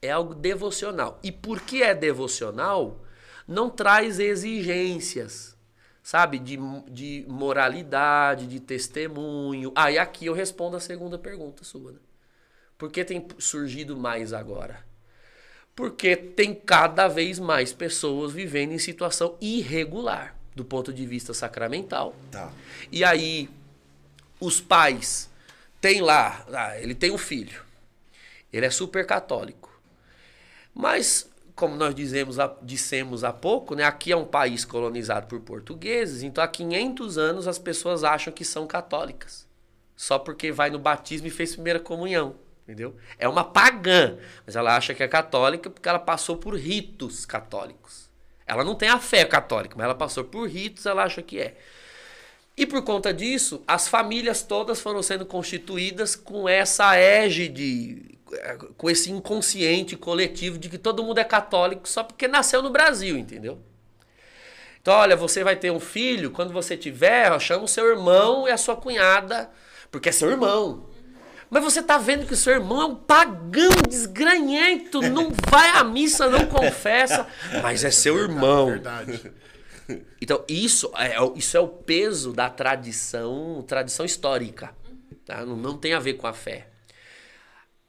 É 0.00 0.10
algo 0.10 0.34
devocional. 0.34 1.20
E 1.22 1.30
porque 1.30 1.82
é 1.82 1.94
devocional, 1.94 3.04
não 3.46 3.68
traz 3.68 4.18
exigências, 4.18 5.54
sabe? 6.08 6.38
De, 6.38 6.56
de 6.90 7.26
moralidade, 7.28 8.46
de 8.46 8.60
testemunho. 8.60 9.70
Ah, 9.74 9.92
e 9.92 9.98
aqui 9.98 10.24
eu 10.24 10.32
respondo 10.32 10.74
a 10.74 10.80
segunda 10.80 11.18
pergunta 11.18 11.64
sua. 11.64 11.92
Né? 11.92 11.98
Por 12.78 12.90
que 12.90 13.04
tem 13.04 13.28
surgido 13.38 13.94
mais 13.94 14.32
agora? 14.32 14.82
Porque 15.76 16.16
tem 16.16 16.54
cada 16.54 17.08
vez 17.08 17.38
mais 17.38 17.74
pessoas 17.74 18.32
vivendo 18.32 18.72
em 18.72 18.78
situação 18.78 19.36
irregular 19.38 20.34
do 20.56 20.64
ponto 20.64 20.94
de 20.94 21.04
vista 21.04 21.34
sacramental. 21.34 22.16
Tá. 22.30 22.50
E 22.90 23.04
aí, 23.04 23.50
os 24.40 24.62
pais 24.62 25.28
têm 25.78 26.00
lá, 26.00 26.42
ah, 26.50 26.80
ele 26.80 26.94
tem 26.94 27.10
um 27.10 27.18
filho, 27.18 27.62
ele 28.50 28.64
é 28.64 28.70
super 28.70 29.04
católico. 29.04 29.78
Mas, 30.74 31.27
como 31.58 31.74
nós 31.74 31.92
dizemos, 31.92 32.36
dissemos 32.62 33.24
há 33.24 33.32
pouco, 33.32 33.74
né, 33.74 33.82
aqui 33.82 34.12
é 34.12 34.16
um 34.16 34.24
país 34.24 34.64
colonizado 34.64 35.26
por 35.26 35.40
portugueses, 35.40 36.22
então 36.22 36.42
há 36.42 36.46
500 36.46 37.18
anos 37.18 37.48
as 37.48 37.58
pessoas 37.58 38.04
acham 38.04 38.32
que 38.32 38.44
são 38.44 38.64
católicas. 38.64 39.44
Só 39.96 40.20
porque 40.20 40.52
vai 40.52 40.70
no 40.70 40.78
batismo 40.78 41.26
e 41.26 41.30
fez 41.30 41.54
primeira 41.54 41.80
comunhão. 41.80 42.36
Entendeu? 42.62 42.94
É 43.18 43.28
uma 43.28 43.42
pagã, 43.42 44.18
mas 44.46 44.54
ela 44.54 44.76
acha 44.76 44.94
que 44.94 45.02
é 45.02 45.08
católica 45.08 45.68
porque 45.68 45.88
ela 45.88 45.98
passou 45.98 46.36
por 46.36 46.54
ritos 46.54 47.26
católicos. 47.26 48.08
Ela 48.46 48.62
não 48.62 48.76
tem 48.76 48.88
a 48.88 49.00
fé 49.00 49.24
católica, 49.24 49.74
mas 49.76 49.84
ela 49.84 49.96
passou 49.96 50.22
por 50.22 50.48
ritos, 50.48 50.86
ela 50.86 51.02
acha 51.02 51.22
que 51.22 51.40
é. 51.40 51.56
E 52.56 52.66
por 52.66 52.82
conta 52.82 53.12
disso, 53.12 53.64
as 53.66 53.88
famílias 53.88 54.44
todas 54.44 54.80
foram 54.80 55.02
sendo 55.02 55.26
constituídas 55.26 56.14
com 56.14 56.48
essa 56.48 56.94
égide 56.96 58.17
com 58.76 58.90
esse 58.90 59.10
inconsciente 59.10 59.96
coletivo 59.96 60.58
de 60.58 60.68
que 60.68 60.78
todo 60.78 61.02
mundo 61.02 61.18
é 61.18 61.24
católico 61.24 61.88
só 61.88 62.02
porque 62.02 62.28
nasceu 62.28 62.62
no 62.62 62.70
Brasil, 62.70 63.16
entendeu? 63.16 63.58
Então, 64.80 64.94
olha, 64.94 65.16
você 65.16 65.42
vai 65.44 65.56
ter 65.56 65.70
um 65.70 65.80
filho, 65.80 66.30
quando 66.30 66.52
você 66.52 66.76
tiver, 66.76 67.38
chama 67.40 67.64
o 67.64 67.68
seu 67.68 67.86
irmão 67.86 68.48
e 68.48 68.50
a 68.50 68.56
sua 68.56 68.76
cunhada, 68.76 69.50
porque 69.90 70.08
é 70.08 70.12
seu 70.12 70.30
irmão. 70.30 70.86
Mas 71.50 71.64
você 71.64 71.82
tá 71.82 71.96
vendo 71.96 72.26
que 72.26 72.34
o 72.34 72.36
seu 72.36 72.52
irmão 72.54 72.82
é 72.82 72.84
um 72.84 72.94
pagão 72.94 73.70
desgranhento, 73.88 75.00
não 75.00 75.32
vai 75.50 75.70
à 75.70 75.82
missa, 75.82 76.28
não 76.28 76.46
confessa, 76.46 77.26
mas 77.62 77.84
é 77.84 77.90
seu 77.90 78.18
irmão. 78.18 78.66
Verdade. 78.66 79.32
Então, 80.20 80.44
isso 80.46 80.92
é, 80.96 81.16
isso 81.36 81.56
é 81.56 81.60
o 81.60 81.68
peso 81.68 82.32
da 82.32 82.50
tradição, 82.50 83.64
tradição 83.66 84.04
histórica. 84.04 84.74
Tá? 85.24 85.44
Não, 85.44 85.56
não 85.56 85.78
tem 85.78 85.94
a 85.94 85.98
ver 85.98 86.14
com 86.14 86.26
a 86.26 86.32
fé. 86.32 86.67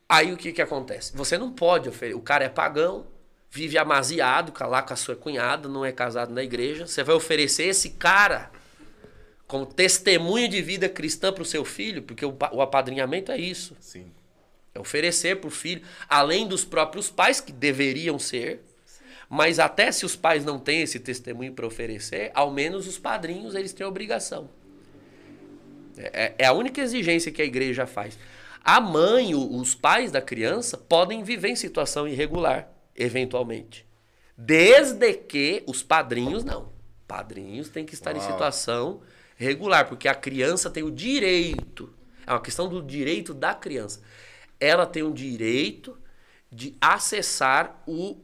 Aí 0.10 0.34
o 0.34 0.38
que, 0.38 0.52
que 0.52 0.62
acontece? 0.62 1.16
Você 1.16 1.38
não 1.38 1.52
pode 1.52 1.88
oferecer. 1.88 2.18
O 2.18 2.22
cara 2.22 2.44
é 2.44 2.50
pagão, 2.50 3.06
vive 3.52 3.78
amaziado 3.78 4.52
lá 4.60 4.82
com 4.82 4.94
a 4.94 4.96
sua 4.96 5.16
cunhada, 5.16 5.70
não 5.70 5.86
é 5.86 5.92
casado 5.92 6.34
na 6.34 6.44
igreja. 6.44 6.88
Você 6.88 7.04
vai 7.04 7.16
oferecer 7.16 7.66
esse 7.66 7.92
cara 7.92 8.50
como 9.48 9.68
testemunho 9.68 10.50
de 10.50 10.62
vida 10.64 10.90
cristã 10.90 11.32
para 11.32 11.44
o 11.44 11.46
seu 11.46 11.64
filho, 11.64 12.02
porque 12.02 12.26
o, 12.26 12.36
o 12.52 12.62
apadrinhamento 12.62 13.32
é 13.32 13.38
isso. 13.38 13.78
Sim. 13.80 14.12
É 14.74 14.80
oferecer 14.80 15.38
para 15.38 15.48
o 15.48 15.52
filho, 15.52 15.84
além 16.08 16.48
dos 16.48 16.66
próprios 16.66 17.10
pais, 17.10 17.40
que 17.40 17.52
deveriam 17.52 18.18
ser, 18.18 18.64
mas 19.30 19.60
até 19.60 19.92
se 19.92 20.06
os 20.06 20.16
pais 20.16 20.44
não 20.44 20.58
têm 20.58 20.82
esse 20.82 21.00
testemunho 21.00 21.54
para 21.54 21.68
oferecer, 21.68 22.32
ao 22.34 22.52
menos 22.52 22.88
os 22.88 22.98
padrinhos 22.98 23.54
eles 23.54 23.74
têm 23.74 23.86
obrigação. 23.86 24.50
É, 25.98 26.26
é, 26.26 26.36
é 26.40 26.46
a 26.46 26.54
única 26.54 26.82
exigência 26.82 27.32
que 27.32 27.42
a 27.42 27.46
igreja 27.46 27.86
faz. 27.86 28.18
A 28.64 28.80
mãe, 28.80 29.34
os 29.34 29.74
pais 29.74 30.12
da 30.12 30.22
criança 30.22 30.78
podem 30.78 31.24
viver 31.24 31.50
em 31.50 31.56
situação 31.56 32.08
irregular, 32.08 32.70
eventualmente. 32.96 33.86
Desde 34.38 35.14
que 35.14 35.64
os 35.68 35.84
padrinhos 35.84 36.44
não. 36.44 36.72
Padrinhos 37.08 37.70
têm 37.70 37.86
que 37.86 37.94
estar 37.94 38.16
Uau. 38.16 38.24
em 38.24 38.32
situação 38.32 39.02
regular, 39.36 39.88
porque 39.88 40.08
a 40.08 40.16
criança 40.16 40.70
tem 40.70 40.84
o 40.84 40.92
direito. 40.92 41.94
É 42.28 42.32
uma 42.32 42.42
questão 42.42 42.68
do 42.68 42.82
direito 42.82 43.34
da 43.34 43.54
criança. 43.54 44.02
Ela 44.60 44.86
tem 44.86 45.02
o 45.02 45.14
direito 45.14 45.98
de 46.52 46.76
acessar 46.80 47.82
o 47.88 48.18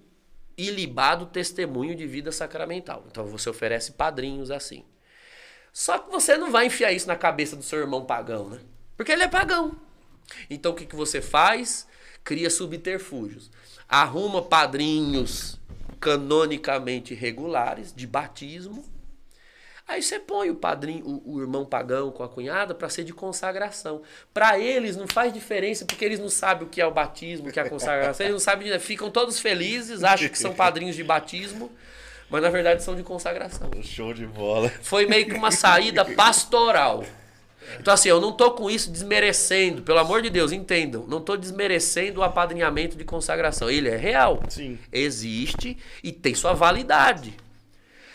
ilibado 0.58 1.26
testemunho 1.26 1.96
de 1.96 2.06
vida 2.06 2.32
sacramental. 2.32 3.06
Então 3.10 3.26
você 3.26 3.50
oferece 3.50 3.94
padrinhos 3.94 4.52
assim. 4.52 4.86
Só 5.74 6.00
que 6.00 6.10
você 6.10 6.38
não 6.38 6.52
vai 6.52 6.68
enfiar 6.68 6.92
isso 6.92 7.08
na 7.08 7.16
cabeça 7.16 7.56
do 7.56 7.64
seu 7.64 7.80
irmão 7.80 8.06
pagão, 8.06 8.50
né? 8.50 8.60
Porque 8.96 9.12
ele 9.12 9.24
é 9.24 9.28
pagão. 9.28 9.76
Então 10.50 10.72
o 10.72 10.76
que, 10.76 10.86
que 10.86 10.96
você 10.96 11.22
faz? 11.22 11.88
Cria 12.24 12.50
subterfúgios. 12.50 13.52
Arruma 13.88 14.42
padrinhos 14.42 15.60
canonicamente 16.00 17.14
regulares 17.14 17.94
de 17.94 18.06
batismo. 18.06 18.84
Aí 19.88 20.02
você 20.02 20.20
põe 20.20 20.50
o 20.50 20.56
padrinho, 20.56 21.06
o, 21.06 21.36
o 21.36 21.42
irmão 21.42 21.64
pagão 21.64 22.12
com 22.12 22.24
a 22.24 22.30
cunhada 22.30 22.74
para 22.74 22.90
ser 22.90 23.04
de 23.04 23.14
consagração. 23.14 24.02
Para 24.34 24.58
eles 24.60 24.96
não 24.96 25.08
faz 25.08 25.32
diferença 25.32 25.86
porque 25.86 26.04
eles 26.04 26.20
não 26.20 26.30
sabem 26.30 26.68
o 26.68 26.70
que 26.70 26.82
é 26.82 26.88
o 26.88 26.92
batismo, 26.92 27.50
o 27.50 27.52
que 27.52 27.60
é 27.60 27.64
a 27.64 27.70
consagração. 27.70 28.26
Eles 28.26 28.34
não 28.34 28.40
sabem, 28.40 28.80
ficam 28.80 29.12
todos 29.12 29.40
felizes, 29.40 30.04
acham 30.04 30.28
que 30.28 30.40
são 30.40 30.54
padrinhos 30.54 30.96
de 30.96 31.04
batismo, 31.04 31.72
mas 32.30 32.42
na 32.42 32.50
verdade 32.50 32.84
são 32.84 32.96
de 32.96 33.04
consagração. 33.04 33.70
Show 33.84 34.12
de 34.12 34.26
bola. 34.26 34.70
Foi 34.82 35.06
meio 35.06 35.28
que 35.28 35.34
uma 35.34 35.52
saída 35.52 36.04
pastoral. 36.04 37.04
Então, 37.80 37.94
assim, 37.94 38.10
eu 38.10 38.22
não 38.22 38.32
tô 38.32 38.52
com 38.52 38.70
isso 38.70 38.92
desmerecendo, 38.92 39.82
pelo 39.82 40.00
amor 40.00 40.22
de 40.22 40.30
Deus, 40.30 40.52
entendam. 40.52 41.06
Não 41.08 41.22
tô 41.22 41.36
desmerecendo 41.36 42.20
o 42.20 42.24
apadrinhamento 42.24 42.98
de 42.98 43.04
consagração. 43.04 43.70
Ele 43.70 43.90
é 43.90 43.98
real. 43.98 44.42
Sim. 44.50 44.78
Existe 44.92 45.78
e 46.04 46.12
tem 46.12 46.34
sua 46.34 46.54
validade. 46.54 47.34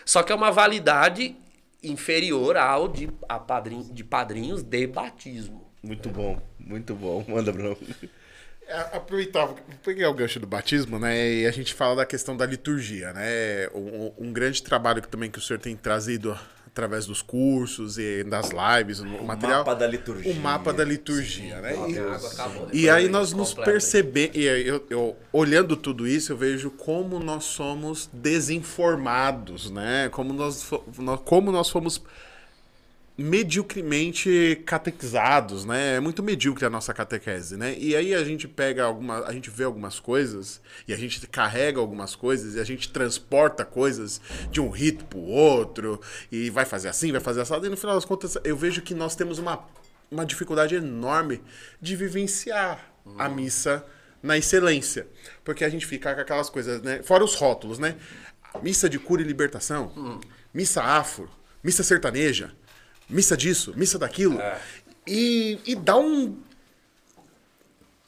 Só 0.04 0.22
que 0.22 0.32
é 0.32 0.34
uma 0.34 0.50
validade 0.50 1.36
inferior 1.82 2.56
ao 2.56 2.88
de, 2.88 3.08
a 3.28 3.38
padrinho, 3.38 3.84
de 3.84 4.04
padrinhos 4.04 4.62
de 4.62 4.86
batismo. 4.86 5.70
Muito 5.82 6.08
é. 6.08 6.12
bom, 6.12 6.40
muito 6.58 6.94
bom. 6.94 7.24
Manda, 7.28 7.52
Bruno. 7.52 7.76
É, 8.66 8.96
aproveitar, 8.96 9.48
peguei 9.82 10.04
o 10.04 10.14
gancho 10.14 10.38
do 10.38 10.46
batismo, 10.46 10.98
né? 10.98 11.28
E 11.28 11.46
a 11.46 11.50
gente 11.50 11.74
fala 11.74 11.96
da 11.96 12.06
questão 12.06 12.36
da 12.36 12.46
liturgia, 12.46 13.12
né? 13.12 13.68
Um, 13.74 14.12
um 14.26 14.32
grande 14.32 14.62
trabalho 14.62 15.02
que 15.02 15.08
também 15.08 15.30
que 15.30 15.38
o 15.38 15.42
senhor 15.42 15.58
tem 15.58 15.76
trazido 15.76 16.38
através 16.80 17.04
dos 17.06 17.20
cursos 17.20 17.98
e 17.98 18.24
das 18.24 18.50
lives, 18.50 19.00
o, 19.00 19.04
material. 19.24 19.58
mapa 19.58 19.74
da 19.74 19.86
liturgia. 19.86 20.32
O 20.32 20.36
mapa 20.36 20.72
da 20.72 20.82
liturgia, 20.82 21.60
né? 21.60 21.74
E- 21.90 21.98
água 21.98 22.28
acabou, 22.30 22.62
e 22.72 22.82
depois 22.82 22.88
aí 22.88 23.08
nós 23.08 23.32
nos 23.34 23.52
percebemos, 23.52 24.34
e 24.34 24.44
eu, 24.44 24.84
eu- 24.88 25.16
olhando 25.30 25.76
tudo 25.76 26.08
isso, 26.08 26.32
eu 26.32 26.36
vejo 26.38 26.70
como 26.70 27.18
nós 27.20 27.44
somos 27.44 28.08
desinformados, 28.12 29.70
né? 29.70 30.08
Como 30.10 30.32
nós- 30.32 30.68
como 31.24 31.52
nós 31.52 31.68
fomos 31.68 32.00
mediocremente 33.20 34.62
catequizados, 34.64 35.66
né? 35.66 35.96
É 35.96 36.00
muito 36.00 36.22
medíocre 36.22 36.64
a 36.64 36.70
nossa 36.70 36.94
catequese, 36.94 37.54
né? 37.54 37.76
E 37.78 37.94
aí 37.94 38.14
a 38.14 38.24
gente 38.24 38.48
pega 38.48 38.84
alguma, 38.84 39.26
a 39.26 39.32
gente 39.32 39.50
vê 39.50 39.64
algumas 39.64 40.00
coisas 40.00 40.60
e 40.88 40.94
a 40.94 40.96
gente 40.96 41.26
carrega 41.26 41.78
algumas 41.78 42.16
coisas 42.16 42.54
e 42.54 42.60
a 42.60 42.64
gente 42.64 42.90
transporta 42.90 43.62
coisas 43.62 44.22
de 44.50 44.58
um 44.58 44.70
rito 44.70 45.04
pro 45.04 45.18
outro 45.18 46.00
e 46.32 46.48
vai 46.48 46.64
fazer 46.64 46.88
assim, 46.88 47.12
vai 47.12 47.20
fazer 47.20 47.42
assado 47.42 47.66
e 47.66 47.68
no 47.68 47.76
final 47.76 47.94
das 47.94 48.06
contas 48.06 48.38
eu 48.42 48.56
vejo 48.56 48.80
que 48.80 48.94
nós 48.94 49.14
temos 49.14 49.38
uma, 49.38 49.66
uma 50.10 50.24
dificuldade 50.24 50.74
enorme 50.74 51.42
de 51.78 51.94
vivenciar 51.96 52.90
a 53.18 53.28
missa 53.28 53.84
na 54.22 54.38
excelência, 54.38 55.06
porque 55.44 55.64
a 55.64 55.68
gente 55.68 55.84
fica 55.86 56.14
com 56.14 56.20
aquelas 56.22 56.48
coisas, 56.48 56.80
né? 56.82 57.02
Fora 57.02 57.22
os 57.22 57.34
rótulos, 57.34 57.78
né? 57.78 57.96
Missa 58.62 58.88
de 58.88 58.98
cura 58.98 59.20
e 59.20 59.24
libertação, 59.24 60.20
missa 60.54 60.82
afro, 60.82 61.30
missa 61.62 61.82
sertaneja, 61.82 62.52
missa 63.10 63.36
disso, 63.36 63.74
missa 63.76 63.98
daquilo. 63.98 64.38
E, 65.06 65.58
e 65.66 65.74
dá 65.74 65.96
um. 65.96 66.38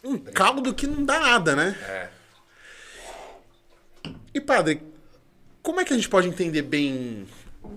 Um 0.05 0.19
caldo 0.19 0.75
que 0.75 0.87
não 0.87 1.05
dá 1.05 1.21
nada, 1.21 1.55
né? 1.55 1.77
É. 1.89 2.09
E, 4.35 4.41
padre, 4.41 4.83
como 5.63 5.81
é 5.81 5.85
que 5.85 5.93
a 5.93 5.97
gente 5.97 6.09
pode 6.09 6.27
entender 6.27 6.63
bem 6.63 7.27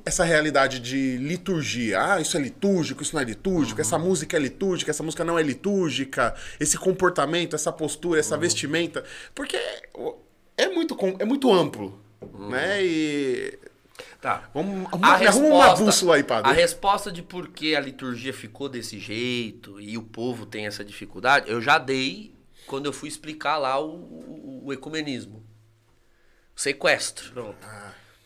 essa 0.03 0.23
realidade 0.23 0.79
de 0.79 1.17
liturgia? 1.17 2.13
Ah, 2.13 2.21
isso 2.21 2.35
é 2.35 2.39
litúrgico, 2.39 3.03
isso 3.03 3.13
não 3.13 3.21
é 3.21 3.25
litúrgico, 3.25 3.79
essa 3.79 3.99
música 3.99 4.35
é 4.35 4.39
litúrgica, 4.39 4.89
essa 4.89 5.03
música 5.03 5.23
não 5.23 5.37
é 5.37 5.43
litúrgica, 5.43 6.33
esse 6.59 6.77
comportamento, 6.77 7.55
essa 7.55 7.71
postura, 7.71 8.19
essa 8.19 8.37
vestimenta. 8.37 9.03
Porque 9.35 9.57
é 10.57 10.67
muito, 10.69 10.97
é 11.19 11.25
muito 11.25 11.53
amplo, 11.53 12.01
né? 12.49 12.83
E. 12.83 13.59
Tá. 14.25 14.49
Vamos, 14.55 14.87
arruma, 14.91 15.07
arruma 15.07 15.47
uma 15.49 15.65
resposta- 15.65 15.85
bússola 15.85 16.15
aí, 16.15 16.23
padre. 16.23 16.49
A 16.49 16.53
resposta 16.55 17.11
de 17.11 17.21
por 17.21 17.49
que 17.49 17.75
a 17.75 17.79
liturgia 17.79 18.33
ficou 18.33 18.67
desse 18.67 18.97
jeito 18.99 19.79
e 19.79 19.99
o 19.99 20.01
povo 20.01 20.47
tem 20.47 20.65
essa 20.65 20.83
dificuldade, 20.83 21.47
eu 21.47 21.61
já 21.61 21.77
dei 21.77 22.33
quando 22.65 22.87
eu 22.87 22.93
fui 22.93 23.07
explicar 23.07 23.59
lá 23.59 23.79
o, 23.79 23.85
o- 23.93 24.61
o 24.65 24.73
ecumenismo. 24.73 25.43
O 26.55 26.59
sequestro. 26.59 27.31
Pronto. 27.33 27.67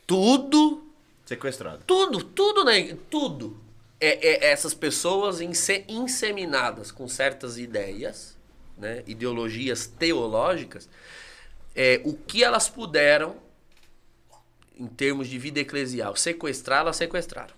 Tudo, 0.07 0.89
Sequestrado. 1.25 1.83
tudo, 1.85 2.23
tudo, 2.23 2.63
né? 2.63 2.95
Tudo. 3.09 3.59
É, 3.99 4.45
é 4.47 4.51
essas 4.53 4.73
pessoas 4.73 5.41
inse- 5.41 5.83
inseminadas 5.89 6.91
com 6.93 7.09
certas 7.09 7.57
ideias, 7.57 8.37
né? 8.77 9.03
ideologias 9.05 9.85
teológicas, 9.85 10.87
é, 11.75 11.99
o 12.05 12.13
que 12.13 12.41
elas 12.41 12.69
puderam 12.69 13.35
em 14.79 14.87
termos 14.87 15.27
de 15.27 15.37
vida 15.37 15.59
eclesial, 15.59 16.15
sequestrar, 16.15 16.79
elas 16.79 16.95
sequestraram. 16.95 17.53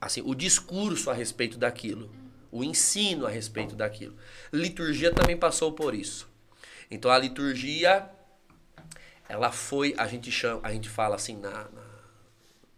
Assim, 0.00 0.22
o 0.24 0.32
discurso 0.34 1.10
a 1.10 1.12
respeito 1.12 1.58
daquilo, 1.58 2.08
o 2.52 2.62
ensino 2.62 3.26
a 3.26 3.30
respeito 3.30 3.74
daquilo. 3.74 4.16
Liturgia 4.52 5.12
também 5.12 5.36
passou 5.36 5.72
por 5.72 5.92
isso. 5.92 6.30
Então 6.88 7.10
a 7.10 7.18
liturgia, 7.18 8.08
ela 9.28 9.50
foi, 9.50 9.94
a 9.98 10.06
gente 10.06 10.30
chama, 10.30 10.60
a 10.62 10.72
gente 10.72 10.88
fala 10.88 11.16
assim 11.16 11.36
na, 11.36 11.50
na, 11.50 11.84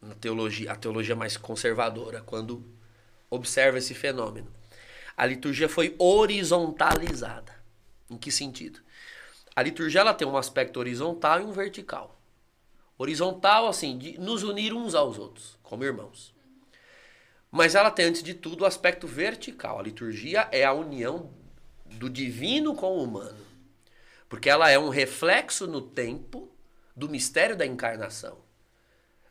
na 0.00 0.14
teologia, 0.14 0.72
a 0.72 0.76
teologia 0.76 1.14
mais 1.14 1.36
conservadora, 1.36 2.22
quando 2.22 2.64
observa 3.28 3.78
esse 3.78 3.92
fenômeno. 3.92 4.50
A 5.16 5.26
liturgia 5.26 5.68
foi 5.68 5.94
horizontalizada. 5.98 7.52
Em 8.08 8.16
que 8.16 8.30
sentido? 8.30 8.80
A 9.54 9.62
liturgia 9.62 10.00
ela 10.00 10.14
tem 10.14 10.26
um 10.26 10.36
aspecto 10.36 10.78
horizontal 10.78 11.40
e 11.40 11.44
um 11.44 11.52
vertical. 11.52 12.13
Horizontal, 12.96 13.66
assim, 13.66 13.98
de 13.98 14.18
nos 14.18 14.42
unir 14.42 14.72
uns 14.72 14.94
aos 14.94 15.18
outros, 15.18 15.58
como 15.62 15.84
irmãos. 15.84 16.34
Mas 17.50 17.74
ela 17.74 17.90
tem, 17.90 18.06
antes 18.06 18.22
de 18.22 18.34
tudo, 18.34 18.62
o 18.62 18.66
aspecto 18.66 19.06
vertical. 19.06 19.78
A 19.78 19.82
liturgia 19.82 20.48
é 20.50 20.64
a 20.64 20.72
união 20.72 21.30
do 21.86 22.10
divino 22.10 22.74
com 22.74 22.98
o 22.98 23.02
humano. 23.04 23.44
Porque 24.28 24.50
ela 24.50 24.70
é 24.70 24.78
um 24.78 24.88
reflexo 24.88 25.66
no 25.66 25.80
tempo 25.80 26.50
do 26.96 27.08
mistério 27.08 27.56
da 27.56 27.66
encarnação. 27.66 28.38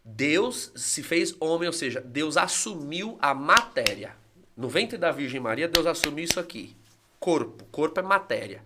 Deus 0.05 0.71
se 0.75 1.01
fez 1.01 1.35
homem, 1.39 1.67
ou 1.67 1.73
seja, 1.73 2.01
Deus 2.01 2.35
assumiu 2.35 3.17
a 3.21 3.33
matéria. 3.33 4.15
No 4.55 4.69
ventre 4.69 4.97
da 4.97 5.11
Virgem 5.11 5.39
Maria, 5.39 5.67
Deus 5.67 5.85
assumiu 5.85 6.25
isso 6.25 6.39
aqui. 6.39 6.75
Corpo. 7.19 7.65
Corpo 7.65 7.99
é 7.99 8.03
matéria. 8.03 8.63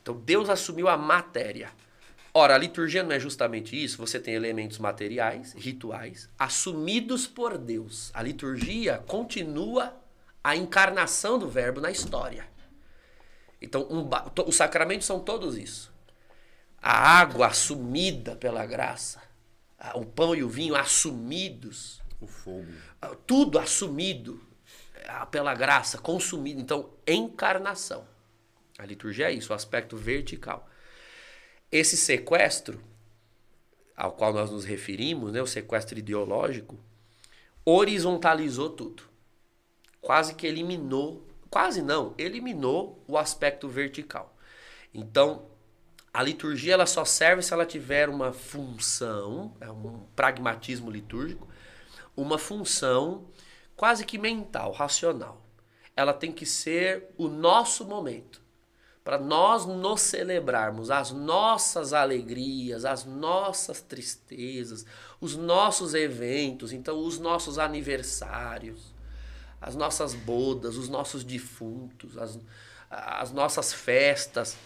Então, 0.00 0.14
Deus 0.14 0.48
assumiu 0.50 0.88
a 0.88 0.96
matéria. 0.96 1.70
Ora, 2.36 2.56
a 2.56 2.58
liturgia 2.58 3.04
não 3.04 3.12
é 3.12 3.20
justamente 3.20 3.80
isso. 3.80 3.96
Você 3.98 4.18
tem 4.18 4.34
elementos 4.34 4.78
materiais, 4.78 5.52
rituais, 5.52 6.28
assumidos 6.36 7.28
por 7.28 7.56
Deus. 7.56 8.10
A 8.12 8.20
liturgia 8.20 8.98
continua 9.06 9.96
a 10.42 10.56
encarnação 10.56 11.38
do 11.38 11.48
Verbo 11.48 11.80
na 11.80 11.92
história. 11.92 12.44
Então, 13.62 13.86
um 13.88 14.10
os 14.48 14.56
sacramentos 14.56 15.06
são 15.06 15.20
todos 15.20 15.56
isso. 15.56 15.92
A 16.82 17.18
água 17.20 17.46
assumida 17.46 18.34
pela 18.34 18.66
graça, 18.66 19.22
o 19.94 20.04
pão 20.04 20.34
e 20.34 20.42
o 20.42 20.48
vinho 20.48 20.74
assumidos, 20.74 22.02
O 22.20 22.26
fogo. 22.26 22.66
tudo 23.26 23.60
assumido 23.60 24.44
pela 25.30 25.54
graça, 25.54 25.98
consumido. 25.98 26.60
Então, 26.60 26.90
encarnação. 27.06 28.06
A 28.76 28.84
liturgia 28.84 29.30
é 29.30 29.32
isso, 29.32 29.52
o 29.52 29.56
aspecto 29.56 29.96
vertical. 29.96 30.68
Esse 31.74 31.96
sequestro, 31.96 32.80
ao 33.96 34.12
qual 34.12 34.32
nós 34.32 34.48
nos 34.48 34.64
referimos, 34.64 35.32
né, 35.32 35.42
o 35.42 35.46
sequestro 35.46 35.98
ideológico, 35.98 36.78
horizontalizou 37.64 38.70
tudo. 38.70 39.02
Quase 40.00 40.36
que 40.36 40.46
eliminou, 40.46 41.26
quase 41.50 41.82
não, 41.82 42.14
eliminou 42.16 43.02
o 43.08 43.18
aspecto 43.18 43.68
vertical. 43.68 44.36
Então, 44.94 45.50
a 46.12 46.22
liturgia 46.22 46.74
ela 46.74 46.86
só 46.86 47.04
serve 47.04 47.42
se 47.42 47.52
ela 47.52 47.66
tiver 47.66 48.08
uma 48.08 48.32
função, 48.32 49.56
é 49.60 49.68
um 49.68 50.06
pragmatismo 50.14 50.88
litúrgico, 50.88 51.48
uma 52.16 52.38
função 52.38 53.26
quase 53.74 54.06
que 54.06 54.16
mental, 54.16 54.70
racional. 54.70 55.44
Ela 55.96 56.14
tem 56.14 56.30
que 56.30 56.46
ser 56.46 57.08
o 57.18 57.26
nosso 57.26 57.84
momento 57.84 58.43
para 59.04 59.18
nós 59.18 59.66
nos 59.66 60.00
celebrarmos 60.00 60.90
as 60.90 61.10
nossas 61.10 61.92
alegrias, 61.92 62.86
as 62.86 63.04
nossas 63.04 63.82
tristezas, 63.82 64.86
os 65.20 65.36
nossos 65.36 65.92
eventos, 65.92 66.72
então 66.72 66.98
os 66.98 67.18
nossos 67.18 67.58
aniversários, 67.58 68.94
as 69.60 69.76
nossas 69.76 70.14
bodas, 70.14 70.78
os 70.78 70.88
nossos 70.88 71.22
defuntos, 71.22 72.16
as, 72.16 72.38
as 72.88 73.30
nossas 73.30 73.74
festas. 73.74 74.56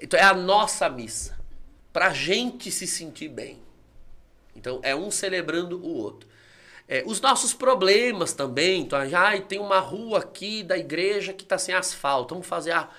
Então 0.00 0.18
é 0.18 0.24
a 0.24 0.34
nossa 0.34 0.88
missa, 0.88 1.38
para 1.92 2.08
a 2.08 2.12
gente 2.12 2.72
se 2.72 2.88
sentir 2.88 3.28
bem. 3.28 3.62
Então 4.56 4.80
é 4.82 4.96
um 4.96 5.12
celebrando 5.12 5.78
o 5.78 5.94
outro. 5.94 6.28
É, 6.88 7.04
os 7.06 7.20
nossos 7.20 7.54
problemas 7.54 8.32
também. 8.32 8.82
Então, 8.82 8.98
ai, 9.16 9.42
tem 9.42 9.60
uma 9.60 9.78
rua 9.78 10.18
aqui 10.18 10.64
da 10.64 10.76
igreja 10.76 11.32
que 11.32 11.44
está 11.44 11.56
sem 11.56 11.72
asfalto. 11.72 12.34
Vamos 12.34 12.48
fazer 12.48 12.72
a, 12.72 12.90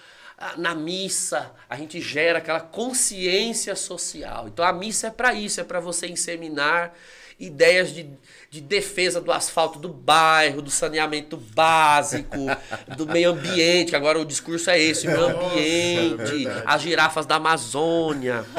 na 0.57 0.75
missa. 0.75 1.51
A 1.69 1.75
gente 1.75 2.01
gera 2.01 2.39
aquela 2.39 2.59
consciência 2.59 3.75
social. 3.75 4.47
Então 4.47 4.65
a 4.65 4.73
missa 4.73 5.07
é 5.07 5.11
para 5.11 5.33
isso, 5.33 5.61
é 5.61 5.63
para 5.63 5.79
você 5.79 6.07
inseminar 6.07 6.93
ideias 7.39 7.93
de, 7.93 8.07
de 8.49 8.61
defesa 8.61 9.19
do 9.19 9.31
asfalto 9.31 9.79
do 9.79 9.89
bairro, 9.89 10.61
do 10.61 10.69
saneamento 10.69 11.37
básico, 11.37 12.37
do 12.95 13.07
meio 13.07 13.31
ambiente. 13.31 13.95
Agora 13.95 14.19
o 14.19 14.25
discurso 14.25 14.69
é 14.69 14.79
esse, 14.79 15.07
meio 15.07 15.25
ambiente, 15.25 16.47
as 16.65 16.81
girafas 16.81 17.25
da 17.25 17.35
Amazônia. 17.35 18.45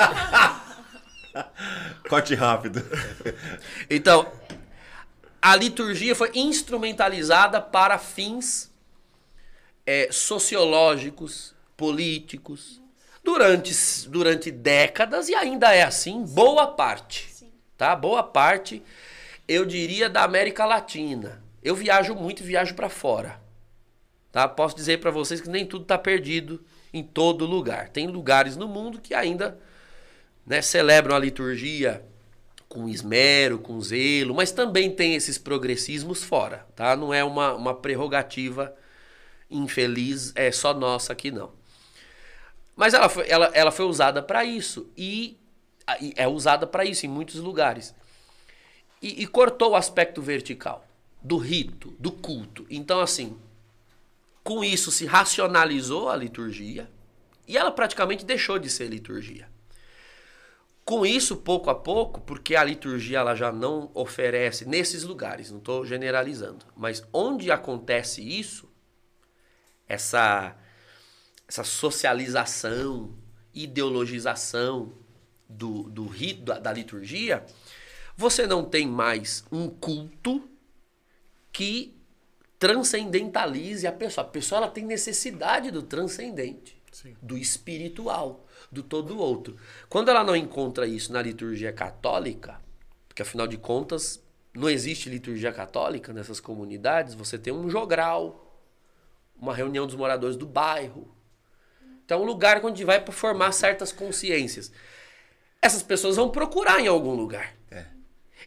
Corte 2.09 2.35
rápido. 2.35 2.85
Então, 3.89 4.31
a 5.41 5.57
liturgia 5.57 6.15
foi 6.15 6.31
instrumentalizada 6.35 7.61
para 7.61 7.99
fins 7.99 8.71
é, 9.87 10.09
sociológicos, 10.11 11.52
políticos, 11.83 12.81
durante, 13.25 13.75
durante 14.09 14.53
décadas 14.53 15.29
e 15.29 15.35
ainda 15.35 15.75
é 15.75 15.83
assim, 15.83 16.25
boa 16.25 16.65
parte. 16.65 17.29
Tá? 17.77 17.97
Boa 17.97 18.23
parte, 18.23 18.81
eu 19.49 19.65
diria, 19.65 20.09
da 20.09 20.23
América 20.23 20.65
Latina. 20.65 21.43
Eu 21.61 21.75
viajo 21.75 22.15
muito 22.15 22.41
e 22.41 22.47
viajo 22.47 22.77
para 22.77 22.89
fora. 22.89 23.41
Tá? 24.31 24.47
Posso 24.47 24.77
dizer 24.77 25.01
para 25.01 25.11
vocês 25.11 25.41
que 25.41 25.49
nem 25.49 25.67
tudo 25.67 25.83
está 25.83 25.99
perdido 25.99 26.65
em 26.95 27.03
todo 27.03 27.47
lugar. 27.47 27.89
Tem 27.89 28.07
lugares 28.07 28.57
no 28.57 28.69
mundo 28.69 29.01
que 29.01 29.13
ainda 29.13 29.59
né, 30.47 30.63
celebram 30.63 31.17
a 31.17 31.19
liturgia 31.19 32.07
com 32.69 32.89
esmero, 32.89 33.59
com 33.59 33.81
zelo, 33.81 34.33
mas 34.33 34.53
também 34.53 34.89
tem 34.89 35.17
esses 35.17 35.37
progressismos 35.37 36.23
fora, 36.23 36.65
tá? 36.77 36.95
Não 36.95 37.13
é 37.13 37.25
uma, 37.25 37.53
uma 37.55 37.75
prerrogativa 37.75 38.73
infeliz, 39.51 40.33
é 40.37 40.53
só 40.53 40.73
nossa 40.73 41.13
aqui 41.13 41.33
não. 41.33 41.61
Mas 42.75 42.95
ela 42.95 43.09
foi, 43.09 43.29
ela, 43.29 43.51
ela 43.55 43.71
foi 43.71 43.85
usada 43.85 44.23
para 44.23 44.45
isso 44.45 44.91
e, 44.97 45.39
e 46.01 46.13
é 46.17 46.27
usada 46.27 46.67
para 46.67 46.85
isso 46.85 47.05
em 47.07 47.09
muitos 47.09 47.37
lugares. 47.37 47.95
E, 49.01 49.23
e 49.23 49.27
cortou 49.27 49.73
o 49.73 49.77
aspecto 49.77 50.23
vertical 50.23 50.87
do 51.23 51.37
rito, 51.37 51.95
do 51.99 52.11
culto. 52.11 52.67
Então, 52.69 53.01
assim, 53.01 53.39
com 54.43 54.65
isso 54.65 54.91
se 54.91 55.07
racionalizou 55.07 56.09
a 56.09 56.17
liturgia 56.17 56.91
e 57.47 57.57
ela 57.57 57.71
praticamente 57.71 58.25
deixou 58.25 58.59
de 58.59 58.69
ser 58.69 58.89
liturgia. 58.89 59.49
Com 60.85 61.07
isso, 61.07 61.37
pouco 61.37 61.71
a 61.71 61.75
pouco, 61.77 62.21
porque 62.23 62.57
a 62.57 62.65
liturgia 62.65 63.19
ela 63.19 63.37
já 63.37 63.53
não 63.53 63.91
oferece 63.95 64.65
nesses 64.65 65.05
lugares, 65.05 65.51
não 65.51 65.59
estou 65.59 65.87
generalizando, 65.87 66.67
mas 66.75 67.05
onde 67.13 67.53
acontece 67.53 68.21
isso, 68.21 68.69
essa, 69.89 70.57
essa 71.53 71.65
socialização, 71.65 73.15
ideologização 73.53 74.95
do, 75.47 75.83
do 75.83 76.07
rito, 76.07 76.45
da, 76.45 76.59
da 76.59 76.73
liturgia, 76.73 77.45
você 78.17 78.47
não 78.47 78.65
tem 78.65 78.87
mais 78.87 79.45
um 79.53 79.69
culto 79.69 80.49
que 81.53 81.95
transcendentalize 82.59 83.87
a 83.87 83.93
pessoa. 83.93 84.27
A 84.27 84.31
pessoa 84.31 84.63
ela 84.63 84.71
tem 84.71 84.87
necessidade 84.87 85.71
do 85.71 85.83
transcendente, 85.83 86.81
Sim. 86.91 87.15
do 87.21 87.37
espiritual, 87.37 88.47
do 88.71 88.83
todo 88.83 89.19
outro. 89.19 89.59
Quando 89.91 90.09
ela 90.09 90.25
não 90.25 90.35
encontra 90.35 90.87
isso 90.87 91.13
na 91.13 91.21
liturgia 91.21 91.71
católica, 91.71 92.63
porque 93.07 93.21
afinal 93.21 93.47
de 93.47 93.59
contas 93.59 94.25
não 94.55 94.71
existe 94.71 95.11
liturgia 95.11 95.53
católica 95.53 96.15
nessas 96.15 96.41
comunidades, 96.41 97.13
você 97.13 97.39
tem 97.39 97.53
um 97.53 97.69
jogral, 97.69 98.59
uma 99.37 99.55
reunião 99.55 99.87
dos 99.87 99.97
moradores 99.97 100.37
do 100.37 100.47
bairro. 100.47 101.15
Então 102.05 102.19
é 102.21 102.23
um 102.23 102.27
lugar 102.27 102.65
onde 102.65 102.85
vai 102.85 103.01
para 103.01 103.13
formar 103.13 103.53
certas 103.53 103.93
consciências. 103.93 104.73
Essas 105.61 105.83
pessoas 105.83 106.17
vão 106.17 106.29
procurar 106.31 106.81
em 106.81 106.89
algum 106.89 107.15
lugar. 107.15 107.55
É. 107.71 107.85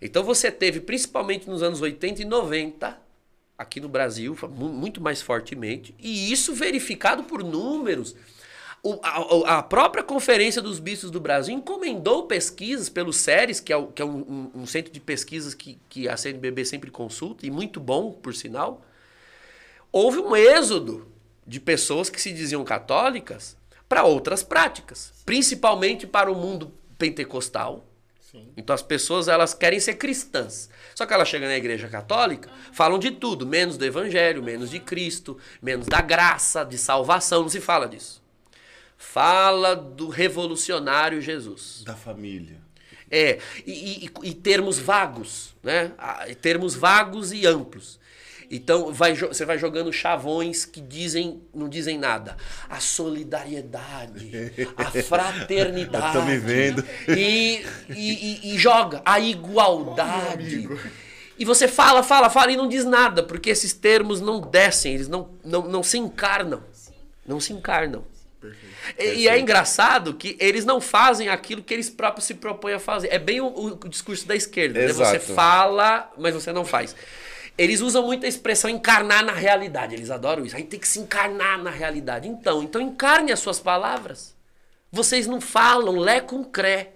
Então 0.01 0.23
você 0.23 0.51
teve, 0.51 0.79
principalmente 0.81 1.49
nos 1.49 1.63
anos 1.63 1.81
80 1.81 2.21
e 2.21 2.25
90, 2.25 2.99
aqui 3.57 3.79
no 3.79 3.87
Brasil, 3.87 4.37
mu- 4.49 4.67
muito 4.69 4.99
mais 5.01 5.21
fortemente, 5.21 5.95
e 5.97 6.31
isso 6.31 6.53
verificado 6.53 7.23
por 7.23 7.41
números. 7.43 8.15
O- 8.83 8.99
a, 9.01 9.57
a 9.59 9.63
própria 9.63 10.03
Conferência 10.03 10.61
dos 10.61 10.77
Bispos 10.77 11.09
do 11.09 11.19
Brasil 11.21 11.55
encomendou 11.55 12.27
pesquisas 12.27 12.89
pelo 12.89 13.13
SERES, 13.13 13.59
que 13.61 13.71
é, 13.71 13.77
o- 13.77 13.87
que 13.87 14.01
é 14.01 14.05
um, 14.05 14.17
um- 14.19 14.51
um 14.61 14.65
centro 14.67 14.91
de 14.91 14.99
pesquisas 14.99 15.53
que, 15.53 15.79
que 15.89 16.07
a 16.09 16.17
CNBB 16.17 16.65
sempre 16.65 16.91
consulta, 16.91 17.45
e 17.45 17.49
muito 17.49 17.79
bom, 17.79 18.11
por 18.11 18.35
sinal. 18.35 18.85
Houve 19.91 20.19
um 20.19 20.35
êxodo 20.35 21.07
de 21.45 21.59
pessoas 21.59 22.09
que 22.09 22.21
se 22.21 22.31
diziam 22.31 22.63
católicas 22.63 23.55
para 23.87 24.03
outras 24.03 24.41
práticas, 24.43 25.13
principalmente 25.25 26.07
para 26.07 26.31
o 26.31 26.35
mundo 26.35 26.73
pentecostal, 26.97 27.85
Sim. 28.31 28.49
então 28.57 28.73
as 28.73 28.81
pessoas 28.81 29.27
elas 29.27 29.53
querem 29.53 29.79
ser 29.79 29.95
cristãs. 29.95 30.69
Só 30.95 31.05
que 31.05 31.13
elas 31.13 31.27
chegam 31.27 31.47
na 31.47 31.55
igreja 31.57 31.87
católica, 31.87 32.49
falam 32.73 32.97
de 32.97 33.11
tudo, 33.11 33.45
menos 33.45 33.77
do 33.77 33.85
evangelho, 33.85 34.41
menos 34.41 34.69
de 34.71 34.79
Cristo, 34.79 35.37
menos 35.61 35.85
da 35.87 36.01
graça, 36.01 36.63
de 36.63 36.77
salvação, 36.77 37.43
não 37.43 37.49
se 37.49 37.61
fala 37.61 37.87
disso. 37.87 38.23
Fala 38.97 39.75
do 39.75 40.07
revolucionário 40.09 41.21
Jesus. 41.21 41.83
Da 41.85 41.95
família. 41.95 42.59
É, 43.11 43.39
e, 43.65 44.05
e- 44.05 44.09
e 44.23 44.33
termos 44.33 44.79
vagos, 44.79 45.53
né? 45.61 45.91
Ah, 45.97 46.25
Termos 46.41 46.73
vagos 46.75 47.31
e 47.31 47.45
amplos. 47.45 47.99
Então 48.55 48.91
vai, 48.93 49.13
você 49.13 49.45
vai 49.45 49.57
jogando 49.57 49.91
chavões 49.91 50.65
que 50.65 50.81
dizem, 50.81 51.41
não 51.53 51.67
dizem 51.69 51.97
nada. 51.97 52.35
A 52.69 52.79
solidariedade, 52.79 54.51
a 54.77 54.85
fraternidade. 55.03 56.13
Tô 56.13 56.21
me 56.23 56.37
vendo. 56.37 56.83
E, 57.07 57.65
e, 57.89 58.39
e- 58.49 58.55
e 58.55 58.57
joga 58.57 59.01
a 59.05 59.19
igualdade. 59.19 60.67
E 61.37 61.43
você 61.43 61.67
fala, 61.67 62.01
fala, 62.01 62.29
fala 62.29 62.51
e 62.51 62.55
não 62.57 62.67
diz 62.67 62.85
nada, 62.85 63.21
porque 63.21 63.49
esses 63.49 63.73
termos 63.73 64.21
não 64.21 64.39
descem, 64.39 64.93
eles 64.95 65.07
não, 65.09 65.29
não, 65.43 65.63
não 65.67 65.83
se 65.83 65.97
encarnam. 65.97 66.63
Não 67.27 67.39
se 67.39 67.51
encarnam. 67.51 68.03
E, 68.99 69.03
e 69.21 69.27
é 69.27 69.39
engraçado 69.39 70.13
que 70.13 70.37
eles 70.39 70.63
não 70.63 70.79
fazem 70.79 71.27
aquilo 71.27 71.63
que 71.63 71.73
eles 71.73 71.89
próprios 71.89 72.25
se 72.25 72.35
propõem 72.35 72.75
a 72.75 72.79
fazer. 72.79 73.07
É 73.11 73.17
bem 73.17 73.41
o, 73.41 73.47
o 73.47 73.89
discurso 73.89 74.25
da 74.27 74.35
esquerda. 74.35 74.79
Né? 74.79 74.85
Você 74.93 75.19
fala, 75.33 76.11
mas 76.17 76.33
você 76.35 76.53
não 76.53 76.63
faz. 76.63 76.95
Eles 77.57 77.79
usam 77.79 78.05
muito 78.05 78.25
a 78.25 78.29
expressão 78.29 78.69
encarnar 78.69 79.23
na 79.23 79.31
realidade. 79.31 79.95
Eles 79.95 80.11
adoram 80.11 80.45
isso. 80.45 80.55
Aí 80.55 80.63
tem 80.63 80.79
que 80.79 80.87
se 80.87 80.99
encarnar 80.99 81.61
na 81.61 81.69
realidade. 81.69 82.27
Então, 82.27 82.61
então 82.61 82.81
encarne 82.81 83.31
as 83.31 83.39
suas 83.39 83.59
palavras. 83.59 84.35
Vocês 84.91 85.27
não 85.27 85.39
falam 85.39 85.95
lé 85.97 86.19
com 86.19 86.43
cré. 86.43 86.93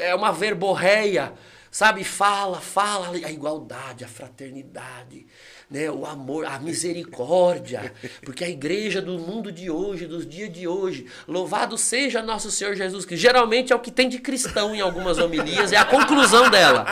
É 0.00 0.14
uma 0.14 0.32
verborreia, 0.32 1.32
sabe? 1.70 2.04
Fala, 2.04 2.60
fala 2.60 3.08
a 3.08 3.30
igualdade, 3.30 4.04
a 4.04 4.08
fraternidade, 4.08 5.26
né? 5.74 5.90
o 5.90 6.06
amor, 6.06 6.46
a 6.46 6.58
misericórdia. 6.58 7.92
Porque 8.22 8.44
a 8.44 8.48
igreja 8.48 9.02
do 9.02 9.18
mundo 9.18 9.50
de 9.52 9.68
hoje, 9.68 10.06
dos 10.06 10.26
dias 10.26 10.50
de 10.52 10.66
hoje, 10.68 11.06
louvado 11.28 11.76
seja 11.76 12.22
nosso 12.22 12.50
Senhor 12.50 12.74
Jesus 12.74 13.04
Cristo. 13.04 13.20
Geralmente 13.22 13.72
é 13.72 13.76
o 13.76 13.80
que 13.80 13.90
tem 13.90 14.08
de 14.08 14.18
cristão 14.18 14.74
em 14.74 14.80
algumas 14.80 15.18
homilias, 15.18 15.72
é 15.72 15.76
a 15.76 15.84
conclusão 15.84 16.48
dela. 16.48 16.86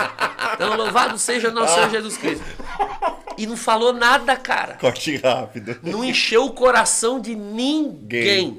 Então, 0.54 0.76
louvado 0.76 1.16
seja 1.18 1.50
nosso 1.50 1.74
Senhor 1.74 1.90
Jesus 1.90 2.16
Cristo. 2.16 2.44
E 3.38 3.46
não 3.46 3.56
falou 3.56 3.92
nada, 3.92 4.36
cara. 4.36 4.74
Corte 4.74 5.16
rápido. 5.16 5.78
Não 5.82 6.04
encheu 6.04 6.44
o 6.44 6.52
coração 6.52 7.18
de 7.20 7.34
ninguém. 7.34 8.58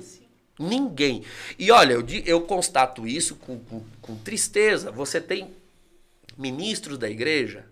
Ninguém. 0.59 1.23
E 1.59 1.71
olha, 1.71 1.93
eu, 1.93 2.05
eu 2.25 2.41
constato 2.41 3.07
isso 3.07 3.35
com, 3.35 3.59
com- 3.59 3.83
com 4.01 4.15
tristeza. 4.15 4.91
Você 4.91 5.19
tem 5.19 5.51
ministros 6.37 6.97
da 6.97 7.09
igreja. 7.09 7.65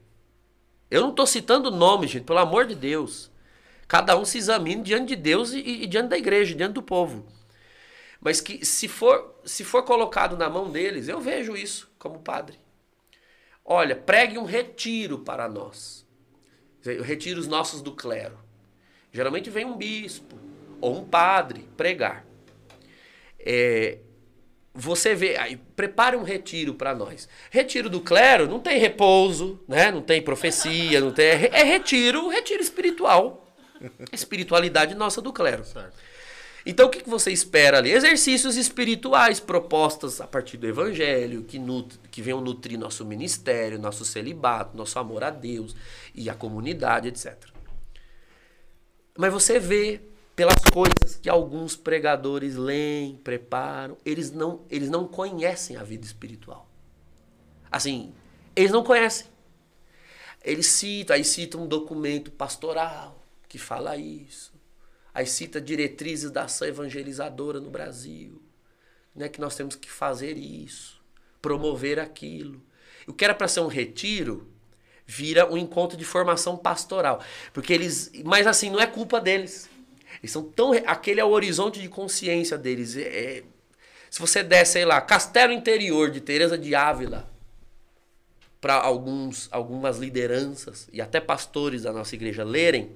Eu 0.92 1.02
não 1.02 1.12
estou 1.12 1.26
citando 1.26 1.72
nomes, 1.72 2.12
gente, 2.12 2.26
pelo 2.26 2.40
amor 2.40 2.68
de 2.68 2.76
Deus. 2.76 3.32
Cada 3.88 4.18
um 4.18 4.26
se 4.26 4.38
examine 4.38 4.84
diante 4.84 5.08
de 5.08 5.16
Deus 5.16 5.54
e, 5.54 5.60
e 5.60 5.88
diante 5.88 6.10
da 6.10 6.18
igreja, 6.18 6.54
diante 6.54 6.74
do 6.74 6.84
povo. 6.84 7.26
Mas 8.20 8.42
que 8.42 8.66
se 8.66 8.90
for, 8.90 9.40
se 9.46 9.64
for 9.64 9.84
colocado 9.84 10.38
na 10.38 10.50
mão 10.50 10.70
deles, 10.70 11.08
eu 11.08 11.22
vejo 11.22 11.56
isso 11.56 11.90
como 11.98 12.20
padre. 12.20 12.60
Olha, 13.64 13.96
pregue 13.96 14.38
um 14.38 14.44
retiro 14.44 15.20
para 15.20 15.48
nós. 15.48 16.06
Dizer, 16.80 17.02
Retiros 17.02 17.48
nossos 17.48 17.82
do 17.82 17.94
clero. 17.94 18.38
Geralmente 19.14 19.50
vem 19.50 19.66
um 19.66 19.78
bispo 19.78 20.38
ou 20.82 20.98
um 20.98 21.06
padre 21.06 21.70
pregar. 21.78 22.26
É, 23.40 24.00
você 24.74 25.14
vê, 25.14 25.36
aí, 25.38 25.58
prepare 25.76 26.16
um 26.16 26.24
retiro 26.24 26.74
para 26.74 26.96
nós. 26.96 27.28
Retiro 27.50 27.90
do 27.90 28.00
clero 28.00 28.48
não 28.48 28.60
tem 28.60 28.80
repouso, 28.80 29.60
né? 29.68 29.92
não 29.92 30.02
tem 30.02 30.22
profecia, 30.22 31.02
não 31.02 31.12
tem. 31.12 31.26
É, 31.26 31.50
é 31.52 31.64
retiro, 31.64 32.30
retiro 32.30 32.62
espiritual. 32.62 33.48
Espiritualidade 34.14 34.96
nossa 34.96 35.22
do 35.22 35.34
clero. 35.34 35.66
Certo. 35.66 35.98
Então 36.66 36.88
o 36.88 36.90
que 36.90 37.02
que 37.02 37.10
você 37.10 37.32
espera 37.32 37.80
ali? 37.80 37.92
Exercícios 37.92 38.56
espirituais 38.56 39.40
propostas 39.40 40.22
a 40.22 40.28
partir 40.28 40.58
do 40.58 40.68
evangelho, 40.68 41.44
que, 41.44 41.58
nut 41.58 42.00
que 42.12 42.22
venham 42.22 42.40
nutrir 42.40 42.78
nosso 42.78 43.04
ministério, 43.04 43.80
nosso 43.80 44.06
celibato, 44.06 44.78
nosso 44.78 45.00
amor 45.00 45.24
a 45.24 45.32
Deus 45.32 45.76
e 46.14 46.30
a 46.30 46.36
comunidade, 46.36 47.08
etc. 47.08 47.36
Mas 49.18 49.34
você 49.34 49.60
vê 49.60 50.02
pelas 50.36 50.64
coisas 50.72 51.18
que 51.22 51.30
alguns 51.30 51.76
pregadores 51.76 52.56
leem, 52.56 53.16
preparam, 53.18 53.98
eles 54.06 54.32
não, 54.32 54.62
eles 54.70 54.90
não 54.90 55.08
conhecem 55.08 55.76
a 55.76 55.84
vida 55.84 56.06
espiritual. 56.06 56.70
Assim, 57.72 58.14
eles 58.56 58.72
não 58.72 58.84
conhecem. 58.84 59.28
Eles 60.44 60.68
citam, 60.68 61.16
aí 61.16 61.24
citam 61.24 61.64
um 61.64 61.68
documento 61.68 62.32
pastoral 62.32 63.24
que 63.48 63.58
fala 63.58 63.98
isso. 63.98 64.54
Aí 65.14 65.26
cita 65.26 65.60
diretrizes 65.60 66.32
da 66.32 66.44
ação 66.44 66.68
evangelizadora 66.68 67.60
no 67.60 67.70
Brasil, 67.70 68.42
né, 69.14 69.28
que 69.28 69.42
nós 69.42 69.56
temos 69.56 69.76
que 69.76 69.92
fazer 69.92 70.38
isso, 70.38 71.02
promover 71.42 72.00
aquilo. 72.00 72.64
O 73.06 73.14
que 73.14 73.26
era 73.26 73.36
para 73.36 73.48
ser 73.48 73.60
um 73.60 73.68
retiro 73.68 74.48
vira 75.06 75.52
um 75.52 75.58
encontro 75.58 75.98
de 75.98 76.06
formação 76.06 76.56
pastoral, 76.56 77.22
porque 77.52 77.74
eles, 77.74 78.12
mas 78.24 78.48
assim 78.48 78.70
não 78.70 78.80
é 78.80 78.88
culpa 78.88 79.20
deles. 79.20 79.70
Eles 80.22 80.32
são 80.32 80.44
tão 80.44 80.72
aquele 80.86 81.20
é 81.20 81.26
o 81.26 81.30
horizonte 81.30 81.80
de 81.82 81.90
consciência 81.90 82.58
deles. 82.58 82.96
É- 82.96 83.02
é- 83.02 83.44
se 84.10 84.20
você 84.20 84.44
der, 84.44 84.66
sei 84.66 84.86
lá, 84.86 85.00
Castelo 85.02 85.54
Interior 85.54 86.12
de 86.12 86.22
Teresa 86.22 86.58
de 86.58 86.76
Ávila 86.76 87.30
para 88.60 88.76
alguns 88.76 89.48
algumas 89.52 89.98
lideranças 89.98 90.88
e 90.94 91.02
até 91.02 91.20
pastores 91.20 91.84
da 91.84 91.94
nossa 91.94 92.14
igreja 92.14 92.44
lerem, 92.44 92.92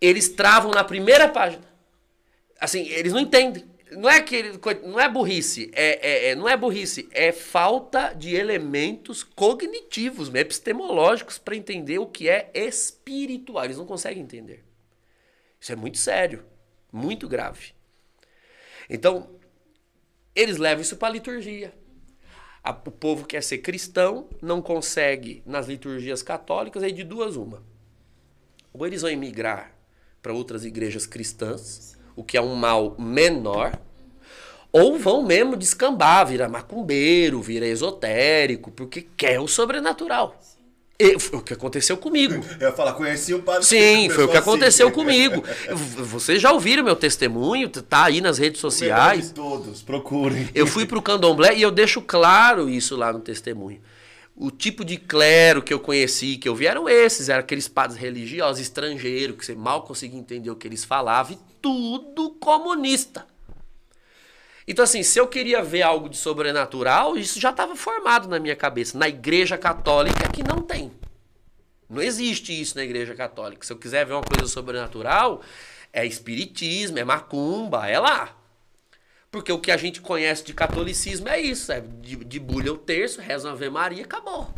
eles 0.00 0.28
travam 0.28 0.70
na 0.70 0.84
primeira 0.84 1.28
página. 1.28 1.64
Assim, 2.60 2.86
eles 2.88 3.12
não 3.12 3.20
entendem. 3.20 3.64
Não 3.90 4.08
é 4.08 4.20
que 4.20 4.36
ele- 4.36 4.60
não 4.84 5.00
é 5.00 5.08
burrice, 5.08 5.70
é, 5.72 6.06
é- 6.06 6.28
é- 6.28 6.34
não 6.34 6.46
é 6.46 6.56
burrice, 6.56 7.08
é 7.10 7.32
falta 7.32 8.12
de 8.12 8.34
elementos 8.34 9.24
cognitivos, 9.24 10.32
epistemológicos 10.32 11.38
para 11.38 11.56
entender 11.56 11.98
o 11.98 12.06
que 12.06 12.28
é 12.28 12.50
espiritual. 12.54 13.64
Eles 13.64 13.78
não 13.78 13.86
conseguem 13.86 14.22
entender. 14.22 14.62
Isso 15.60 15.72
é 15.72 15.76
muito 15.76 15.98
sério, 15.98 16.44
muito 16.92 17.28
grave. 17.28 17.72
Então, 18.88 19.28
eles 20.34 20.56
levam 20.56 20.82
isso 20.82 20.96
para 20.96 21.08
a 21.08 21.12
liturgia. 21.12 21.74
O 22.64 22.90
povo 22.90 23.26
quer 23.26 23.42
ser 23.42 23.58
cristão, 23.58 24.28
não 24.42 24.60
consegue 24.60 25.42
nas 25.46 25.66
liturgias 25.66 26.22
católicas, 26.22 26.82
aí 26.82 26.92
de 26.92 27.02
duas 27.02 27.36
uma. 27.36 27.62
Ou 28.72 28.86
eles 28.86 29.02
vão 29.02 29.10
emigrar 29.10 29.74
para 30.22 30.32
outras 30.32 30.64
igrejas 30.64 31.06
cristãs, 31.06 31.96
o 32.14 32.22
que 32.22 32.36
é 32.36 32.40
um 32.40 32.54
mal 32.54 32.94
menor, 32.98 33.80
ou 34.70 34.98
vão 34.98 35.24
mesmo 35.24 35.56
descambar, 35.56 36.26
vira 36.26 36.48
macumbeiro, 36.48 37.40
vira 37.40 37.66
esotérico, 37.66 38.70
porque 38.70 39.02
quer 39.16 39.40
o 39.40 39.48
sobrenatural. 39.48 40.38
Foi 41.20 41.38
o 41.38 41.42
que 41.42 41.52
aconteceu 41.52 41.96
comigo. 41.96 42.44
Eu 42.58 42.68
ia 42.68 42.74
falar, 42.74 42.92
conheci 42.94 43.32
o 43.32 43.40
padre. 43.40 43.64
Sim, 43.64 44.10
foi 44.10 44.24
o 44.24 44.28
que 44.28 44.36
aconteceu 44.36 44.88
assim. 44.88 44.94
comigo. 44.96 45.44
Vocês 45.96 46.42
já 46.42 46.50
ouviram 46.50 46.82
meu 46.82 46.96
testemunho, 46.96 47.68
tá 47.68 48.06
aí 48.06 48.20
nas 48.20 48.36
redes 48.36 48.60
sociais. 48.60 49.28
de 49.28 49.34
todos, 49.34 49.80
procurem. 49.80 50.48
Eu 50.52 50.66
fui 50.66 50.86
pro 50.86 51.00
candomblé 51.00 51.54
e 51.54 51.62
eu 51.62 51.70
deixo 51.70 52.02
claro 52.02 52.68
isso 52.68 52.96
lá 52.96 53.12
no 53.12 53.20
testemunho. 53.20 53.80
O 54.34 54.50
tipo 54.50 54.84
de 54.84 54.96
clero 54.96 55.62
que 55.62 55.72
eu 55.72 55.78
conheci, 55.78 56.36
que 56.36 56.48
eu 56.48 56.54
vi, 56.54 56.66
eram 56.66 56.88
esses, 56.88 57.28
eram 57.28 57.40
aqueles 57.40 57.68
padres 57.68 58.00
religiosos 58.00 58.60
estrangeiros, 58.60 59.36
que 59.36 59.46
você 59.46 59.54
mal 59.54 59.82
conseguia 59.82 60.18
entender 60.18 60.50
o 60.50 60.56
que 60.56 60.66
eles 60.66 60.84
falavam, 60.84 61.32
e 61.32 61.38
tudo 61.62 62.30
comunista. 62.40 63.24
Então, 64.70 64.82
assim, 64.82 65.02
se 65.02 65.18
eu 65.18 65.26
queria 65.26 65.62
ver 65.62 65.80
algo 65.80 66.10
de 66.10 66.18
sobrenatural, 66.18 67.16
isso 67.16 67.40
já 67.40 67.48
estava 67.48 67.74
formado 67.74 68.28
na 68.28 68.38
minha 68.38 68.54
cabeça. 68.54 68.98
Na 68.98 69.08
igreja 69.08 69.56
católica 69.56 70.28
que 70.30 70.42
não 70.42 70.60
tem. 70.60 70.92
Não 71.88 72.02
existe 72.02 72.52
isso 72.52 72.76
na 72.76 72.84
igreja 72.84 73.14
católica. 73.14 73.64
Se 73.64 73.72
eu 73.72 73.78
quiser 73.78 74.04
ver 74.04 74.12
uma 74.12 74.22
coisa 74.22 74.46
sobrenatural, 74.46 75.40
é 75.90 76.04
espiritismo, 76.04 76.98
é 76.98 77.04
macumba, 77.04 77.88
é 77.88 77.98
lá. 77.98 78.36
Porque 79.30 79.50
o 79.50 79.58
que 79.58 79.70
a 79.70 79.76
gente 79.78 80.02
conhece 80.02 80.44
de 80.44 80.52
catolicismo 80.52 81.30
é 81.30 81.40
isso, 81.40 81.72
é 81.72 81.80
de, 81.80 82.16
de 82.16 82.38
bulha 82.38 82.70
o 82.70 82.76
terço, 82.76 83.22
reza 83.22 83.48
uma 83.48 83.54
Ave 83.54 83.70
Maria, 83.70 84.04
acabou. 84.04 84.52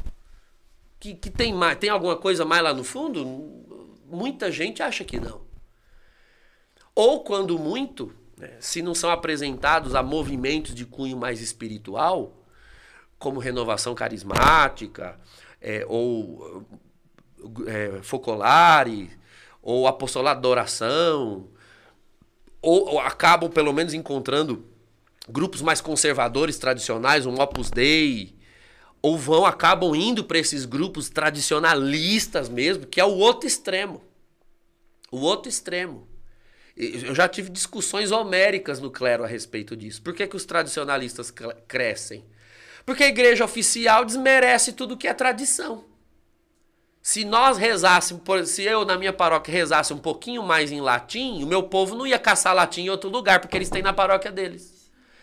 Que, 0.98 1.14
que 1.14 1.30
tem 1.30 1.54
mais, 1.54 1.78
tem 1.78 1.88
alguma 1.88 2.16
coisa 2.16 2.44
mais 2.44 2.64
lá 2.64 2.74
no 2.74 2.82
fundo? 2.82 3.24
Muita 4.06 4.50
gente 4.50 4.82
acha 4.82 5.04
que 5.04 5.20
não. 5.20 5.40
Ou 6.96 7.22
quando 7.22 7.56
muito, 7.56 8.12
se 8.60 8.82
não 8.82 8.94
são 8.94 9.10
apresentados 9.10 9.94
a 9.94 10.02
movimentos 10.02 10.74
de 10.74 10.84
cunho 10.84 11.16
mais 11.16 11.40
espiritual, 11.40 12.36
como 13.18 13.38
renovação 13.38 13.94
carismática, 13.94 15.18
é, 15.60 15.84
ou 15.86 16.64
é, 17.66 18.00
focolare, 18.02 19.10
ou 19.62 19.86
apostolado 19.86 20.40
da 20.40 20.48
oração, 20.48 21.48
ou, 22.62 22.88
ou 22.90 23.00
acabam 23.00 23.50
pelo 23.50 23.72
menos 23.72 23.94
encontrando 23.94 24.64
grupos 25.28 25.62
mais 25.62 25.80
conservadores, 25.80 26.58
tradicionais, 26.58 27.26
um 27.26 27.40
Opus 27.40 27.70
Dei, 27.70 28.34
ou 29.02 29.16
vão, 29.16 29.46
acabam 29.46 29.94
indo 29.94 30.24
para 30.24 30.38
esses 30.38 30.64
grupos 30.64 31.08
tradicionalistas 31.08 32.48
mesmo, 32.48 32.86
que 32.86 33.00
é 33.00 33.04
o 33.04 33.16
outro 33.16 33.46
extremo. 33.46 34.02
O 35.10 35.18
outro 35.20 35.48
extremo. 35.48 36.06
Eu 36.76 37.14
já 37.14 37.28
tive 37.28 37.50
discussões 37.50 38.10
homéricas 38.10 38.80
no 38.80 38.90
clero 38.90 39.24
a 39.24 39.26
respeito 39.26 39.76
disso. 39.76 40.00
Por 40.02 40.14
que, 40.14 40.26
que 40.26 40.36
os 40.36 40.44
tradicionalistas 40.44 41.30
cre- 41.30 41.54
crescem? 41.68 42.24
Porque 42.86 43.04
a 43.04 43.08
igreja 43.08 43.44
oficial 43.44 44.04
desmerece 44.04 44.72
tudo 44.72 44.96
que 44.96 45.06
é 45.08 45.12
tradição. 45.14 45.84
Se 47.02 47.24
nós 47.24 47.56
rezássemos, 47.56 48.22
por- 48.22 48.46
se 48.46 48.62
eu 48.62 48.84
na 48.84 48.96
minha 48.98 49.12
paróquia 49.12 49.52
rezasse 49.52 49.92
um 49.92 49.98
pouquinho 49.98 50.42
mais 50.42 50.70
em 50.70 50.80
latim, 50.80 51.42
o 51.42 51.46
meu 51.46 51.62
povo 51.62 51.94
não 51.96 52.06
ia 52.06 52.18
caçar 52.18 52.54
latim 52.54 52.82
em 52.82 52.90
outro 52.90 53.08
lugar, 53.10 53.40
porque 53.40 53.56
eles 53.56 53.70
têm 53.70 53.82
na 53.82 53.92
paróquia 53.92 54.30
deles. 54.30 54.80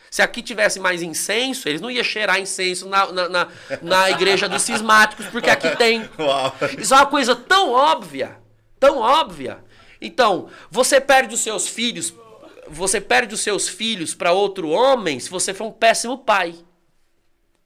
Se 0.09 0.21
aqui 0.21 0.41
tivesse 0.41 0.79
mais 0.79 1.01
incenso, 1.01 1.67
eles 1.69 1.81
não 1.81 1.91
iam 1.91 2.03
cheirar 2.03 2.39
incenso 2.39 2.87
na, 2.87 3.11
na, 3.11 3.29
na, 3.29 3.47
na 3.81 4.09
igreja 4.09 4.47
dos 4.49 4.61
cismáticos, 4.63 5.27
porque 5.27 5.49
aqui 5.49 5.75
tem. 5.75 6.09
Uau. 6.17 6.55
Isso 6.77 6.93
é 6.93 6.97
uma 6.97 7.05
coisa 7.05 7.35
tão 7.35 7.71
óbvia, 7.71 8.37
tão 8.79 8.97
óbvia. 8.99 9.59
Então, 10.01 10.49
você 10.69 10.99
perde 11.01 11.33
os 11.33 11.41
seus 11.41 11.67
filhos, 11.67 12.13
você 12.67 12.99
perde 13.01 13.33
os 13.33 13.41
seus 13.41 13.67
filhos 13.67 14.13
para 14.13 14.31
outro 14.31 14.69
homem 14.69 15.19
se 15.19 15.29
você 15.29 15.53
for 15.53 15.65
um 15.65 15.71
péssimo 15.71 16.17
pai. 16.19 16.55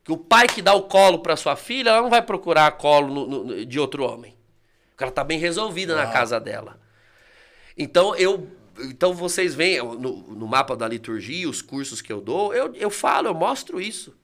Que 0.04 0.12
o 0.12 0.18
pai 0.18 0.48
que 0.48 0.62
dá 0.62 0.74
o 0.74 0.84
colo 0.84 1.20
para 1.20 1.36
sua 1.36 1.56
filha, 1.56 1.90
ela 1.90 2.02
não 2.02 2.10
vai 2.10 2.22
procurar 2.22 2.72
colo 2.74 3.14
no- 3.14 3.44
no- 3.44 3.66
de 3.66 3.80
outro 3.80 4.04
homem. 4.04 4.36
Porque 4.90 5.04
ela 5.04 5.12
tá 5.12 5.24
bem 5.24 5.38
resolvida 5.38 5.96
na 5.96 6.08
casa 6.08 6.40
dela. 6.40 6.80
Então 7.78 8.16
eu, 8.16 8.48
então 8.80 9.14
vocês 9.14 9.54
veem 9.56 9.78
no, 9.80 10.18
no 10.34 10.48
mapa 10.48 10.76
da 10.76 10.88
liturgia, 10.88 11.50
os 11.50 11.62
cursos 11.62 12.02
que 12.02 12.12
eu 12.12 12.20
dou, 12.22 12.54
eu, 12.54 12.74
eu 12.76 12.90
falo, 12.90 13.28
eu 13.28 13.34
mostro 13.34 13.80
isso. 13.80 14.16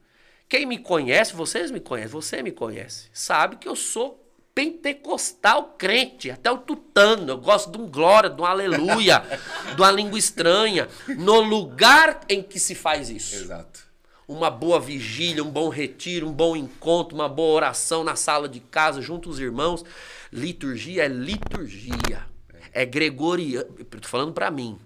Quem 0.48 0.66
me 0.66 0.78
conhece, 0.78 1.34
vocês 1.34 1.70
me 1.70 1.80
conhecem, 1.80 2.10
você 2.10 2.42
me 2.42 2.50
conhece, 2.52 3.08
sabe 3.12 3.56
que 3.56 3.68
eu 3.68 3.76
sou 3.76 4.27
pentecostal 4.58 5.76
crente, 5.78 6.32
até 6.32 6.50
o 6.50 6.58
tutano. 6.58 7.30
Eu 7.30 7.38
gosto 7.38 7.70
de 7.70 7.78
um 7.78 7.86
glória, 7.86 8.28
de 8.28 8.42
um 8.42 8.44
aleluia, 8.44 9.22
de 9.72 9.80
uma 9.80 9.92
língua 9.92 10.18
estranha, 10.18 10.88
no 11.16 11.38
lugar 11.38 12.22
em 12.28 12.42
que 12.42 12.58
se 12.58 12.74
faz 12.74 13.08
isso 13.08 13.36
Exato. 13.36 13.84
uma 14.26 14.50
boa 14.50 14.80
vigília, 14.80 15.44
um 15.44 15.50
bom 15.50 15.68
retiro, 15.68 16.26
um 16.26 16.32
bom 16.32 16.56
encontro, 16.56 17.14
uma 17.14 17.28
boa 17.28 17.54
oração 17.54 18.02
na 18.02 18.16
sala 18.16 18.48
de 18.48 18.58
casa 18.58 19.00
junto 19.00 19.28
aos 19.28 19.38
irmãos. 19.38 19.84
Liturgia 20.32 21.04
é 21.04 21.08
liturgia. 21.08 22.26
É 22.72 22.84
gregoriano, 22.84 23.64
tô 23.84 24.08
falando 24.08 24.32
para 24.32 24.50
mim. 24.50 24.76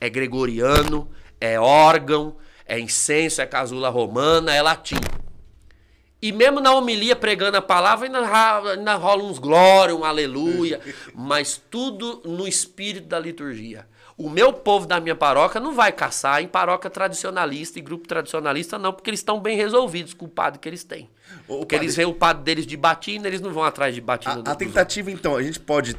É 0.00 0.08
gregoriano, 0.08 1.10
é 1.40 1.58
órgão, 1.58 2.36
é 2.64 2.78
incenso, 2.78 3.42
é 3.42 3.46
casula 3.46 3.88
romana, 3.88 4.54
é 4.54 4.62
latim. 4.62 5.00
E 6.26 6.32
mesmo 6.32 6.58
na 6.60 6.74
homilia 6.74 7.14
pregando 7.14 7.56
a 7.56 7.62
palavra, 7.62 8.06
ainda, 8.06 8.70
ainda 8.72 8.94
rola 8.96 9.22
uns 9.22 9.38
glória, 9.38 9.94
um 9.94 10.04
aleluia, 10.04 10.80
mas 11.14 11.62
tudo 11.70 12.20
no 12.24 12.48
espírito 12.48 13.06
da 13.06 13.18
liturgia. 13.18 13.86
O 14.18 14.28
meu 14.28 14.52
povo 14.52 14.86
da 14.86 14.98
minha 14.98 15.14
paróquia 15.14 15.60
não 15.60 15.72
vai 15.74 15.92
caçar 15.92 16.42
em 16.42 16.48
paróquia 16.48 16.90
tradicionalista 16.90 17.78
e 17.78 17.82
grupo 17.82 18.08
tradicionalista, 18.08 18.78
não, 18.78 18.92
porque 18.92 19.10
eles 19.10 19.20
estão 19.20 19.38
bem 19.38 19.56
resolvidos 19.56 20.14
com 20.14 20.24
o 20.24 20.28
padre 20.28 20.58
que 20.58 20.68
eles 20.68 20.82
têm. 20.82 21.08
Ô, 21.46 21.58
porque 21.58 21.76
padre- 21.76 21.86
eles 21.86 21.94
veem 21.96 22.08
o 22.08 22.14
padre 22.14 22.42
deles 22.42 22.66
de 22.66 22.76
batina, 22.76 23.28
eles 23.28 23.40
não 23.40 23.52
vão 23.52 23.62
atrás 23.62 23.94
de 23.94 24.00
batina 24.00 24.42
A, 24.44 24.52
a 24.52 24.54
tentativa, 24.56 25.10
então, 25.10 25.36
a 25.36 25.42
gente 25.42 25.60
pode, 25.60 25.94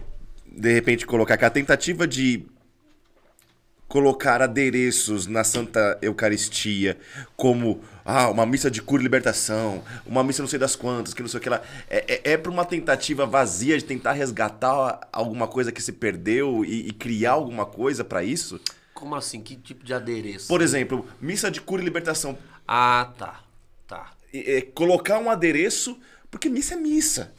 de 0.45 0.73
repente, 0.73 1.05
colocar 1.05 1.37
que 1.37 1.45
a 1.45 1.49
tentativa 1.49 2.05
de 2.07 2.45
colocar 3.87 4.41
adereços 4.41 5.27
na 5.27 5.43
Santa 5.43 5.97
Eucaristia, 6.01 6.97
como 7.35 7.81
ah, 8.03 8.29
uma 8.29 8.45
missa 8.45 8.69
de 8.69 8.81
cura 8.81 9.01
e 9.01 9.03
libertação, 9.03 9.83
uma 10.05 10.23
missa 10.23 10.41
não 10.41 10.49
sei 10.49 10.59
das 10.59 10.75
quantas, 10.75 11.13
que 11.13 11.21
não 11.21 11.29
sei 11.29 11.39
o 11.39 11.41
que 11.41 11.49
lá, 11.49 11.61
é, 11.89 12.15
é, 12.15 12.33
é 12.33 12.37
para 12.37 12.51
uma 12.51 12.65
tentativa 12.65 13.25
vazia 13.25 13.77
de 13.77 13.85
tentar 13.85 14.13
resgatar 14.13 15.07
alguma 15.11 15.47
coisa 15.47 15.71
que 15.71 15.81
se 15.81 15.93
perdeu 15.93 16.65
e, 16.65 16.89
e 16.89 16.91
criar 16.91 17.31
alguma 17.31 17.65
coisa 17.65 18.03
para 18.03 18.23
isso? 18.23 18.59
Como 18.93 19.15
assim? 19.15 19.41
Que 19.41 19.55
tipo 19.55 19.85
de 19.85 19.93
adereço? 19.93 20.47
Por 20.47 20.61
exemplo, 20.61 21.05
missa 21.21 21.51
de 21.51 21.61
cura 21.61 21.81
e 21.81 21.85
libertação. 21.85 22.37
Ah, 22.67 23.13
tá. 23.17 23.43
Tá. 23.87 24.11
É, 24.33 24.61
colocar 24.61 25.19
um 25.19 25.29
adereço, 25.29 25.97
porque 26.29 26.49
missa 26.49 26.73
é 26.73 26.77
missa. 26.77 27.33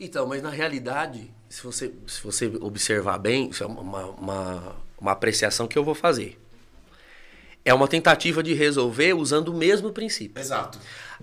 Então, 0.00 0.26
mas 0.26 0.42
na 0.42 0.50
realidade, 0.50 1.30
se 1.48 1.62
você, 1.62 1.92
se 2.06 2.22
você 2.22 2.46
observar 2.60 3.18
bem, 3.18 3.50
isso 3.50 3.62
é 3.62 3.66
uma, 3.66 4.06
uma, 4.06 4.76
uma 5.02 5.12
apreciação 5.12 5.66
que 5.66 5.76
eu 5.76 5.84
vou 5.84 5.94
fazer. 5.94 6.38
É 7.64 7.74
uma 7.74 7.88
tentativa 7.88 8.42
de 8.42 8.54
resolver 8.54 9.14
usando 9.14 9.48
o 9.48 9.54
mesmo 9.54 9.92
princípio. 9.92 10.40
Exato. 10.40 10.78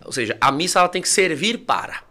Ou 0.05 0.11
seja, 0.11 0.37
a 0.39 0.51
missa 0.51 0.79
ela 0.79 0.89
tem 0.89 1.01
que 1.01 1.09
servir 1.09 1.59
para. 1.59 2.03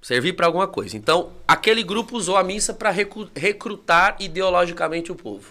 Servir 0.00 0.34
para 0.34 0.46
alguma 0.46 0.68
coisa. 0.68 0.96
Então, 0.96 1.32
aquele 1.46 1.82
grupo 1.82 2.16
usou 2.16 2.36
a 2.36 2.44
missa 2.44 2.72
para 2.72 2.92
recrutar 3.34 4.16
ideologicamente 4.20 5.10
o 5.10 5.16
povo. 5.16 5.50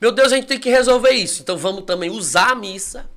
Meu 0.00 0.10
Deus, 0.10 0.32
a 0.32 0.36
gente 0.36 0.46
tem 0.46 0.58
que 0.58 0.70
resolver 0.70 1.10
isso. 1.10 1.42
Então, 1.42 1.56
vamos 1.56 1.84
também 1.84 2.08
usar 2.08 2.52
a 2.52 2.54
missa 2.54 3.08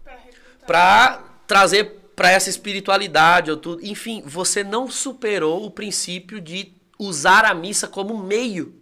para 0.68 1.24
trazer 1.48 2.00
para 2.16 2.30
essa 2.30 2.50
espiritualidade 2.50 3.50
ou 3.50 3.58
tudo. 3.58 3.86
Enfim, 3.86 4.22
você 4.26 4.64
não 4.64 4.90
superou 4.90 5.66
o 5.66 5.72
princípio 5.72 6.42
de 6.42 6.74
usar 7.00 7.46
a 7.46 7.54
missa 7.54 7.88
como 7.88 8.18
meio. 8.22 8.81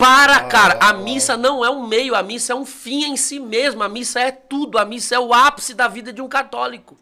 Para, 0.00 0.44
cara, 0.44 0.78
a 0.80 0.94
missa 0.94 1.36
não 1.36 1.62
é 1.64 1.70
um 1.70 1.86
meio, 1.86 2.14
a 2.14 2.22
missa 2.22 2.54
é 2.54 2.56
um 2.56 2.64
fim 2.64 3.04
em 3.04 3.16
si 3.18 3.38
mesmo, 3.38 3.82
a 3.82 3.88
missa 3.88 4.18
é 4.18 4.30
tudo, 4.32 4.78
a 4.78 4.84
missa 4.84 5.14
é 5.14 5.18
o 5.20 5.34
ápice 5.34 5.74
da 5.74 5.86
vida 5.88 6.10
de 6.10 6.22
um 6.22 6.28
católico. 6.28 6.98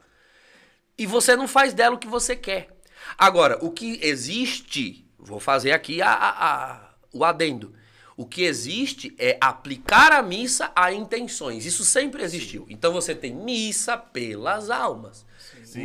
E 0.98 1.06
você 1.06 1.36
não 1.36 1.46
faz 1.46 1.72
dela 1.72 1.94
o 1.94 1.98
que 1.98 2.08
você 2.08 2.34
quer. 2.34 2.68
Agora, 3.16 3.56
o 3.64 3.70
que 3.70 4.00
existe, 4.02 5.06
vou 5.16 5.38
fazer 5.38 5.70
aqui 5.70 6.02
a- 6.02 6.12
a- 6.12 6.54
a- 6.72 6.90
o 7.12 7.24
adendo. 7.24 7.72
O 8.16 8.26
que 8.26 8.42
existe 8.42 9.14
é 9.16 9.38
aplicar 9.40 10.10
a 10.10 10.20
missa 10.20 10.72
a 10.74 10.92
intenções. 10.92 11.64
Isso 11.64 11.84
sempre 11.84 12.24
existiu. 12.24 12.66
Então 12.68 12.92
você 12.92 13.14
tem 13.14 13.32
missa 13.32 13.96
pelas 13.96 14.70
almas, 14.70 15.24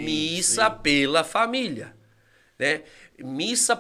missa 0.04 0.72
pela 0.72 1.24
família, 1.24 1.96
né? 2.58 2.82
missa 3.20 3.80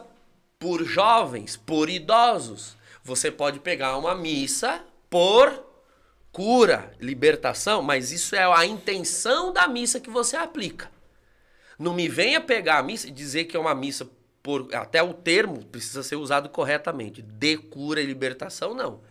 por 0.59 0.83
jovens, 0.85 1.57
por 1.57 1.89
idosos. 1.89 2.77
Você 3.03 3.29
pode 3.29 3.59
pegar 3.59 3.97
uma 3.97 4.15
missa 4.15 4.81
por 5.09 5.63
cura, 6.31 6.95
libertação, 6.99 7.83
mas 7.83 8.11
isso 8.11 8.35
é 8.35 8.43
a 8.43 8.65
intenção 8.65 9.51
da 9.51 9.67
missa 9.67 9.99
que 9.99 10.09
você 10.09 10.35
aplica. 10.35 10.89
Não 11.77 11.93
me 11.93 12.07
venha 12.07 12.39
pegar 12.39 12.79
a 12.79 12.83
missa 12.83 13.07
e 13.07 13.11
dizer 13.11 13.45
que 13.45 13.57
é 13.57 13.59
uma 13.59 13.75
missa 13.75 14.09
por 14.41 14.73
até 14.75 15.01
o 15.01 15.13
termo 15.13 15.63
precisa 15.65 16.03
ser 16.03 16.17
usado 16.17 16.49
corretamente. 16.49 17.21
De 17.21 17.57
cura 17.57 18.01
e 18.01 18.05
libertação 18.05 18.73
não. 18.73 19.01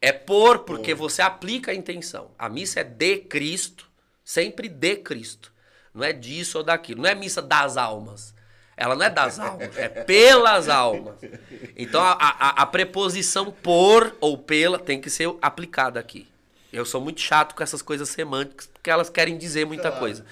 É 0.00 0.12
por 0.12 0.60
porque 0.60 0.94
você 0.94 1.20
aplica 1.20 1.70
a 1.70 1.74
intenção. 1.74 2.30
A 2.38 2.48
missa 2.48 2.80
é 2.80 2.84
de 2.84 3.18
Cristo, 3.18 3.90
sempre 4.24 4.68
de 4.68 4.96
Cristo. 4.96 5.52
Não 5.92 6.02
é 6.02 6.12
disso 6.12 6.58
ou 6.58 6.64
daquilo. 6.64 7.02
Não 7.02 7.10
é 7.10 7.14
missa 7.14 7.42
das 7.42 7.76
almas. 7.76 8.34
Ela 8.80 8.96
não 8.96 9.04
é 9.04 9.10
das 9.10 9.38
almas, 9.38 9.76
é 9.76 9.88
pelas 9.90 10.70
almas. 10.70 11.16
Então 11.76 12.00
a, 12.02 12.12
a, 12.12 12.62
a 12.62 12.66
preposição 12.66 13.52
por 13.52 14.16
ou 14.22 14.38
pela 14.38 14.78
tem 14.78 14.98
que 14.98 15.10
ser 15.10 15.30
aplicada 15.42 16.00
aqui. 16.00 16.26
Eu 16.72 16.86
sou 16.86 16.98
muito 16.98 17.20
chato 17.20 17.54
com 17.54 17.62
essas 17.62 17.82
coisas 17.82 18.08
semânticas, 18.08 18.66
porque 18.68 18.88
elas 18.88 19.10
querem 19.10 19.36
dizer 19.36 19.66
muita 19.66 19.92
coisa. 19.92 20.24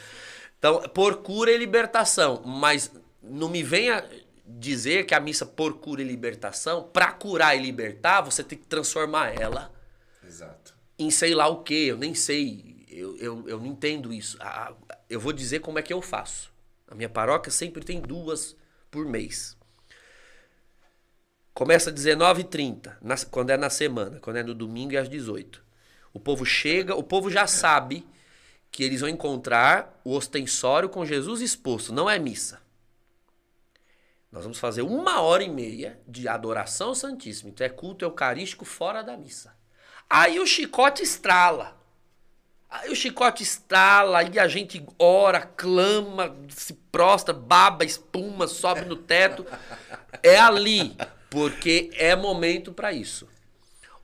Então, 0.59 0.81
por 0.95 1.17
cura 1.17 1.51
e 1.51 1.59
libertação, 1.59 2.43
mas 2.43 2.91
não 3.23 3.51
me 3.51 3.63
venha 3.63 4.03
dizer 4.47 5.05
que 5.05 5.15
a 5.15 5.21
missa 5.21 5.45
por 5.45 5.75
cura 5.75 6.01
e 6.01 6.05
libertação, 6.05 6.85
para 6.85 7.13
curar 7.13 7.55
e 7.55 7.61
libertar, 7.61 8.23
você 8.23 8.43
tem 8.43 8.57
que 8.57 8.67
transformar 8.67 9.39
ela 9.39 9.71
Exato. 10.27 10.75
em 10.99 11.11
sei 11.11 11.35
lá 11.35 11.49
o 11.49 11.63
que, 11.63 11.89
eu 11.89 11.99
nem 11.99 12.15
sei, 12.15 12.87
eu, 12.89 13.15
eu, 13.19 13.49
eu 13.49 13.59
não 13.59 13.67
entendo 13.67 14.11
isso. 14.11 14.39
Eu 15.11 15.21
vou 15.21 15.35
dizer 15.35 15.61
como 15.61 15.79
é 15.79 15.83
que 15.83 15.93
eu 15.93 16.01
faço. 16.01 16.51
A 16.91 16.95
minha 16.95 17.09
paróquia 17.09 17.51
sempre 17.51 17.85
tem 17.85 18.01
duas 18.01 18.57
por 18.91 19.05
mês. 19.07 19.57
Começa 21.53 21.91
às 21.91 21.95
19h30, 21.95 22.97
na- 23.03 23.17
quando 23.31 23.51
é 23.51 23.57
na 23.57 23.69
semana, 23.69 24.21
quando 24.21 24.37
é 24.37 24.43
no 24.43 24.55
domingo 24.55 24.95
é 24.95 24.99
às 24.99 25.09
18 25.09 25.63
O 26.15 26.21
povo 26.21 26.45
chega, 26.45 26.95
o 26.95 27.03
povo 27.03 27.31
já 27.31 27.47
sabe 27.47 28.07
que 28.71 28.83
eles 28.83 29.01
vão 29.01 29.09
encontrar 29.09 30.01
o 30.05 30.15
ostensório 30.15 30.89
com 30.89 31.05
Jesus 31.05 31.41
exposto, 31.41 31.93
não 31.93 32.09
é 32.09 32.19
missa. 32.19 32.61
Nós 34.31 34.45
vamos 34.45 34.59
fazer 34.59 34.83
uma 34.83 35.21
hora 35.21 35.43
e 35.43 35.49
meia 35.49 35.99
de 36.07 36.29
adoração 36.29 36.95
santíssima. 36.95 37.51
Então 37.51 37.67
é 37.67 37.71
culto 37.71 38.05
eucarístico 38.05 38.65
fora 38.65 39.03
da 39.03 39.17
missa. 39.17 39.57
Aí 40.09 40.39
o 40.39 40.47
chicote 40.47 41.03
estrala. 41.03 41.78
Aí 42.71 42.91
o 42.91 42.97
chicote 42.97 43.43
estrala, 43.43 44.19
aí 44.19 44.39
a 44.39 44.47
gente 44.47 44.85
ora, 44.99 45.41
clama, 45.41 46.37
se 46.51 46.75
prostra, 46.93 47.33
baba, 47.33 47.85
espuma, 47.85 48.47
sobe 48.47 48.85
no 48.85 48.97
teto. 48.97 49.47
É 50.23 50.39
ali, 50.39 50.95
porque 51.31 51.91
é 51.95 52.15
momento 52.15 52.73
para 52.73 52.93
isso. 52.93 53.27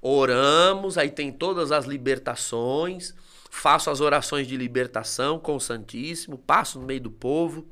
Oramos, 0.01 0.97
aí 0.97 1.11
tem 1.11 1.31
todas 1.31 1.73
as 1.73 1.85
libertações, 1.85 3.15
faço 3.51 3.91
as 3.91 4.01
orações 4.01 4.47
de 4.47 4.57
libertação 4.57 5.39
com 5.39 5.57
o 5.57 5.61
Santíssimo, 5.61 6.39
passo 6.39 6.79
no 6.79 6.87
meio 6.87 7.01
do 7.01 7.11
povo, 7.11 7.67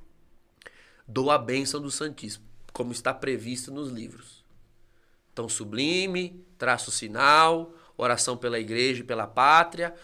dou 1.09 1.31
a 1.31 1.39
bênção 1.39 1.81
do 1.81 1.91
Santíssimo, 1.91 2.45
como 2.73 2.93
está 2.93 3.15
previsto 3.15 3.73
nos 3.73 3.91
livros. 3.91 4.45
Então, 5.33 5.49
sublime, 5.49 6.45
traço 6.59 6.91
sinal, 6.91 7.75
oração 7.97 8.37
pela 8.37 8.59
igreja 8.59 9.01
e 9.01 9.07
pela 9.07 9.27
pátria. 9.27 9.95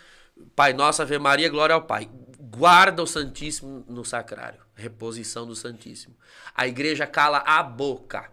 Pai 0.54 0.72
nosso, 0.72 1.02
Ave 1.02 1.18
Maria, 1.18 1.48
glória 1.48 1.74
ao 1.74 1.82
Pai. 1.82 2.10
Guarda 2.38 3.02
o 3.02 3.06
Santíssimo 3.06 3.84
no 3.88 4.04
sacrário. 4.04 4.60
Reposição 4.74 5.46
do 5.46 5.54
Santíssimo. 5.54 6.16
A 6.54 6.66
igreja 6.66 7.06
cala 7.06 7.38
a 7.38 7.62
boca. 7.62 8.30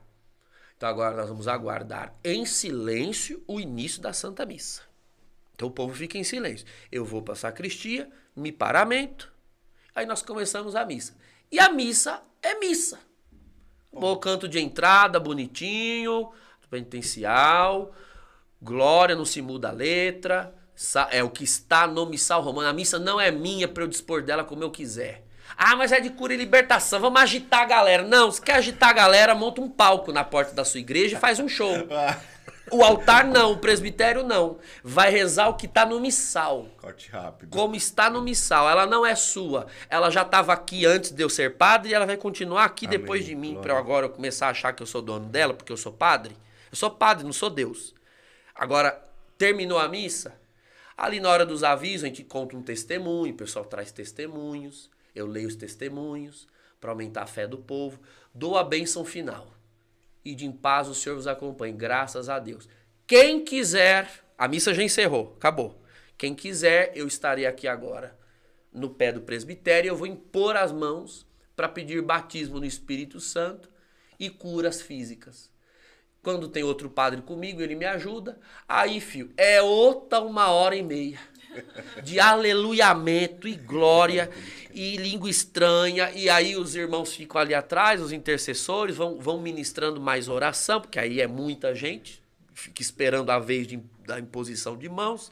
Então 0.78 0.90
agora 0.90 1.16
nós 1.16 1.30
vamos 1.30 1.48
aguardar 1.48 2.14
em 2.24 2.46
silêncio 2.46 3.44
o 3.48 3.60
início 3.60 4.02
da 4.02 4.14
Santa 4.14 4.46
Missa. 4.46 4.82
Então 5.54 5.70
o 5.70 5.72
povo 5.72 5.94
fica 5.94 6.18
em 6.18 6.24
silêncio. 6.24 6.68
Eu 6.92 7.06
vou 7.06 7.22
para 7.22 7.34
a 7.34 7.38
sacristia, 7.38 8.10
me 8.36 8.52
paramento, 8.52 9.32
aí 9.96 10.06
nós 10.06 10.22
começamos 10.22 10.76
a 10.76 10.84
missa. 10.84 11.16
E 11.52 11.60
a 11.60 11.70
missa 11.70 12.22
é 12.42 12.60
missa. 12.60 13.00
Bom 13.92 14.18
canto 14.18 14.48
de 14.48 14.60
entrada, 14.60 15.20
bonitinho, 15.20 16.32
penitencial, 16.70 17.96
glória, 18.62 19.16
não 19.16 19.24
se 19.24 19.42
muda 19.42 19.70
a 19.70 19.72
letra, 19.72 20.54
é 21.12 21.24
o 21.24 21.30
que 21.30 21.44
está 21.44 21.88
no 21.88 22.06
missal 22.06 22.42
romano. 22.42 22.68
A 22.68 22.74
missa 22.74 23.00
não 23.00 23.20
é 23.20 23.32
minha 23.32 23.68
para 23.68 23.84
eu 23.84 23.88
dispor 23.88 24.22
dela 24.22 24.44
como 24.44 24.64
eu 24.64 24.72
quiser. 24.72 25.24
Ah, 25.58 25.76
mas 25.76 25.92
é 25.92 26.02
de 26.02 26.10
cura 26.10 26.34
e 26.34 26.38
libertação, 26.38 27.00
vamos 27.00 27.22
agitar 27.22 27.62
a 27.62 27.66
galera. 27.66 28.04
Não, 28.04 28.30
se 28.30 28.42
quer 28.42 28.56
agitar 28.56 28.90
a 28.90 28.94
galera, 28.94 29.34
monta 29.34 29.62
um 29.62 29.70
palco 29.70 30.12
na 30.12 30.24
porta 30.24 30.54
da 30.54 30.66
sua 30.66 30.80
igreja 30.80 31.16
e 31.16 31.20
faz 31.20 31.40
um 31.40 31.48
show. 31.48 31.72
O 32.72 32.84
altar 32.84 33.26
não, 33.26 33.52
o 33.52 33.58
presbitério 33.58 34.24
não. 34.24 34.58
Vai 34.84 35.12
rezar 35.12 35.50
o 35.50 35.54
que 35.54 35.68
está 35.68 35.86
no 35.86 36.00
missal 36.00 36.68
Corte 36.82 37.10
rápido. 37.12 37.50
como 37.50 37.76
está 37.76 38.10
no 38.10 38.22
missal. 38.22 38.68
Ela 38.68 38.88
não 38.88 39.06
é 39.06 39.14
sua. 39.16 39.68
Ela 39.90 40.10
já 40.10 40.24
estava 40.24 40.52
aqui 40.52 40.86
antes 40.86 41.12
de 41.12 41.22
eu 41.22 41.30
ser 41.30 41.58
padre 41.58 41.92
e 41.92 41.94
ela 41.94 42.06
vai 42.08 42.18
continuar 42.18 42.66
aqui 42.66 42.88
Amém. 42.88 43.00
depois 43.00 43.24
de 43.24 43.36
mim, 43.36 43.60
para 43.62 43.74
eu 43.74 43.78
agora 43.78 44.10
começar 44.10 44.48
a 44.48 44.50
achar 44.50 44.74
que 44.74 44.82
eu 44.82 44.88
sou 44.88 45.02
dono 45.02 45.28
dela, 45.28 45.54
porque 45.54 45.72
eu 45.72 45.78
sou 45.78 45.92
padre. 45.92 46.36
Eu 46.72 46.76
sou 46.76 46.90
padre, 46.90 47.24
não 47.24 47.34
sou 47.34 47.50
Deus. 47.52 47.94
Agora, 48.56 49.00
terminou 49.38 49.78
a 49.78 49.88
missa, 49.88 50.34
ali 50.98 51.20
na 51.20 51.30
hora 51.30 51.46
dos 51.46 51.64
avisos, 51.64 52.04
a 52.04 52.08
gente 52.08 52.24
conta 52.24 52.56
um 52.56 52.62
testemunho, 52.62 53.34
o 53.34 53.38
pessoal 53.38 53.66
traz 53.66 53.92
testemunhos, 53.92 54.90
eu 55.14 55.26
leio 55.26 55.48
os 55.48 55.56
testemunhos 55.56 56.48
para 56.80 56.92
aumentar 56.92 57.24
a 57.24 57.28
fé 57.28 57.48
do 57.48 57.58
povo, 57.58 58.00
dou 58.34 58.58
a 58.58 58.64
bênção 58.64 59.04
final. 59.04 59.54
E 60.24 60.34
de 60.34 60.46
em 60.46 60.52
paz 60.52 60.88
o 60.88 60.96
Senhor 60.96 61.16
vos 61.16 61.28
acompanhe, 61.28 61.74
graças 61.74 62.30
a 62.30 62.40
Deus. 62.40 62.68
Quem 63.06 63.44
quiser, 63.44 64.10
a 64.38 64.48
missa 64.48 64.74
já 64.74 64.84
encerrou, 64.84 65.34
acabou. 65.38 65.82
Quem 66.18 66.34
quiser, 66.34 66.92
eu 66.96 67.08
estarei 67.08 67.46
aqui 67.46 67.68
agora 67.68 68.18
no 68.76 68.90
pé 68.90 69.12
do 69.12 69.22
presbitério, 69.22 69.90
eu 69.90 69.96
vou 69.96 70.06
impor 70.06 70.58
as 70.58 70.72
mãos 70.72 71.26
para 71.56 71.70
pedir 71.70 72.02
batismo 72.02 72.60
no 72.60 72.66
Espírito 72.66 73.20
Santo 73.20 73.70
e 74.20 74.30
curas 74.30 74.82
físicas. 74.82 75.50
Quando 76.26 76.48
tem 76.48 76.64
outro 76.64 76.90
padre 76.90 77.22
comigo, 77.22 77.62
ele 77.62 77.76
me 77.76 77.86
ajuda. 77.86 78.36
Aí, 78.68 79.00
filho, 79.00 79.30
é 79.38 79.62
outra 79.62 80.20
uma 80.22 80.48
hora 80.48 80.76
e 80.76 80.82
meia 80.82 81.20
de 82.02 82.18
aleluiamento 82.20 83.48
e 83.48 83.54
glória 83.56 84.32
e 84.74 84.98
língua 84.98 85.30
estranha. 85.30 86.10
E 86.16 86.28
aí 86.28 86.56
os 86.56 86.76
irmãos 86.76 87.14
ficam 87.14 87.40
ali 87.40 87.54
atrás, 87.54 88.02
os 88.02 88.12
intercessores, 88.12 88.96
vão, 88.96 89.20
vão 89.20 89.40
ministrando 89.40 90.02
mais 90.02 90.28
oração, 90.28 90.82
porque 90.82 90.98
aí 90.98 91.22
é 91.22 91.28
muita 91.28 91.76
gente, 91.76 92.20
fica 92.56 92.82
esperando 92.82 93.30
a 93.30 93.38
vez 93.38 93.68
de, 93.68 93.80
da 94.04 94.20
imposição 94.20 94.76
de 94.76 94.90
mãos. 94.90 95.32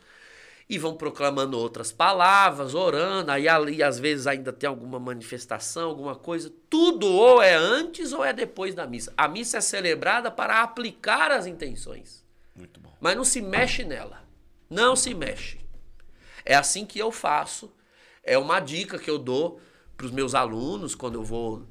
E 0.70 0.78
vão 0.78 0.96
proclamando 0.96 1.58
outras 1.60 1.92
palavras, 1.92 2.74
orando, 2.74 3.32
aí 3.32 3.48
ali 3.48 3.84
às 3.84 4.00
vezes 4.00 4.28
ainda 4.28 4.54
tem 4.54 4.68
alguma 4.68 5.00
manifestação, 5.00 5.90
alguma 5.90 6.16
coisa. 6.16 6.52
Tudo 6.70 7.08
ou 7.08 7.42
é 7.42 7.54
antes 7.54 8.14
ou 8.14 8.24
é 8.24 8.32
depois 8.32 8.74
da 8.74 8.88
missa. 8.88 9.14
A 9.18 9.28
missa 9.28 9.58
é 9.58 9.62
celebrada 9.62 10.32
para 10.32 10.64
aplicar 10.64 11.32
as 11.32 11.46
intenções. 11.46 12.24
Muito 12.56 12.80
bom. 12.80 12.94
Mas 13.00 13.16
não 13.18 13.26
se 13.26 13.42
mexe 13.42 13.84
nela. 13.84 14.24
Não 14.70 14.96
se 14.96 15.14
mexe. 15.14 15.60
É 16.46 16.56
assim 16.56 16.86
que 16.86 17.00
eu 17.00 17.12
faço. 17.12 17.72
É 18.24 18.38
uma 18.38 18.60
dica 18.60 18.98
que 18.98 19.10
eu 19.10 19.18
dou 19.18 19.60
para 19.98 20.06
os 20.06 20.12
meus 20.12 20.34
alunos 20.34 20.96
quando 20.96 21.16
eu 21.16 21.24
vou 21.24 21.68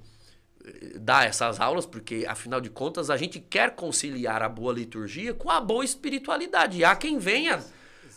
eh, 0.64 0.98
dar 0.98 1.26
essas 1.26 1.60
aulas, 1.60 1.86
porque 1.86 2.24
afinal 2.28 2.60
de 2.60 2.70
contas 2.70 3.10
a 3.10 3.16
gente 3.16 3.40
quer 3.40 3.74
conciliar 3.74 4.42
a 4.42 4.48
boa 4.48 4.72
liturgia 4.72 5.34
com 5.34 5.50
a 5.50 5.60
boa 5.60 5.84
espiritualidade. 5.84 6.78
E 6.78 6.84
há 6.84 6.94
quem 6.94 7.18
venha, 7.18 7.64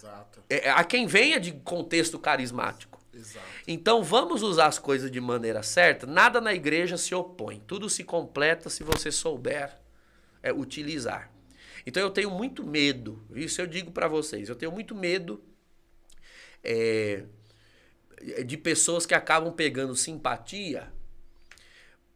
Exato. 0.05 0.43
é, 0.49 0.69
há 0.69 0.83
quem 0.83 1.07
venha 1.07 1.39
de 1.39 1.51
contexto 1.51 2.19
carismático. 2.19 2.99
Exato. 3.13 3.45
Então 3.67 4.03
vamos 4.03 4.41
usar 4.43 4.67
as 4.67 4.77
coisas 4.77 5.09
de 5.09 5.21
maneira 5.21 5.63
certa. 5.63 6.05
Nada 6.05 6.41
na 6.41 6.53
igreja 6.53 6.97
se 6.97 7.15
opõe. 7.15 7.61
Tudo 7.65 7.89
se 7.89 8.03
completa 8.03 8.69
se 8.69 8.83
você 8.83 9.11
souber 9.11 9.75
é, 10.43 10.51
utilizar. 10.51 11.31
Então 11.85 12.01
eu 12.01 12.09
tenho 12.09 12.29
muito 12.29 12.63
medo. 12.65 13.23
Isso 13.33 13.61
eu 13.61 13.67
digo 13.67 13.91
para 13.91 14.07
vocês. 14.07 14.49
Eu 14.49 14.55
tenho 14.55 14.71
muito 14.71 14.93
medo 14.93 15.41
é, 16.63 17.23
de 18.45 18.57
pessoas 18.57 19.05
que 19.05 19.13
acabam 19.13 19.53
pegando 19.53 19.95
simpatia 19.95 20.91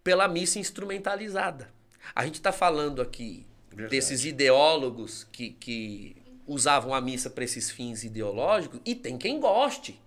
pela 0.03 0.27
missa 0.27 0.59
instrumentalizada. 0.59 1.71
A 2.15 2.25
gente 2.25 2.35
está 2.35 2.51
falando 2.51 3.01
aqui 3.01 3.45
Verdade. 3.69 3.91
desses 3.91 4.25
ideólogos 4.25 5.27
que, 5.31 5.51
que 5.51 6.15
usavam 6.49 6.93
a 6.93 6.99
missa 6.99 7.29
para 7.29 7.43
esses 7.43 7.69
fins 7.69 8.03
ideológicos 8.03 8.81
e 8.83 8.95
tem 8.95 9.17
quem 9.17 9.39
goste. 9.39 10.01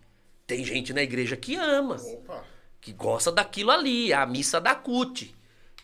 Tem 0.46 0.64
gente 0.64 0.92
na 0.92 1.02
igreja 1.02 1.36
que 1.36 1.54
ama, 1.54 1.94
Opa. 1.94 2.44
que 2.80 2.92
gosta 2.92 3.30
daquilo 3.30 3.70
ali, 3.70 4.12
a 4.12 4.26
missa 4.26 4.60
da 4.60 4.74
CUT. 4.74 5.32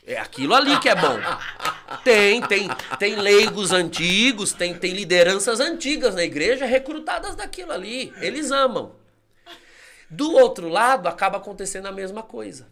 É 0.05 0.19
aquilo 0.19 0.55
ali 0.55 0.79
que 0.81 0.89
é 0.89 0.95
bom. 0.95 1.19
Tem, 2.03 2.41
tem, 2.43 2.69
tem 2.99 3.17
leigos 3.17 3.73
antigos, 3.73 4.53
tem, 4.53 4.75
tem 4.77 4.93
lideranças 4.93 5.61
antigas 5.61 6.15
na 6.15 6.25
igreja 6.25 6.65
recrutadas 6.65 7.37
daquilo 7.37 7.73
ali. 7.73 8.13
Eles 8.17 8.51
amam. 8.51 8.97
Do 10.11 10.33
outro 10.33 10.69
lado, 10.69 11.09
acaba 11.09 11.37
acontecendo 11.37 11.87
a 11.87 11.93
mesma 11.93 12.23
coisa. 12.23 12.67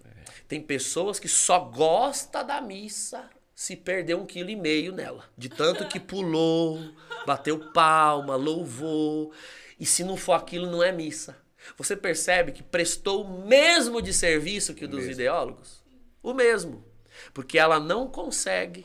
Tem 0.49 0.61
pessoas 0.61 1.19
que 1.19 1.29
só 1.29 1.61
gosta 1.61 2.43
da 2.43 2.61
missa 2.61 3.29
se 3.57 3.75
perder 3.75 4.15
um 4.15 4.27
quilo 4.27 4.51
e 4.51 4.55
meio 4.55 4.93
nela. 4.93 5.25
De 5.37 5.49
tanto 5.49 5.89
que 5.89 5.99
pulou, 5.99 6.79
bateu 7.27 7.73
palma, 7.73 8.37
louvou. 8.37 9.33
E 9.81 9.87
se 9.87 10.05
não 10.05 10.15
for 10.15 10.35
aquilo, 10.35 10.71
não 10.71 10.83
é 10.83 10.93
missa. 10.93 11.35
Você 11.79 11.97
percebe 11.97 12.53
que 12.53 12.63
prestou 12.63 13.25
o 13.25 13.47
mesmo 13.47 14.03
de 14.03 14.13
serviço 14.13 14.75
que 14.75 14.85
o 14.85 14.89
dos 14.89 15.07
ideólogos? 15.07 15.83
O 16.23 16.35
mesmo. 16.35 16.85
Porque 17.33 17.59
ela 17.59 17.81
não 17.81 18.07
consegue 18.07 18.85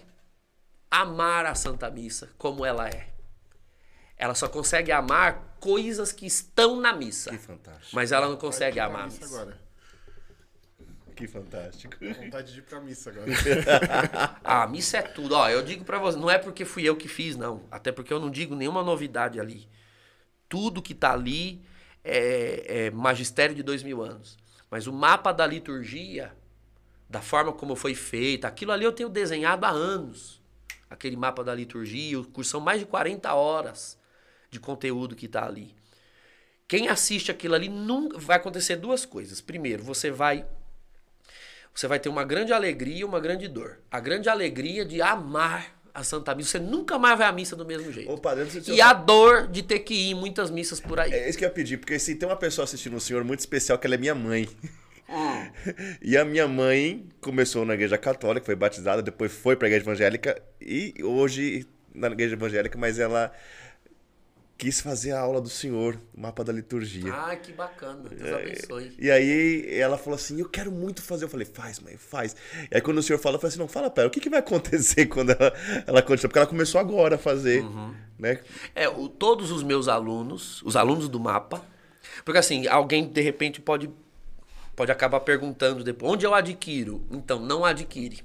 amar 0.89 1.45
a 1.45 1.53
Santa 1.53 1.91
Missa 1.91 2.29
como 2.37 2.65
ela 2.65 2.87
é. 2.87 3.09
Ela 4.17 4.33
só 4.33 4.47
consegue 4.47 4.91
amar 4.91 5.57
coisas 5.59 6.13
que 6.13 6.25
estão 6.25 6.79
na 6.79 6.93
missa. 6.93 7.31
Que 7.31 7.37
fantástico. 7.37 7.93
Mas 7.93 8.13
ela 8.13 8.29
não 8.29 8.37
consegue 8.37 8.79
amar 8.79 9.01
a 9.01 9.05
missa 9.05 9.19
missa. 9.19 9.35
agora. 9.35 9.60
Que 11.21 11.27
fantástico. 11.27 11.95
Vontade 12.19 12.51
de 12.51 12.59
ir 12.59 12.63
pra 12.63 12.81
missa 12.81 13.11
agora. 13.11 13.27
Ah, 14.43 14.63
a 14.63 14.67
missa 14.67 14.97
é 14.97 15.01
tudo. 15.03 15.35
Ó, 15.35 15.47
eu 15.47 15.61
digo 15.61 15.85
pra 15.85 15.99
você, 15.99 16.17
não 16.17 16.31
é 16.31 16.39
porque 16.39 16.65
fui 16.65 16.81
eu 16.81 16.95
que 16.95 17.07
fiz, 17.07 17.35
não. 17.35 17.63
Até 17.69 17.91
porque 17.91 18.11
eu 18.11 18.19
não 18.19 18.31
digo 18.31 18.55
nenhuma 18.55 18.81
novidade 18.81 19.39
ali. 19.39 19.69
Tudo 20.49 20.81
que 20.81 20.95
tá 20.95 21.13
ali 21.13 21.61
é, 22.03 22.87
é 22.87 22.91
magistério 22.91 23.53
de 23.53 23.61
dois 23.61 23.83
mil 23.83 24.01
anos. 24.01 24.35
Mas 24.67 24.87
o 24.87 24.93
mapa 24.93 25.31
da 25.31 25.45
liturgia, 25.45 26.35
da 27.07 27.21
forma 27.21 27.53
como 27.53 27.75
foi 27.75 27.93
feita, 27.93 28.47
aquilo 28.47 28.71
ali 28.71 28.83
eu 28.83 28.91
tenho 28.91 29.07
desenhado 29.07 29.63
há 29.63 29.69
anos. 29.69 30.41
Aquele 30.89 31.15
mapa 31.15 31.43
da 31.43 31.53
liturgia, 31.53 32.19
o 32.19 32.25
curso 32.25 32.49
são 32.49 32.59
mais 32.59 32.79
de 32.79 32.87
40 32.87 33.31
horas 33.31 33.95
de 34.49 34.59
conteúdo 34.59 35.15
que 35.15 35.27
tá 35.27 35.45
ali. 35.45 35.75
Quem 36.67 36.87
assiste 36.87 37.29
aquilo 37.29 37.53
ali 37.53 37.69
nunca 37.69 38.17
vai 38.17 38.37
acontecer 38.37 38.75
duas 38.75 39.05
coisas. 39.05 39.39
Primeiro, 39.39 39.83
você 39.83 40.09
vai 40.09 40.47
você 41.73 41.87
vai 41.87 41.99
ter 41.99 42.09
uma 42.09 42.23
grande 42.23 42.51
alegria 42.53 42.97
e 42.99 43.03
uma 43.03 43.19
grande 43.19 43.47
dor. 43.47 43.79
A 43.89 43.99
grande 43.99 44.29
alegria 44.29 44.83
de 44.85 45.01
amar 45.01 45.79
a 45.93 46.03
Santa 46.03 46.33
Missa. 46.33 46.51
Você 46.51 46.59
nunca 46.59 46.97
mais 46.97 47.17
vai 47.17 47.27
à 47.27 47.31
missa 47.31 47.55
do 47.55 47.65
mesmo 47.65 47.91
jeito. 47.91 48.09
Você- 48.49 48.71
E 48.73 48.81
a 48.81 48.93
dor 48.93 49.47
de 49.47 49.61
ter 49.61 49.79
que 49.79 49.93
ir 49.93 50.11
em 50.11 50.13
muitas 50.13 50.49
missas 50.49 50.79
por 50.79 50.99
aí. 50.99 51.11
É 51.11 51.27
isso 51.29 51.37
que 51.37 51.43
eu 51.43 51.49
ia 51.49 51.53
pedir, 51.53 51.77
porque 51.77 51.97
se 51.99 52.15
tem 52.15 52.27
uma 52.29 52.35
pessoa 52.37 52.63
assistindo 52.63 52.95
um 52.95 52.99
senhor 52.99 53.23
muito 53.23 53.39
especial, 53.39 53.77
que 53.77 53.85
ela 53.87 53.95
é 53.95 53.97
minha 53.97 54.15
mãe. 54.15 54.47
Hum. 55.09 55.51
E 56.01 56.17
a 56.17 56.23
minha 56.23 56.47
mãe 56.47 57.09
começou 57.19 57.65
na 57.65 57.73
igreja 57.73 57.97
católica, 57.97 58.45
foi 58.45 58.55
batizada, 58.55 59.01
depois 59.01 59.31
foi 59.31 59.55
pra 59.57 59.67
igreja 59.67 59.83
evangélica 59.83 60.41
e 60.61 60.93
hoje 61.03 61.67
na 61.93 62.07
igreja 62.07 62.35
evangélica, 62.35 62.77
mas 62.77 62.97
ela 62.97 63.31
quis 64.61 64.79
fazer 64.79 65.11
a 65.13 65.19
aula 65.19 65.41
do 65.41 65.49
senhor, 65.49 65.99
o 66.15 66.21
mapa 66.21 66.43
da 66.43 66.53
liturgia. 66.53 67.11
Ah, 67.11 67.35
que 67.35 67.51
bacana. 67.51 68.07
Deus 68.07 68.31
abençoe. 68.31 68.95
E 68.99 69.09
aí 69.09 69.65
ela 69.73 69.97
falou 69.97 70.13
assim, 70.13 70.39
eu 70.39 70.47
quero 70.47 70.71
muito 70.71 71.01
fazer. 71.01 71.25
Eu 71.25 71.29
falei, 71.29 71.47
faz, 71.47 71.79
mãe, 71.79 71.97
faz. 71.97 72.35
E 72.69 72.75
aí 72.75 72.79
quando 72.79 72.99
o 72.99 73.01
senhor 73.01 73.17
falou, 73.17 73.37
eu 73.37 73.41
falei 73.41 73.49
assim, 73.49 73.59
não, 73.59 73.67
fala 73.67 73.89
pera, 73.89 74.07
o 74.07 74.11
que, 74.11 74.19
que 74.19 74.29
vai 74.29 74.37
acontecer 74.37 75.07
quando 75.09 75.31
ela? 75.31 76.03
Porque 76.03 76.37
ela 76.37 76.45
começou 76.45 76.79
agora 76.79 77.15
a 77.15 77.17
fazer, 77.17 77.63
Uhum. 77.63 77.95
né? 78.19 78.39
É, 78.75 78.87
o- 78.87 79.09
todos 79.09 79.49
os 79.49 79.63
meus 79.63 79.87
alunos, 79.87 80.61
os 80.61 80.75
alunos 80.75 81.09
do 81.09 81.19
mapa, 81.19 81.65
porque 82.23 82.37
assim, 82.37 82.67
alguém 82.67 83.09
de 83.09 83.19
repente 83.21 83.59
pode, 83.59 83.89
pode 84.75 84.91
acabar 84.91 85.21
perguntando 85.21 85.83
depois, 85.83 86.11
onde 86.13 86.23
eu 86.23 86.35
adquiro? 86.35 87.03
Então, 87.09 87.39
não 87.39 87.65
adquire. 87.65 88.19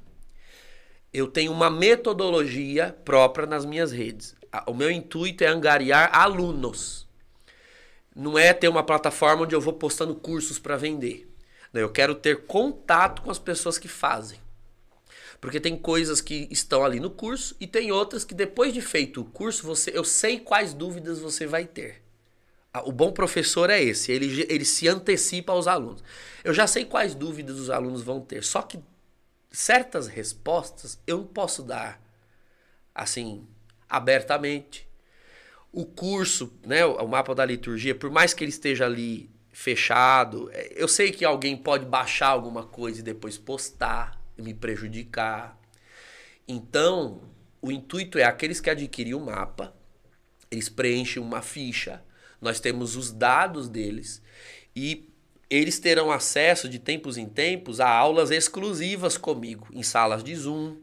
Eu 1.15 1.29
tenho 1.29 1.51
uma 1.51 1.71
metodologia 1.71 2.95
própria 3.07 3.47
nas 3.47 3.65
minhas 3.65 3.91
redes. 3.91 4.37
O 4.67 4.75
meu 4.75 4.91
intuito 4.91 5.45
é 5.45 5.47
angariar 5.47 6.11
alunos. 6.13 7.07
Não 8.15 8.39
é 8.39 8.53
ter 8.53 8.69
uma 8.69 8.83
plataforma 8.83 9.43
onde 9.43 9.55
eu 9.55 9.61
vou 9.61 9.73
postando 9.73 10.15
cursos 10.15 10.59
para 10.59 10.77
vender. 10.77 11.31
Não, 11.73 11.81
eu 11.81 11.91
quero 11.91 12.15
ter 12.15 12.47
contato 12.47 13.23
com 13.23 13.31
as 13.31 13.39
pessoas 13.39 13.79
que 13.79 13.89
fazem. 13.89 14.41
Porque 15.41 15.61
tem 15.61 15.77
coisas 15.77 16.21
que 16.21 16.49
estão 16.51 16.85
ali 16.85 16.99
no 16.99 17.11
curso 17.11 17.55
e 17.61 17.67
tem 17.67 17.93
outras 17.93 18.25
que 18.25 18.35
depois 18.35 18.73
de 18.73 18.81
feito 18.81 19.21
o 19.21 19.25
curso, 19.25 19.67
você, 19.67 19.93
eu 19.95 20.05
sei 20.05 20.41
quais 20.41 20.73
dúvidas 20.73 21.19
você 21.19 21.47
vai 21.47 21.67
ter. 21.67 22.03
O 22.85 22.93
bom 22.93 23.13
professor 23.13 23.71
é 23.71 23.83
esse, 23.83 24.13
ele, 24.13 24.47
ele 24.49 24.65
se 24.65 24.89
antecipa 24.89 25.53
aos 25.53 25.67
alunos. 25.67 26.03
Eu 26.45 26.53
já 26.53 26.67
sei 26.67 26.85
quais 26.85 27.15
dúvidas 27.15 27.59
os 27.59 27.71
alunos 27.71 28.03
vão 28.03 28.21
ter, 28.21 28.45
só 28.45 28.63
que 28.63 28.79
certas 29.51 30.07
respostas 30.07 30.99
eu 31.07 31.19
não 31.19 31.27
posso 31.27 31.63
dar 31.63 32.01
assim 32.95 33.47
abertamente. 33.89 34.89
O 35.73 35.85
curso, 35.85 36.53
né, 36.65 36.85
o 36.85 37.07
mapa 37.07 37.35
da 37.35 37.45
liturgia, 37.45 37.95
por 37.95 38.11
mais 38.11 38.33
que 38.33 38.43
ele 38.43 38.51
esteja 38.51 38.87
ali 38.87 39.31
fechado, 39.53 40.51
é, 40.53 40.73
eu 40.75 40.89
sei 40.89 41.11
que 41.11 41.25
alguém 41.25 41.57
pode 41.57 41.85
baixar 41.85 42.29
alguma 42.29 42.65
coisa 42.65 43.01
e 43.01 43.03
depois 43.03 43.39
postar, 43.39 44.21
me 44.37 44.53
prejudicar. 44.53 45.59
Então, 46.47 47.23
o 47.61 47.73
intuito 47.73 48.19
é 48.19 48.25
aqueles 48.25 48.61
que 48.61 48.71
adquirem 48.71 49.15
o 49.15 49.21
mapa, 49.21 49.75
eles 50.51 50.69
preenchem 50.69 51.23
uma 51.23 51.43
ficha, 51.43 52.03
nós 52.41 52.61
temos 52.61 52.97
os 52.97 53.11
dados 53.11 53.69
deles 53.69 54.23
e 54.75 55.09
eles 55.49 55.79
terão 55.79 56.11
acesso 56.11 56.69
de 56.69 56.79
tempos 56.79 57.17
em 57.17 57.27
tempos 57.29 57.81
a 57.81 57.89
aulas 57.89 58.31
exclusivas 58.31 59.17
comigo, 59.17 59.69
em 59.73 59.83
salas 59.83 60.23
de 60.23 60.35
Zoom. 60.35 60.77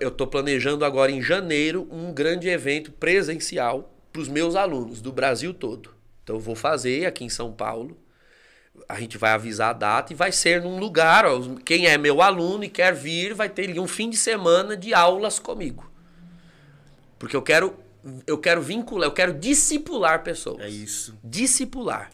Eu 0.00 0.08
estou 0.08 0.26
planejando 0.26 0.84
agora 0.84 1.12
em 1.12 1.22
janeiro 1.22 1.86
um 1.90 2.12
grande 2.12 2.48
evento 2.48 2.90
presencial 2.90 3.94
para 4.12 4.20
os 4.20 4.28
meus 4.28 4.56
alunos 4.56 5.00
do 5.00 5.12
Brasil 5.12 5.54
todo. 5.54 5.94
Então 6.24 6.36
eu 6.36 6.40
vou 6.40 6.56
fazer 6.56 7.06
aqui 7.06 7.24
em 7.24 7.28
São 7.28 7.52
Paulo. 7.52 7.96
A 8.88 8.98
gente 8.98 9.16
vai 9.16 9.30
avisar 9.30 9.70
a 9.70 9.72
data 9.72 10.12
e 10.12 10.16
vai 10.16 10.32
ser 10.32 10.60
num 10.60 10.78
lugar. 10.78 11.24
ó, 11.24 11.40
quem 11.64 11.86
é 11.86 11.96
meu 11.96 12.20
aluno 12.20 12.64
e 12.64 12.68
quer 12.68 12.92
vir 12.92 13.32
vai 13.32 13.48
ter 13.48 13.70
ali 13.70 13.78
um 13.78 13.86
fim 13.86 14.10
de 14.10 14.16
semana 14.16 14.76
de 14.76 14.92
aulas 14.92 15.38
comigo. 15.38 15.90
Porque 17.18 17.36
eu 17.36 17.42
quero, 17.42 17.76
eu 18.26 18.38
quero 18.38 18.60
vincular, 18.60 19.08
eu 19.08 19.12
quero 19.12 19.34
discipular 19.34 20.22
pessoas. 20.22 20.60
É 20.60 20.68
isso. 20.68 21.16
Discipular. 21.22 22.10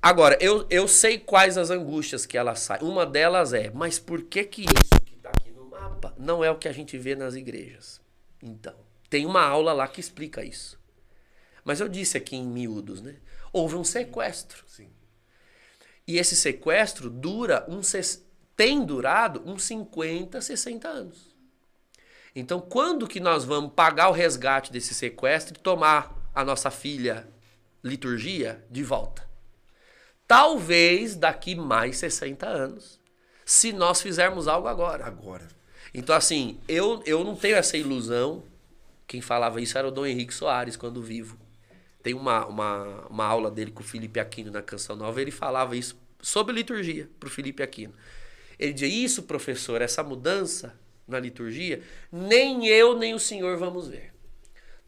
Agora, 0.00 0.36
eu, 0.40 0.66
eu 0.68 0.88
sei 0.88 1.18
quais 1.18 1.56
as 1.56 1.70
angústias 1.70 2.26
que 2.26 2.36
elas 2.36 2.58
saem. 2.60 2.82
Uma 2.82 3.06
delas 3.06 3.52
é, 3.52 3.70
mas 3.72 3.98
por 3.98 4.22
que 4.22 4.42
que 4.44 4.62
isso 4.62 5.02
mapa 5.82 6.14
não 6.16 6.44
é 6.44 6.50
o 6.50 6.58
que 6.58 6.68
a 6.68 6.72
gente 6.72 6.96
vê 6.96 7.14
nas 7.14 7.34
igrejas? 7.34 8.00
Então, 8.42 8.74
tem 9.10 9.26
uma 9.26 9.42
aula 9.42 9.72
lá 9.72 9.88
que 9.88 10.00
explica 10.00 10.44
isso. 10.44 10.80
Mas 11.64 11.80
eu 11.80 11.88
disse 11.88 12.16
aqui 12.16 12.36
em 12.36 12.46
miúdos, 12.46 13.00
né? 13.00 13.16
Houve 13.52 13.76
um 13.76 13.84
sequestro. 13.84 14.64
Sim. 14.66 14.90
E 16.06 16.18
esse 16.18 16.34
sequestro 16.34 17.10
dura 17.10 17.64
um 17.68 17.80
tem 18.56 18.84
durado 18.84 19.42
uns 19.46 19.64
50, 19.64 20.40
60 20.40 20.88
anos. 20.88 21.32
Então, 22.34 22.60
quando 22.60 23.06
que 23.06 23.20
nós 23.20 23.44
vamos 23.44 23.72
pagar 23.74 24.08
o 24.08 24.12
resgate 24.12 24.72
desse 24.72 24.94
sequestro 24.94 25.56
e 25.56 25.60
tomar 25.60 26.30
a 26.34 26.44
nossa 26.44 26.70
filha 26.70 27.28
liturgia 27.84 28.64
de 28.70 28.82
volta? 28.82 29.28
Talvez 30.26 31.14
daqui 31.14 31.54
mais 31.54 31.98
60 31.98 32.46
anos, 32.46 33.00
se 33.44 33.72
nós 33.72 34.00
fizermos 34.00 34.48
algo 34.48 34.66
agora. 34.68 35.04
Agora. 35.06 35.61
Então, 35.94 36.14
assim, 36.16 36.58
eu, 36.66 37.02
eu 37.04 37.22
não 37.22 37.36
tenho 37.36 37.56
essa 37.56 37.76
ilusão. 37.76 38.42
Quem 39.06 39.20
falava 39.20 39.60
isso 39.60 39.76
era 39.76 39.88
o 39.88 39.90
Dom 39.90 40.06
Henrique 40.06 40.32
Soares, 40.32 40.76
quando 40.76 41.02
vivo. 41.02 41.36
Tem 42.02 42.14
uma, 42.14 42.46
uma, 42.46 43.06
uma 43.08 43.24
aula 43.24 43.50
dele 43.50 43.70
com 43.70 43.82
o 43.82 43.86
Felipe 43.86 44.18
Aquino 44.18 44.50
na 44.50 44.62
Canção 44.62 44.96
Nova, 44.96 45.20
ele 45.20 45.30
falava 45.30 45.76
isso 45.76 45.96
sobre 46.20 46.54
liturgia 46.54 47.08
para 47.20 47.28
o 47.28 47.30
Felipe 47.30 47.62
Aquino. 47.62 47.94
Ele 48.58 48.72
dizia: 48.72 48.88
Isso, 48.88 49.24
professor, 49.24 49.80
essa 49.80 50.02
mudança 50.02 50.74
na 51.06 51.18
liturgia, 51.18 51.82
nem 52.10 52.66
eu 52.66 52.96
nem 52.96 53.14
o 53.14 53.18
senhor 53.18 53.56
vamos 53.56 53.88
ver. 53.88 54.12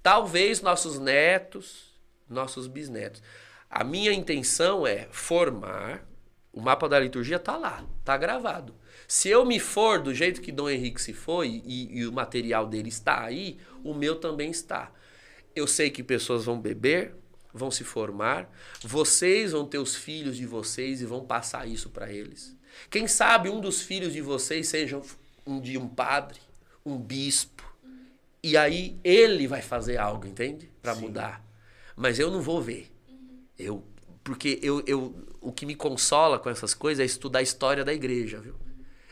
Talvez 0.02 0.60
nossos 0.60 0.98
netos, 0.98 1.92
nossos 2.28 2.66
bisnetos. 2.66 3.22
A 3.70 3.82
minha 3.82 4.12
intenção 4.12 4.86
é 4.86 5.08
formar. 5.10 6.06
O 6.52 6.60
mapa 6.60 6.88
da 6.88 7.00
liturgia 7.00 7.38
tá 7.38 7.56
lá, 7.56 7.84
tá 8.04 8.16
gravado. 8.16 8.74
Se 9.06 9.28
eu 9.28 9.44
me 9.44 9.58
for 9.58 10.00
do 10.00 10.14
jeito 10.14 10.40
que 10.40 10.52
Dom 10.52 10.68
Henrique 10.68 11.00
se 11.00 11.12
foi 11.12 11.62
e, 11.64 11.98
e 11.98 12.06
o 12.06 12.12
material 12.12 12.66
dele 12.66 12.88
está 12.88 13.24
aí, 13.24 13.58
o 13.82 13.94
meu 13.94 14.16
também 14.16 14.50
está. 14.50 14.90
Eu 15.54 15.66
sei 15.66 15.90
que 15.90 16.02
pessoas 16.02 16.44
vão 16.44 16.60
beber, 16.60 17.14
vão 17.52 17.70
se 17.70 17.84
formar, 17.84 18.50
vocês 18.82 19.52
vão 19.52 19.64
ter 19.64 19.78
os 19.78 19.94
filhos 19.94 20.36
de 20.36 20.46
vocês 20.46 21.00
e 21.00 21.06
vão 21.06 21.24
passar 21.24 21.66
isso 21.68 21.90
para 21.90 22.12
eles. 22.12 22.56
Quem 22.90 23.06
sabe 23.06 23.48
um 23.48 23.60
dos 23.60 23.82
filhos 23.82 24.12
de 24.12 24.20
vocês 24.20 24.66
seja 24.68 25.00
um 25.46 25.60
dia 25.60 25.78
um 25.78 25.88
padre, 25.88 26.40
um 26.84 26.98
bispo, 26.98 27.62
e 28.42 28.56
aí 28.56 28.98
ele 29.02 29.46
vai 29.46 29.62
fazer 29.62 29.96
algo, 29.96 30.26
entende? 30.26 30.70
Para 30.82 30.94
mudar. 30.94 31.42
Mas 31.96 32.18
eu 32.18 32.30
não 32.30 32.42
vou 32.42 32.60
ver. 32.60 32.90
Eu, 33.58 33.82
porque 34.22 34.58
eu, 34.62 34.82
eu, 34.86 35.14
o 35.40 35.52
que 35.52 35.64
me 35.64 35.74
consola 35.74 36.38
com 36.38 36.50
essas 36.50 36.74
coisas 36.74 37.02
é 37.02 37.06
estudar 37.06 37.38
a 37.38 37.42
história 37.42 37.84
da 37.84 37.94
igreja, 37.94 38.40
viu? 38.40 38.54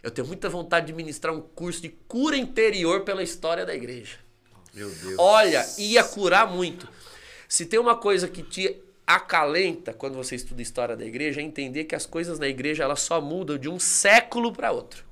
Eu 0.03 0.11
tenho 0.11 0.27
muita 0.27 0.49
vontade 0.49 0.87
de 0.87 0.93
ministrar 0.93 1.33
um 1.35 1.41
curso 1.41 1.81
de 1.81 1.89
cura 1.89 2.37
interior 2.37 3.03
pela 3.03 3.23
história 3.23 3.65
da 3.65 3.75
igreja. 3.75 4.19
Meu 4.75 4.91
Deus. 4.91 5.15
Olha, 5.19 5.65
ia 5.79 6.03
curar 6.03 6.47
muito. 6.47 6.89
Se 7.49 7.67
tem 7.67 7.79
uma 7.79 7.97
coisa 7.97 8.27
que 8.27 8.43
te 8.43 8.83
acalenta 9.07 9.93
quando 9.93 10.15
você 10.15 10.35
estuda 10.35 10.63
história 10.63 10.97
da 10.97 11.05
igreja, 11.05 11.41
é 11.41 11.45
entender 11.45 11.85
que 11.85 11.95
as 11.95 12.07
coisas 12.07 12.39
na 12.39 12.49
igreja 12.49 12.83
elas 12.83 13.01
só 13.01 13.21
mudam 13.21 13.59
de 13.59 13.69
um 13.69 13.79
século 13.79 14.53
para 14.53 14.73
outro. 14.73 15.05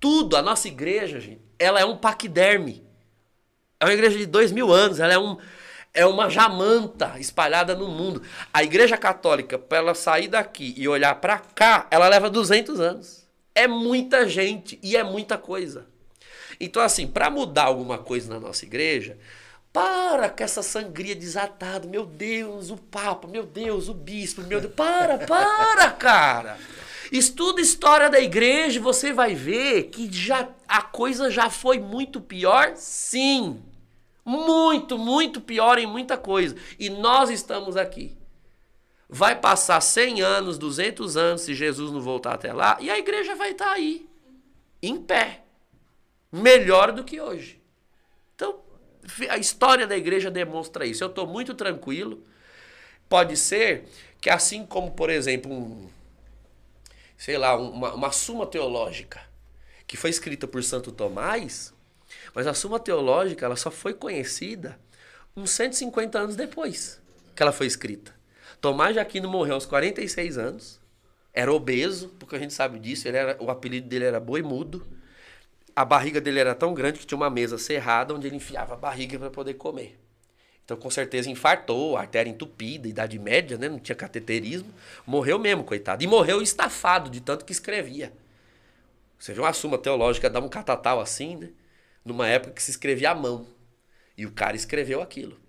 Tudo, 0.00 0.36
a 0.36 0.42
nossa 0.42 0.68
igreja, 0.68 1.20
gente, 1.20 1.40
ela 1.58 1.80
é 1.80 1.84
um 1.84 1.96
paquiderme. 1.96 2.84
É 3.78 3.84
uma 3.84 3.92
igreja 3.92 4.18
de 4.18 4.26
dois 4.26 4.50
mil 4.50 4.72
anos, 4.72 5.00
ela 5.00 5.12
é, 5.12 5.18
um, 5.18 5.36
é 5.92 6.06
uma 6.06 6.28
jamanta 6.28 7.18
espalhada 7.18 7.74
no 7.74 7.88
mundo. 7.88 8.22
A 8.52 8.62
igreja 8.62 8.96
católica, 8.96 9.58
para 9.58 9.78
ela 9.78 9.94
sair 9.94 10.28
daqui 10.28 10.74
e 10.76 10.88
olhar 10.88 11.14
para 11.16 11.38
cá, 11.38 11.86
ela 11.90 12.08
leva 12.08 12.30
200 12.30 12.80
anos. 12.80 13.23
É 13.54 13.68
muita 13.68 14.28
gente 14.28 14.78
e 14.82 14.96
é 14.96 15.04
muita 15.04 15.38
coisa. 15.38 15.86
Então, 16.58 16.82
assim, 16.82 17.06
para 17.06 17.30
mudar 17.30 17.64
alguma 17.64 17.98
coisa 17.98 18.32
na 18.32 18.40
nossa 18.40 18.64
igreja, 18.64 19.18
para 19.74 20.30
com 20.30 20.44
essa 20.44 20.62
sangria 20.62 21.16
desatada. 21.16 21.88
Meu 21.88 22.06
Deus, 22.06 22.70
o 22.70 22.76
Papa, 22.76 23.26
meu 23.26 23.44
Deus, 23.44 23.88
o 23.88 23.94
Bispo, 23.94 24.42
meu 24.42 24.60
Deus. 24.60 24.72
Para, 24.72 25.18
para, 25.18 25.90
cara. 25.90 26.56
Estuda 27.10 27.60
história 27.60 28.08
da 28.08 28.20
igreja 28.20 28.78
e 28.78 28.82
você 28.82 29.12
vai 29.12 29.34
ver 29.34 29.84
que 29.84 30.10
já, 30.12 30.48
a 30.66 30.80
coisa 30.80 31.30
já 31.30 31.50
foi 31.50 31.78
muito 31.78 32.20
pior, 32.20 32.74
sim. 32.76 33.60
Muito, 34.24 34.96
muito 34.96 35.40
pior 35.40 35.78
em 35.78 35.86
muita 35.86 36.16
coisa. 36.16 36.54
E 36.78 36.88
nós 36.88 37.28
estamos 37.28 37.76
aqui. 37.76 38.16
Vai 39.14 39.38
passar 39.38 39.80
100 39.80 40.22
anos, 40.22 40.58
200 40.58 41.16
anos, 41.16 41.42
se 41.42 41.54
Jesus 41.54 41.92
não 41.92 42.00
voltar 42.00 42.34
até 42.34 42.52
lá, 42.52 42.76
e 42.80 42.90
a 42.90 42.98
igreja 42.98 43.36
vai 43.36 43.52
estar 43.52 43.70
aí, 43.70 44.08
em 44.82 45.00
pé. 45.00 45.44
Melhor 46.32 46.90
do 46.90 47.04
que 47.04 47.20
hoje. 47.20 47.62
Então, 48.34 48.58
a 49.30 49.38
história 49.38 49.86
da 49.86 49.96
igreja 49.96 50.32
demonstra 50.32 50.84
isso. 50.84 51.04
Eu 51.04 51.10
estou 51.10 51.28
muito 51.28 51.54
tranquilo. 51.54 52.24
Pode 53.08 53.36
ser 53.36 53.84
que, 54.20 54.28
assim 54.28 54.66
como, 54.66 54.90
por 54.90 55.08
exemplo, 55.08 55.52
um, 55.52 55.88
sei 57.16 57.38
lá, 57.38 57.54
uma, 57.54 57.94
uma 57.94 58.10
suma 58.10 58.48
teológica 58.48 59.22
que 59.86 59.96
foi 59.96 60.10
escrita 60.10 60.48
por 60.48 60.60
Santo 60.64 60.90
Tomás, 60.90 61.72
mas 62.34 62.48
a 62.48 62.52
suma 62.52 62.80
teológica 62.80 63.46
ela 63.46 63.54
só 63.54 63.70
foi 63.70 63.94
conhecida 63.94 64.76
uns 65.36 65.52
150 65.52 66.18
anos 66.18 66.34
depois 66.34 67.00
que 67.32 67.40
ela 67.44 67.52
foi 67.52 67.68
escrita. 67.68 68.12
Tomás 68.64 68.94
de 68.94 68.98
Aquino 68.98 69.28
morreu 69.28 69.56
aos 69.56 69.66
46 69.66 70.38
anos, 70.38 70.80
era 71.34 71.52
obeso, 71.52 72.08
porque 72.18 72.34
a 72.34 72.38
gente 72.38 72.54
sabe 72.54 72.78
disso, 72.78 73.06
ele 73.06 73.18
era, 73.18 73.36
o 73.38 73.50
apelido 73.50 73.86
dele 73.86 74.06
era 74.06 74.18
boi 74.18 74.40
mudo. 74.40 74.86
A 75.76 75.84
barriga 75.84 76.18
dele 76.18 76.38
era 76.38 76.54
tão 76.54 76.72
grande 76.72 76.98
que 76.98 77.06
tinha 77.06 77.18
uma 77.18 77.28
mesa 77.28 77.58
cerrada 77.58 78.14
onde 78.14 78.26
ele 78.26 78.36
enfiava 78.36 78.72
a 78.72 78.76
barriga 78.78 79.18
para 79.18 79.28
poder 79.28 79.52
comer. 79.52 80.00
Então, 80.64 80.78
com 80.78 80.88
certeza, 80.88 81.28
infartou, 81.28 81.94
artéria 81.94 82.30
entupida, 82.30 82.88
idade 82.88 83.18
média, 83.18 83.58
né? 83.58 83.68
Não 83.68 83.78
tinha 83.78 83.94
cateterismo. 83.94 84.72
Morreu 85.06 85.38
mesmo, 85.38 85.62
coitado. 85.62 86.02
E 86.02 86.06
morreu 86.06 86.40
estafado 86.40 87.10
de 87.10 87.20
tanto 87.20 87.44
que 87.44 87.52
escrevia. 87.52 88.14
Você 89.18 89.34
vê 89.34 89.42
uma 89.42 89.52
suma 89.52 89.76
teológica, 89.76 90.30
dá 90.30 90.40
um 90.40 90.48
catatal 90.48 91.02
assim, 91.02 91.36
né? 91.36 91.50
Numa 92.02 92.26
época 92.26 92.54
que 92.54 92.62
se 92.62 92.70
escrevia 92.70 93.10
à 93.10 93.14
mão. 93.14 93.46
E 94.16 94.24
o 94.24 94.32
cara 94.32 94.56
escreveu 94.56 95.02
aquilo. 95.02 95.43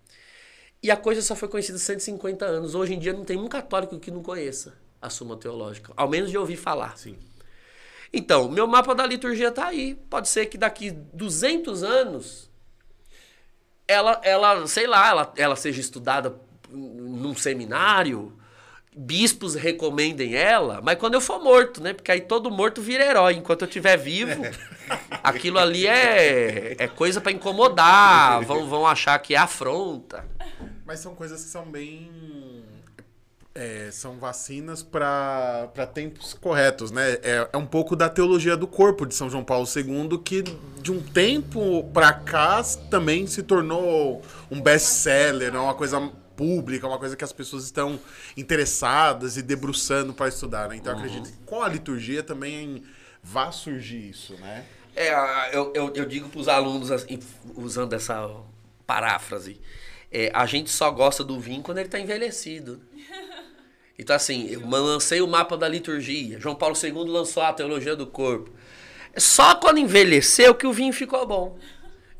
E 0.85 0.91
a 0.91 0.95
coisa 0.95 1.19
só 1.23 1.35
foi 1.35 1.47
conhecida 1.47 1.79
há 1.79 1.81
150 1.81 2.45
anos. 2.45 2.75
Hoje 2.75 2.93
em 2.93 2.99
dia 2.99 3.11
não 3.11 3.25
tem 3.25 3.37
um 3.37 3.47
católico 3.47 3.97
que 3.97 4.11
não 4.11 4.21
conheça 4.21 4.75
a 5.01 5.09
Suma 5.09 5.35
Teológica. 5.35 5.91
Ao 5.97 6.07
menos 6.07 6.29
de 6.29 6.37
ouvir 6.37 6.57
falar. 6.57 6.95
Sim. 6.95 7.17
Então, 8.13 8.47
meu 8.47 8.67
mapa 8.67 8.93
da 8.93 9.03
liturgia 9.03 9.47
está 9.47 9.65
aí. 9.65 9.95
Pode 9.95 10.29
ser 10.29 10.45
que 10.45 10.59
daqui 10.59 10.91
200 10.91 11.81
anos 11.81 12.51
ela, 13.87 14.21
ela 14.23 14.67
sei 14.67 14.85
lá, 14.85 15.09
ela, 15.09 15.33
ela 15.35 15.55
seja 15.55 15.81
estudada 15.81 16.35
num 16.69 17.35
seminário, 17.35 18.37
bispos 18.95 19.55
recomendem 19.55 20.35
ela, 20.35 20.81
mas 20.83 20.99
quando 20.99 21.15
eu 21.15 21.21
for 21.21 21.41
morto, 21.41 21.81
né? 21.81 21.93
Porque 21.93 22.11
aí 22.11 22.21
todo 22.21 22.51
morto 22.51 22.79
vira 22.79 23.03
herói. 23.03 23.33
Enquanto 23.33 23.63
eu 23.63 23.67
estiver 23.67 23.97
vivo, 23.97 24.43
aquilo 25.23 25.57
ali 25.57 25.87
é, 25.87 26.75
é 26.77 26.87
coisa 26.87 27.19
para 27.19 27.31
incomodar, 27.31 28.43
vão, 28.43 28.67
vão 28.67 28.85
achar 28.85 29.17
que 29.17 29.33
é 29.33 29.37
afronta. 29.39 30.34
Mas 30.85 30.99
são 30.99 31.15
coisas 31.15 31.43
que 31.43 31.49
são 31.49 31.65
bem. 31.65 32.63
é, 33.55 33.89
são 33.91 34.19
vacinas 34.19 34.83
para 34.83 35.67
tempos 35.93 36.33
corretos, 36.33 36.91
né? 36.91 37.13
É, 37.23 37.49
é 37.51 37.57
um 37.57 37.65
pouco 37.65 37.95
da 37.95 38.07
teologia 38.07 38.55
do 38.55 38.67
corpo 38.67 39.05
de 39.05 39.15
São 39.15 39.29
João 39.29 39.43
Paulo 39.43 39.65
II, 39.65 40.17
que 40.19 40.43
de 40.81 40.91
um 40.91 41.01
tempo 41.01 41.89
para 41.93 42.13
cá 42.13 42.61
também 42.91 43.25
se 43.25 43.41
tornou 43.41 44.21
um 44.51 44.61
best-seller, 44.61 45.51
né? 45.51 45.57
uma 45.57 45.73
coisa 45.73 45.99
pública, 46.35 46.85
uma 46.85 46.99
coisa 46.99 47.15
que 47.15 47.23
as 47.23 47.31
pessoas 47.31 47.63
estão 47.63 47.99
interessadas 48.35 49.37
e 49.37 49.41
debruçando 49.41 50.13
para 50.13 50.27
estudar, 50.27 50.67
né? 50.69 50.75
Então 50.75 50.91
eu 50.91 50.99
acredito 50.99 51.31
que 51.31 51.37
com 51.45 51.63
a 51.63 51.69
liturgia 51.69 52.21
também 52.21 52.83
vai 53.23 53.51
surgir 53.51 54.09
isso, 54.09 54.33
né? 54.35 54.65
É, 54.95 55.55
eu, 55.55 55.73
eu, 55.73 55.93
eu 55.93 56.05
digo 56.05 56.29
para 56.29 56.39
os 56.39 56.47
alunos, 56.47 56.91
assim, 56.91 57.19
usando 57.55 57.93
essa 57.93 58.29
paráfrase, 58.85 59.59
é, 60.15 60.31
a 60.33 60.45
gente 60.45 60.69
só 60.69 60.89
gosta 60.89 61.23
do 61.23 61.39
vinho 61.39 61.61
quando 61.61 61.79
ele 61.79 61.87
está 61.87 61.99
envelhecido. 61.99 62.81
Então, 63.97 64.13
assim, 64.13 64.49
eu 64.49 64.59
lancei 64.67 65.21
o 65.21 65.27
mapa 65.27 65.55
da 65.55 65.69
liturgia, 65.69 66.37
João 66.37 66.53
Paulo 66.53 66.75
II 66.75 66.91
lançou 67.05 67.41
a 67.41 67.53
teologia 67.53 67.95
do 67.95 68.05
corpo. 68.05 68.51
É 69.13 69.21
só 69.21 69.55
quando 69.55 69.77
envelheceu 69.77 70.53
que 70.53 70.67
o 70.67 70.73
vinho 70.73 70.91
ficou 70.91 71.25
bom. 71.25 71.57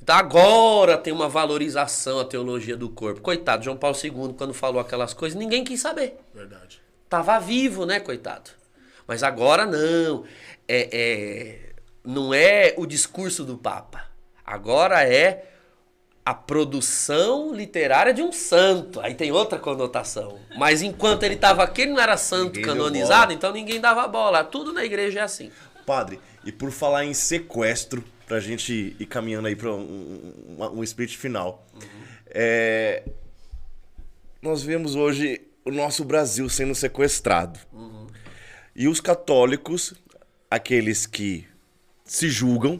Então, 0.02 0.16
agora 0.16 0.98
tem 0.98 1.12
uma 1.12 1.28
valorização 1.28 2.18
a 2.18 2.24
teologia 2.24 2.78
do 2.78 2.88
corpo. 2.88 3.20
Coitado, 3.20 3.66
João 3.66 3.76
Paulo 3.76 3.98
II, 4.02 4.34
quando 4.38 4.54
falou 4.54 4.80
aquelas 4.80 5.14
coisas, 5.14 5.38
ninguém 5.38 5.66
quis 5.66 5.82
saber 5.82 6.16
Verdade. 6.34 6.82
tava 7.10 7.38
vivo, 7.40 7.86
né, 7.86 8.00
coitado? 8.00 8.52
Mas 9.06 9.22
agora 9.22 9.66
não. 9.66 10.24
É, 10.66 10.90
é- 10.94 11.74
não 12.06 12.34
é 12.34 12.74
o 12.78 12.86
discurso 12.86 13.44
do 13.44 13.58
Papa. 13.58 14.06
Agora 14.46 15.04
é 15.04 15.44
a 16.26 16.34
produção 16.34 17.54
literária 17.54 18.12
de 18.12 18.24
um 18.24 18.32
santo. 18.32 19.00
Aí 19.00 19.14
tem 19.14 19.32
outra 19.32 19.60
conotação. 19.60 20.40
Mas 20.58 20.82
enquanto 20.82 21.22
ele 21.22 21.36
estava 21.36 21.64
aqui, 21.64 21.84
ele 21.84 21.92
não 21.92 22.02
era 22.02 22.18
santo 22.18 22.56
Ninguém 22.56 22.64
canonizado, 22.64 23.32
então 23.32 23.54
ninguém 23.54 23.80
dava 23.80 24.08
bola. 24.08 24.44
Tudo 24.44 24.74
na 24.74 24.84
igreja 24.84 25.20
é 25.20 25.24
assim. 25.24 25.52
Padre, 25.86 26.20
e 26.44 26.52
por 26.52 26.72
falar 26.72 27.06
em 27.06 27.14
sequestro, 27.14 28.04
pra 28.26 28.40
gente 28.40 28.96
ir 29.00 29.06
caminhando 29.06 29.48
aí 29.48 29.56
pra 29.56 29.72
um, 29.72 30.34
um, 30.58 30.80
um 30.80 30.84
split 30.84 31.16
final. 31.16 31.64
É, 32.28 33.04
nós 34.42 34.64
vemos 34.64 34.96
hoje 34.96 35.42
o 35.64 35.70
nosso 35.72 36.04
Brasil 36.04 36.50
sendo 36.50 36.74
sequestrado. 36.74 37.60
E 38.76 38.88
os 38.88 39.00
católicos, 39.00 39.94
aqueles 40.50 41.06
que 41.06 41.48
se 42.04 42.30
julgam, 42.30 42.80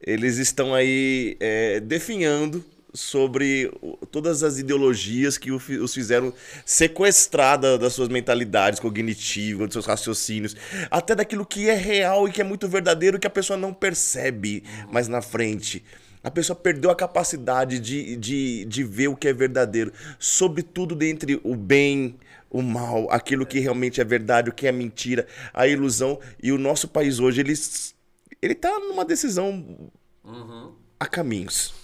eles 0.00 0.38
estão 0.38 0.74
aí 0.74 1.36
é, 1.40 1.80
definhando 1.80 2.64
sobre 2.94 3.70
todas 4.10 4.42
as 4.42 4.58
ideologias 4.58 5.36
que 5.36 5.50
os 5.52 5.92
fizeram 5.92 6.32
sequestrar 6.64 7.58
da- 7.58 7.76
das 7.76 7.92
suas 7.92 8.08
mentalidades 8.08 8.80
cognitivas, 8.80 9.66
dos 9.68 9.74
seus 9.74 9.86
raciocínios, 9.86 10.56
até 10.90 11.14
daquilo 11.14 11.44
que 11.44 11.68
é 11.68 11.74
real 11.74 12.26
e 12.26 12.32
que 12.32 12.40
é 12.40 12.44
muito 12.44 12.66
verdadeiro 12.66 13.18
que 13.18 13.26
a 13.26 13.30
pessoa 13.30 13.56
não 13.56 13.74
percebe 13.74 14.64
mais 14.90 15.06
na 15.06 15.20
frente. 15.20 15.84
A 16.24 16.30
pessoa 16.30 16.56
perdeu 16.56 16.90
a 16.90 16.96
capacidade 16.96 17.78
de, 17.78 18.16
de, 18.16 18.64
de 18.64 18.82
ver 18.84 19.08
o 19.08 19.16
que 19.16 19.28
é 19.28 19.32
verdadeiro, 19.32 19.92
sobretudo 20.18 20.94
dentre 20.94 21.40
o 21.44 21.54
bem, 21.54 22.16
o 22.50 22.62
mal, 22.62 23.06
aquilo 23.10 23.46
que 23.46 23.60
realmente 23.60 24.00
é 24.00 24.04
verdade, 24.04 24.48
o 24.50 24.52
que 24.52 24.66
é 24.66 24.72
mentira, 24.72 25.26
a 25.54 25.68
ilusão. 25.68 26.18
E 26.42 26.50
o 26.50 26.58
nosso 26.58 26.88
país 26.88 27.20
hoje, 27.20 27.40
ele, 27.40 27.54
ele 28.40 28.54
tá 28.54 28.78
numa 28.78 29.04
decisão 29.04 29.90
a 30.98 31.06
caminhos. 31.06 31.74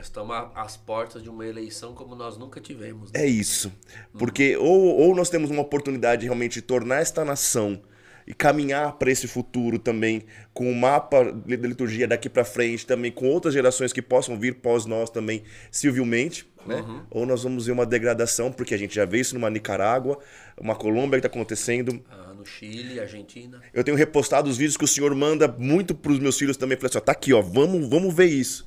Estamos 0.00 0.36
às 0.54 0.76
portas 0.76 1.22
de 1.22 1.30
uma 1.30 1.46
eleição 1.46 1.94
como 1.94 2.14
nós 2.14 2.36
nunca 2.36 2.60
tivemos. 2.60 3.10
né? 3.10 3.22
É 3.22 3.26
isso. 3.26 3.72
Porque 4.18 4.56
ou, 4.56 4.98
ou 4.98 5.14
nós 5.14 5.30
temos 5.30 5.50
uma 5.50 5.62
oportunidade 5.62 6.20
de 6.20 6.26
realmente 6.26 6.60
tornar 6.60 7.00
esta 7.00 7.24
nação 7.24 7.80
e 8.26 8.34
caminhar 8.34 8.94
para 8.94 9.10
esse 9.10 9.26
futuro 9.28 9.78
também 9.78 10.24
com 10.52 10.70
o 10.70 10.74
mapa 10.74 11.24
de 11.24 11.56
de 11.56 11.66
liturgia 11.68 12.08
daqui 12.08 12.28
para 12.28 12.44
frente, 12.44 12.86
também 12.86 13.12
com 13.12 13.28
outras 13.28 13.54
gerações 13.54 13.92
que 13.92 14.02
possam 14.02 14.38
vir 14.38 14.56
pós 14.56 14.86
nós 14.86 15.10
também 15.10 15.42
civilmente, 15.70 16.46
né? 16.66 16.84
Ou 17.10 17.26
nós 17.26 17.42
vamos 17.42 17.66
ver 17.66 17.72
uma 17.72 17.84
degradação, 17.86 18.50
porque 18.50 18.74
a 18.74 18.78
gente 18.78 18.94
já 18.94 19.04
vê 19.04 19.20
isso 19.20 19.34
numa 19.34 19.50
Nicarágua, 19.50 20.18
uma 20.58 20.74
Colômbia 20.74 21.20
que 21.20 21.26
está 21.26 21.28
acontecendo. 21.28 22.02
Ah, 22.10 22.23
no 22.44 22.46
Chile, 22.46 23.00
Argentina. 23.00 23.62
Eu 23.72 23.82
tenho 23.82 23.96
repostado 23.96 24.48
os 24.50 24.58
vídeos 24.58 24.76
que 24.76 24.84
o 24.84 24.88
senhor 24.88 25.14
manda 25.14 25.48
muito 25.48 25.94
para 25.94 26.12
os 26.12 26.18
meus 26.18 26.38
filhos 26.38 26.56
também. 26.56 26.76
Falei 26.76 26.90
assim, 26.90 26.98
ó, 26.98 27.00
tá 27.00 27.12
aqui, 27.12 27.32
ó, 27.32 27.40
vamos, 27.40 27.88
vamos 27.88 28.14
ver 28.14 28.26
isso. 28.26 28.66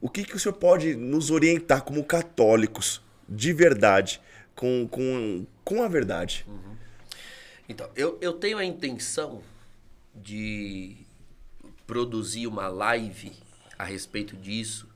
O 0.00 0.08
que, 0.08 0.24
que 0.24 0.36
o 0.36 0.38
senhor 0.38 0.54
pode 0.54 0.94
nos 0.94 1.30
orientar 1.30 1.82
como 1.82 2.02
católicos, 2.04 3.02
de 3.28 3.52
verdade, 3.52 4.20
com, 4.54 4.86
com, 4.88 5.46
com 5.64 5.82
a 5.82 5.88
verdade? 5.88 6.46
Então, 7.68 7.88
eu, 7.96 8.18
eu 8.20 8.34
tenho 8.34 8.58
a 8.58 8.64
intenção 8.64 9.42
de 10.14 10.96
produzir 11.86 12.46
uma 12.46 12.68
live 12.68 13.32
a 13.78 13.84
respeito 13.84 14.36
disso. 14.36 14.88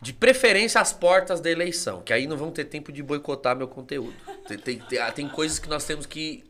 De 0.00 0.12
preferência 0.12 0.80
às 0.80 0.92
portas 0.92 1.40
da 1.40 1.50
eleição, 1.50 2.02
que 2.02 2.12
aí 2.12 2.26
não 2.26 2.36
vão 2.36 2.52
ter 2.52 2.66
tempo 2.66 2.92
de 2.92 3.02
boicotar 3.02 3.56
meu 3.56 3.66
conteúdo. 3.66 4.14
Tem, 4.46 4.56
tem, 4.56 4.78
tem, 4.78 5.12
tem 5.12 5.28
coisas 5.28 5.58
que 5.58 5.68
nós 5.68 5.84
temos 5.84 6.06
que. 6.06 6.44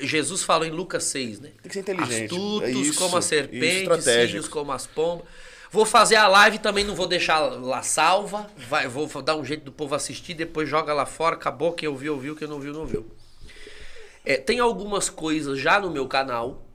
Jesus 0.00 0.42
falou 0.42 0.66
em 0.66 0.70
Lucas 0.70 1.04
6, 1.04 1.40
né? 1.40 1.50
Tem 1.62 1.68
que 1.68 1.74
ser 1.74 1.80
inteligente. 1.80 2.34
Astutos 2.34 2.68
É 2.68 2.70
isso, 2.70 2.98
como 2.98 3.16
a 3.16 3.22
serpente, 3.22 4.02
símios 4.02 4.48
como 4.48 4.72
as 4.72 4.86
pombas. 4.86 5.26
Vou 5.70 5.86
fazer 5.86 6.16
a 6.16 6.28
live 6.28 6.58
também, 6.58 6.84
não 6.84 6.94
vou 6.94 7.06
deixar 7.06 7.38
lá 7.38 7.82
salva. 7.82 8.50
Vai, 8.68 8.86
vou 8.86 9.08
dar 9.22 9.36
um 9.36 9.44
jeito 9.44 9.64
do 9.64 9.72
povo 9.72 9.94
assistir, 9.94 10.34
depois 10.34 10.68
joga 10.68 10.92
lá 10.92 11.06
fora, 11.06 11.34
acabou. 11.34 11.72
Quem 11.72 11.88
ouviu, 11.88 12.12
ouviu, 12.12 12.36
quem 12.36 12.46
não 12.46 12.60
viu, 12.60 12.74
não 12.74 12.84
viu. 12.84 13.06
É, 14.24 14.36
tem 14.36 14.60
algumas 14.60 15.08
coisas 15.08 15.58
já 15.58 15.80
no 15.80 15.90
meu 15.90 16.06
canal. 16.06 16.66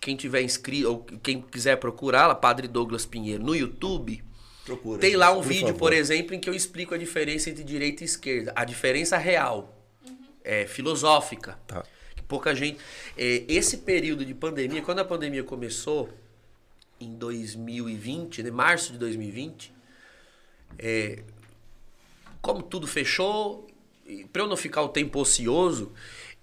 Quem 0.00 0.16
tiver 0.16 0.42
inscrito, 0.42 0.88
ou 0.88 1.04
quem 1.22 1.42
quiser 1.42 1.76
procurar 1.76 2.26
lá, 2.26 2.34
Padre 2.34 2.66
Douglas 2.68 3.04
Pinheiro, 3.04 3.42
no 3.42 3.54
YouTube. 3.54 4.22
Procura. 4.64 5.00
Tem 5.00 5.16
lá 5.16 5.32
um 5.32 5.36
por 5.36 5.44
vídeo, 5.44 5.66
favor. 5.68 5.78
por 5.78 5.92
exemplo, 5.92 6.34
em 6.34 6.40
que 6.40 6.48
eu 6.48 6.54
explico 6.54 6.94
a 6.94 6.98
diferença 6.98 7.50
entre 7.50 7.64
direita 7.64 8.02
e 8.02 8.06
esquerda. 8.06 8.52
A 8.54 8.64
diferença 8.64 9.16
real. 9.16 9.76
É 10.42 10.66
filosófica. 10.66 11.58
Tá. 11.66 11.84
Pouca 12.30 12.54
gente. 12.54 12.78
é, 13.18 13.42
esse 13.48 13.78
período 13.78 14.24
de 14.24 14.32
pandemia, 14.32 14.80
quando 14.82 15.00
a 15.00 15.04
pandemia 15.04 15.42
começou, 15.42 16.08
em 17.00 17.16
2020, 17.16 18.44
né, 18.44 18.52
março 18.52 18.92
de 18.92 18.98
2020, 18.98 19.72
é, 20.78 21.24
como 22.40 22.62
tudo 22.62 22.86
fechou, 22.86 23.66
para 24.32 24.42
eu 24.42 24.46
não 24.46 24.56
ficar 24.56 24.80
o 24.82 24.88
tempo 24.88 25.18
ocioso, 25.18 25.90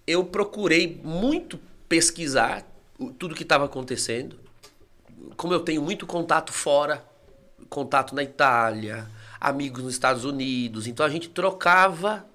eu 0.06 0.26
procurei 0.26 1.00
muito 1.02 1.58
pesquisar 1.88 2.70
tudo 3.18 3.34
que 3.34 3.44
estava 3.44 3.64
acontecendo. 3.64 4.38
Como 5.38 5.54
eu 5.54 5.62
tenho 5.62 5.82
muito 5.82 6.06
contato 6.06 6.52
fora, 6.52 7.06
contato 7.70 8.14
na 8.14 8.24
Itália, 8.24 9.10
amigos 9.40 9.86
nos 9.86 9.94
Estados 9.94 10.26
Unidos, 10.26 10.86
então 10.86 11.06
a 11.06 11.10
gente 11.10 11.30
trocava 11.30 12.28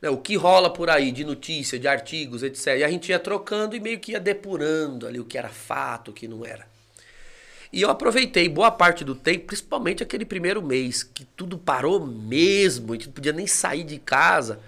né, 0.00 0.10
o 0.10 0.18
que 0.18 0.36
rola 0.36 0.72
por 0.72 0.90
aí 0.90 1.10
de 1.10 1.24
notícia, 1.24 1.78
de 1.78 1.88
artigos, 1.88 2.42
etc. 2.42 2.78
E 2.78 2.84
a 2.84 2.88
gente 2.88 3.08
ia 3.08 3.18
trocando 3.18 3.74
e 3.74 3.80
meio 3.80 3.98
que 3.98 4.12
ia 4.12 4.20
depurando 4.20 5.06
ali 5.06 5.18
o 5.18 5.24
que 5.24 5.38
era 5.38 5.48
fato, 5.48 6.10
o 6.10 6.14
que 6.14 6.28
não 6.28 6.44
era. 6.44 6.66
E 7.72 7.82
eu 7.82 7.90
aproveitei 7.90 8.48
boa 8.48 8.70
parte 8.70 9.04
do 9.04 9.14
tempo, 9.14 9.46
principalmente 9.46 10.02
aquele 10.02 10.24
primeiro 10.24 10.62
mês, 10.62 11.02
que 11.02 11.24
tudo 11.24 11.58
parou 11.58 12.04
mesmo, 12.06 12.92
a 12.92 12.96
gente 12.96 13.06
não 13.06 13.12
podia 13.12 13.32
nem 13.32 13.46
sair 13.46 13.84
de 13.84 13.98
casa. 13.98 14.60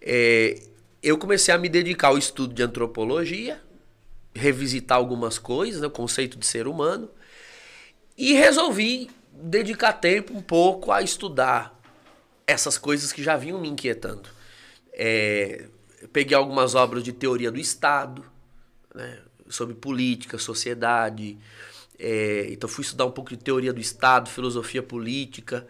É, 0.00 0.60
eu 1.02 1.16
comecei 1.16 1.52
a 1.52 1.58
me 1.58 1.68
dedicar 1.68 2.08
ao 2.08 2.18
estudo 2.18 2.52
de 2.54 2.62
antropologia, 2.62 3.60
revisitar 4.34 4.98
algumas 4.98 5.38
coisas, 5.38 5.80
né, 5.80 5.86
o 5.86 5.90
conceito 5.90 6.38
de 6.38 6.46
ser 6.46 6.68
humano, 6.68 7.10
e 8.16 8.32
resolvi 8.32 9.10
dedicar 9.32 9.92
tempo 9.92 10.36
um 10.36 10.42
pouco 10.42 10.92
a 10.92 11.02
estudar 11.02 11.77
essas 12.48 12.78
coisas 12.78 13.12
que 13.12 13.22
já 13.22 13.36
vinham 13.36 13.60
me 13.60 13.68
inquietando. 13.68 14.28
É, 14.94 15.66
peguei 16.12 16.34
algumas 16.34 16.74
obras 16.74 17.04
de 17.04 17.12
teoria 17.12 17.52
do 17.52 17.60
Estado, 17.60 18.24
né, 18.94 19.18
sobre 19.50 19.74
política, 19.74 20.38
sociedade. 20.38 21.38
é, 21.98 22.46
então 22.50 22.68
fui 22.68 22.82
estudar 22.82 23.04
um 23.04 23.10
pouco 23.10 23.30
de 23.30 23.36
teoria 23.36 23.72
do 23.72 23.80
Estado, 23.80 24.30
filosofia 24.30 24.82
política. 24.82 25.66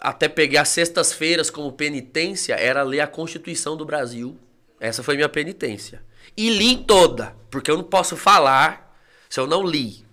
Até 0.00 0.28
peguei 0.28 0.58
as 0.58 0.68
sextas-feiras 0.70 1.50
como 1.50 1.72
penitência, 1.72 2.54
era 2.54 2.82
ler 2.82 3.00
a 3.00 3.06
Constituição 3.06 3.76
do 3.76 3.84
Brasil. 3.84 4.36
Essa 4.80 5.02
foi 5.02 5.14
minha 5.14 5.28
penitência. 5.28 6.02
E 6.36 6.50
li 6.50 6.78
toda, 6.84 7.36
porque 7.48 7.70
eu 7.70 7.76
não 7.76 7.84
posso 7.84 8.16
falar 8.16 8.96
se 9.28 9.38
eu 9.38 9.46
não 9.46 9.64
li. 9.64 10.04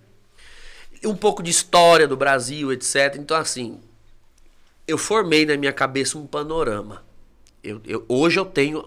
Um 1.04 1.16
pouco 1.16 1.42
de 1.42 1.50
história 1.50 2.06
do 2.06 2.16
Brasil, 2.16 2.72
etc. 2.72 3.16
Então, 3.16 3.36
assim, 3.36 3.80
eu 4.88 4.98
formei 4.98 5.46
na 5.46 5.56
minha 5.56 5.72
cabeça 5.72 6.18
um 6.18 6.26
panorama. 6.26 7.04
Eu, 7.62 7.80
eu- 7.84 8.04
hoje 8.08 8.40
eu 8.40 8.46
tenho 8.46 8.84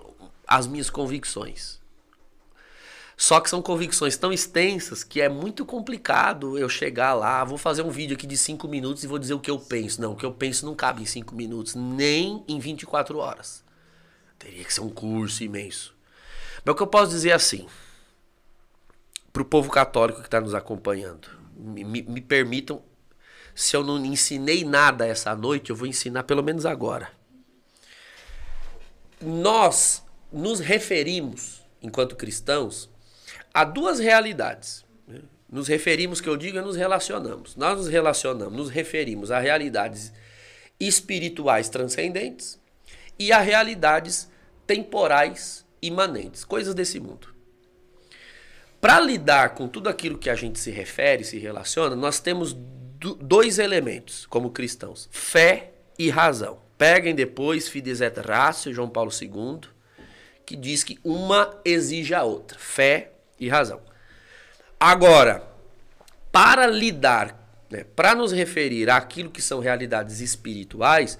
as 0.47 0.67
minhas 0.67 0.89
convicções. 0.89 1.79
Só 3.15 3.39
que 3.39 3.49
são 3.49 3.61
convicções 3.61 4.17
tão 4.17 4.33
extensas 4.33 5.03
que 5.03 5.21
é 5.21 5.29
muito 5.29 5.63
complicado 5.63 6.57
eu 6.57 6.67
chegar 6.67 7.13
lá, 7.13 7.43
vou 7.43 7.57
fazer 7.57 7.83
um 7.83 7.91
vídeo 7.91 8.15
aqui 8.15 8.25
de 8.25 8.35
5 8.35 8.67
minutos 8.67 9.03
e 9.03 9.07
vou 9.07 9.19
dizer 9.19 9.35
o 9.35 9.39
que 9.39 9.51
eu 9.51 9.59
penso. 9.59 10.01
Não, 10.01 10.13
o 10.13 10.15
que 10.15 10.25
eu 10.25 10.31
penso 10.31 10.65
não 10.65 10.73
cabe 10.73 11.03
em 11.03 11.05
5 11.05 11.35
minutos, 11.35 11.75
nem 11.75 12.43
em 12.47 12.59
24 12.59 13.19
horas. 13.19 13.63
Teria 14.39 14.63
que 14.63 14.73
ser 14.73 14.81
um 14.81 14.89
curso 14.89 15.43
imenso. 15.43 15.95
Mas 16.65 16.73
o 16.73 16.75
que 16.77 16.83
eu 16.83 16.87
posso 16.87 17.11
dizer 17.11 17.33
assim, 17.33 17.67
para 19.31 19.41
o 19.41 19.45
povo 19.45 19.69
católico 19.69 20.19
que 20.19 20.27
está 20.27 20.41
nos 20.41 20.53
acompanhando, 20.53 21.27
me- 21.55 21.83
me 21.83 22.21
permitam, 22.21 22.81
se 23.61 23.75
eu 23.75 23.83
não 23.83 24.03
ensinei 24.03 24.63
nada 24.63 25.05
essa 25.05 25.35
noite, 25.35 25.69
eu 25.69 25.75
vou 25.75 25.87
ensinar 25.87 26.23
pelo 26.23 26.41
menos 26.41 26.65
agora. 26.65 27.11
Nós 29.21 30.03
nos 30.31 30.59
referimos, 30.59 31.61
enquanto 31.79 32.15
cristãos, 32.15 32.89
a 33.53 33.63
duas 33.63 33.99
realidades. 33.99 34.83
né? 35.07 35.21
Nos 35.47 35.67
referimos, 35.67 36.19
que 36.19 36.27
eu 36.27 36.35
digo, 36.35 36.57
é 36.57 36.61
nos 36.61 36.75
relacionamos. 36.75 37.55
Nós 37.55 37.77
nos 37.77 37.87
relacionamos, 37.87 38.51
nos 38.51 38.69
referimos 38.71 39.29
a 39.29 39.39
realidades 39.39 40.11
espirituais 40.79 41.69
transcendentes 41.69 42.59
e 43.19 43.31
a 43.31 43.41
realidades 43.41 44.27
temporais 44.65 45.63
imanentes, 45.79 46.43
coisas 46.43 46.73
desse 46.73 46.99
mundo. 46.99 47.27
Para 48.79 48.99
lidar 48.99 49.53
com 49.53 49.67
tudo 49.67 49.87
aquilo 49.87 50.17
que 50.17 50.31
a 50.31 50.35
gente 50.35 50.57
se 50.57 50.71
refere, 50.71 51.23
se 51.23 51.37
relaciona, 51.37 51.95
nós 51.95 52.19
temos 52.19 52.57
dois 53.19 53.57
elementos 53.59 54.25
como 54.27 54.51
cristãos: 54.51 55.09
fé 55.11 55.71
e 55.97 56.09
razão. 56.09 56.59
Peguem 56.77 57.13
depois 57.13 57.67
Fides 57.67 58.01
et 58.01 58.17
Ratio, 58.17 58.73
João 58.73 58.89
Paulo 58.89 59.11
II, 59.11 59.69
que 60.45 60.55
diz 60.55 60.83
que 60.83 60.99
uma 61.03 61.59
exige 61.65 62.13
a 62.13 62.23
outra: 62.23 62.57
fé 62.59 63.11
e 63.39 63.49
razão. 63.49 63.81
Agora, 64.79 65.47
para 66.31 66.65
lidar, 66.67 67.37
né, 67.69 67.85
para 67.95 68.15
nos 68.15 68.31
referir 68.31 68.89
àquilo 68.89 69.29
que 69.29 69.41
são 69.41 69.59
realidades 69.59 70.21
espirituais, 70.21 71.17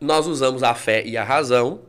nós 0.00 0.26
usamos 0.26 0.62
a 0.62 0.74
fé 0.74 1.04
e 1.04 1.16
a 1.16 1.24
razão. 1.24 1.82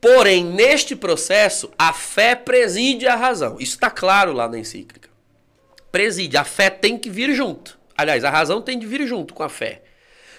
Porém, 0.00 0.44
neste 0.44 0.94
processo, 0.94 1.72
a 1.76 1.92
fé 1.92 2.36
preside 2.36 3.08
a 3.08 3.16
razão. 3.16 3.56
Isso 3.58 3.74
está 3.74 3.90
claro 3.90 4.32
lá 4.32 4.48
na 4.48 4.58
encíclica. 4.58 5.08
Preside. 5.90 6.36
A 6.36 6.44
fé 6.44 6.70
tem 6.70 6.96
que 6.96 7.10
vir 7.10 7.34
junto. 7.34 7.77
Aliás, 7.98 8.24
a 8.24 8.30
razão 8.30 8.62
tem 8.62 8.78
de 8.78 8.86
vir 8.86 9.04
junto 9.08 9.34
com 9.34 9.42
a 9.42 9.48
fé. 9.48 9.82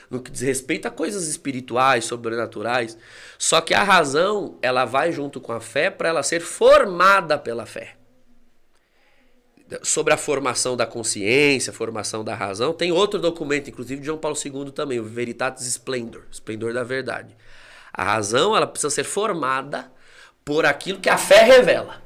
No 0.10 0.24
que 0.24 0.32
diz 0.32 0.42
respeito 0.42 0.88
a 0.88 0.92
coisas 0.92 1.28
espirituais, 1.28 2.06
sobrenaturais. 2.06 2.98
Só 3.38 3.60
que 3.60 3.74
a 3.74 3.84
razão, 3.84 4.58
ela 4.62 4.86
vai 4.86 5.12
junto 5.12 5.42
com 5.42 5.52
a 5.52 5.60
fé 5.60 5.90
para 5.92 6.08
ela 6.08 6.24
ser 6.24 6.40
formada 6.40 7.38
pela 7.38 7.66
fé 7.66 8.00
sobre 9.84 10.12
a 10.12 10.18
formação 10.18 10.76
da 10.76 10.86
consciência, 10.86 11.72
formação 11.72 12.24
da 12.24 12.34
razão. 12.34 12.74
Tem 12.74 12.92
outro 12.92 13.20
documento, 13.20 13.70
inclusive 13.70 14.00
de 14.00 14.08
João 14.08 14.18
Paulo 14.18 14.36
II 14.36 14.72
também, 14.72 15.00
o 15.00 15.04
Veritatis 15.04 15.68
Splendor, 15.68 16.24
Esplendor 16.32 16.74
da 16.74 16.84
Verdade. 16.84 17.36
A 17.94 18.04
razão, 18.04 18.56
ela 18.56 18.66
precisa 18.66 18.90
ser 18.90 19.04
formada 19.04 19.92
por 20.44 20.66
aquilo 20.66 21.00
que 21.00 21.10
a 21.10 21.18
fé 21.18 21.44
revela. 21.44 22.02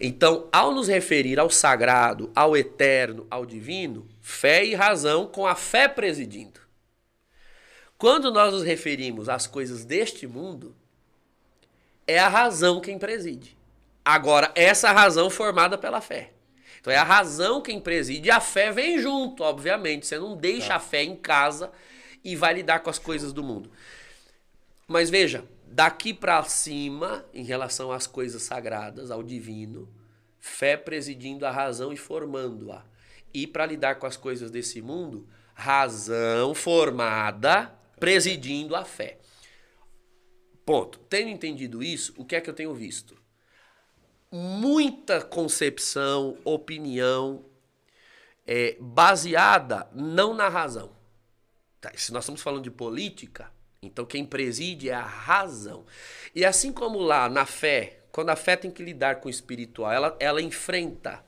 Então, 0.00 0.48
ao 0.50 0.72
nos 0.72 0.88
referir 0.88 1.38
ao 1.38 1.50
sagrado, 1.50 2.32
ao 2.34 2.56
eterno, 2.56 3.26
ao 3.30 3.44
divino, 3.44 4.08
fé 4.20 4.64
e 4.64 4.74
razão 4.74 5.26
com 5.26 5.46
a 5.46 5.54
fé 5.54 5.86
presidindo. 5.86 6.58
Quando 7.98 8.32
nós 8.32 8.54
nos 8.54 8.62
referimos 8.62 9.28
às 9.28 9.46
coisas 9.46 9.84
deste 9.84 10.26
mundo, 10.26 10.74
é 12.06 12.18
a 12.18 12.28
razão 12.28 12.80
quem 12.80 12.98
preside. 12.98 13.54
Agora, 14.02 14.50
essa 14.54 14.90
razão 14.90 15.28
formada 15.28 15.76
pela 15.76 16.00
fé. 16.00 16.32
Então 16.80 16.90
é 16.90 16.96
a 16.96 17.04
razão 17.04 17.60
quem 17.60 17.78
preside 17.78 18.28
e 18.28 18.30
a 18.30 18.40
fé 18.40 18.72
vem 18.72 18.98
junto, 18.98 19.42
obviamente. 19.42 20.06
Você 20.06 20.18
não 20.18 20.34
deixa 20.34 20.74
a 20.74 20.80
fé 20.80 21.02
em 21.02 21.14
casa 21.14 21.70
e 22.24 22.34
vai 22.34 22.54
lidar 22.54 22.80
com 22.80 22.88
as 22.88 22.98
coisas 22.98 23.34
do 23.34 23.42
mundo. 23.42 23.70
Mas 24.88 25.10
veja, 25.10 25.44
daqui 25.70 26.12
para 26.12 26.42
cima, 26.44 27.24
em 27.32 27.44
relação 27.44 27.92
às 27.92 28.06
coisas 28.06 28.42
sagradas, 28.42 29.10
ao 29.10 29.22
divino, 29.22 29.88
fé 30.38 30.76
presidindo 30.76 31.46
a 31.46 31.50
razão 31.50 31.92
e 31.92 31.96
formando-a. 31.96 32.84
E 33.32 33.46
para 33.46 33.66
lidar 33.66 33.96
com 33.96 34.06
as 34.06 34.16
coisas 34.16 34.50
desse 34.50 34.82
mundo, 34.82 35.28
razão 35.54 36.54
formada 36.54 37.72
presidindo 37.98 38.74
a 38.74 38.84
fé. 38.84 39.18
Ponto. 40.66 40.98
Tendo 41.08 41.28
entendido 41.28 41.82
isso, 41.82 42.14
o 42.16 42.24
que 42.24 42.36
é 42.36 42.40
que 42.40 42.50
eu 42.50 42.54
tenho 42.54 42.74
visto? 42.74 43.20
muita 44.30 45.20
concepção, 45.22 46.38
opinião 46.44 47.44
é, 48.46 48.76
baseada 48.80 49.88
não 49.92 50.32
na 50.34 50.48
razão. 50.48 50.96
Tá, 51.80 51.90
se 51.96 52.12
nós 52.12 52.24
estamos 52.24 52.40
falando 52.40 52.64
de 52.64 52.70
política, 52.70 53.52
então 53.82 54.04
quem 54.04 54.26
preside 54.26 54.90
é 54.90 54.94
a 54.94 55.02
razão. 55.02 55.86
E 56.34 56.44
assim 56.44 56.70
como 56.70 56.98
lá 56.98 57.30
na 57.30 57.46
fé, 57.46 58.00
quando 58.12 58.28
a 58.28 58.36
fé 58.36 58.54
tem 58.54 58.70
que 58.70 58.82
lidar 58.82 59.16
com 59.16 59.28
o 59.28 59.30
espiritual, 59.30 59.90
ela, 59.90 60.16
ela 60.20 60.42
enfrenta. 60.42 61.24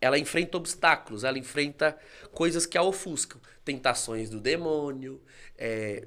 Ela 0.00 0.18
enfrenta 0.18 0.56
obstáculos, 0.56 1.22
ela 1.22 1.38
enfrenta 1.38 1.98
coisas 2.32 2.64
que 2.64 2.78
a 2.78 2.82
ofuscam. 2.82 3.40
Tentações 3.62 4.30
do 4.30 4.40
demônio, 4.40 5.22
é, 5.58 6.06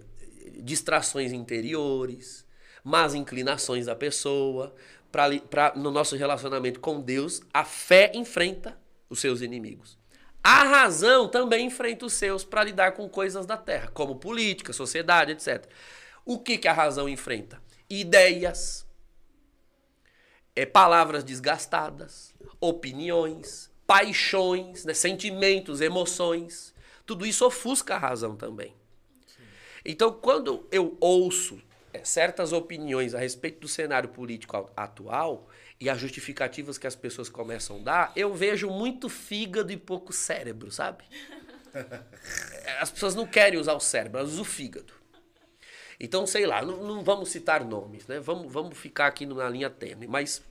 distrações 0.59 1.31
interiores, 1.31 2.45
más 2.83 3.13
inclinações 3.13 3.85
da 3.85 3.95
pessoa. 3.95 4.73
Pra, 5.11 5.29
pra, 5.39 5.73
no 5.75 5.91
nosso 5.91 6.15
relacionamento 6.15 6.79
com 6.79 6.99
Deus, 6.99 7.41
a 7.53 7.63
fé 7.63 8.11
enfrenta 8.15 8.77
os 9.07 9.19
seus 9.19 9.41
inimigos. 9.41 9.97
A 10.49 10.63
razão 10.63 11.27
também 11.27 11.65
enfrenta 11.65 12.05
os 12.05 12.13
seus 12.13 12.45
para 12.45 12.63
lidar 12.63 12.93
com 12.93 13.09
coisas 13.09 13.45
da 13.45 13.57
terra, 13.57 13.91
como 13.93 14.15
política, 14.15 14.71
sociedade, 14.71 15.33
etc. 15.33 15.67
O 16.23 16.39
que, 16.39 16.57
que 16.57 16.69
a 16.69 16.73
razão 16.73 17.09
enfrenta? 17.09 17.61
Ideias, 17.89 18.87
é, 20.55 20.65
palavras 20.65 21.25
desgastadas, 21.25 22.33
opiniões, 22.61 23.69
paixões, 23.85 24.85
né, 24.85 24.93
sentimentos, 24.93 25.81
emoções. 25.81 26.73
Tudo 27.05 27.25
isso 27.25 27.45
ofusca 27.45 27.95
a 27.95 27.99
razão 27.99 28.37
também. 28.37 28.73
Então, 29.83 30.13
quando 30.13 30.65
eu 30.71 30.95
ouço 31.01 31.61
é, 31.91 32.05
certas 32.05 32.53
opiniões 32.53 33.13
a 33.13 33.19
respeito 33.19 33.59
do 33.59 33.67
cenário 33.67 34.07
político 34.07 34.71
atual 34.77 35.49
e 35.79 35.89
as 35.89 35.99
justificativas 35.99 36.77
que 36.77 36.87
as 36.87 36.95
pessoas 36.95 37.29
começam 37.29 37.77
a 37.77 37.83
dar, 37.83 38.11
eu 38.15 38.33
vejo 38.33 38.69
muito 38.69 39.09
fígado 39.09 39.71
e 39.71 39.77
pouco 39.77 40.11
cérebro, 40.11 40.71
sabe? 40.71 41.03
As 42.79 42.89
pessoas 42.89 43.13
não 43.15 43.27
querem 43.27 43.59
usar 43.59 43.73
o 43.73 43.79
cérebro, 43.79 44.19
elas 44.19 44.31
usam 44.31 44.41
o 44.41 44.45
fígado. 44.45 44.93
Então, 45.99 46.27
sei 46.27 46.45
lá, 46.45 46.61
não, 46.61 46.77
não 46.83 47.03
vamos 47.03 47.29
citar 47.29 47.63
nomes, 47.63 48.05
né? 48.07 48.19
Vamos, 48.19 48.51
vamos 48.51 48.77
ficar 48.77 49.07
aqui 49.07 49.25
na 49.25 49.49
linha 49.49 49.69
tênue. 49.69 50.07
Mas 50.07 50.41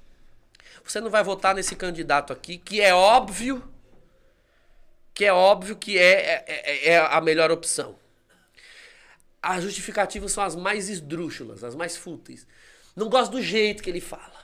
você 0.84 1.00
não 1.00 1.10
vai 1.10 1.22
votar 1.22 1.54
nesse 1.54 1.76
candidato 1.76 2.32
aqui, 2.32 2.58
que 2.58 2.80
é 2.80 2.94
óbvio, 2.94 3.62
que 5.14 5.24
é 5.24 5.32
óbvio 5.32 5.76
que 5.76 5.98
é, 5.98 6.44
é, 6.46 6.46
é- 6.46 6.88
é 6.90 6.98
a 6.98 7.20
melhor 7.20 7.50
opção. 7.50 7.96
As 9.42 9.62
justificativas 9.62 10.32
são 10.32 10.42
as 10.42 10.56
mais 10.56 10.88
esdrúxulas, 10.88 11.62
as 11.62 11.74
mais 11.74 11.96
fúteis. 11.96 12.46
Não 12.94 13.08
gosto 13.08 13.32
do 13.32 13.42
jeito 13.42 13.82
que 13.82 13.90
ele 13.90 14.00
fala. 14.00 14.35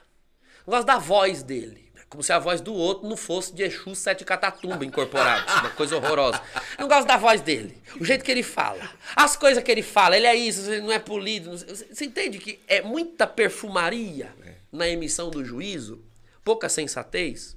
Não 0.67 0.75
gosto 0.75 0.87
da 0.87 0.99
voz 0.99 1.43
dele. 1.43 1.83
Como 2.09 2.23
se 2.23 2.31
a 2.31 2.39
voz 2.39 2.61
do 2.61 2.75
outro 2.75 3.09
não 3.09 3.17
fosse 3.17 3.55
de 3.55 3.63
Exu 3.63 3.95
Sete 3.95 4.23
Catatumba 4.23 4.85
incorporado. 4.85 5.51
Uma 5.61 5.71
coisa 5.71 5.97
horrorosa. 5.97 6.43
Não 6.79 6.87
gosto 6.87 7.07
da 7.09 7.17
voz 7.17 7.41
dele. 7.41 7.81
O 7.99 8.05
jeito 8.05 8.23
que 8.23 8.31
ele 8.31 8.43
fala. 8.43 8.87
As 9.17 9.35
coisas 9.35 9.65
que 9.65 9.71
ele 9.71 9.83
fala. 9.83 10.15
Ele 10.15 10.27
é 10.27 10.35
isso, 10.35 10.71
ele 10.71 10.83
não 10.83 10.93
é 10.93 10.99
polido. 10.99 11.57
Você 11.57 12.05
entende 12.05 12.39
que 12.39 12.61
é 12.69 12.83
muita 12.83 13.27
perfumaria 13.27 14.35
na 14.71 14.87
emissão 14.87 15.31
do 15.31 15.43
juízo? 15.43 16.05
Pouca 16.45 16.69
sensatez? 16.69 17.57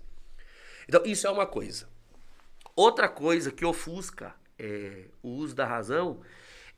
Então, 0.88 1.02
isso 1.06 1.28
é 1.28 1.30
uma 1.32 1.46
coisa. 1.46 1.90
Outra 2.76 3.10
coisa 3.10 3.52
que 3.52 3.66
ofusca 3.66 4.34
é, 4.58 5.06
o 5.22 5.30
uso 5.32 5.54
da 5.54 5.66
razão 5.66 6.22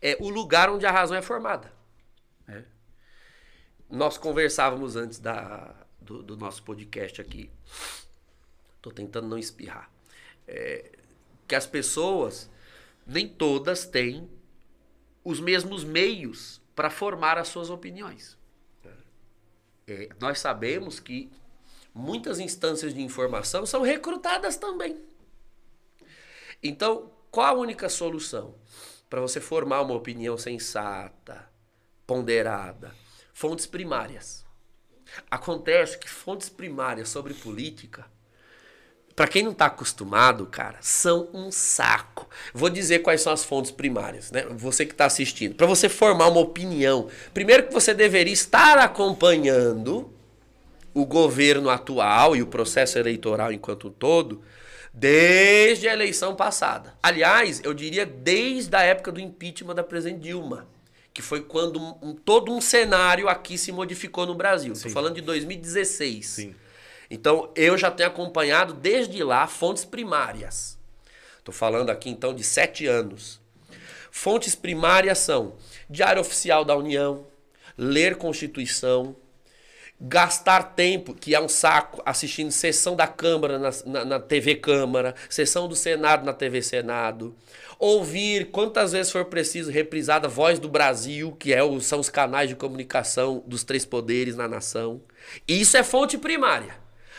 é 0.01 0.17
o 0.19 0.29
lugar 0.29 0.67
onde 0.69 0.85
a 0.85 0.91
razão 0.91 1.15
é 1.15 1.21
formada. 1.21 1.71
né? 2.47 2.65
Nós 3.87 4.17
conversávamos 4.17 4.95
antes 4.95 5.19
da, 5.19 5.75
do, 6.07 6.23
do 6.23 6.37
nosso 6.37 6.63
podcast 6.63 7.21
aqui. 7.21 7.51
Tô 8.81 8.89
tentando 8.89 9.27
não 9.27 9.37
espirrar. 9.37 9.91
É, 10.47 10.91
que 11.47 11.53
as 11.53 11.67
pessoas, 11.67 12.49
nem 13.05 13.27
todas 13.27 13.85
têm 13.85 14.29
os 15.23 15.39
mesmos 15.39 15.83
meios 15.83 16.61
para 16.73 16.89
formar 16.89 17.37
as 17.37 17.49
suas 17.49 17.69
opiniões. 17.69 18.37
É, 19.85 20.09
nós 20.19 20.39
sabemos 20.39 20.99
que 20.99 21.29
muitas 21.93 22.39
instâncias 22.39 22.93
de 22.93 23.01
informação 23.01 23.65
são 23.65 23.81
recrutadas 23.81 24.57
também. 24.57 25.01
Então, 26.63 27.11
qual 27.29 27.55
a 27.55 27.59
única 27.59 27.89
solução 27.89 28.55
para 29.09 29.21
você 29.21 29.39
formar 29.39 29.81
uma 29.81 29.93
opinião 29.93 30.37
sensata, 30.37 31.49
ponderada? 32.05 32.93
Fontes 33.33 33.65
primárias. 33.65 34.46
Acontece 35.29 35.97
que 35.97 36.09
fontes 36.09 36.49
primárias 36.49 37.09
sobre 37.09 37.33
política, 37.33 38.05
para 39.15 39.27
quem 39.27 39.41
não 39.41 39.51
está 39.51 39.65
acostumado, 39.65 40.45
cara, 40.45 40.77
são 40.79 41.27
um 41.33 41.51
saco. 41.51 42.29
Vou 42.53 42.69
dizer 42.69 42.99
quais 42.99 43.21
são 43.21 43.33
as 43.33 43.43
fontes 43.43 43.71
primárias, 43.71 44.31
né? 44.31 44.45
Você 44.51 44.85
que 44.85 44.91
está 44.91 45.05
assistindo. 45.05 45.55
Para 45.55 45.65
você 45.65 45.89
formar 45.89 46.27
uma 46.27 46.39
opinião, 46.39 47.09
primeiro 47.33 47.63
que 47.63 47.73
você 47.73 47.95
deveria 47.95 48.31
estar 48.33 48.77
acompanhando 48.77 50.13
o 50.93 51.03
governo 51.03 51.69
atual 51.69 52.35
e 52.35 52.43
o 52.43 52.47
processo 52.47 52.99
eleitoral 52.99 53.51
enquanto 53.51 53.87
um 53.87 53.91
todo 53.91 54.43
desde 54.93 55.87
a 55.87 55.93
eleição 55.93 56.35
passada. 56.35 56.95
Aliás, 57.01 57.61
eu 57.63 57.73
diria 57.73 58.05
desde 58.05 58.75
a 58.75 58.81
época 58.81 59.11
do 59.11 59.19
impeachment 59.19 59.75
da 59.75 59.83
presidente 59.83 60.21
Dilma, 60.21 60.67
que 61.17 61.21
foi 61.23 61.41
quando 61.41 61.81
um- 61.99 62.13
todo 62.13 62.53
um 62.53 62.61
cenário 62.61 63.27
aqui 63.27 63.57
se 63.57 63.71
modificou 63.71 64.27
no 64.27 64.35
Brasil. 64.35 64.73
Estou 64.73 64.91
falando 64.91 65.15
de 65.15 65.21
2016. 65.21 66.27
Sim. 66.27 66.55
Então, 67.09 67.51
eu 67.55 67.75
já 67.75 67.89
tenho 67.89 68.07
acompanhado 68.07 68.71
desde 68.75 69.23
lá 69.23 69.47
fontes 69.47 69.83
primárias. 69.83 70.77
Estou 71.39 71.51
falando 71.51 71.89
aqui 71.89 72.11
então 72.11 72.35
de 72.35 72.43
sete 72.43 72.85
anos. 72.85 73.41
Fontes 74.11 74.53
primárias 74.53 75.17
são 75.17 75.55
Diário 75.89 76.21
Oficial 76.21 76.63
da 76.63 76.75
União, 76.75 77.25
ler 77.75 78.15
Constituição, 78.17 79.15
gastar 79.99 80.75
tempo, 80.75 81.15
que 81.15 81.33
é 81.33 81.41
um 81.41 81.49
saco, 81.49 81.99
assistindo 82.05 82.51
sessão 82.51 82.95
da 82.95 83.07
Câmara 83.07 83.57
na, 83.57 83.69
na, 83.87 84.05
na 84.05 84.19
TV 84.19 84.53
Câmara, 84.53 85.15
sessão 85.27 85.67
do 85.67 85.75
Senado 85.75 86.23
na 86.23 86.33
TV 86.33 86.61
Senado, 86.61 87.35
ouvir 87.79 88.45
quantas 88.51 88.91
vezes 88.91 89.11
for 89.11 89.25
preciso 89.25 89.71
reprisada 89.71 90.27
Voz 90.27 90.59
do 90.59 90.67
Brasil, 90.69 91.35
que 91.39 91.53
é 91.53 91.63
o, 91.63 91.79
são 91.79 91.99
os 91.99 92.09
canais 92.09 92.49
de 92.49 92.55
comunicação 92.55 93.43
dos 93.45 93.63
três 93.63 93.85
poderes 93.85 94.35
na 94.35 94.47
nação. 94.47 95.01
Isso 95.47 95.77
é 95.77 95.83
fonte 95.83 96.17
primária. 96.17 96.75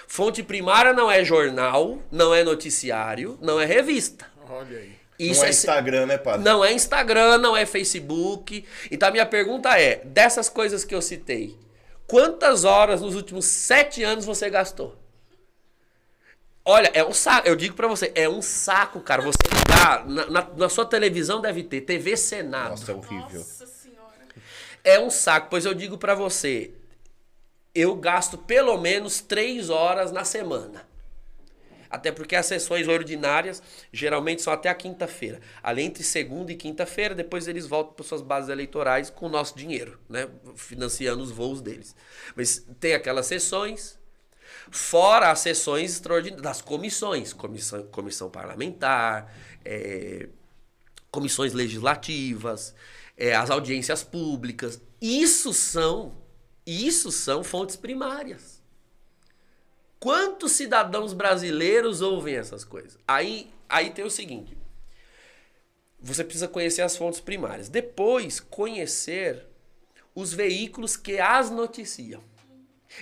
Fonte 0.07 0.43
primária 0.43 0.93
não 0.93 1.11
é 1.11 1.23
jornal, 1.25 1.99
não 2.11 2.35
é 2.35 2.43
noticiário, 2.43 3.39
não 3.43 3.61
é 3.61 3.65
revista. 3.67 4.27
Olha 4.49 4.79
aí. 4.79 4.93
Isso 5.19 5.41
não 5.41 5.49
é 5.49 5.53
se- 5.53 5.59
Instagram, 5.67 6.07
né, 6.07 6.17
padre? 6.17 6.45
não 6.45 6.65
é 6.65 6.73
Instagram, 6.73 7.39
não 7.39 7.57
é 7.57 7.67
Facebook. 7.67 8.65
Então 8.91 9.09
a 9.09 9.13
minha 9.13 9.27
pergunta 9.27 9.79
é: 9.79 10.01
dessas 10.05 10.49
coisas 10.49 10.85
que 10.85 10.95
eu 10.95 11.03
citei, 11.03 11.57
quantas 12.07 12.65
horas 12.65 13.01
nos 13.01 13.15
últimos 13.15 13.45
sete 13.45 14.03
anos 14.03 14.25
você 14.25 14.49
gastou? 14.49 14.97
Olha, 16.71 16.91
é 16.93 17.03
um 17.03 17.15
saco. 17.15 17.49
Eu 17.49 17.57
digo 17.57 17.75
pra 17.75 17.89
você, 17.89 18.13
é 18.15 18.29
um 18.29 18.43
saco, 18.43 19.01
cara. 19.01 19.23
Você 19.23 19.39
ligar 19.51 20.07
na, 20.07 20.27
na- 20.27 20.51
na 20.55 20.69
sua 20.69 20.85
televisão 20.85 21.41
deve 21.41 21.63
ter 21.65 21.81
TV 21.81 22.15
Senado. 22.15 22.71
Nossa, 22.73 22.93
é 22.93 22.95
horrível. 22.95 23.39
Nossa 23.41 23.67
senhora. 23.67 24.27
É 24.85 25.01
um 25.01 25.09
saco, 25.09 25.47
pois 25.49 25.65
eu 25.65 25.73
digo 25.73 25.97
pra 25.97 26.15
você, 26.15 26.73
eu 27.75 27.97
gasto 27.97 28.37
pelo 28.37 28.77
menos 28.77 29.19
três 29.23 29.71
horas 29.71 30.13
na 30.13 30.25
semana. 30.27 30.87
Até 31.89 32.13
porque 32.13 32.37
as 32.37 32.45
sessões 32.45 32.87
ordinárias 32.87 33.63
geralmente 33.91 34.43
são 34.43 34.53
até 34.53 34.69
a 34.69 34.75
quinta-feira. 34.75 35.41
Ali 35.63 35.83
entre 35.83 36.03
segunda 36.03 36.53
e 36.53 36.55
quinta-feira, 36.55 37.15
depois 37.15 37.49
eles 37.49 37.67
voltam 37.67 37.95
para 37.95 38.05
suas 38.05 38.21
bases 38.21 38.51
eleitorais 38.51 39.09
com 39.09 39.25
o 39.25 39.31
nosso 39.31 39.57
dinheiro, 39.57 39.99
né? 40.07 40.29
Financiando 40.55 41.23
os 41.23 41.31
voos 41.31 41.63
deles. 41.63 41.97
Mas 42.37 42.63
tem 42.79 42.93
aquelas 42.93 43.25
sessões, 43.25 43.98
fora 44.71 45.31
as 45.31 45.41
sessões 45.41 45.93
extraordinárias 45.93 46.43
das 46.43 46.63
comissões, 46.63 47.33
comissão, 47.33 47.83
comissão 47.85 48.31
parlamentar, 48.31 49.33
é, 49.65 50.29
comissões 51.11 51.53
legislativas, 51.53 52.75
é, 53.17 53.35
as 53.35 53.51
audiências 53.51 54.03
públicas. 54.03 54.81
Isso 55.01 55.53
são, 55.53 56.17
isso 56.67 57.11
são 57.11 57.43
fontes 57.43 57.77
primárias. 57.77 58.63
Quantos 60.01 60.53
cidadãos 60.53 61.13
brasileiros 61.13 62.01
ouvem 62.01 62.37
essas 62.37 62.65
coisas? 62.65 62.97
Aí, 63.07 63.53
aí 63.69 63.91
tem 63.91 64.05
o 64.05 64.11
seguinte: 64.11 64.57
você 66.01 66.23
precisa 66.23 66.47
conhecer 66.47 66.83
as 66.83 66.97
fontes 66.97 67.21
primárias. 67.21 67.69
Depois, 67.69 68.39
conhecer 68.39 69.45
os 70.15 70.33
veículos 70.33 70.97
que 70.97 71.19
as 71.19 71.51
noticiam. 71.51 72.23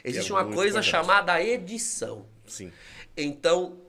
Existe 0.05 0.33
uma 0.33 0.43
muito 0.43 0.55
coisa 0.55 0.79
importante. 0.81 0.91
chamada 0.91 1.43
edição. 1.43 2.27
Sim. 2.47 2.73
Então, 3.17 3.81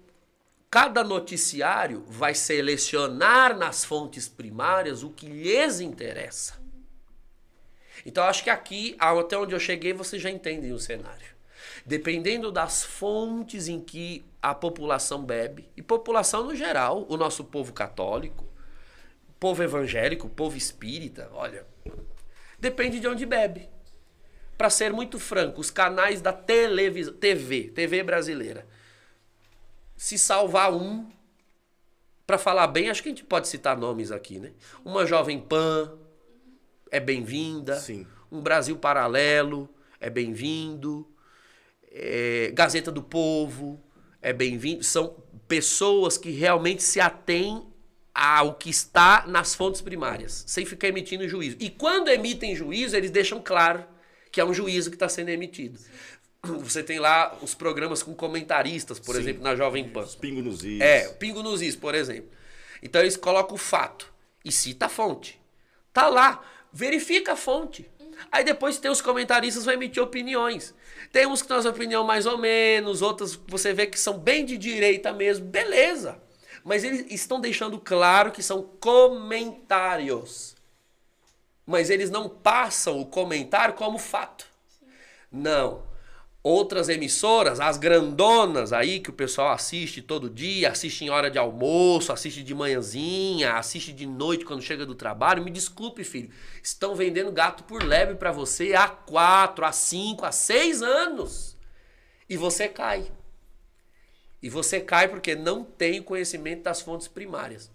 cada 0.70 1.04
noticiário 1.04 2.04
vai 2.08 2.34
selecionar 2.34 3.58
nas 3.58 3.84
fontes 3.84 4.28
primárias 4.28 5.04
o 5.04 5.10
que 5.10 5.28
lhes 5.28 5.80
interessa. 5.80 6.62
Então, 8.06 8.24
acho 8.24 8.44
que 8.44 8.50
aqui, 8.50 8.96
até 9.00 9.38
onde 9.38 9.54
eu 9.54 9.60
cheguei, 9.60 9.92
vocês 9.94 10.22
já 10.22 10.30
entendem 10.30 10.72
o 10.72 10.80
cenário. 10.80 11.36
Dependendo 11.86 12.52
das 12.52 12.84
fontes 12.84 13.68
em 13.68 13.82
que 13.82 14.26
a 14.42 14.54
população 14.54 15.24
bebe, 15.24 15.70
e 15.76 15.82
população 15.82 16.44
no 16.44 16.56
geral, 16.56 17.06
o 17.10 17.18
nosso 17.18 17.44
povo 17.44 17.74
católico, 17.74 18.46
povo 19.40 19.64
evangélico, 19.64 20.30
povo 20.30 20.58
espírita, 20.58 21.30
olha, 21.34 21.66
depende 22.60 23.00
de 23.00 23.08
onde 23.08 23.26
bebe. 23.26 23.70
Para 24.58 24.70
ser 24.70 24.92
muito 24.92 25.20
franco, 25.20 25.62
os 25.62 25.70
canais 25.70 26.20
da 26.20 26.34
televisão, 26.34 27.14
TV, 27.14 27.66
TV 27.70 28.02
brasileira. 28.02 28.68
Se 29.96 30.18
salvar 30.18 30.74
um, 30.74 31.08
para 32.26 32.38
falar 32.38 32.68
bem, 32.68 32.90
acho 32.90 33.04
que 33.04 33.10
a 33.10 33.12
gente 33.12 33.24
pode 33.24 33.48
citar 33.48 33.78
nomes 33.78 34.12
aqui, 34.12 34.40
né? 34.40 34.52
Uma 34.84 35.06
Jovem 35.06 35.40
Pan 35.40 35.94
é 36.92 37.00
bem-vinda. 37.00 37.80
Sim. 37.80 38.08
Um 38.32 38.42
Brasil 38.42 38.76
Paralelo 38.78 39.70
é 40.00 40.10
bem-vindo. 40.10 41.08
É, 41.92 42.52
Gazeta 42.54 42.92
do 42.92 43.04
Povo 43.04 43.82
é 44.22 44.34
bem-vindo. 44.34 44.84
São 44.84 45.16
pessoas 45.48 46.18
que 46.18 46.32
realmente 46.32 46.84
se 46.84 47.00
atêm 47.00 47.66
ao 48.14 48.56
que 48.56 48.70
está 48.72 49.26
nas 49.28 49.54
fontes 49.54 49.82
primárias, 49.82 50.44
sem 50.48 50.66
ficar 50.66 50.88
emitindo 50.88 51.28
juízo. 51.28 51.58
E 51.60 51.70
quando 51.70 52.10
emitem 52.10 52.56
juízo, 52.56 52.96
eles 52.96 53.12
deixam 53.12 53.40
claro 53.40 53.86
que 54.32 54.42
é 54.42 54.46
um 54.46 54.54
juízo 54.54 54.90
que 54.90 54.96
está 54.96 55.10
sendo 55.10 55.30
emitido. 55.30 55.80
Você 56.44 56.84
tem 56.84 57.00
lá 57.00 57.38
os 57.42 57.54
programas 57.54 58.04
com 58.04 58.14
comentaristas, 58.14 59.00
por 59.00 59.16
Sim. 59.16 59.22
exemplo, 59.22 59.44
na 59.44 59.56
Jovem 59.56 59.90
Pan. 59.90 60.02
Os 60.02 60.16
pingos 60.16 60.44
nos 60.44 60.64
is. 60.64 60.82
É, 60.82 61.08
Pingo 61.10 61.44
nos 61.44 61.62
Is, 61.62 61.76
por 61.76 61.96
exemplo. 61.96 62.30
Então 62.82 63.02
eles 63.02 63.18
colocam 63.18 63.56
o 63.56 63.58
fato 63.58 64.12
e 64.44 64.52
cita 64.52 64.86
a 64.86 64.90
fonte. 64.90 65.40
Tá 65.92 66.08
lá, 66.08 66.44
verifica 66.72 67.34
a 67.34 67.36
fonte. 67.36 67.90
Aí 68.32 68.44
depois 68.44 68.78
tem 68.78 68.90
os 68.90 69.02
comentaristas 69.02 69.66
vão 69.66 69.74
emitir 69.74 70.02
opiniões. 70.02 70.74
Tem 71.12 71.26
uns 71.26 71.42
que 71.42 71.48
têm 71.48 71.58
uma 71.58 71.70
opinião 71.70 72.04
mais 72.04 72.26
ou 72.26 72.38
menos, 72.38 73.02
outras 73.02 73.36
você 73.48 73.74
vê 73.74 73.86
que 73.88 74.00
são 74.00 74.18
bem 74.18 74.46
de 74.46 74.58
direita 74.58 75.14
mesmo, 75.14 75.46
beleza. 75.46 76.20
Mas 76.64 76.84
eles 76.84 77.06
estão 77.10 77.40
deixando 77.40 77.80
claro 77.80 78.32
que 78.32 78.44
são 78.44 78.62
comentários. 78.80 80.57
Mas 81.68 81.90
eles 81.90 82.10
não 82.10 82.30
passam 82.30 82.98
o 82.98 83.06
comentário 83.06 83.76
como 83.76 84.00
fato. 84.00 84.48
Não. 85.30 85.84
Outras 86.42 86.88
emissoras, 86.88 87.60
as 87.60 87.78
grandonas 87.78 88.72
aí 88.72 89.02
que 89.02 89.10
o 89.10 89.14
pessoal 89.14 89.50
assiste 89.50 90.02
todo 90.02 90.30
dia, 90.30 90.70
assiste 90.70 91.04
em 91.04 91.10
hora 91.10 91.30
de 91.30 91.38
almoço, 91.38 92.14
assiste 92.14 92.42
de 92.42 92.56
manhãzinha, 92.56 93.56
assiste 93.56 93.92
de 93.92 94.06
noite 94.06 94.46
quando 94.46 94.62
chega 94.62 94.86
do 94.86 94.96
trabalho, 94.96 95.44
me 95.44 95.52
desculpe, 95.52 96.06
filho, 96.06 96.30
estão 96.64 96.96
vendendo 96.96 97.34
gato 97.34 97.66
por 97.66 97.84
lebre 97.84 98.16
pra 98.16 98.32
você 98.32 98.74
há 98.74 98.88
quatro, 98.88 99.66
há 99.66 99.74
cinco, 99.74 100.26
há 100.26 100.32
seis 100.32 100.82
anos. 100.82 101.58
E 102.30 102.38
você 102.38 102.70
cai. 102.70 103.12
E 104.42 104.50
você 104.50 104.80
cai 104.80 105.10
porque 105.10 105.36
não 105.36 105.66
tem 105.66 106.02
conhecimento 106.02 106.64
das 106.64 106.80
fontes 106.80 107.10
primárias. 107.10 107.70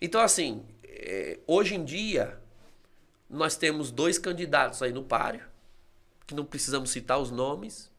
Então, 0.00 0.22
assim, 0.22 0.64
eh, 0.82 1.40
hoje 1.46 1.74
em 1.74 1.84
dia, 1.84 2.39
nós 3.30 3.56
temos 3.56 3.90
dois 3.90 4.18
candidatos 4.18 4.82
aí 4.82 4.92
no 4.92 5.04
páreo 5.04 5.48
que 6.26 6.34
não 6.34 6.44
precisamos 6.44 6.90
citar 6.90 7.18
os 7.18 7.30
nomes, 7.30 7.90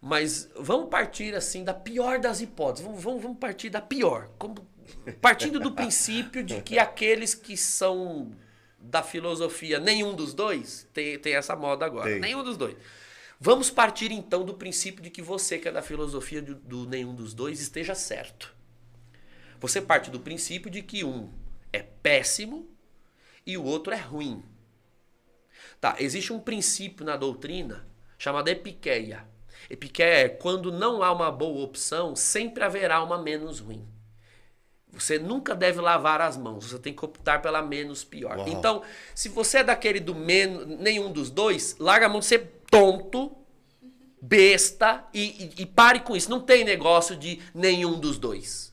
mas 0.00 0.48
vamos 0.56 0.88
partir 0.88 1.34
assim 1.34 1.64
da 1.64 1.74
pior 1.74 2.18
das 2.18 2.40
hipóteses. 2.40 2.86
Vamos, 2.86 3.02
vamos, 3.02 3.22
vamos 3.22 3.38
partir 3.38 3.70
da 3.70 3.80
pior. 3.80 4.28
Como- 4.38 4.66
partindo 5.20 5.58
do 5.60 5.72
princípio 5.72 6.42
de 6.42 6.62
que 6.62 6.78
aqueles 6.78 7.34
que 7.34 7.56
são 7.56 8.32
da 8.78 9.02
filosofia, 9.02 9.78
nenhum 9.78 10.14
dos 10.14 10.32
dois, 10.32 10.88
tem, 10.92 11.18
tem 11.18 11.34
essa 11.34 11.54
moda 11.54 11.84
agora. 11.84 12.08
Tem. 12.08 12.20
Nenhum 12.20 12.42
dos 12.42 12.56
dois. 12.56 12.76
Vamos 13.38 13.70
partir 13.70 14.12
então 14.12 14.44
do 14.44 14.54
princípio 14.54 15.02
de 15.02 15.10
que 15.10 15.22
você 15.22 15.58
que 15.58 15.68
é 15.68 15.72
da 15.72 15.82
filosofia 15.82 16.40
do, 16.42 16.54
do 16.54 16.86
nenhum 16.86 17.14
dos 17.14 17.34
dois 17.34 17.60
esteja 17.60 17.94
certo. 17.94 18.54
Você 19.60 19.80
parte 19.82 20.10
do 20.10 20.20
princípio 20.20 20.70
de 20.70 20.82
que 20.82 21.04
um 21.04 21.30
é 21.72 21.82
péssimo 21.82 22.68
e 23.46 23.56
o 23.56 23.64
outro 23.64 23.92
é 23.92 23.96
ruim. 23.98 24.42
Tá, 25.80 25.96
existe 25.98 26.32
um 26.32 26.38
princípio 26.40 27.04
na 27.04 27.16
doutrina 27.16 27.86
chamado 28.18 28.48
epiqueia. 28.48 29.24
Epiqueia 29.68 30.24
é 30.24 30.28
quando 30.28 30.70
não 30.72 31.02
há 31.02 31.12
uma 31.12 31.30
boa 31.30 31.64
opção, 31.64 32.14
sempre 32.16 32.62
haverá 32.64 33.02
uma 33.02 33.18
menos 33.18 33.60
ruim. 33.60 33.86
Você 34.92 35.18
nunca 35.18 35.54
deve 35.54 35.80
lavar 35.80 36.20
as 36.20 36.36
mãos, 36.36 36.66
você 36.66 36.78
tem 36.78 36.92
que 36.92 37.04
optar 37.04 37.40
pela 37.40 37.62
menos 37.62 38.02
pior. 38.02 38.38
Uau. 38.38 38.48
Então, 38.48 38.82
se 39.14 39.28
você 39.28 39.58
é 39.58 39.64
daquele 39.64 40.00
do 40.00 40.14
menos, 40.14 40.66
nenhum 40.80 41.12
dos 41.12 41.30
dois, 41.30 41.76
larga 41.78 42.06
a 42.06 42.08
mão 42.08 42.18
de 42.18 42.26
ser 42.26 42.62
tonto, 42.70 43.30
besta 44.20 45.06
e, 45.14 45.44
e- 45.58 45.62
e 45.62 45.66
pare 45.66 46.00
com 46.00 46.16
isso. 46.16 46.28
Não 46.28 46.40
tem 46.40 46.64
negócio 46.64 47.16
de 47.16 47.40
nenhum 47.54 47.98
dos 48.00 48.18
dois. 48.18 48.69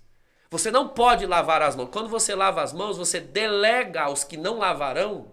Você 0.49 0.71
não 0.71 0.87
pode 0.87 1.25
lavar 1.25 1.61
as 1.61 1.75
mãos. 1.75 1.89
Quando 1.91 2.09
você 2.09 2.33
lava 2.33 2.61
as 2.61 2.71
mãos, 2.71 2.97
você 2.97 3.19
delega 3.19 4.03
aos 4.03 4.23
que 4.23 4.37
não 4.37 4.59
lavarão 4.59 5.27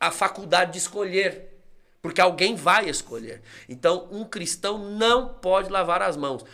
a 0.00 0.10
faculdade 0.10 0.72
de 0.72 0.78
escolher. 0.78 1.52
Porque 2.00 2.20
alguém 2.20 2.56
vai 2.56 2.88
escolher. 2.88 3.42
Então, 3.68 4.08
um 4.10 4.24
cristão 4.24 4.78
não 4.78 5.28
pode 5.34 5.70
lavar 5.70 6.02
as 6.02 6.16
mãos. 6.16 6.44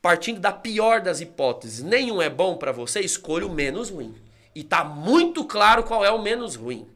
Partindo 0.00 0.40
da 0.40 0.52
pior 0.52 1.00
das 1.00 1.20
hipóteses, 1.20 1.82
nenhum 1.82 2.22
é 2.22 2.30
bom 2.30 2.56
para 2.56 2.72
você, 2.72 3.00
escolha 3.00 3.46
o 3.46 3.52
menos 3.52 3.90
ruim. 3.90 4.14
E 4.54 4.64
tá 4.64 4.82
muito 4.82 5.44
claro 5.44 5.82
qual 5.82 6.04
é 6.04 6.10
o 6.10 6.22
menos 6.22 6.54
ruim. 6.54 6.88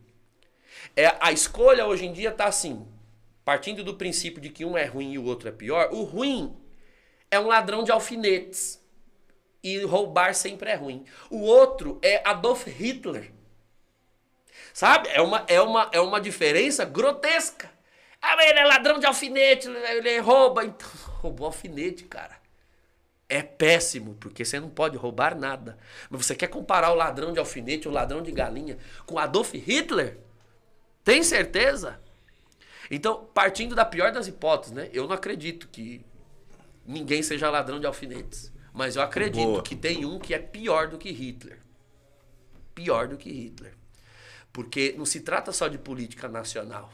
É, 0.96 1.14
a 1.20 1.30
escolha 1.30 1.86
hoje 1.86 2.06
em 2.06 2.12
dia 2.12 2.32
tá 2.32 2.46
assim, 2.46 2.86
partindo 3.44 3.84
do 3.84 3.94
princípio 3.94 4.40
de 4.40 4.48
que 4.48 4.64
um 4.64 4.78
é 4.78 4.86
ruim 4.86 5.12
e 5.12 5.18
o 5.18 5.24
outro 5.24 5.48
é 5.48 5.52
pior. 5.52 5.90
O 5.92 6.04
ruim 6.04 6.56
é 7.30 7.38
um 7.38 7.48
ladrão 7.48 7.84
de 7.84 7.92
alfinetes. 7.92 8.79
E 9.62 9.82
roubar 9.84 10.34
sempre 10.34 10.70
é 10.70 10.74
ruim. 10.74 11.04
O 11.28 11.40
outro 11.40 11.98
é 12.02 12.26
Adolf 12.26 12.66
Hitler. 12.66 13.32
Sabe? 14.72 15.08
É 15.08 15.20
uma, 15.20 15.44
é 15.48 15.60
uma, 15.60 15.90
é 15.92 16.00
uma 16.00 16.20
diferença 16.20 16.84
grotesca. 16.84 17.70
Ah, 18.22 18.36
mas 18.36 18.50
ele 18.50 18.58
é 18.58 18.64
ladrão 18.64 18.98
de 18.98 19.06
alfinete, 19.06 19.68
ele 19.68 20.18
rouba. 20.18 20.64
Então, 20.64 20.88
roubou 21.20 21.46
alfinete, 21.46 22.04
cara. 22.04 22.38
É 23.28 23.42
péssimo, 23.42 24.14
porque 24.14 24.44
você 24.44 24.58
não 24.58 24.68
pode 24.68 24.96
roubar 24.96 25.38
nada. 25.38 25.78
Mas 26.08 26.26
você 26.26 26.34
quer 26.34 26.48
comparar 26.48 26.90
o 26.90 26.96
ladrão 26.96 27.32
de 27.32 27.38
alfinete, 27.38 27.88
o 27.88 27.92
ladrão 27.92 28.22
de 28.22 28.32
galinha, 28.32 28.76
com 29.06 29.18
Adolf 29.18 29.54
Hitler? 29.54 30.18
Tem 31.04 31.22
certeza? 31.22 32.00
Então, 32.90 33.24
partindo 33.32 33.74
da 33.74 33.84
pior 33.84 34.10
das 34.10 34.26
hipóteses, 34.26 34.74
né? 34.74 34.90
Eu 34.92 35.06
não 35.06 35.14
acredito 35.14 35.68
que 35.68 36.04
ninguém 36.84 37.22
seja 37.22 37.48
ladrão 37.48 37.78
de 37.78 37.86
alfinetes. 37.86 38.52
Mas 38.72 38.96
eu 38.96 39.02
acredito 39.02 39.44
Boa. 39.44 39.62
que 39.62 39.74
tem 39.74 40.04
um 40.04 40.18
que 40.18 40.32
é 40.32 40.38
pior 40.38 40.88
do 40.88 40.98
que 40.98 41.10
Hitler. 41.10 41.58
Pior 42.74 43.08
do 43.08 43.16
que 43.16 43.30
Hitler. 43.30 43.74
Porque 44.52 44.94
não 44.96 45.04
se 45.04 45.20
trata 45.20 45.52
só 45.52 45.68
de 45.68 45.78
política 45.78 46.28
nacional. 46.28 46.92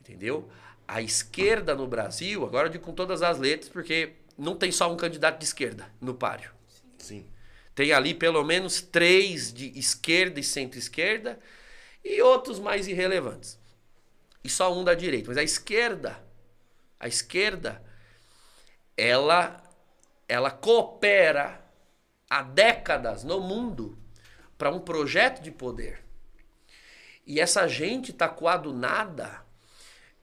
Entendeu? 0.00 0.50
A 0.86 1.00
esquerda 1.00 1.74
no 1.74 1.86
Brasil, 1.86 2.44
agora 2.44 2.68
eu 2.68 2.72
digo 2.72 2.84
com 2.84 2.92
todas 2.92 3.22
as 3.22 3.38
letras, 3.38 3.70
porque 3.70 4.14
não 4.36 4.56
tem 4.56 4.70
só 4.70 4.92
um 4.92 4.96
candidato 4.96 5.38
de 5.38 5.44
esquerda 5.44 5.90
no 6.00 6.14
páreo. 6.14 6.50
Sim. 6.98 7.26
Tem 7.74 7.92
ali 7.92 8.14
pelo 8.14 8.44
menos 8.44 8.80
três 8.80 9.52
de 9.52 9.76
esquerda 9.78 10.38
e 10.38 10.44
centro-esquerda 10.44 11.38
e 12.04 12.20
outros 12.20 12.58
mais 12.60 12.86
irrelevantes. 12.86 13.58
E 14.42 14.48
só 14.48 14.72
um 14.72 14.84
da 14.84 14.94
direita. 14.94 15.28
Mas 15.28 15.38
a 15.38 15.42
esquerda, 15.42 16.22
a 17.00 17.08
esquerda, 17.08 17.82
ela, 18.96 19.62
ela 20.28 20.50
coopera 20.50 21.64
há 22.28 22.42
décadas 22.42 23.24
no 23.24 23.40
mundo 23.40 23.98
para 24.56 24.70
um 24.70 24.80
projeto 24.80 25.42
de 25.42 25.50
poder. 25.50 26.04
E 27.26 27.40
essa 27.40 27.66
gente 27.66 28.10
está 28.10 28.28
coadunada 28.28 29.42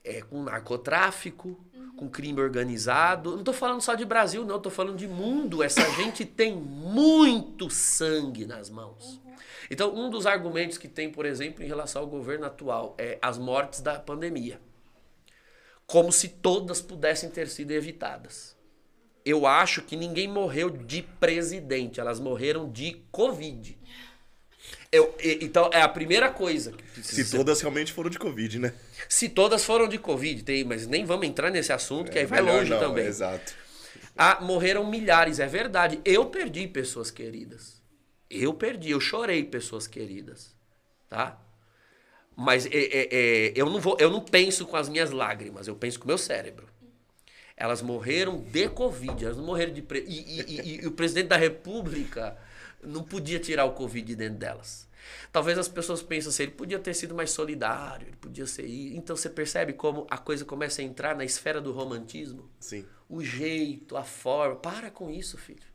é, 0.03 0.21
com 0.21 0.43
narcotráfico, 0.43 1.59
com 1.97 2.09
crime 2.09 2.41
organizado. 2.41 3.31
Não 3.31 3.39
estou 3.39 3.53
falando 3.53 3.81
só 3.81 3.95
de 3.95 4.05
Brasil, 4.05 4.45
não. 4.45 4.57
Estou 4.57 4.71
falando 4.71 4.97
de 4.97 5.07
mundo. 5.07 5.63
Essa 5.63 5.89
gente 5.91 6.25
tem 6.25 6.55
muito 6.55 7.69
sangue 7.69 8.45
nas 8.45 8.69
mãos. 8.69 9.21
Então, 9.69 9.95
um 9.95 10.09
dos 10.09 10.25
argumentos 10.25 10.77
que 10.77 10.87
tem, 10.87 11.11
por 11.11 11.25
exemplo, 11.25 11.63
em 11.63 11.67
relação 11.67 12.01
ao 12.01 12.07
governo 12.07 12.45
atual 12.45 12.95
é 12.97 13.17
as 13.21 13.37
mortes 13.37 13.81
da 13.81 13.99
pandemia. 13.99 14.59
Como 15.85 16.11
se 16.11 16.27
todas 16.27 16.81
pudessem 16.81 17.29
ter 17.29 17.47
sido 17.47 17.71
evitadas. 17.71 18.57
Eu 19.25 19.45
acho 19.45 19.81
que 19.81 19.95
ninguém 19.95 20.27
morreu 20.27 20.69
de 20.69 21.03
presidente, 21.19 21.99
elas 21.99 22.19
morreram 22.19 22.71
de 22.71 23.03
Covid. 23.11 23.77
Eu, 24.91 25.15
então, 25.41 25.69
é 25.71 25.81
a 25.81 25.87
primeira 25.87 26.29
coisa 26.29 26.73
Se 27.01 27.23
ser 27.23 27.37
todas 27.37 27.61
realmente 27.61 27.93
foram 27.93 28.09
de 28.09 28.19
Covid, 28.19 28.59
né? 28.59 28.73
se 29.07 29.29
todas 29.29 29.63
foram 29.63 29.87
de 29.87 29.97
Covid, 29.97 30.43
tem, 30.43 30.63
mas 30.63 30.85
nem 30.85 31.05
vamos 31.05 31.27
entrar 31.27 31.49
nesse 31.49 31.71
assunto, 31.71 32.11
que 32.11 32.19
aí 32.19 32.25
vai 32.25 32.39
É 32.39 32.41
longe 32.41 32.69
não, 32.69 32.79
também. 32.79 33.05
Exato. 33.05 33.53
Ah, 34.17 34.39
morreram 34.41 34.89
milhares, 34.89 35.39
é 35.39 35.47
verdade. 35.47 35.99
Eu 36.03 36.25
perdi 36.25 36.67
pessoas 36.67 37.09
queridas. 37.09 37.81
Eu 38.29 38.53
perdi, 38.53 38.91
eu 38.91 38.99
chorei 38.99 39.43
pessoas 39.43 39.87
queridas. 39.87 40.53
Tá? 41.09 41.37
Mas 42.35 42.65
é, 42.65 42.69
é, 42.69 43.09
é, 43.11 43.53
eu, 43.55 43.65
não 43.69 43.79
vou, 43.79 43.97
eu 43.99 44.09
não 44.09 44.21
penso 44.21 44.65
com 44.65 44.77
as 44.77 44.89
minhas 44.89 45.11
lágrimas, 45.11 45.67
eu 45.67 45.75
penso 45.75 45.99
com 45.99 46.05
o 46.05 46.07
meu 46.07 46.17
cérebro. 46.17 46.67
Elas 47.61 47.81
morreram 47.81 48.39
de 48.41 48.67
Covid, 48.69 49.23
elas 49.23 49.37
não 49.37 49.45
morreram 49.45 49.71
de. 49.71 49.81
Pre... 49.83 49.99
E, 50.07 50.39
e- 50.39 50.45
e- 50.79 50.81
e 50.83 50.87
o 50.87 50.91
presidente 50.91 51.27
da 51.27 51.37
República 51.37 52.35
Não 52.83 53.03
podia 53.03 53.39
tirar 53.39 53.65
o 53.65 53.73
Covid 53.73 54.07
de 54.07 54.15
dentro 54.15 54.39
delas. 54.39 54.87
Talvez 55.31 55.57
as 55.59 55.67
pessoas 55.67 56.01
pensem 56.01 56.29
assim, 56.29 56.43
ele 56.43 56.51
podia 56.53 56.79
ter 56.79 56.95
sido 56.95 57.13
mais 57.13 57.29
solidário, 57.29 58.07
ele 58.07 58.17
podia 58.17 58.47
ser. 58.47 58.65
Então 58.95 59.15
você 59.15 59.29
percebe 59.29 59.73
como 59.73 60.07
a 60.09 60.17
coisa 60.17 60.43
começa 60.43 60.81
a 60.81 60.85
entrar 60.85 61.15
na 61.15 61.23
esfera 61.23 61.61
do 61.61 61.71
romantismo? 61.71 62.49
Sim. 62.59 62.83
O 63.07 63.23
jeito, 63.23 63.95
a 63.95 64.03
forma. 64.03 64.55
Para 64.55 64.89
com 64.89 65.11
isso, 65.11 65.37
filho. 65.37 65.69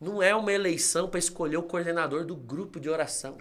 Não 0.00 0.20
é 0.20 0.34
uma 0.34 0.52
eleição 0.52 1.08
para 1.08 1.20
escolher 1.20 1.56
o 1.58 1.62
coordenador 1.62 2.24
do 2.24 2.34
grupo 2.34 2.80
de 2.80 2.88
oração. 2.90 3.38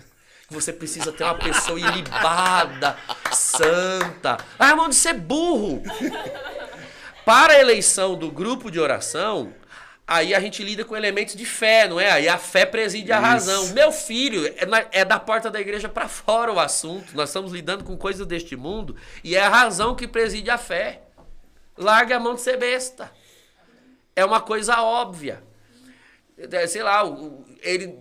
Você 0.49 0.72
precisa 0.72 1.12
ter 1.12 1.24
uma 1.24 1.40
pessoa 1.40 1.80
ilibada, 1.80 2.95
santa. 3.32 4.38
Ah, 4.60 4.76
mão 4.76 4.90
de 4.90 4.95
ser 4.95 5.14
burro. 5.14 5.82
Para 7.26 7.53
a 7.53 7.60
eleição 7.60 8.15
do 8.18 8.31
grupo 8.31 8.72
de 8.72 8.80
oração, 8.80 9.53
aí 10.07 10.34
a 10.34 10.39
gente 10.39 10.64
lida 10.64 10.84
com 10.84 10.95
elementos 10.98 11.35
de 11.35 11.45
fé, 11.45 11.88
não 11.88 11.99
é? 11.99 12.11
Aí 12.11 12.27
a 12.27 12.38
fé 12.38 12.65
preside 12.65 13.11
a 13.11 13.18
Isso. 13.18 13.26
razão. 13.26 13.68
Meu 13.69 13.91
filho, 13.91 14.45
é, 14.57 14.65
na- 14.65 14.85
é 14.91 15.06
da 15.06 15.19
porta 15.19 15.49
da 15.49 15.60
igreja 15.61 15.88
para 15.88 16.07
fora 16.07 16.52
o 16.52 16.60
assunto. 16.60 17.15
Nós 17.15 17.30
estamos 17.30 17.52
lidando 17.52 17.84
com 17.84 17.95
coisas 17.98 18.26
deste 18.26 18.56
mundo 18.56 18.95
e 19.23 19.35
é 19.35 19.41
a 19.41 19.49
razão 19.49 19.95
que 19.95 20.07
preside 20.07 20.49
a 20.49 20.57
fé. 20.57 21.03
Larga 21.77 22.18
a 22.18 22.19
mão 22.19 22.35
de 22.35 22.41
ser 22.41 22.57
besta. 22.57 23.11
É 24.15 24.26
uma 24.26 24.41
coisa 24.41 24.81
óbvia. 24.81 25.41
É, 26.38 26.68
Sei 26.68 26.84
lá, 26.84 27.03
ele, 27.61 27.98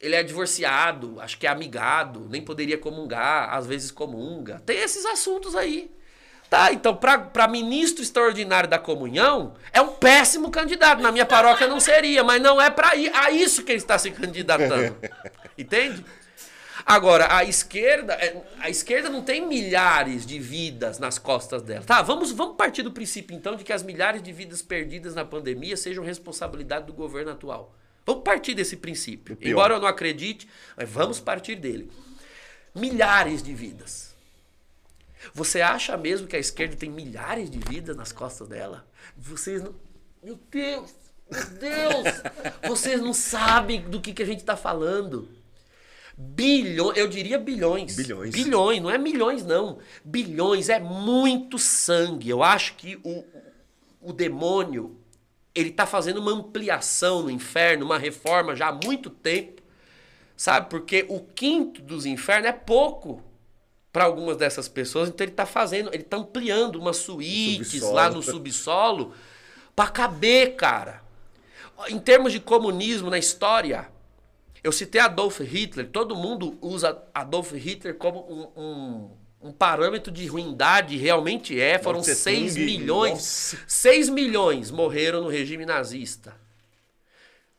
ele 0.00 0.14
é 0.14 0.22
divorciado, 0.22 1.18
acho 1.20 1.38
que 1.38 1.46
é 1.46 1.50
amigado, 1.50 2.26
nem 2.28 2.42
poderia 2.42 2.76
comungar, 2.76 3.54
às 3.54 3.66
vezes 3.66 3.90
comunga. 3.90 4.60
Tem 4.66 4.76
esses 4.78 5.04
assuntos 5.06 5.54
aí. 5.56 5.90
Tá, 6.50 6.72
então, 6.72 6.96
para 6.96 7.46
ministro 7.46 8.02
extraordinário 8.02 8.70
da 8.70 8.78
comunhão, 8.78 9.54
é 9.70 9.82
um 9.82 9.88
péssimo 9.88 10.50
candidato. 10.50 11.02
Na 11.02 11.12
minha 11.12 11.26
paróquia 11.26 11.66
não 11.66 11.78
seria, 11.78 12.24
mas 12.24 12.40
não 12.40 12.60
é 12.60 12.70
para 12.70 12.90
a 12.90 13.30
isso 13.30 13.62
que 13.62 13.72
ele 13.72 13.78
está 13.78 13.98
se 13.98 14.10
candidatando. 14.10 14.96
Entende? 15.58 16.02
Agora, 16.86 17.36
a 17.36 17.44
esquerda, 17.44 18.14
é, 18.14 18.42
a 18.60 18.70
esquerda 18.70 19.10
não 19.10 19.20
tem 19.20 19.46
milhares 19.46 20.24
de 20.24 20.38
vidas 20.38 20.98
nas 20.98 21.18
costas 21.18 21.60
dela. 21.60 21.84
Tá, 21.84 22.00
vamos, 22.00 22.32
vamos 22.32 22.56
partir 22.56 22.82
do 22.82 22.90
princípio 22.90 23.36
então 23.36 23.54
de 23.54 23.62
que 23.62 23.74
as 23.74 23.82
milhares 23.82 24.22
de 24.22 24.32
vidas 24.32 24.62
perdidas 24.62 25.14
na 25.14 25.22
pandemia 25.22 25.76
sejam 25.76 26.02
responsabilidade 26.02 26.86
do 26.86 26.94
governo 26.94 27.32
atual. 27.32 27.74
Vamos 28.06 28.22
partir 28.22 28.54
desse 28.54 28.74
princípio. 28.74 29.36
Embora 29.42 29.74
eu 29.74 29.80
não 29.80 29.86
acredite, 29.86 30.48
mas 30.74 30.88
vamos 30.88 31.20
partir 31.20 31.56
dele. 31.56 31.92
Milhares 32.74 33.42
de 33.42 33.52
vidas. 33.52 34.07
Você 35.34 35.60
acha 35.60 35.96
mesmo 35.96 36.26
que 36.26 36.36
a 36.36 36.38
esquerda 36.38 36.76
tem 36.76 36.90
milhares 36.90 37.50
de 37.50 37.58
vidas 37.58 37.96
nas 37.96 38.12
costas 38.12 38.48
dela? 38.48 38.86
Vocês 39.16 39.62
não. 39.62 39.74
Meu 40.22 40.38
Deus! 40.50 40.94
Meu 41.30 41.44
Deus! 41.44 42.22
Vocês 42.66 43.00
não 43.00 43.12
sabem 43.12 43.82
do 43.82 44.00
que, 44.00 44.12
que 44.12 44.22
a 44.22 44.26
gente 44.26 44.40
está 44.40 44.56
falando. 44.56 45.28
Bilhões, 46.16 46.96
eu 46.96 47.06
diria 47.06 47.38
bilhões. 47.38 47.94
Bilhões. 47.94 48.32
Bilhões, 48.32 48.82
não 48.82 48.90
é 48.90 48.98
milhões, 48.98 49.44
não. 49.44 49.78
Bilhões 50.04 50.68
é 50.68 50.80
muito 50.80 51.58
sangue. 51.58 52.28
Eu 52.28 52.42
acho 52.42 52.74
que 52.74 52.98
o, 53.04 53.24
o 54.00 54.12
demônio 54.12 54.98
ele 55.54 55.70
está 55.70 55.86
fazendo 55.86 56.18
uma 56.18 56.32
ampliação 56.32 57.22
no 57.22 57.30
inferno, 57.30 57.84
uma 57.84 57.98
reforma 57.98 58.56
já 58.56 58.68
há 58.68 58.72
muito 58.72 59.10
tempo. 59.10 59.62
Sabe? 60.36 60.70
Porque 60.70 61.04
o 61.08 61.20
quinto 61.20 61.82
dos 61.82 62.06
infernos 62.06 62.48
é 62.48 62.52
pouco 62.52 63.22
para 63.92 64.04
algumas 64.04 64.36
dessas 64.36 64.68
pessoas, 64.68 65.08
então 65.08 65.24
ele 65.24 65.32
está 65.32 65.46
fazendo, 65.46 65.88
ele 65.92 66.02
está 66.02 66.16
ampliando 66.16 66.76
umas 66.76 66.98
suítes 66.98 67.82
lá 67.82 68.10
no 68.10 68.22
subsolo 68.22 69.14
para 69.74 69.90
caber, 69.90 70.56
cara. 70.56 71.02
Em 71.88 71.98
termos 71.98 72.32
de 72.32 72.40
comunismo 72.40 73.08
na 73.08 73.18
história, 73.18 73.88
eu 74.62 74.72
citei 74.72 75.00
Adolf 75.00 75.40
Hitler, 75.40 75.88
todo 75.88 76.16
mundo 76.16 76.58
usa 76.60 77.00
Adolf 77.14 77.52
Hitler 77.52 77.94
como 77.94 78.20
um, 78.56 78.62
um, 78.62 79.10
um 79.48 79.52
parâmetro 79.52 80.12
de 80.12 80.26
ruindade, 80.26 80.96
realmente 80.96 81.58
é, 81.60 81.78
foram 81.78 82.00
Mao 82.00 82.04
Tse 82.04 82.14
6 82.16 82.54
Tung, 82.54 82.64
milhões. 82.64 83.12
nossa. 83.12 83.58
6 83.66 84.08
milhões 84.08 84.70
morreram 84.70 85.22
no 85.22 85.28
regime 85.28 85.64
nazista. 85.64 86.34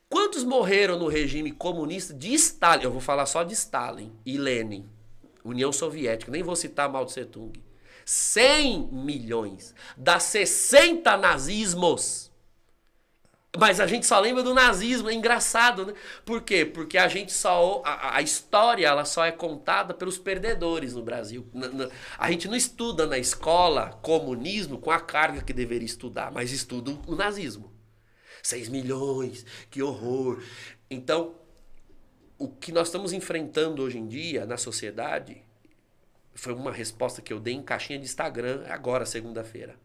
Quantos 0.10 0.44
morreram 0.44 0.98
no 0.98 1.08
regime 1.08 1.52
comunista 1.52 2.14
de 2.14 2.34
Stalin? 2.34 2.84
Eu 2.84 2.92
vou 2.92 3.02
falar 3.02 3.26
só 3.26 3.44
de 3.44 3.54
Stalin 3.54 4.12
e 4.26 4.38
Lenin, 4.38 4.90
União 5.44 5.72
Soviética, 5.72 6.32
nem 6.32 6.44
vou 6.44 6.56
citar 6.56 6.90
Mao 6.90 7.06
Tse 7.06 7.26
Tung. 7.26 7.54
100 8.06 8.90
milhões. 8.92 9.76
Das 9.96 10.24
60 10.24 11.16
nazismos. 11.18 12.30
Mas 13.58 13.80
a 13.80 13.88
gente 13.88 14.06
só 14.06 14.20
lembra 14.20 14.44
do 14.44 14.54
nazismo, 14.54 15.10
é 15.10 15.14
engraçado, 15.14 15.86
né? 15.86 15.94
Por 16.24 16.42
quê? 16.42 16.66
Porque 16.66 16.98
a 16.98 17.08
gente 17.08 17.32
só. 17.32 17.82
A, 17.84 18.18
a 18.18 18.22
história 18.22 18.88
ela 18.88 19.06
só 19.06 19.26
é 19.26 19.32
contada 19.32 19.94
pelos 19.94 20.20
perdedores 20.20 20.94
no 20.94 21.02
Brasil. 21.02 21.48
A 22.18 22.30
gente 22.32 22.48
não 22.48 22.56
estuda 22.56 23.08
na 23.08 23.18
escola 23.18 24.00
comunismo 24.04 24.78
com 24.78 24.92
a 24.92 25.00
carga 25.00 25.42
que 25.42 25.54
deveria 25.54 25.86
estudar, 25.86 26.32
mas 26.32 26.52
estuda 26.52 26.96
o 27.08 27.16
nazismo. 27.16 27.74
6 28.44 28.70
milhões, 28.70 29.46
que 29.70 29.82
horror. 29.82 30.42
Então, 30.90 31.36
o 32.40 32.48
que 32.48 32.72
nós 32.72 32.88
estamos 32.88 33.12
enfrentando 33.12 33.84
hoje 33.84 33.98
em 33.98 34.08
dia 34.08 34.46
na 34.46 34.58
sociedade 34.58 35.44
foi 36.34 36.54
uma 36.54 36.72
resposta 36.72 37.22
que 37.22 37.34
eu 37.34 37.40
dei 37.40 37.54
em 37.54 37.62
caixinha 37.62 38.00
de 38.00 38.06
Instagram 38.06 38.64
agora, 38.70 39.06
segunda-feira. 39.06 39.76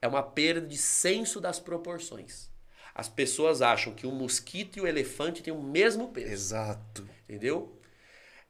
É 0.00 0.08
uma 0.08 0.22
perda 0.22 0.66
de 0.66 0.76
senso 0.76 1.40
das 1.40 1.60
proporções. 1.60 2.50
As 2.92 3.08
pessoas 3.08 3.62
acham 3.62 3.94
que 3.94 4.04
o 4.04 4.10
mosquito 4.10 4.76
e 4.76 4.80
o 4.82 4.86
elefante 4.86 5.42
têm 5.42 5.54
o 5.54 5.62
mesmo 5.62 6.08
peso. 6.08 6.32
Exato. 6.32 7.08
Entendeu? 7.28 7.78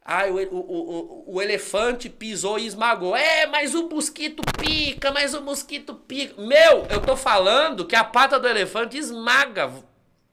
Ah, 0.02 0.26
o, 0.26 0.36
o, 0.36 0.58
o, 0.58 1.34
o 1.34 1.42
elefante 1.42 2.08
pisou 2.08 2.58
e 2.58 2.66
esmagou. 2.66 3.14
É, 3.14 3.46
mas 3.46 3.74
o 3.74 3.88
mosquito 3.88 4.42
pica, 4.58 5.12
mas 5.12 5.34
o 5.34 5.42
mosquito 5.42 5.94
pica. 5.94 6.40
Meu, 6.40 6.86
eu 6.86 7.02
tô 7.02 7.16
falando 7.16 7.86
que 7.86 7.94
a 7.94 8.02
pata 8.02 8.40
do 8.40 8.48
elefante 8.48 8.96
esmaga. 8.96 9.70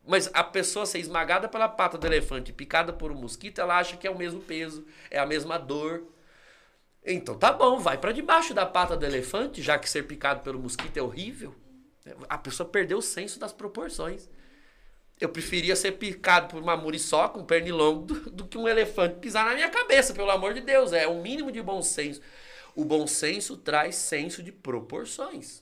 Mas 0.10 0.28
a 0.34 0.44
pessoa 0.44 0.88
ser 0.88 0.98
esmagada 0.98 1.48
pela 1.48 1.70
pata 1.70 1.96
do 1.96 2.08
elefante, 2.08 2.52
picada 2.52 2.92
por 2.92 3.12
um 3.12 3.16
mosquito, 3.16 3.62
ela 3.62 3.78
acha 3.78 3.96
que 3.96 4.08
é 4.08 4.10
o 4.10 4.18
mesmo 4.18 4.42
peso, 4.42 4.84
é 5.12 5.20
a 5.20 5.26
mesma 5.26 5.60
dor. 5.60 6.02
Então 7.06 7.38
tá 7.38 7.54
bom, 7.54 7.78
vai 7.78 7.96
pra 7.96 8.12
debaixo 8.12 8.52
da 8.52 8.66
pata 8.66 8.98
do 8.98 9.06
elefante, 9.06 9.62
já 9.62 9.78
que 9.78 9.88
ser 9.88 10.08
picado 10.08 10.42
pelo 10.42 10.58
mosquito 10.58 10.98
é 10.98 11.02
horrível. 11.04 11.54
A 12.28 12.40
pessoa 12.40 12.68
perdeu 12.68 12.98
o 12.98 13.04
senso 13.04 13.40
das 13.40 13.54
proporções. 13.54 14.28
Eu 15.22 15.30
preferia 15.30 15.76
ser 15.76 15.92
picado 15.92 16.48
por 16.48 16.60
uma 16.60 16.76
muriçoca, 16.76 17.38
um 17.38 17.46
pernilongo, 17.46 18.08
do, 18.08 18.32
do 18.32 18.48
que 18.48 18.58
um 18.58 18.68
elefante 18.68 19.20
pisar 19.20 19.46
na 19.46 19.54
minha 19.54 19.70
cabeça, 19.70 20.12
pelo 20.12 20.32
amor 20.32 20.56
de 20.56 20.62
Deus. 20.62 20.92
É 20.92 21.08
um 21.08 21.22
mínimo 21.22 21.52
de 21.52 21.62
bom 21.62 21.84
senso. 21.84 22.20
O 22.76 22.84
bom 22.84 23.06
senso 23.06 23.56
traz 23.58 23.96
senso 23.96 24.42
de 24.42 24.52
proporções. 24.52 25.62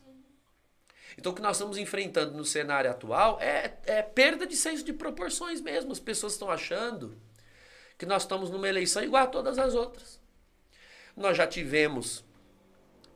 Então, 1.17 1.31
o 1.31 1.35
que 1.35 1.41
nós 1.41 1.57
estamos 1.57 1.77
enfrentando 1.77 2.37
no 2.37 2.45
cenário 2.45 2.91
atual 2.91 3.39
é, 3.41 3.73
é 3.85 4.01
perda 4.01 4.45
de 4.45 4.55
senso 4.55 4.83
de 4.83 4.93
proporções 4.93 5.59
mesmo. 5.59 5.91
As 5.91 5.99
pessoas 5.99 6.33
estão 6.33 6.49
achando 6.49 7.17
que 7.97 8.05
nós 8.05 8.21
estamos 8.23 8.49
numa 8.49 8.69
eleição 8.69 9.03
igual 9.03 9.23
a 9.23 9.27
todas 9.27 9.57
as 9.57 9.73
outras. 9.73 10.19
Nós 11.15 11.35
já 11.35 11.47
tivemos 11.47 12.23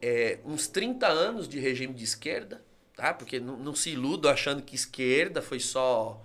é, 0.02 0.40
uns 0.44 0.68
30 0.68 1.08
anos 1.08 1.48
de 1.48 1.60
regime 1.60 1.94
de 1.94 2.04
esquerda, 2.04 2.64
tá? 2.96 3.14
Porque 3.14 3.40
não, 3.40 3.58
não 3.58 3.76
se 3.76 3.92
iluda 3.92 4.32
achando 4.32 4.64
que 4.64 4.76
esquerda 4.76 5.42
foi 5.42 5.60
só 5.60 6.24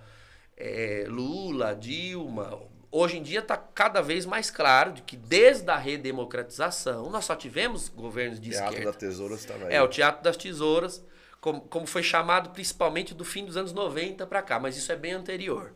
é, 0.57 1.05
Lula, 1.07 1.75
Dilma. 1.75 2.59
Hoje 2.91 3.17
em 3.17 3.21
dia 3.21 3.39
está 3.39 3.55
cada 3.55 4.01
vez 4.01 4.25
mais 4.25 4.49
claro 4.49 4.93
de 4.93 5.03
que 5.03 5.15
desde 5.15 5.69
a 5.69 5.77
redemocratização 5.77 7.11
nós 7.11 7.25
só 7.25 7.35
tivemos 7.35 7.89
governos 7.89 8.39
de 8.39 8.49
Teatro 8.49 8.69
esquerda. 8.69 8.91
da 8.91 8.97
Tesoura 8.97 9.35
estava 9.35 9.65
aí. 9.67 9.75
É, 9.75 9.81
o 9.81 9.87
Teatro 9.87 10.23
das 10.23 10.37
Tesouras, 10.37 11.05
como, 11.41 11.61
como 11.61 11.87
foi 11.87 12.03
chamado 12.03 12.49
principalmente 12.51 13.13
do 13.13 13.23
fim 13.23 13.45
dos 13.45 13.57
anos 13.57 13.73
90 13.73 14.25
para 14.27 14.41
cá, 14.41 14.59
mas 14.59 14.77
isso 14.77 14.91
é 14.91 14.95
bem 14.95 15.13
anterior. 15.13 15.73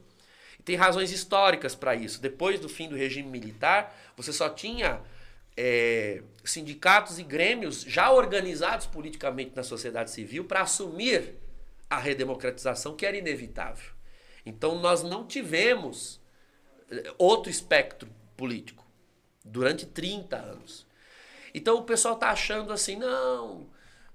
E 0.59 0.63
tem 0.63 0.75
razões 0.75 1.11
históricas 1.11 1.75
para 1.75 1.95
isso. 1.95 2.21
Depois 2.21 2.59
do 2.59 2.69
fim 2.69 2.88
do 2.88 2.95
regime 2.95 3.29
militar, 3.29 3.95
você 4.15 4.31
só 4.31 4.49
tinha 4.49 5.01
é, 5.55 6.21
sindicatos 6.43 7.19
e 7.19 7.23
grêmios 7.23 7.81
já 7.81 8.11
organizados 8.11 8.85
politicamente 8.85 9.51
na 9.55 9.63
sociedade 9.63 10.11
civil 10.11 10.45
para 10.45 10.61
assumir 10.61 11.35
a 11.89 11.97
redemocratização, 11.97 12.95
que 12.95 13.05
era 13.05 13.17
inevitável. 13.17 13.91
Então 14.45 14.79
nós 14.79 15.03
não 15.03 15.27
tivemos 15.27 16.21
eh, 16.89 17.13
outro 17.17 17.51
espectro 17.51 18.09
político 18.38 18.85
durante 19.43 19.85
30 19.85 20.38
anos. 20.38 20.88
Então 21.53 21.77
o 21.77 21.83
pessoal 21.83 22.15
tá 22.15 22.29
achando 22.29 22.71
assim, 22.71 22.95
não, 22.95 23.67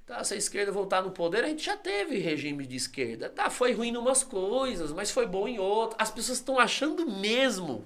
tá, 0.06 0.22
se 0.22 0.34
a 0.34 0.36
esquerda 0.36 0.70
voltar 0.70 1.02
no 1.02 1.10
poder, 1.10 1.44
a 1.44 1.48
gente 1.48 1.64
já 1.64 1.76
teve 1.76 2.18
regime 2.18 2.64
de 2.64 2.76
esquerda. 2.76 3.28
Tá, 3.28 3.50
foi 3.50 3.72
ruim 3.72 3.88
em 3.88 3.96
umas 3.96 4.22
coisas, 4.22 4.92
mas 4.92 5.10
foi 5.10 5.26
bom 5.26 5.48
em 5.48 5.58
outras. 5.58 6.00
As 6.00 6.10
pessoas 6.10 6.38
estão 6.38 6.58
achando 6.58 7.04
mesmo 7.10 7.84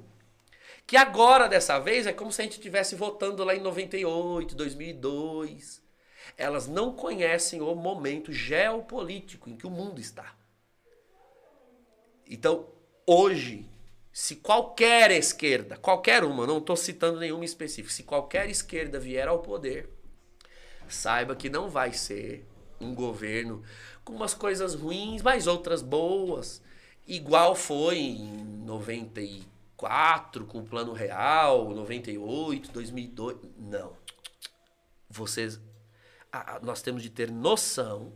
que 0.87 0.97
agora, 0.97 1.49
dessa 1.49 1.79
vez, 1.79 2.07
é 2.07 2.13
como 2.13 2.31
se 2.31 2.43
a 2.43 2.45
gente 2.45 2.55
estivesse 2.55 2.95
votando 2.95 3.43
lá 3.43 3.55
em 3.55 3.61
98, 3.61 4.55
2002. 4.55 5.83
Elas 6.37 6.67
não 6.67 6.93
conhecem 6.93 7.61
o 7.61 7.75
momento 7.75 8.33
geopolítico 8.33 9.49
em 9.49 9.57
que 9.57 9.67
o 9.67 9.71
mundo 9.71 10.01
está. 10.01 10.35
Então, 12.29 12.69
hoje, 13.07 13.69
se 14.13 14.37
qualquer 14.37 15.11
esquerda, 15.13 15.77
qualquer 15.77 16.25
uma, 16.25 16.47
não 16.47 16.59
estou 16.59 16.77
citando 16.77 17.21
nenhuma 17.21 17.45
específica, 17.45 17.93
se 17.93 18.03
qualquer 18.03 18.49
esquerda 18.49 18.99
vier 18.99 19.29
ao 19.29 19.41
poder, 19.41 19.89
saiba 20.95 21.35
que 21.37 21.49
não 21.51 21.69
vai 21.69 21.93
ser 21.93 22.47
um 22.81 22.95
governo 22.95 23.62
com 24.05 24.15
umas 24.15 24.33
coisas 24.35 24.75
ruins, 24.75 25.23
mas 25.23 25.47
outras 25.47 25.83
boas, 25.83 26.62
igual 27.07 27.55
foi 27.55 27.99
em 27.99 28.43
94 28.65 30.47
com 30.47 30.59
o 30.61 30.65
Plano 30.65 30.93
Real, 30.93 31.71
98, 31.71 32.73
2002. 32.73 33.37
Não. 33.59 33.93
Vocês 35.09 35.61
a- 36.33 36.57
a- 36.57 36.61
nós 36.61 36.81
temos 36.81 37.03
de 37.03 37.11
ter 37.11 37.31
noção 37.31 38.12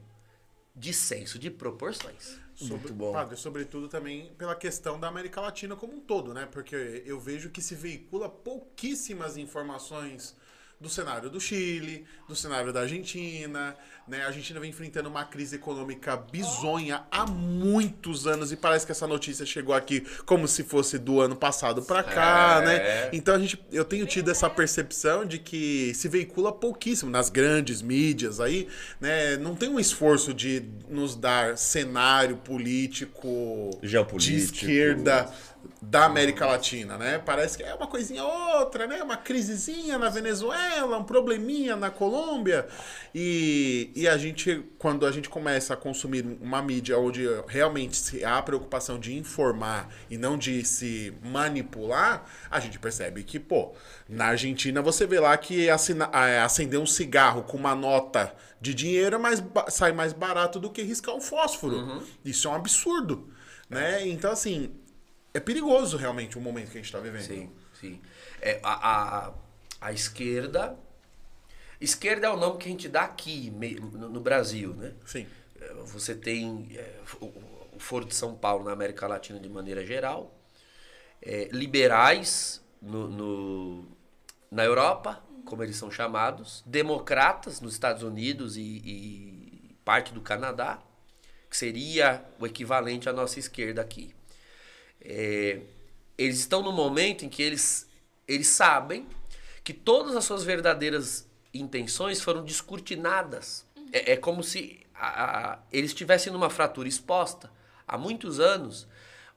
de 0.75 0.93
senso 0.93 1.39
de 1.39 1.51
proporções. 1.51 2.39
Sobre, 2.55 2.93
bom. 2.93 3.13
Padre, 3.13 3.37
sobretudo 3.37 3.89
também 3.89 4.33
pela 4.39 4.55
questão 4.55 4.99
da 5.01 5.09
América 5.09 5.41
Latina 5.41 5.75
como 5.75 5.95
um 5.97 6.01
todo, 6.01 6.33
né? 6.33 6.47
Porque 6.47 7.03
eu 7.05 7.19
vejo 7.19 7.51
que 7.51 7.61
se 7.61 7.75
veicula 7.75 8.29
pouquíssimas 8.29 9.37
informações 9.37 10.37
do 10.85 10.91
cenário 10.91 11.31
do 11.31 11.41
Chile, 11.41 12.05
do 12.29 12.37
cenário 12.37 12.73
da 12.73 12.81
Argentina, 12.83 13.75
né? 14.07 14.23
A 14.23 14.27
Argentina 14.27 14.61
vem 14.61 14.69
enfrentando 14.69 15.09
uma 15.09 15.25
crise 15.25 15.57
econômica 15.57 16.15
bizonha 16.17 17.03
há 17.11 17.27
muitos 17.27 18.27
anos 18.27 18.53
e 18.53 18.57
parece 18.57 18.85
que 18.85 18.93
essa 18.93 19.07
notícia 19.07 19.47
chegou 19.47 19.75
aqui 19.75 20.03
como 20.27 20.47
se 20.47 20.63
fosse 20.63 20.99
do 20.99 21.21
ano 21.23 21.35
passado 21.35 21.81
pra 21.83 22.03
cá, 22.03 22.61
É. 22.63 22.65
né? 22.67 23.09
Então 23.15 23.35
a 23.35 23.39
gente, 23.39 23.59
eu 23.73 23.85
tenho 23.85 24.07
tido 24.07 24.31
essa 24.31 24.49
percepção 24.51 25.25
de 25.25 25.39
que 25.39 25.93
se 25.95 26.07
veicula 26.07 26.53
pouquíssimo 26.53 27.11
nas 27.11 27.31
grandes 27.31 27.81
mídias 27.81 28.39
aí, 28.39 28.69
né? 29.01 29.39
Não 29.39 29.57
tem 29.57 29.71
um 29.71 29.81
esforço 29.81 30.35
de 30.35 30.63
nos 30.89 31.17
dar 31.17 31.57
cenário 31.57 32.37
político 32.37 33.71
Geopolítico. 33.83 34.37
de 34.37 34.45
esquerda 34.45 35.33
da 35.81 36.05
América 36.07 36.47
Latina, 36.47 36.97
né? 36.99 37.19
Parece 37.19 37.57
que 37.57 37.63
é 37.63 37.75
uma 37.75 37.87
coisinha 37.87 38.25
outra, 38.25 38.87
né? 38.87 39.03
Uma 39.03 39.17
crisezinha 39.17 39.99
na 39.99 40.09
Venezuela, 40.09 40.99
um 40.99 41.05
probleminha 41.05 41.77
na 41.77 41.91
Colômbia. 41.91 42.67
E, 43.15 43.91
e 43.95 44.09
a 44.09 44.17
gente, 44.17 44.65
quando 44.79 45.07
a 45.07 45.13
gente 45.13 45.29
começa 45.29 45.75
a 45.75 45.77
consumir 45.77 46.25
uma 46.41 46.61
mídia 46.63 46.99
onde 46.99 47.25
realmente 47.47 47.97
se- 47.97 48.25
há 48.25 48.39
a 48.39 48.43
preocupação 48.43 48.99
de 48.99 49.15
informar 49.17 49.89
e 50.11 50.17
não 50.19 50.37
de 50.37 50.65
se 50.65 51.13
manipular, 51.23 52.25
a 52.51 52.59
gente 52.61 52.79
percebe 52.79 53.23
que, 53.23 53.39
pô, 53.39 53.73
na 54.09 54.27
Argentina 54.27 54.83
você 54.83 55.07
vê 55.07 55.21
lá 55.21 55.37
que 55.37 55.71
assina- 55.71 56.11
é, 56.13 56.41
acender 56.41 56.79
um 56.81 56.87
cigarro 56.87 57.43
com 57.45 57.57
uma 57.57 57.75
nota 57.75 58.35
de 58.61 58.73
dinheiro 58.75 59.17
é 59.17 59.19
mais, 59.19 59.43
sai 59.69 59.93
mais 59.93 60.13
barato 60.13 60.59
do 60.59 60.71
que 60.71 60.83
riscar 60.83 61.15
um 61.15 61.21
fósforo. 61.21 61.77
Isso 62.25 62.49
é 62.49 62.51
um 62.51 62.55
absurdo. 62.55 63.29
Né? 63.69 64.07
Então, 64.09 64.31
assim, 64.31 64.71
é 65.35 65.41
perigoso 65.41 65.97
realmente 65.97 66.39
o 66.39 66.41
momento 66.41 66.67
que 66.71 66.79
a 66.79 66.81
gente 66.81 66.87
está 66.87 67.01
vivendo. 67.01 67.23
Sim, 67.25 67.51
sim. 67.81 68.01
É, 68.41 68.61
a, 68.63 69.27
a, 69.29 69.35
a 69.81 69.93
esquerda. 69.93 70.79
Esquerda 71.81 72.27
é 72.29 72.31
o 72.31 72.37
nome 72.37 72.59
que 72.59 72.69
a 72.69 72.71
gente 72.71 72.89
dá 72.89 73.03
aqui 73.03 73.51
no 73.51 74.21
Brasil, 74.21 74.75
né? 74.75 74.93
Sim. 75.05 75.27
É, 75.61 75.75
Você 75.87 76.15
tem 76.15 76.69
é, 76.77 77.01
o, 77.21 77.27
o 77.75 77.79
Foro 77.79 78.05
de 78.05 78.15
São 78.15 78.35
Paulo 78.35 78.65
na 78.65 78.73
América 78.73 79.07
Latina 79.07 79.39
de 79.41 79.49
maneira 79.49 79.85
geral, 79.85 80.33
é, 81.23 81.49
liberais 81.53 82.63
no, 82.81 83.09
no- 83.09 83.89
na 84.51 84.65
Europa, 84.65 85.23
como 85.45 85.63
eles 85.63 85.77
são 85.77 85.91
chamados, 85.91 86.63
democratas 86.67 87.61
nos 87.61 87.75
Estados 87.75 88.03
Unidos 88.03 88.57
e, 88.57 88.63
e 88.63 89.77
parte 89.85 90.13
do 90.15 90.21
Canadá, 90.21 90.81
que 91.51 91.57
seria 91.57 92.25
o 92.39 92.47
equivalente 92.47 93.09
à 93.09 93.13
nossa 93.13 93.39
esquerda 93.39 93.83
aqui. 93.83 94.15
É, 95.05 95.61
eles 96.17 96.39
estão 96.39 96.63
no 96.63 96.73
momento 96.73 97.25
em 97.25 97.29
que 97.29 97.43
eles, 97.43 97.89
eles 98.27 98.47
sabem 98.49 99.07
que 99.63 99.73
todas 99.73 100.17
as 100.17 100.25
suas 100.25 100.45
verdadeiras 100.45 101.29
intenções 101.53 102.21
foram 102.21 102.45
descortinadas. 102.45 103.65
É, 103.93 104.13
é 104.13 104.17
como 104.17 104.43
se 104.43 104.81
a- 104.95 105.53
a- 105.55 105.59
eles 105.73 105.91
estivessem 105.91 106.33
numa 106.33 106.51
fratura 106.51 106.89
exposta 106.89 107.51
há 107.87 107.99
muitos 107.99 108.41
anos, 108.41 108.87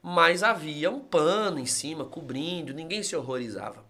mas 0.02 0.42
havia 0.42 0.90
um 0.90 1.00
pano 1.00 1.58
em 1.58 1.66
cima, 1.66 2.04
cobrindo, 2.04 2.72
ninguém 2.72 3.02
se 3.02 3.14
horrorizava. 3.16 3.84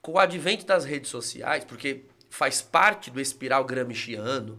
Com 0.00 0.12
o 0.12 0.18
advento 0.18 0.66
das 0.66 0.84
redes 0.84 1.10
sociais, 1.10 1.64
porque 1.64 2.02
faz 2.28 2.60
parte 2.60 3.10
do 3.10 3.20
espiral 3.20 3.64
gramsciano, 3.64 4.58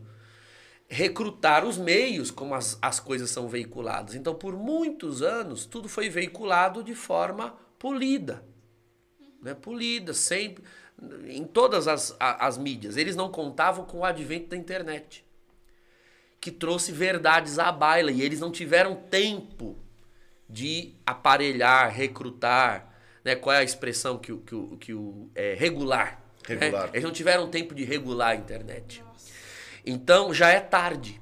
recrutar 0.94 1.66
os 1.66 1.78
meios 1.78 2.30
como 2.30 2.54
as, 2.54 2.78
as 2.82 3.00
coisas 3.00 3.30
são 3.30 3.48
veiculadas. 3.50 4.16
Então, 4.16 4.36
por 4.36 4.56
muitos 4.56 5.22
anos, 5.22 5.66
tudo 5.66 5.90
foi 5.90 6.08
veiculado 6.08 6.84
de 6.84 6.94
forma 6.94 7.58
polida. 7.80 8.44
Né? 9.42 9.54
Polida, 9.56 10.14
sempre, 10.14 10.64
em 11.28 11.44
todas 11.44 11.88
as, 11.88 12.16
as 12.20 12.58
mídias. 12.58 12.96
Eles 12.96 13.16
não 13.16 13.30
contavam 13.30 13.86
com 13.86 14.00
o 14.00 14.06
advento 14.06 14.50
da 14.50 14.58
internet, 14.58 15.26
que 16.40 16.52
trouxe 16.52 16.92
verdades 16.92 17.58
à 17.58 17.72
baila, 17.72 18.12
e 18.12 18.22
eles 18.22 18.40
não 18.40 18.52
tiveram 18.52 18.96
tempo 18.96 19.78
de 20.48 20.94
aparelhar, 21.06 21.92
recrutar, 21.92 22.94
né? 23.24 23.36
qual 23.36 23.56
é 23.56 23.60
a 23.60 23.64
expressão 23.64 24.20
que 24.20 24.32
o, 24.32 24.38
que 24.38 24.78
que 24.78 24.94
o 24.94 25.30
é, 25.34 25.56
regular. 25.56 26.24
né? 26.48 26.58
Regular. 26.60 26.90
Eles 26.94 27.04
não 27.04 27.12
tiveram 27.12 27.50
tempo 27.50 27.74
de 27.74 27.84
regular 27.84 28.30
a 28.30 28.36
internet. 28.36 29.04
Então 29.86 30.34
já 30.34 30.50
é 30.50 30.60
tarde. 30.60 31.22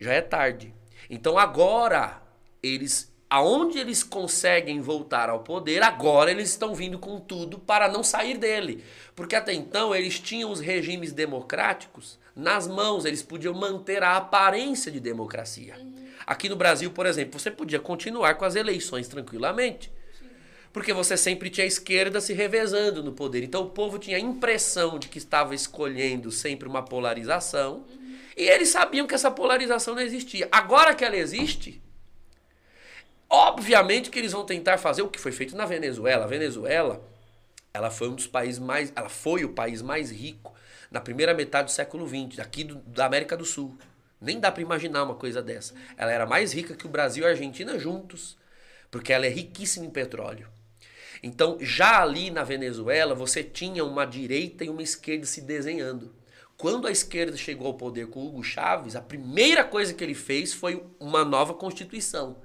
Já 0.00 0.12
é 0.12 0.20
tarde. 0.20 0.74
Então 1.08 1.38
agora 1.38 2.22
eles 2.62 3.14
aonde 3.28 3.78
eles 3.78 4.02
conseguem 4.04 4.80
voltar 4.80 5.28
ao 5.28 5.40
poder, 5.40 5.82
agora 5.82 6.30
eles 6.30 6.48
estão 6.50 6.74
vindo 6.74 6.98
com 6.98 7.18
tudo 7.18 7.58
para 7.58 7.88
não 7.88 8.02
sair 8.02 8.38
dele. 8.38 8.84
Porque 9.14 9.34
até 9.34 9.52
então 9.52 9.94
eles 9.94 10.18
tinham 10.20 10.50
os 10.50 10.60
regimes 10.60 11.12
democráticos 11.12 12.18
nas 12.34 12.68
mãos, 12.68 13.04
eles 13.04 13.22
podiam 13.22 13.54
manter 13.54 14.02
a 14.02 14.16
aparência 14.16 14.92
de 14.92 15.00
democracia. 15.00 15.74
Aqui 16.26 16.48
no 16.48 16.56
Brasil, 16.56 16.90
por 16.90 17.06
exemplo, 17.06 17.38
você 17.38 17.50
podia 17.50 17.80
continuar 17.80 18.34
com 18.34 18.44
as 18.44 18.56
eleições 18.56 19.08
tranquilamente. 19.08 19.92
Porque 20.72 20.92
você 20.92 21.16
sempre 21.16 21.48
tinha 21.48 21.64
a 21.64 21.68
esquerda 21.68 22.20
se 22.20 22.34
revezando 22.34 23.02
no 23.02 23.12
poder. 23.12 23.42
Então 23.42 23.62
o 23.62 23.70
povo 23.70 23.98
tinha 23.98 24.18
a 24.18 24.20
impressão 24.20 24.98
de 24.98 25.08
que 25.08 25.16
estava 25.16 25.54
escolhendo 25.54 26.30
sempre 26.30 26.68
uma 26.68 26.82
polarização. 26.82 27.84
E 28.36 28.42
eles 28.48 28.68
sabiam 28.68 29.06
que 29.06 29.14
essa 29.14 29.30
polarização 29.30 29.94
não 29.94 30.02
existia. 30.02 30.46
Agora 30.52 30.94
que 30.94 31.04
ela 31.04 31.16
existe, 31.16 31.80
obviamente 33.30 34.10
que 34.10 34.18
eles 34.18 34.32
vão 34.32 34.44
tentar 34.44 34.78
fazer 34.78 35.02
o 35.02 35.08
que 35.08 35.18
foi 35.18 35.32
feito 35.32 35.56
na 35.56 35.64
Venezuela. 35.64 36.24
A 36.24 36.28
Venezuela, 36.28 37.02
ela 37.72 37.90
foi 37.90 38.08
um 38.08 38.14
dos 38.14 38.26
países 38.26 38.58
mais. 38.58 38.92
Ela 38.94 39.08
foi 39.08 39.44
o 39.44 39.50
país 39.54 39.80
mais 39.80 40.10
rico 40.10 40.54
na 40.90 41.00
primeira 41.00 41.32
metade 41.34 41.66
do 41.66 41.74
século 41.74 42.06
XX, 42.06 42.38
aqui 42.38 42.62
do- 42.62 42.76
da 42.76 43.06
América 43.06 43.36
do 43.36 43.44
Sul. 43.44 43.76
Nem 44.20 44.38
dá 44.38 44.52
para 44.52 44.62
imaginar 44.62 45.02
uma 45.02 45.14
coisa 45.14 45.42
dessa. 45.42 45.74
Ela 45.96 46.12
era 46.12 46.26
mais 46.26 46.52
rica 46.52 46.74
que 46.74 46.86
o 46.86 46.90
Brasil 46.90 47.24
e 47.24 47.26
a 47.26 47.30
Argentina 47.30 47.78
juntos, 47.78 48.36
porque 48.90 49.12
ela 49.12 49.26
é 49.26 49.30
riquíssima 49.30 49.86
em 49.86 49.90
petróleo. 49.90 50.48
Então, 51.22 51.56
já 51.60 52.02
ali 52.02 52.30
na 52.30 52.44
Venezuela, 52.44 53.14
você 53.14 53.42
tinha 53.42 53.84
uma 53.84 54.04
direita 54.04 54.64
e 54.64 54.68
uma 54.68 54.82
esquerda 54.82 55.26
se 55.26 55.40
desenhando. 55.40 56.14
Quando 56.56 56.86
a 56.86 56.90
esquerda 56.90 57.36
chegou 57.36 57.66
ao 57.66 57.74
poder 57.74 58.06
com 58.08 58.26
Hugo 58.26 58.42
Chávez, 58.42 58.96
a 58.96 59.00
primeira 59.00 59.62
coisa 59.62 59.92
que 59.92 60.02
ele 60.02 60.14
fez 60.14 60.54
foi 60.54 60.82
uma 60.98 61.24
nova 61.24 61.52
constituição 61.52 62.42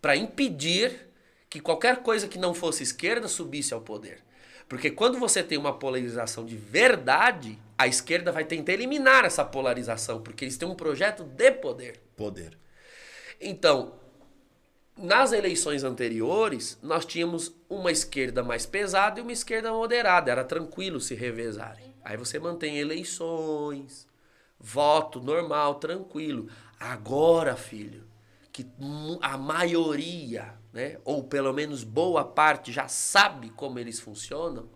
para 0.00 0.16
impedir 0.16 1.08
que 1.48 1.60
qualquer 1.60 2.02
coisa 2.02 2.26
que 2.26 2.38
não 2.38 2.54
fosse 2.54 2.82
esquerda 2.82 3.28
subisse 3.28 3.72
ao 3.72 3.80
poder. 3.80 4.24
Porque 4.68 4.90
quando 4.90 5.18
você 5.18 5.42
tem 5.42 5.58
uma 5.58 5.78
polarização 5.78 6.44
de 6.44 6.56
verdade, 6.56 7.58
a 7.78 7.86
esquerda 7.86 8.32
vai 8.32 8.44
tentar 8.44 8.72
eliminar 8.72 9.24
essa 9.24 9.44
polarização, 9.44 10.22
porque 10.22 10.44
eles 10.44 10.56
têm 10.56 10.66
um 10.66 10.74
projeto 10.74 11.22
de 11.22 11.52
poder. 11.52 12.00
Poder. 12.16 12.58
Então, 13.40 13.94
nas 14.96 15.32
eleições 15.32 15.84
anteriores, 15.84 16.78
nós 16.82 17.04
tínhamos 17.04 17.52
uma 17.68 17.92
esquerda 17.92 18.42
mais 18.42 18.66
pesada 18.66 19.20
e 19.20 19.22
uma 19.22 19.32
esquerda 19.32 19.72
moderada. 19.72 20.32
Era 20.32 20.42
tranquilo 20.42 21.00
se 21.00 21.14
revezarem. 21.14 21.91
Aí 22.04 22.16
você 22.16 22.38
mantém 22.38 22.78
eleições, 22.78 24.08
voto 24.58 25.20
normal, 25.20 25.76
tranquilo. 25.76 26.48
Agora, 26.78 27.56
filho, 27.56 28.06
que 28.52 28.66
a 29.20 29.36
maioria, 29.38 30.54
né, 30.72 30.98
ou 31.04 31.24
pelo 31.24 31.52
menos 31.52 31.84
boa 31.84 32.24
parte, 32.24 32.72
já 32.72 32.88
sabe 32.88 33.50
como 33.50 33.78
eles 33.78 34.00
funcionam, 34.00 34.68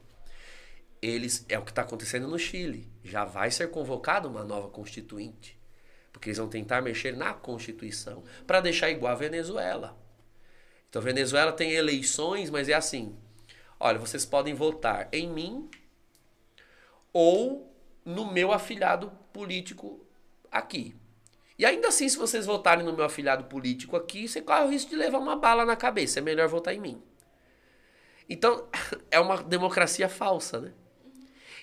eles 1.03 1.45
é 1.49 1.59
o 1.59 1.63
que 1.63 1.71
está 1.71 1.83
acontecendo 1.83 2.27
no 2.27 2.39
Chile. 2.39 2.91
Já 3.05 3.25
vai 3.25 3.51
ser 3.51 3.71
convocada 3.71 4.29
uma 4.29 4.45
nova 4.45 4.69
constituinte. 4.69 5.57
Porque 6.13 6.31
eles 6.31 6.39
vão 6.39 6.49
tentar 6.49 6.81
mexer 6.81 7.15
na 7.15 7.35
Constituição 7.35 8.25
para 8.47 8.61
deixar 8.61 8.91
igual 8.91 9.13
a 9.13 9.17
Venezuela. 9.17 9.97
Então, 10.89 11.03
Venezuela 11.03 11.53
tem 11.53 11.73
eleições, 11.73 12.49
mas 12.49 12.71
é 12.71 12.73
assim: 12.73 13.15
olha, 13.79 13.99
vocês 13.99 14.25
podem 14.25 14.55
votar 14.55 15.09
em 15.13 15.29
mim 15.29 15.69
ou 17.19 17.75
no 18.05 18.31
meu 18.31 18.53
afilhado 18.53 19.11
político 19.33 20.07
aqui. 20.53 20.95
E 21.59 21.65
ainda 21.65 21.89
assim, 21.89 22.07
se 22.07 22.19
vocês 22.19 22.45
votarem 22.45 22.85
no 22.85 22.93
meu 22.93 23.07
afilhado 23.07 23.45
político 23.45 23.97
aqui, 23.97 24.29
você 24.29 24.43
corre 24.43 24.65
o 24.65 24.69
risco 24.69 24.91
de 24.91 24.97
levar 24.97 25.17
uma 25.17 25.35
bala 25.35 25.65
na 25.65 25.75
cabeça. 25.75 26.19
É 26.19 26.23
melhor 26.23 26.47
votar 26.47 26.75
em 26.75 26.79
mim. 26.79 27.03
Então, 28.29 28.69
é 29.11 29.19
uma 29.19 29.43
democracia 29.43 30.11
falsa, 30.11 30.61
né? 30.61 30.75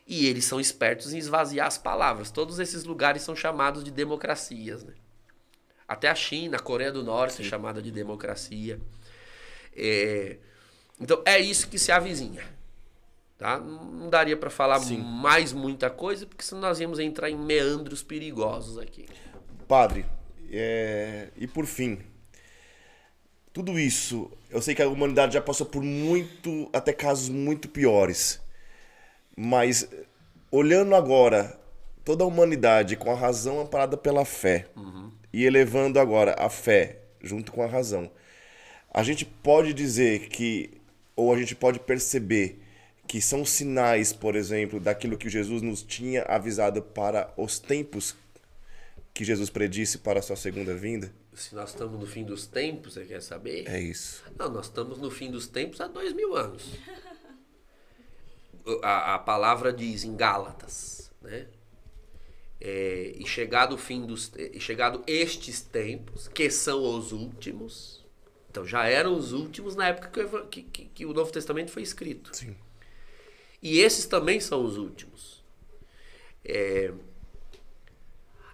E 0.08 0.26
eles 0.26 0.44
são 0.44 0.60
espertos 0.60 1.14
em 1.14 1.20
esvaziar 1.20 1.68
as 1.68 1.78
palavras. 1.78 2.32
Todos 2.32 2.58
esses 2.58 2.84
lugares 2.84 3.22
são 3.22 3.36
chamados 3.36 3.84
de 3.84 3.92
democracias, 3.92 4.84
né? 4.84 4.96
Até 5.88 6.10
a 6.10 6.16
China, 6.16 6.58
a 6.58 6.60
Coreia 6.60 6.92
do 6.92 7.04
Norte 7.04 7.44
é 7.44 7.46
chamada 7.46 7.80
de 7.80 7.92
democracia. 7.92 8.82
É, 9.76 10.38
Então, 11.00 11.22
é 11.28 11.40
isso 11.40 11.70
que 11.70 11.78
se 11.78 11.92
avizinha. 11.92 12.44
Tá? 13.44 13.60
Não 13.60 14.10
daria 14.10 14.38
para 14.38 14.50
falar 14.50 14.80
mais 14.96 15.52
muita 15.52 15.90
coisa, 15.90 16.26
porque 16.26 16.46
senão 16.46 16.62
nós 16.62 16.80
íamos 16.80 16.98
entrar 16.98 17.30
em 17.30 17.38
meandros 17.38 18.02
perigosos 18.02 18.78
aqui. 18.78 19.06
Padre, 19.68 20.06
é, 20.50 21.28
e 21.36 21.46
por 21.46 21.66
fim, 21.66 22.00
tudo 23.52 23.78
isso, 23.78 24.32
eu 24.50 24.62
sei 24.62 24.74
que 24.74 24.82
a 24.82 24.88
humanidade 24.88 25.34
já 25.34 25.42
passou 25.42 25.66
por 25.66 25.84
muito, 25.84 26.70
até 26.72 26.94
casos 26.94 27.28
muito 27.28 27.68
piores, 27.68 28.40
mas 29.36 29.90
olhando 30.50 30.96
agora 30.96 31.60
toda 32.06 32.24
a 32.24 32.28
humanidade 32.28 32.96
com 32.96 33.12
a 33.12 33.16
razão 33.16 33.60
amparada 33.60 33.98
pela 33.98 34.24
fé 34.24 34.70
e 35.34 35.44
elevando 35.44 36.00
agora 36.00 36.34
a 36.40 36.50
fé 36.50 37.00
junto 37.22 37.52
com 37.52 37.62
a 37.62 37.68
razão, 37.68 38.10
a 38.90 39.04
gente 39.04 39.26
pode 39.26 39.74
dizer 39.74 40.30
que, 40.30 40.80
ou 41.14 41.34
a 41.34 41.38
gente 41.38 41.54
pode 41.54 41.78
perceber 41.82 42.63
que 43.08 43.22
são 43.22 43.46
sinais, 43.46 44.12
por 44.14 44.36
exemplo, 44.36 44.80
daquilo 44.80 45.18
que 45.18 45.30
Jesus 45.30 45.62
nos 45.62 45.84
tinha 45.84 46.24
avisado 46.24 46.82
para 46.82 47.32
os 47.38 47.60
tempos 47.60 48.16
que 49.14 49.24
Jesus 49.24 49.50
predisse 49.50 50.00
para 50.00 50.20
a 50.20 50.22
sua 50.24 50.36
segunda 50.36 50.74
vinda? 50.76 51.14
Se 51.34 51.54
nós 51.56 51.70
estamos 51.70 52.00
no 52.00 52.06
fim 52.08 52.24
dos 52.24 52.46
tempos, 52.48 52.94
você 52.94 53.06
quer 53.06 53.22
saber? 53.22 53.68
É 53.68 53.80
isso. 53.80 54.24
Não, 54.38 54.50
nós 54.50 54.66
estamos 54.66 54.98
no 55.00 55.10
fim 55.12 55.30
dos 55.32 55.48
tempos 55.48 55.82
há 55.82 55.88
dois 55.88 56.14
mil 56.14 56.36
anos. 56.36 56.64
A, 58.82 59.16
a 59.16 59.20
palavra 59.20 59.74
diz 59.74 60.06
em 60.06 60.16
Gálatas, 60.16 61.12
né? 61.22 61.48
É, 62.62 63.12
e 63.18 63.28
chegado 63.28 63.76
o 63.76 63.78
fim 63.78 64.06
dos 64.06 64.32
e 64.38 64.58
chegado 64.58 65.04
estes 65.06 65.60
tempos, 65.60 66.30
que 66.30 66.50
são 66.50 66.82
os 66.98 67.12
últimos. 67.12 68.06
Então 68.50 68.66
já 68.66 68.86
eram 68.88 69.18
os 69.18 69.34
últimos 69.34 69.76
na 69.76 69.88
época 69.90 70.08
que, 70.10 70.62
que, 70.62 70.64
que- 70.64 70.86
que 70.86 71.06
o 71.06 71.14
Novo 71.14 71.30
Testamento 71.30 71.72
foi 71.72 71.82
escrito. 71.84 72.34
Sim. 72.34 72.56
E 73.64 73.80
esses 73.80 74.06
também 74.06 74.40
são 74.40 74.64
os 74.64 74.78
últimos. 74.78 75.44
É, 76.46 76.94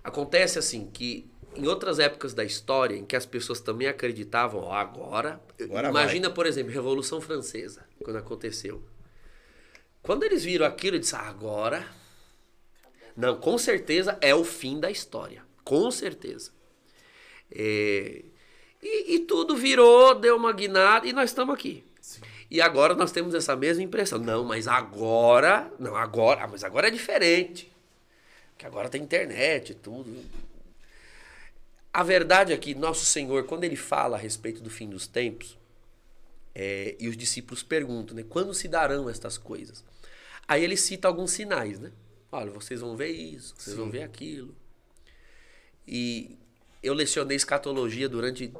Acontece 0.10 0.58
assim 0.58 0.90
que 0.90 1.30
em 1.56 1.68
outras 1.68 2.00
épocas 2.00 2.34
da 2.34 2.44
história 2.44 2.96
em 2.96 3.06
que 3.06 3.16
as 3.16 3.26
pessoas 3.26 3.60
também 3.60 3.88
acreditavam, 3.88 4.72
agora. 4.72 5.42
Agora 5.62 5.90
imagina, 5.90 6.30
por 6.30 6.46
exemplo, 6.46 6.72
Revolução 6.72 7.20
Francesa, 7.20 7.86
quando 8.04 8.16
aconteceu. 8.16 8.82
Quando 10.02 10.24
eles 10.24 10.44
viram 10.44 10.66
aquilo, 10.66 10.96
eles 10.96 11.08
disseram, 11.08 11.26
agora. 11.26 11.86
Não, 13.16 13.38
com 13.40 13.58
certeza 13.58 14.18
é 14.22 14.34
o 14.34 14.44
fim 14.46 14.80
da 14.80 14.90
história. 14.90 15.44
Com 15.64 15.92
certeza. 15.92 16.52
É, 17.52 18.24
e, 18.82 19.16
e 19.16 19.20
tudo 19.20 19.56
virou, 19.56 20.16
deu 20.16 20.38
uma 20.38 20.54
guinada 20.54 21.08
e 21.08 21.14
nós 21.14 21.30
estamos 21.30 21.54
aqui. 21.54 21.84
E 22.50 22.62
agora 22.62 22.96
nós 22.96 23.12
temos 23.12 23.36
essa 23.36 23.56
mesma 23.56 23.84
impressão. 23.84 24.18
Não, 24.20 24.44
mas 24.44 24.68
agora. 24.68 25.72
Não, 25.80 25.96
agora. 25.96 26.48
Mas 26.48 26.64
agora 26.64 26.88
é 26.88 26.92
diferente. 26.92 27.72
Que 28.58 28.66
agora 28.66 28.90
tem 28.90 29.02
internet 29.02 29.72
e 29.72 29.76
tudo. 29.76 30.24
A 31.94 32.04
verdade 32.04 32.54
é 32.54 32.58
que 32.58 32.74
nosso 32.74 33.06
Senhor, 33.06 33.44
quando 33.46 33.64
ele 33.64 33.76
fala 33.76 34.18
a 34.18 34.20
respeito 34.20 34.62
do 34.62 34.70
fim 34.70 34.90
dos 34.90 35.08
tempos, 35.08 35.58
é, 36.54 36.96
e 37.00 37.08
os 37.08 37.16
discípulos 37.16 37.64
perguntam, 37.64 38.16
né? 38.16 38.24
Quando 38.28 38.54
se 38.54 38.68
darão 38.68 39.10
estas 39.10 39.38
coisas? 39.38 39.84
Aí 40.48 40.64
ele 40.64 40.76
cita 40.76 41.08
alguns 41.08 41.32
sinais, 41.32 41.80
né? 41.80 41.92
Olha, 42.32 42.52
vocês 42.52 42.82
vão 42.82 42.96
ver 42.96 43.10
isso, 43.10 43.56
vocês 43.58 43.76
vão 43.76 43.90
ver 43.90 44.04
aquilo. 44.04 44.56
E 45.88 46.38
eu 46.82 46.94
lecionei 46.94 47.38
escatologia 47.38 48.08
durante 48.08 48.52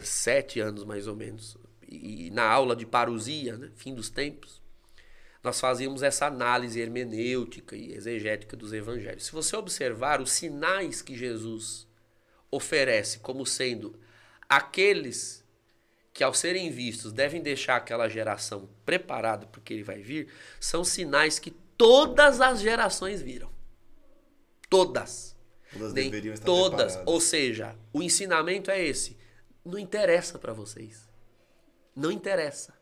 sete 0.00 0.60
anos, 0.60 0.84
mais 0.84 1.06
ou 1.06 1.16
menos. 1.16 1.56
E, 1.88 2.30
na 2.30 2.44
aula 2.44 2.74
de 2.74 2.86
parousia, 2.86 3.56
né? 3.56 3.70
Fim 3.74 3.94
dos 3.94 4.08
tempos, 4.08 4.62
nós 5.42 5.60
fazíamos 5.60 6.02
essa 6.02 6.26
análise 6.26 6.80
hermenêutica 6.80 7.76
e 7.76 7.92
exegética 7.92 8.56
dos 8.56 8.72
evangelhos. 8.72 9.26
Se 9.26 9.32
você 9.32 9.54
observar 9.56 10.20
os 10.20 10.32
sinais 10.32 11.02
que 11.02 11.16
Jesus 11.16 11.86
oferece 12.50 13.18
como 13.18 13.44
sendo 13.44 13.98
aqueles 14.48 15.44
que, 16.14 16.22
ao 16.22 16.32
serem 16.32 16.70
vistos, 16.70 17.12
devem 17.12 17.42
deixar 17.42 17.76
aquela 17.76 18.08
geração 18.08 18.68
preparada 18.86 19.46
porque 19.46 19.74
ele 19.74 19.82
vai 19.82 20.00
vir, 20.00 20.28
são 20.60 20.84
sinais 20.84 21.38
que 21.38 21.50
todas 21.76 22.40
as 22.40 22.60
gerações 22.60 23.20
viram. 23.20 23.50
Todas. 24.70 25.36
Todas 25.72 25.92
Nem 25.92 26.04
deveriam 26.04 26.34
estar 26.34 26.46
todas. 26.46 26.92
preparadas. 26.94 27.12
Ou 27.12 27.20
seja, 27.20 27.76
o 27.92 28.02
ensinamento 28.02 28.70
é 28.70 28.82
esse. 28.82 29.16
Não 29.64 29.78
interessa 29.78 30.38
para 30.38 30.52
vocês. 30.52 31.03
Não 31.94 32.10
interessa. 32.10 32.74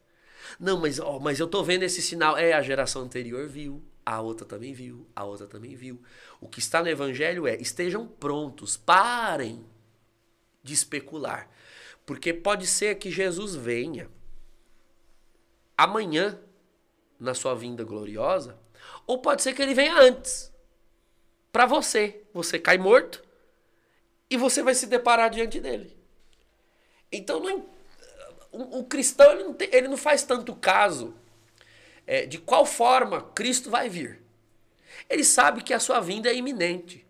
Não, 0.59 0.81
mas, 0.81 0.99
ó, 0.99 1.19
mas 1.19 1.39
eu 1.39 1.47
tô 1.47 1.63
vendo 1.63 1.83
esse 1.83 2.03
sinal. 2.03 2.37
É, 2.37 2.53
a 2.53 2.63
geração 2.63 3.03
anterior 3.03 3.47
viu, 3.47 3.83
a 4.05 4.21
outra 4.21 4.47
também 4.47 4.73
viu, 4.73 5.07
a 5.15 5.25
outra 5.25 5.47
também 5.47 5.75
viu. 5.75 6.03
O 6.41 6.49
que 6.49 6.59
está 6.59 6.83
no 6.83 6.89
evangelho 6.89 7.47
é: 7.47 7.57
estejam 7.57 8.07
prontos, 8.07 8.77
parem 8.77 9.65
de 10.63 10.75
especular. 10.75 11.49
Porque 12.05 12.33
pode 12.33 12.67
ser 12.67 12.97
que 12.97 13.11
Jesus 13.11 13.55
venha 13.55 14.11
amanhã, 15.77 16.39
na 17.19 17.35
sua 17.35 17.55
vinda 17.55 17.85
gloriosa, 17.85 18.59
ou 19.07 19.19
pode 19.19 19.43
ser 19.43 19.53
que 19.53 19.63
ele 19.63 19.75
venha 19.75 19.97
antes. 19.99 20.53
Para 21.53 21.67
você. 21.67 22.23
Você 22.33 22.59
cai 22.59 22.79
morto 22.79 23.23
e 24.31 24.37
você 24.37 24.63
vai 24.63 24.75
se 24.75 24.87
deparar 24.87 25.29
diante 25.29 25.61
dele. 25.61 25.97
Então, 27.11 27.41
não, 27.41 27.69
o, 28.53 28.81
o 28.81 28.85
cristão 28.85 29.33
ele 29.33 29.45
não, 29.45 29.55
tem- 29.55 29.69
ele 29.73 29.89
não 29.89 29.97
faz 29.97 30.23
tanto 30.23 30.55
caso 30.55 31.15
é, 32.07 32.27
de 32.27 32.39
qual 32.39 32.65
forma 32.67 33.23
Cristo 33.35 33.71
vai 33.71 33.89
vir. 33.89 34.23
Ele 35.09 35.25
sabe 35.25 35.63
que 35.63 35.75
a 35.75 35.81
sua 35.81 36.01
vinda 36.01 36.29
é 36.31 36.37
iminente. 36.37 37.07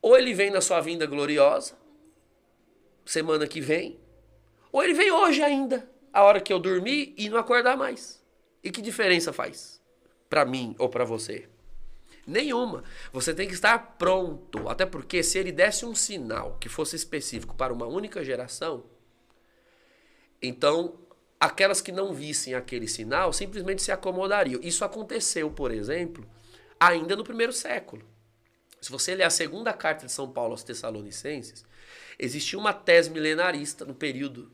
Ou 0.00 0.16
ele 0.16 0.34
vem 0.34 0.50
na 0.50 0.60
sua 0.60 0.80
vinda 0.80 1.06
gloriosa, 1.06 1.74
semana 3.04 3.46
que 3.46 3.60
vem, 3.60 4.00
ou 4.72 4.82
ele 4.82 4.94
vem 4.94 5.12
hoje 5.12 5.42
ainda, 5.42 5.88
a 6.12 6.22
hora 6.22 6.40
que 6.40 6.52
eu 6.52 6.58
dormir 6.58 7.14
e 7.16 7.28
não 7.28 7.38
acordar 7.38 7.76
mais. 7.76 8.20
E 8.64 8.70
que 8.70 8.80
diferença 8.82 9.32
faz? 9.32 9.80
Para 10.28 10.44
mim 10.44 10.74
ou 10.78 10.88
para 10.88 11.04
você? 11.04 11.48
Nenhuma. 12.26 12.84
Você 13.12 13.34
tem 13.34 13.46
que 13.48 13.54
estar 13.54 13.96
pronto. 13.98 14.68
Até 14.68 14.86
porque 14.86 15.22
se 15.22 15.38
ele 15.38 15.52
desse 15.52 15.84
um 15.84 15.94
sinal 15.94 16.56
que 16.60 16.68
fosse 16.68 16.96
específico 16.96 17.54
para 17.54 17.72
uma 17.72 17.86
única 17.86 18.24
geração, 18.24 18.84
então 20.42 20.98
aquelas 21.38 21.80
que 21.80 21.92
não 21.92 22.12
vissem 22.12 22.54
aquele 22.54 22.86
sinal 22.86 23.32
simplesmente 23.32 23.82
se 23.82 23.90
acomodariam. 23.92 24.60
Isso 24.62 24.84
aconteceu, 24.84 25.50
por 25.50 25.70
exemplo, 25.70 26.26
ainda 26.78 27.16
no 27.16 27.24
primeiro 27.24 27.52
século. 27.52 28.02
Se 28.80 28.90
você 28.90 29.14
ler 29.14 29.24
a 29.24 29.30
segunda 29.30 29.72
carta 29.72 30.06
de 30.06 30.12
São 30.12 30.30
Paulo 30.30 30.52
aos 30.52 30.62
Tessalonicenses, 30.62 31.64
existia 32.18 32.58
uma 32.58 32.72
tese 32.72 33.10
milenarista 33.10 33.84
no 33.84 33.94
período 33.94 34.50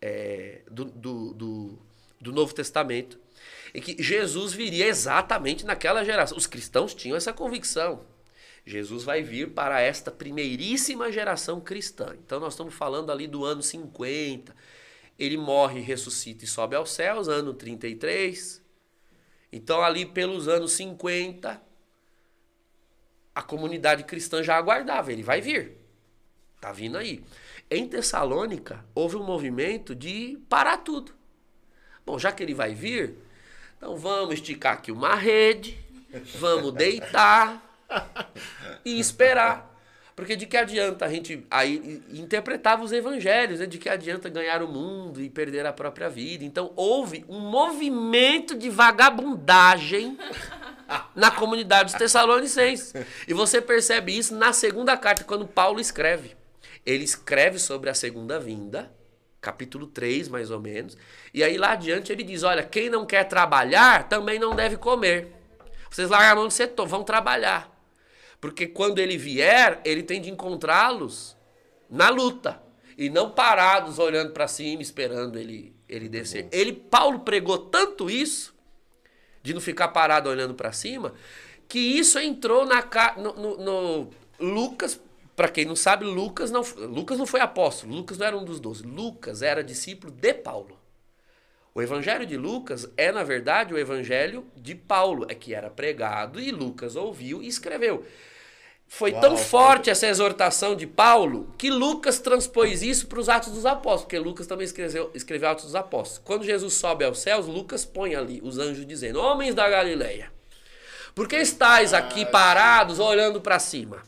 é, 0.00 0.62
do, 0.70 0.84
do, 0.84 1.34
do, 1.34 1.78
do 2.20 2.32
Novo 2.32 2.54
Testamento, 2.54 3.18
em 3.74 3.80
que 3.80 4.02
Jesus 4.02 4.52
viria 4.52 4.86
exatamente 4.86 5.64
naquela 5.64 6.04
geração. 6.04 6.36
Os 6.36 6.46
cristãos 6.46 6.94
tinham 6.94 7.16
essa 7.16 7.32
convicção. 7.32 8.04
Jesus 8.66 9.04
vai 9.04 9.22
vir 9.22 9.50
para 9.50 9.80
esta 9.80 10.10
primeiríssima 10.10 11.10
geração 11.10 11.60
cristã. 11.60 12.14
Então 12.24 12.38
nós 12.40 12.52
estamos 12.52 12.74
falando 12.74 13.10
ali 13.10 13.26
do 13.26 13.44
ano 13.44 13.62
50. 13.62 14.54
Ele 15.20 15.36
morre, 15.36 15.80
ressuscita 15.80 16.46
e 16.46 16.48
sobe 16.48 16.74
aos 16.74 16.92
céus, 16.92 17.28
ano 17.28 17.52
33. 17.52 18.62
Então 19.52 19.82
ali 19.82 20.06
pelos 20.06 20.48
anos 20.48 20.72
50, 20.72 21.60
a 23.34 23.42
comunidade 23.42 24.04
cristã 24.04 24.42
já 24.42 24.56
aguardava, 24.56 25.12
ele 25.12 25.22
vai 25.22 25.42
vir. 25.42 25.76
Tá 26.58 26.72
vindo 26.72 26.96
aí. 26.96 27.22
Em 27.70 27.86
Tessalônica, 27.86 28.82
houve 28.94 29.16
um 29.16 29.22
movimento 29.22 29.94
de 29.94 30.38
parar 30.48 30.78
tudo. 30.78 31.12
Bom, 32.06 32.18
já 32.18 32.32
que 32.32 32.42
ele 32.42 32.54
vai 32.54 32.74
vir, 32.74 33.14
então 33.76 33.98
vamos 33.98 34.34
esticar 34.34 34.72
aqui 34.72 34.90
uma 34.90 35.14
rede, 35.14 35.78
vamos 36.36 36.72
deitar 36.72 37.62
e 38.84 38.98
esperar. 38.98 39.69
Porque 40.20 40.36
de 40.36 40.44
que 40.44 40.56
adianta 40.56 41.06
a 41.06 41.08
gente. 41.08 41.46
Aí 41.50 42.02
interpretava 42.12 42.84
os 42.84 42.92
evangelhos, 42.92 43.58
né? 43.58 43.66
De 43.66 43.78
que 43.78 43.88
adianta 43.88 44.28
ganhar 44.28 44.62
o 44.62 44.68
mundo 44.68 45.20
e 45.20 45.30
perder 45.30 45.64
a 45.64 45.72
própria 45.72 46.10
vida. 46.10 46.44
Então 46.44 46.72
houve 46.76 47.24
um 47.26 47.40
movimento 47.40 48.54
de 48.54 48.68
vagabundagem 48.68 50.18
na 51.14 51.30
comunidade 51.30 51.84
dos 51.84 51.94
Tessalonicenses. 51.94 52.92
E 53.26 53.32
você 53.32 53.62
percebe 53.62 54.16
isso 54.16 54.34
na 54.34 54.52
segunda 54.52 54.94
carta, 54.94 55.24
quando 55.24 55.46
Paulo 55.46 55.80
escreve. 55.80 56.36
Ele 56.84 57.02
escreve 57.02 57.58
sobre 57.58 57.88
a 57.88 57.94
segunda 57.94 58.38
vinda, 58.38 58.92
capítulo 59.40 59.86
3, 59.86 60.28
mais 60.28 60.50
ou 60.50 60.60
menos. 60.60 60.98
E 61.32 61.42
aí 61.42 61.56
lá 61.56 61.72
adiante 61.72 62.12
ele 62.12 62.22
diz: 62.22 62.42
olha, 62.42 62.62
quem 62.62 62.90
não 62.90 63.06
quer 63.06 63.24
trabalhar 63.24 64.06
também 64.06 64.38
não 64.38 64.54
deve 64.54 64.76
comer. 64.76 65.32
Vocês 65.90 66.10
largam 66.10 66.32
a 66.32 66.34
mão 66.36 66.48
de 66.48 66.54
setor, 66.54 66.86
vão 66.86 67.02
trabalhar. 67.02 67.79
Porque 68.40 68.66
quando 68.66 68.98
ele 68.98 69.18
vier, 69.18 69.80
ele 69.84 70.02
tem 70.02 70.20
de 70.20 70.30
encontrá-los 70.30 71.36
na 71.88 72.08
luta. 72.08 72.62
E 72.96 73.08
não 73.10 73.30
parados 73.30 73.98
olhando 73.98 74.32
para 74.32 74.46
cima, 74.48 74.82
esperando 74.82 75.38
ele, 75.38 75.74
ele 75.88 76.08
descer. 76.08 76.48
Ele, 76.52 76.72
Paulo 76.72 77.20
pregou 77.20 77.58
tanto 77.58 78.10
isso, 78.10 78.54
de 79.42 79.54
não 79.54 79.60
ficar 79.60 79.88
parado 79.88 80.28
olhando 80.28 80.54
para 80.54 80.72
cima, 80.72 81.14
que 81.68 81.78
isso 81.78 82.18
entrou 82.18 82.66
na, 82.66 82.82
no, 83.16 83.32
no- 83.34 83.56
no- 83.58 84.10
Lucas, 84.38 85.00
para 85.36 85.48
quem 85.48 85.64
não 85.64 85.76
sabe, 85.76 86.04
Lucas 86.04 86.50
não, 86.50 86.62
Lucas 86.88 87.18
não 87.18 87.26
foi 87.26 87.40
apóstolo, 87.40 87.94
Lucas 87.94 88.18
não 88.18 88.26
era 88.26 88.36
um 88.36 88.44
dos 88.44 88.58
doze. 88.60 88.82
Lucas 88.82 89.42
era 89.42 89.62
discípulo 89.62 90.12
de 90.12 90.32
Paulo. 90.34 90.79
O 91.74 91.80
evangelho 91.80 92.26
de 92.26 92.36
Lucas 92.36 92.88
é, 92.96 93.12
na 93.12 93.22
verdade, 93.22 93.72
o 93.72 93.78
evangelho 93.78 94.46
de 94.56 94.74
Paulo, 94.74 95.26
é 95.28 95.34
que 95.34 95.54
era 95.54 95.70
pregado 95.70 96.40
e 96.40 96.50
Lucas 96.50 96.96
ouviu 96.96 97.42
e 97.42 97.46
escreveu. 97.46 98.04
Foi 98.92 99.12
tão 99.12 99.36
forte 99.36 99.88
essa 99.88 100.08
exortação 100.08 100.74
de 100.74 100.84
Paulo 100.84 101.54
que 101.56 101.70
Lucas 101.70 102.18
transpôs 102.18 102.82
isso 102.82 103.06
para 103.06 103.20
os 103.20 103.28
Atos 103.28 103.52
dos 103.52 103.64
Apóstolos, 103.64 104.02
porque 104.02 104.18
Lucas 104.18 104.48
também 104.48 104.64
escreveu, 104.64 105.12
escreveu 105.14 105.48
Atos 105.48 105.66
dos 105.66 105.76
Apóstolos. 105.76 106.20
Quando 106.24 106.44
Jesus 106.44 106.74
sobe 106.74 107.04
aos 107.04 107.20
céus, 107.20 107.46
Lucas 107.46 107.84
põe 107.84 108.16
ali 108.16 108.40
os 108.42 108.58
anjos 108.58 108.84
dizendo: 108.84 109.20
Homens 109.20 109.54
da 109.54 109.70
Galileia, 109.70 110.32
por 111.14 111.28
que 111.28 111.36
estáis 111.36 111.94
aqui 111.94 112.26
parados 112.26 112.98
olhando 112.98 113.40
para 113.40 113.60
cima? 113.60 114.02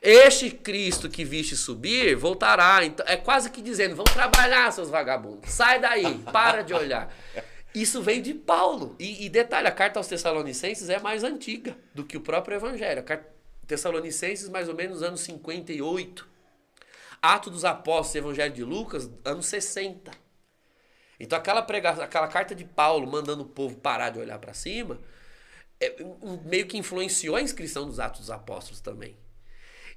Este 0.00 0.50
Cristo 0.50 1.08
que 1.08 1.24
viste 1.24 1.56
subir 1.56 2.14
voltará. 2.16 2.84
Então, 2.84 3.04
é 3.08 3.16
quase 3.16 3.50
que 3.50 3.62
dizendo: 3.62 3.96
vão 3.96 4.04
trabalhar, 4.04 4.70
seus 4.72 4.90
vagabundos. 4.90 5.50
Sai 5.50 5.80
daí, 5.80 6.18
para 6.32 6.62
de 6.62 6.74
olhar. 6.74 7.12
Isso 7.74 8.02
vem 8.02 8.22
de 8.22 8.34
Paulo. 8.34 8.96
E, 8.98 9.26
e 9.26 9.28
detalhe: 9.28 9.68
a 9.68 9.72
carta 9.72 9.98
aos 9.98 10.06
Tessalonicenses 10.06 10.88
é 10.88 10.98
mais 10.98 11.24
antiga 11.24 11.76
do 11.94 12.04
que 12.04 12.16
o 12.16 12.20
próprio 12.20 12.56
Evangelho. 12.56 13.00
A 13.00 13.02
carta 13.02 13.36
Tessalonicenses, 13.66 14.48
mais 14.48 14.68
ou 14.68 14.74
menos, 14.74 15.02
anos 15.02 15.20
58. 15.20 16.26
Ato 17.20 17.50
dos 17.50 17.64
Apóstolos, 17.64 18.14
Evangelho 18.14 18.54
de 18.54 18.62
Lucas, 18.62 19.10
anos 19.24 19.46
60. 19.46 20.10
Então, 21.18 21.38
aquela, 21.38 21.62
prega, 21.62 21.90
aquela 21.90 22.28
carta 22.28 22.54
de 22.54 22.64
Paulo 22.64 23.10
mandando 23.10 23.42
o 23.42 23.46
povo 23.46 23.76
parar 23.76 24.10
de 24.10 24.18
olhar 24.18 24.38
para 24.38 24.52
cima, 24.52 25.00
é, 25.80 25.96
meio 26.44 26.66
que 26.66 26.76
influenciou 26.76 27.36
a 27.36 27.42
inscrição 27.42 27.86
dos 27.86 27.98
Atos 27.98 28.20
dos 28.20 28.30
Apóstolos 28.30 28.80
também. 28.80 29.16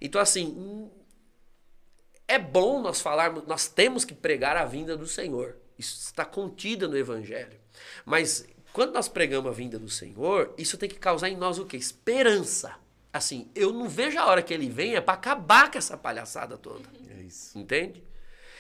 Então, 0.02 0.22
assim, 0.22 0.90
é 2.28 2.38
bom 2.38 2.82
nós 2.82 3.02
falarmos, 3.02 3.45
nós 3.48 3.68
temos 3.68 4.06
que 4.06 4.14
pregar 4.14 4.56
a 4.56 4.66
vinda 4.66 4.95
do 4.95 5.08
Senhor. 5.08 5.58
Isso 5.78 5.98
está 6.00 6.24
contida 6.26 6.88
no 6.88 6.98
Evangelho. 6.98 7.60
Mas 8.06 8.45
quando 8.72 8.94
nós 8.94 9.08
pregamos 9.08 9.50
a 9.50 9.53
vinda 9.53 9.80
do 9.80 9.90
Senhor, 9.90 10.53
isso 10.58 10.78
tem 10.78 10.88
que 10.88 11.00
causar 11.00 11.30
em 11.30 11.36
nós 11.36 11.58
o 11.58 11.66
quê? 11.66 11.78
Esperança. 11.78 12.76
Assim, 13.11 13.50
eu 13.56 13.74
não 13.74 13.90
vejo 13.90 14.19
a 14.19 14.26
hora 14.26 14.44
que 14.44 14.53
ele 14.53 14.69
venha 14.69 15.02
para 15.02 15.16
acabar 15.16 15.72
com 15.72 15.78
essa 15.78 15.98
palhaçada 15.98 16.58
toda. 16.58 16.88
É 17.10 17.22
isso. 17.22 17.58
Entende? 17.58 18.03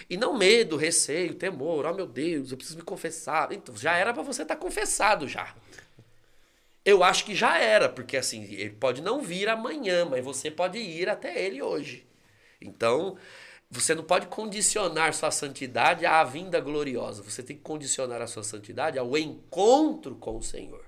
E 0.09 0.17
não 0.17 0.35
medo, 0.35 0.75
receio, 0.75 1.35
temor, 1.35 1.85
oh 1.85 1.93
meu 1.93 2.07
Deus, 2.07 2.51
eu 2.51 2.57
preciso 2.57 2.79
me 2.79 2.83
confessar. 2.83 3.51
Então, 3.51 3.75
já 3.77 3.95
era 3.95 4.11
para 4.11 4.23
você 4.23 4.41
estar 4.41 4.55
confessado 4.55 5.27
já. 5.27 5.53
Eu 6.89 7.03
acho 7.03 7.23
que 7.23 7.35
já 7.35 7.59
era, 7.59 7.87
porque 7.87 8.17
assim, 8.17 8.45
ele 8.45 8.71
pode 8.71 8.99
não 8.99 9.21
vir 9.21 9.47
amanhã, 9.47 10.05
mas 10.05 10.25
você 10.25 10.49
pode 10.49 10.79
ir 10.79 11.07
até 11.07 11.39
ele 11.39 11.61
hoje. 11.61 12.03
Então, 12.59 13.15
você 13.69 13.93
não 13.93 14.03
pode 14.03 14.25
condicionar 14.25 15.13
sua 15.13 15.29
santidade 15.29 16.03
à 16.03 16.23
vinda 16.23 16.59
gloriosa. 16.59 17.21
Você 17.21 17.43
tem 17.43 17.55
que 17.55 17.61
condicionar 17.61 18.23
a 18.23 18.25
sua 18.25 18.41
santidade 18.41 18.97
ao 18.97 19.15
encontro 19.15 20.15
com 20.15 20.37
o 20.37 20.41
Senhor. 20.41 20.83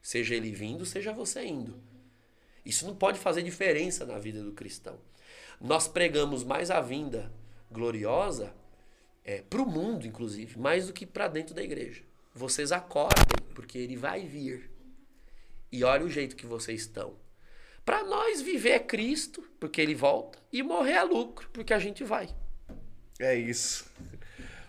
Seja 0.00 0.34
ele 0.34 0.50
vindo, 0.50 0.86
seja 0.86 1.12
você 1.12 1.44
indo. 1.44 1.78
Isso 2.64 2.86
não 2.86 2.96
pode 2.96 3.18
fazer 3.18 3.42
diferença 3.42 4.06
na 4.06 4.18
vida 4.18 4.42
do 4.42 4.52
cristão. 4.52 4.98
Nós 5.60 5.86
pregamos 5.86 6.42
mais 6.42 6.70
a 6.70 6.80
vinda 6.80 7.30
gloriosa 7.70 8.54
é, 9.22 9.42
para 9.42 9.60
o 9.60 9.66
mundo, 9.66 10.06
inclusive, 10.06 10.58
mais 10.58 10.86
do 10.86 10.94
que 10.94 11.04
para 11.04 11.28
dentro 11.28 11.54
da 11.54 11.62
igreja. 11.62 12.02
Vocês 12.34 12.72
acordem, 12.72 13.26
porque 13.54 13.76
ele 13.76 13.94
vai 13.94 14.26
vir. 14.26 14.71
E 15.72 15.82
olha 15.82 16.04
o 16.04 16.10
jeito 16.10 16.36
que 16.36 16.46
vocês 16.46 16.82
estão. 16.82 17.16
Para 17.84 18.04
nós, 18.04 18.42
viver 18.42 18.70
é 18.70 18.78
Cristo, 18.78 19.42
porque 19.58 19.80
ele 19.80 19.94
volta, 19.94 20.38
e 20.52 20.62
morrer 20.62 20.92
é 20.92 21.02
lucro, 21.02 21.48
porque 21.52 21.74
a 21.74 21.78
gente 21.78 22.04
vai. 22.04 22.28
É 23.18 23.34
isso. 23.34 23.90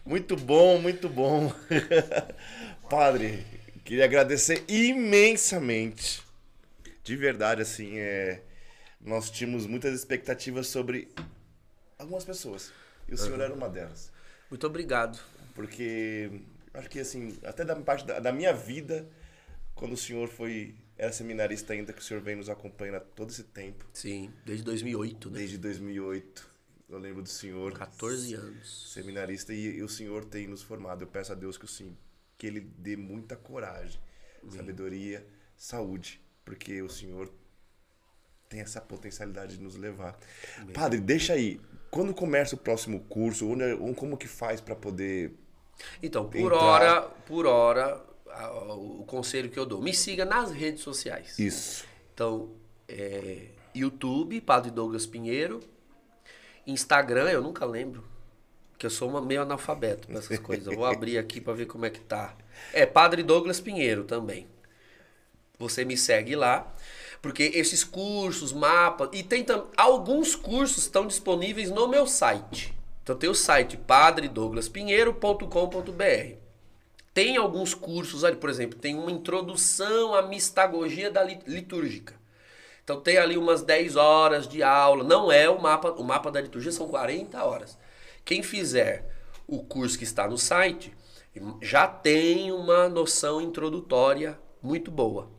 Muito 0.06 0.36
bom, 0.36 0.80
muito 0.80 1.08
bom. 1.10 1.54
Padre, 2.90 3.46
queria 3.84 4.06
agradecer 4.06 4.64
imensamente. 4.68 6.24
De 7.04 7.16
verdade, 7.16 7.62
assim, 7.62 8.00
é... 8.00 8.42
nós 9.00 9.30
tínhamos 9.30 9.68
muitas 9.68 9.94
expectativas 9.94 10.68
sobre 10.68 11.10
algumas 12.00 12.24
pessoas. 12.24 12.72
E 13.08 13.14
o 13.14 13.18
senhor 13.18 13.40
era 13.40 13.54
uma 13.54 13.70
delas. 13.70 14.12
Muito 14.50 14.66
obrigado. 14.66 15.20
Porque 15.54 16.42
acho 16.74 16.90
que, 16.90 17.00
assim, 17.00 17.38
até 17.44 17.64
da 17.64 17.76
parte 17.76 18.06
da, 18.06 18.20
da 18.20 18.32
minha 18.32 18.54
vida, 18.54 19.08
quando 19.76 19.94
o 19.94 19.98
senhor 19.98 20.28
foi. 20.28 20.76
Era 20.98 21.12
seminarista 21.12 21.74
ainda, 21.74 21.92
que 21.92 22.00
o 22.00 22.04
senhor 22.04 22.22
vem 22.22 22.36
nos 22.36 22.50
acompanhando 22.50 22.96
há 22.98 23.00
todo 23.00 23.30
esse 23.32 23.44
tempo, 23.44 23.86
Sim, 23.94 24.32
desde 24.46 24.64
2008, 24.64 25.30
né? 25.32 25.40
desde 25.40 25.58
2008. 25.58 26.50
Eu 26.90 27.00
lembro 27.00 27.24
do 27.24 27.30
senhor. 27.30 27.74
14 27.74 28.36
anos. 28.36 28.92
seminarista 28.94 29.52
e, 29.54 29.78
e 29.78 29.82
o 29.82 29.90
Senhor 29.90 30.24
tem 30.26 30.48
nos 30.48 30.62
formado. 30.62 31.02
Eu 31.04 31.08
peço 31.08 31.32
a 31.32 31.36
Deus 31.36 31.58
que 31.58 31.66
o 31.66 31.68
sim, 31.68 31.98
que 32.38 32.46
ele 32.46 32.60
dê 32.60 32.96
muita 32.96 33.36
coragem, 33.36 34.00
sabedoria, 34.50 35.26
saúde, 35.58 36.22
porque 36.46 36.82
o 36.84 36.90
Senhor 36.90 37.34
tem 38.48 38.60
essa 38.60 38.80
potencialidade 38.80 39.58
de 39.58 39.64
nos 39.64 39.76
levar. 39.76 40.16
Padre, 40.74 41.00
deixa 41.00 41.34
aí. 41.34 41.60
Quando 41.90 42.14
começa 42.14 42.54
o 42.54 42.58
próximo 42.60 43.00
curso? 43.06 43.48
Onde, 43.50 43.64
onde- 43.74 43.96
como 43.96 44.16
que 44.16 44.28
faz 44.28 44.62
para 44.62 44.76
poder 44.76 45.34
Então, 46.04 46.30
por 46.30 46.38
Entrar. 46.54 46.58
hora, 46.58 47.02
por 47.26 47.46
hora, 47.48 48.06
a- 48.36 48.74
o 48.76 49.04
conselho 49.06 49.50
que 49.50 49.58
eu 49.60 49.66
dou, 49.66 49.82
me 49.82 49.94
siga 49.94 50.26
nas 50.26 50.52
redes 50.52 50.82
sociais. 50.82 51.38
isso? 51.40 51.86
Então, 52.14 52.52
é, 52.88 53.48
YouTube, 53.74 54.40
Padre 54.42 54.72
Douglas 54.72 55.06
Pinheiro. 55.06 55.60
Instagram, 56.66 57.30
eu 57.30 57.42
nunca 57.42 57.66
lembro. 57.66 58.04
Que 58.78 58.86
eu 58.86 58.90
sou 58.90 59.10
uma, 59.10 59.22
meio 59.22 59.42
analfabeto 59.42 60.08
com 60.08 60.18
essas 60.18 60.40
coisas. 60.40 60.66
Eu 60.68 60.76
vou 60.76 60.86
abrir 60.86 61.18
aqui 61.18 61.40
para 61.40 61.54
ver 61.54 61.66
como 61.68 61.86
é 61.86 61.90
que 61.90 62.00
tá. 62.02 62.36
É 62.74 62.86
Padre 62.86 63.24
Douglas 63.24 63.60
Pinheiro 63.62 64.04
também. 64.04 64.48
Você 65.58 65.86
me 65.86 65.96
segue 65.98 66.36
lá. 66.36 66.74
Porque 67.22 67.44
esses 67.56 67.84
cursos, 67.86 68.52
mapas. 68.52 69.10
E 69.14 69.24
tem 69.24 69.44
tam- 69.44 69.68
alguns 69.78 70.36
cursos 70.36 70.84
estão 70.84 71.08
disponíveis 71.08 71.70
no 71.70 71.88
meu 71.88 72.06
site. 72.06 72.74
Então 73.02 73.16
tem 73.16 73.30
o 73.30 73.36
site 73.36 73.78
padredouglaspinheiro.com.br. 73.78 76.43
Tem 77.14 77.38
alguns 77.38 77.74
cursos 77.74 78.24
ali, 78.24 78.36
por 78.36 78.50
exemplo, 78.50 78.78
tem 78.80 78.96
uma 78.96 79.12
introdução 79.12 80.16
à 80.16 80.22
mistagogia 80.24 81.12
da 81.12 81.24
lit- 81.24 81.48
litúrgica. 81.48 82.16
Então 82.84 83.00
tem 83.00 83.18
ali 83.18 83.38
umas 83.38 83.62
10 83.62 83.96
horas 83.96 84.48
de 84.48 84.64
aula. 84.64 85.04
Não 85.04 85.32
é 85.32 85.50
o 85.50 85.62
mapa, 85.62 85.92
o 85.92 86.04
mapa 86.04 86.32
da 86.32 86.42
liturgia 86.42 86.72
são 86.72 86.88
40 86.88 87.44
horas. 87.44 87.78
Quem 88.26 88.42
fizer 88.44 89.10
o 89.48 89.64
curso 89.64 89.98
que 89.98 90.04
está 90.04 90.28
no 90.28 90.38
site 90.38 90.94
já 91.62 91.88
tem 91.88 92.52
uma 92.52 92.90
noção 92.90 93.42
introdutória 93.42 94.40
muito 94.62 94.92
boa. 94.92 95.30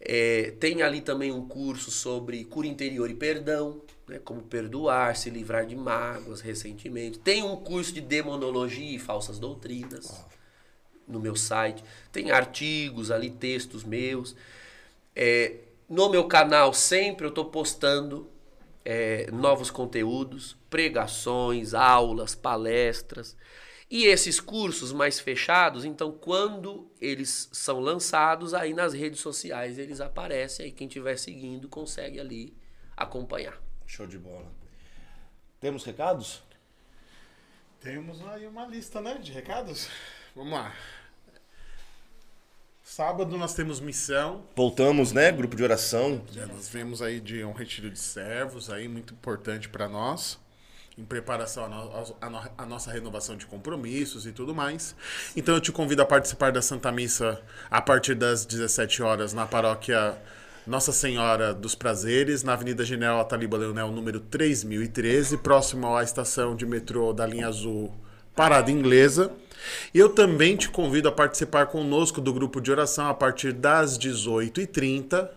É, 0.00 0.52
tem 0.60 0.82
ali 0.82 1.00
também 1.00 1.32
um 1.32 1.48
curso 1.48 1.90
sobre 1.90 2.44
cura 2.44 2.66
interior 2.66 3.08
e 3.10 3.14
perdão, 3.14 3.80
né, 4.06 4.18
como 4.18 4.42
perdoar, 4.42 5.16
se 5.16 5.30
livrar 5.30 5.64
de 5.66 5.74
mágoas, 5.74 6.40
ressentimento. 6.40 7.18
Tem 7.20 7.42
um 7.42 7.56
curso 7.56 7.92
de 7.92 8.00
demonologia 8.02 8.96
e 8.96 8.98
falsas 8.98 9.38
doutrinas 9.38 10.24
no 11.06 11.20
meu 11.20 11.36
site. 11.36 11.84
Tem 12.12 12.30
artigos 12.30 13.10
ali, 13.10 13.30
textos 13.30 13.84
meus. 13.84 14.34
É, 15.14 15.58
no 15.88 16.08
meu 16.08 16.26
canal 16.26 16.72
sempre 16.72 17.26
eu 17.26 17.28
estou 17.28 17.46
postando 17.46 18.30
é, 18.84 19.30
novos 19.30 19.70
conteúdos, 19.70 20.56
pregações, 20.68 21.74
aulas, 21.74 22.34
palestras. 22.34 23.36
E 23.90 24.06
esses 24.06 24.40
cursos 24.40 24.92
mais 24.92 25.20
fechados, 25.20 25.84
então 25.84 26.10
quando 26.10 26.90
eles 27.00 27.48
são 27.52 27.80
lançados, 27.80 28.54
aí 28.54 28.74
nas 28.74 28.92
redes 28.92 29.20
sociais 29.20 29.78
eles 29.78 30.00
aparecem, 30.00 30.66
aí 30.66 30.72
quem 30.72 30.88
estiver 30.88 31.16
seguindo 31.16 31.68
consegue 31.68 32.18
ali 32.18 32.56
acompanhar. 32.96 33.60
Show 33.86 34.06
de 34.06 34.18
bola. 34.18 34.50
Temos 35.60 35.84
recados? 35.84 36.42
Temos 37.80 38.26
aí 38.28 38.46
uma 38.46 38.66
lista, 38.66 39.00
né, 39.00 39.18
de 39.18 39.30
recados. 39.30 39.88
Vamos 40.34 40.52
lá. 40.52 40.72
Sábado 42.82 43.36
nós 43.38 43.54
temos 43.54 43.80
missão. 43.80 44.42
Voltamos, 44.54 45.12
né? 45.12 45.32
Grupo 45.32 45.56
de 45.56 45.62
oração. 45.62 46.22
né, 46.34 46.46
Nós 46.46 46.68
vemos 46.68 47.00
aí 47.02 47.18
de 47.20 47.44
um 47.44 47.52
retiro 47.52 47.90
de 47.90 47.98
servos 47.98 48.70
aí 48.70 48.88
muito 48.88 49.14
importante 49.14 49.68
para 49.68 49.88
nós. 49.88 50.38
em 50.96 51.04
preparação 51.04 51.64
à, 51.64 52.30
no- 52.30 52.40
à 52.56 52.64
nossa 52.64 52.88
renovação 52.92 53.36
de 53.36 53.46
compromissos 53.46 54.26
e 54.28 54.32
tudo 54.32 54.54
mais. 54.54 54.94
Então 55.34 55.52
eu 55.56 55.60
te 55.60 55.72
convido 55.72 56.02
a 56.02 56.06
participar 56.06 56.52
da 56.52 56.62
Santa 56.62 56.92
Missa 56.92 57.42
a 57.68 57.82
partir 57.82 58.14
das 58.14 58.46
17 58.46 59.02
horas 59.02 59.32
na 59.32 59.44
paróquia 59.44 60.16
Nossa 60.64 60.92
Senhora 60.92 61.52
dos 61.52 61.74
Prazeres, 61.74 62.44
na 62.44 62.52
Avenida 62.52 62.84
General 62.84 63.18
Ataliba 63.20 63.56
Leonel, 63.58 63.90
número 63.90 64.20
3013, 64.20 65.38
próximo 65.38 65.96
à 65.96 66.04
estação 66.04 66.54
de 66.54 66.64
metrô 66.64 67.12
da 67.12 67.26
linha 67.26 67.48
azul 67.48 67.92
Parada 68.36 68.70
Inglesa. 68.70 69.32
Eu 69.94 70.08
também 70.08 70.56
te 70.56 70.68
convido 70.68 71.08
a 71.08 71.12
participar 71.12 71.66
conosco 71.66 72.20
do 72.20 72.32
grupo 72.32 72.60
de 72.60 72.70
oração 72.70 73.08
a 73.08 73.14
partir 73.14 73.52
das 73.52 73.98
18h30. 73.98 75.28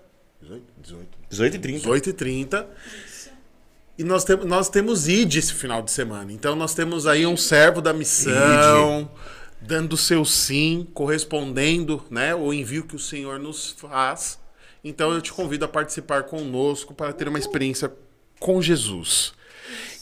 18 1.29 1.55
e 1.55 1.59
30. 1.59 1.89
18h30. 1.89 2.65
E 3.97 4.03
nós, 4.03 4.23
tem, 4.23 4.35
nós 4.37 4.69
temos 4.69 5.07
ID 5.07 5.35
esse 5.35 5.53
final 5.53 5.81
de 5.81 5.91
semana. 5.91 6.31
Então 6.31 6.55
nós 6.55 6.73
temos 6.75 7.07
aí 7.07 7.25
um 7.25 7.35
servo 7.35 7.81
da 7.81 7.91
missão, 7.93 9.09
dando 9.59 9.93
o 9.93 9.97
seu 9.97 10.23
sim, 10.23 10.87
correspondendo 10.93 12.03
né, 12.09 12.35
o 12.35 12.53
envio 12.53 12.83
que 12.83 12.95
o 12.95 12.99
Senhor 12.99 13.39
nos 13.39 13.71
faz. 13.71 14.39
Então 14.83 15.11
eu 15.11 15.21
te 15.21 15.33
convido 15.33 15.65
a 15.65 15.67
participar 15.67 16.23
conosco 16.23 16.93
para 16.93 17.11
ter 17.11 17.27
uma 17.27 17.39
experiência 17.39 17.91
com 18.39 18.61
Jesus. 18.61 19.33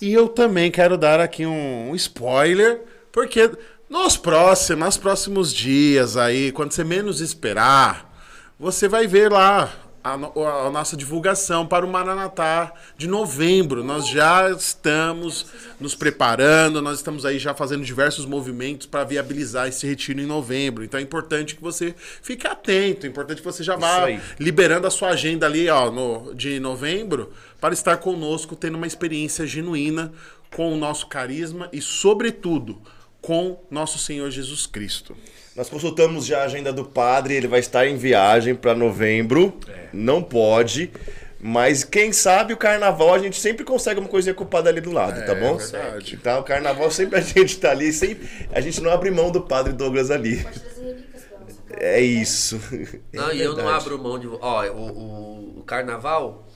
E 0.02 0.14
eu 0.14 0.28
também 0.28 0.70
quero 0.70 0.98
dar 0.98 1.22
aqui 1.22 1.46
um, 1.46 1.92
um 1.92 1.96
spoiler, 1.96 2.82
porque 3.12 3.50
nos 3.90 4.18
próximos, 4.18 4.86
nos 4.86 4.98
próximos 4.98 5.54
dias 5.54 6.18
aí, 6.18 6.52
quando 6.52 6.72
você 6.72 6.84
menos 6.84 7.22
esperar, 7.22 8.14
você 8.60 8.88
vai 8.88 9.06
ver 9.06 9.32
lá 9.32 9.72
a, 10.04 10.14
a 10.14 10.70
nossa 10.70 10.96
divulgação 10.96 11.66
para 11.66 11.84
o 11.84 11.90
Maranatá 11.90 12.72
de 12.96 13.08
novembro. 13.08 13.84
Nós 13.84 14.08
já 14.08 14.52
estamos 14.52 15.48
nos 15.80 15.96
preparando, 15.96 16.80
nós 16.80 16.98
estamos 16.98 17.26
aí 17.26 17.40
já 17.40 17.56
fazendo 17.56 17.84
diversos 17.84 18.26
movimentos 18.26 18.86
para 18.86 19.04
viabilizar 19.04 19.68
esse 19.68 19.88
retiro 19.88 20.22
em 20.22 20.26
novembro. 20.28 20.84
Então 20.84 21.00
é 21.00 21.04
importante 21.04 21.56
que 21.56 21.62
você 21.62 21.96
fique 22.22 22.46
atento, 22.46 23.08
é 23.08 23.10
importante 23.10 23.40
que 23.40 23.46
você 23.46 23.64
já 23.64 23.76
vá 23.76 24.06
liberando 24.40 24.86
a 24.86 24.92
sua 24.92 25.10
agenda 25.10 25.48
ali 25.48 25.68
ó, 25.70 25.90
no, 25.90 26.34
de 26.36 26.60
novembro 26.60 27.32
para 27.60 27.74
estar 27.74 27.98
conosco, 27.98 28.56
tendo 28.56 28.76
uma 28.76 28.88
experiência 28.88 29.46
genuína 29.48 30.12
com 30.56 30.72
o 30.72 30.78
nosso 30.78 31.08
carisma 31.08 31.68
e, 31.74 31.82
sobretudo, 31.82 32.80
com 33.26 33.58
nosso 33.72 33.98
Senhor 33.98 34.30
Jesus 34.30 34.68
Cristo. 34.68 35.18
Nós 35.56 35.68
consultamos 35.68 36.28
já 36.28 36.42
a 36.42 36.44
agenda 36.44 36.72
do 36.72 36.86
padre, 36.86 37.34
ele 37.34 37.48
vai 37.48 37.60
estar 37.60 37.88
em 37.88 37.98
viagem 37.98 38.54
para 38.54 38.76
novembro. 38.76 39.58
Não 39.92 40.22
pode. 40.22 40.92
Mas 41.40 41.84
quem 41.84 42.14
sabe 42.14 42.54
o 42.54 42.58
carnaval 42.58 43.16
a 43.16 43.18
gente 43.18 43.40
sempre 43.40 43.66
consegue 43.66 44.00
uma 44.00 44.08
coisinha 44.08 44.36
padre 44.36 44.70
ali 44.70 44.82
do 44.82 44.92
lado, 44.92 45.26
tá 45.26 45.34
bom? 45.34 45.58
verdade. 45.58 46.16
Então, 46.16 46.40
o 46.40 46.44
carnaval 46.44 46.92
sempre 46.92 47.18
a 47.18 47.22
gente 47.22 47.58
tá 47.58 47.72
ali, 47.72 47.92
sempre, 47.92 48.28
a 48.52 48.62
gente 48.62 48.80
não 48.80 48.92
abre 48.92 49.10
mão 49.10 49.32
do 49.32 49.42
padre 49.42 49.74
Douglas 49.74 50.12
ali. 50.12 50.44
Pra 50.44 50.52
nossa 50.52 50.60
casa. 50.60 51.60
É 51.78 52.00
isso. 52.00 52.60
Não, 53.12 53.32
É 53.32 53.36
e 53.36 53.42
eu 53.42 53.56
não 53.56 53.68
abro 53.68 53.98
mão 54.02 54.20
de. 54.20 54.28
Ó, 54.28 54.66
o, 54.68 55.58
o, 55.58 55.60
o 55.60 55.64
carnaval, 55.64 56.48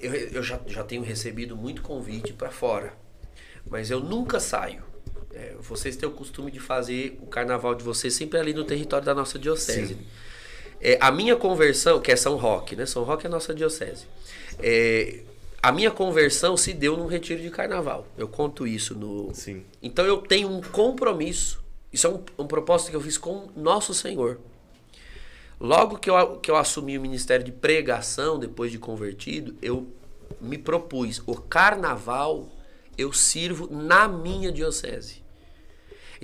eu, 0.00 0.12
eu 0.12 0.42
já, 0.42 0.60
já 0.66 0.82
tenho 0.82 1.02
recebido 1.02 1.56
muito 1.56 1.82
convite 1.82 2.32
pra 2.32 2.50
fora. 2.50 2.92
Mas 3.68 3.90
eu 3.90 4.00
nunca 4.00 4.40
saio. 4.40 4.93
É, 5.34 5.56
vocês 5.60 5.96
têm 5.96 6.08
o 6.08 6.12
costume 6.12 6.50
de 6.50 6.60
fazer 6.60 7.18
o 7.20 7.26
carnaval 7.26 7.74
de 7.74 7.82
vocês 7.82 8.14
sempre 8.14 8.38
ali 8.38 8.54
no 8.54 8.64
território 8.64 9.04
da 9.04 9.14
nossa 9.14 9.38
diocese. 9.38 9.98
É, 10.80 10.96
a 11.00 11.10
minha 11.10 11.34
conversão, 11.34 12.00
que 12.00 12.12
é 12.12 12.16
São 12.16 12.36
Roque, 12.36 12.76
né? 12.76 12.86
São 12.86 13.02
Roque 13.02 13.26
é 13.26 13.28
a 13.28 13.30
nossa 13.30 13.52
diocese. 13.52 14.06
É, 14.60 15.22
a 15.60 15.72
minha 15.72 15.90
conversão 15.90 16.56
se 16.56 16.72
deu 16.72 16.96
num 16.96 17.06
retiro 17.06 17.42
de 17.42 17.50
carnaval. 17.50 18.06
Eu 18.16 18.28
conto 18.28 18.66
isso 18.66 18.94
no. 18.94 19.34
Sim. 19.34 19.64
Então 19.82 20.04
eu 20.04 20.18
tenho 20.18 20.48
um 20.48 20.60
compromisso. 20.60 21.64
Isso 21.92 22.06
é 22.06 22.10
um, 22.10 22.22
um 22.38 22.46
propósito 22.46 22.90
que 22.90 22.96
eu 22.96 23.00
fiz 23.00 23.18
com 23.18 23.48
Nosso 23.56 23.92
Senhor. 23.92 24.38
Logo 25.58 25.98
que 25.98 26.10
eu, 26.10 26.36
que 26.36 26.50
eu 26.50 26.56
assumi 26.56 26.98
o 26.98 27.00
ministério 27.00 27.44
de 27.44 27.50
pregação, 27.50 28.38
depois 28.38 28.70
de 28.70 28.78
convertido, 28.78 29.56
eu 29.62 29.88
me 30.40 30.58
propus, 30.58 31.22
o 31.26 31.34
carnaval 31.34 32.48
eu 32.98 33.12
sirvo 33.12 33.68
na 33.70 34.06
minha 34.06 34.52
diocese. 34.52 35.23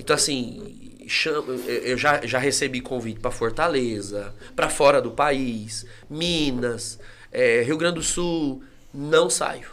Então, 0.01 0.17
assim, 0.17 0.99
chama- 1.07 1.53
eu 1.67 1.97
já, 1.99 2.25
já 2.27 2.39
recebi 2.39 2.81
convite 2.81 3.21
para 3.21 3.31
Fortaleza, 3.31 4.35
para 4.57 4.71
fora 4.71 5.01
do 5.03 5.11
país, 5.11 5.85
Minas, 6.09 6.99
eh, 7.31 7.63
Rio 7.63 7.77
Grande 7.77 7.97
do 7.97 8.03
Sul. 8.03 8.63
Não 8.93 9.29
saio. 9.29 9.69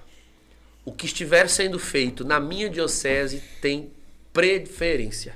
O 0.84 0.92
que 0.92 1.06
estiver 1.06 1.50
sendo 1.50 1.80
feito 1.80 2.26
na 2.26 2.40
minha 2.40 2.70
diocese 2.70 3.42
tem 3.62 3.90
preferência. 4.34 5.36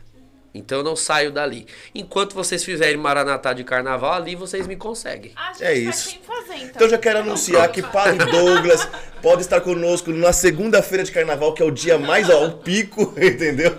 Então 0.53 0.79
eu 0.79 0.83
não 0.83 0.95
saio 0.97 1.31
dali. 1.31 1.65
Enquanto 1.95 2.33
vocês 2.33 2.63
fizerem 2.63 2.97
Maranatá 2.97 3.53
de 3.53 3.63
carnaval, 3.63 4.13
ali 4.13 4.35
vocês 4.35 4.67
me 4.67 4.75
conseguem. 4.75 5.31
Ah, 5.35 5.49
a 5.49 5.53
gente 5.53 5.63
É 5.63 5.65
vai 5.67 5.77
isso. 5.79 6.09
fazer, 6.27 6.55
então. 6.55 6.65
Então 6.75 6.81
eu 6.87 6.89
já 6.89 6.97
quero 6.97 7.19
anunciar 7.19 7.71
que 7.71 7.81
Padre 7.81 8.17
Douglas 8.29 8.85
pode 9.21 9.41
estar 9.43 9.61
conosco 9.61 10.11
na 10.11 10.33
segunda-feira 10.33 11.05
de 11.05 11.11
carnaval, 11.11 11.53
que 11.53 11.61
é 11.63 11.65
o 11.65 11.71
dia 11.71 11.97
mais 11.97 12.29
ó, 12.29 12.47
o 12.47 12.51
pico, 12.57 13.13
entendeu? 13.21 13.71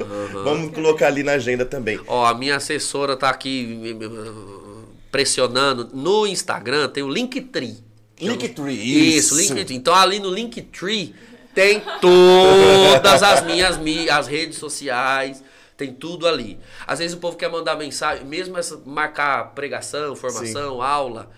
Vamos 0.44 0.73
colocar 0.75 1.09
ali 1.09 1.23
na 1.23 1.33
agenda 1.33 1.67
também. 1.67 2.01
Ó, 2.07 2.25
a 2.25 2.33
minha 2.33 2.57
assessora 2.57 3.17
tá 3.18 3.28
aqui 3.28 3.67
me- 3.67 3.92
me- 3.92 4.09
pressionando. 5.10 5.91
No 5.92 6.26
Instagram 6.26 6.89
tem 6.89 7.02
o 7.02 7.09
Linktree. 7.09 7.76
Linktree, 8.18 9.17
Isso, 9.18 9.39
isso. 9.39 9.55
Linktree. 9.55 9.76
Então 9.76 9.94
ali 9.94 10.18
no 10.20 10.31
Linktree 10.31 11.15
tem 11.55 11.83
todas 12.01 13.23
as 13.23 13.44
minhas 13.44 13.76
mi- 13.76 14.09
as 14.09 14.26
redes 14.26 14.57
sociais, 14.57 15.42
tem 15.83 15.93
tudo 15.93 16.28
ali. 16.28 16.59
Às 16.86 17.01
vezes 17.01 17.17
o 17.17 17.19
povo 17.20 17.36
quer 17.36 17.51
mandar 17.51 17.75
mensagem, 17.77 18.25
mesmo 18.25 18.57
essa 18.57 18.81
marcar 18.86 19.52
pregação, 19.55 20.15
formação, 20.15 20.81
aula, 20.81 21.31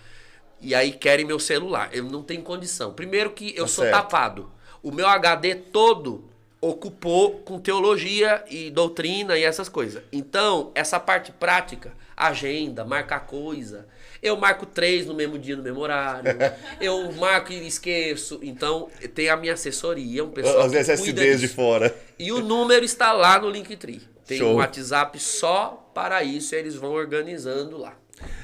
e 0.61 0.75
aí 0.75 0.91
querem 0.91 1.25
meu 1.25 1.39
celular. 1.39 1.89
Eu 1.91 2.03
não 2.03 2.21
tenho 2.23 2.41
condição. 2.43 2.93
Primeiro 2.93 3.31
que 3.31 3.49
eu 3.55 3.63
Tá 3.65 3.67
sou 3.67 3.83
certo. 3.85 3.95
tapado. 3.95 4.51
O 4.83 4.91
meu 4.91 5.07
HD 5.07 5.55
todo 5.55 6.29
ocupou 6.61 7.39
com 7.39 7.59
teologia 7.59 8.43
e 8.49 8.69
doutrina 8.71 9.37
e 9.37 9.43
essas 9.43 9.67
coisas. 9.69 10.01
Então, 10.11 10.71
essa 10.73 10.99
parte 10.99 11.31
prática, 11.31 11.91
agenda, 12.15 12.83
marcar 12.85 13.21
coisa, 13.21 13.87
eu 14.21 14.35
marco 14.37 14.65
três 14.65 15.05
no 15.05 15.13
mesmo 15.13 15.37
dia, 15.37 15.55
no 15.55 15.61
mesmo 15.63 15.79
horário. 15.79 16.31
eu 16.81 17.11
marco 17.13 17.51
e 17.51 17.67
esqueço. 17.67 18.39
Então, 18.41 18.89
tem 19.13 19.29
a 19.29 19.35
minha 19.37 19.53
assessoria, 19.53 20.23
um 20.23 20.29
pessoal 20.29 20.67
cuida 20.69 20.79
SSDs 20.79 21.39
de 21.39 21.47
disso. 21.47 21.55
fora. 21.55 21.95
E 22.17 22.31
o 22.31 22.39
número 22.39 22.83
está 22.85 23.11
lá 23.11 23.37
no 23.39 23.49
Linktree. 23.49 24.01
Tem 24.25 24.37
Show. 24.37 24.53
um 24.53 24.55
WhatsApp 24.55 25.19
só 25.19 25.89
para 25.93 26.23
isso, 26.23 26.55
e 26.55 26.57
eles 26.57 26.75
vão 26.75 26.91
organizando 26.91 27.77
lá. 27.77 27.97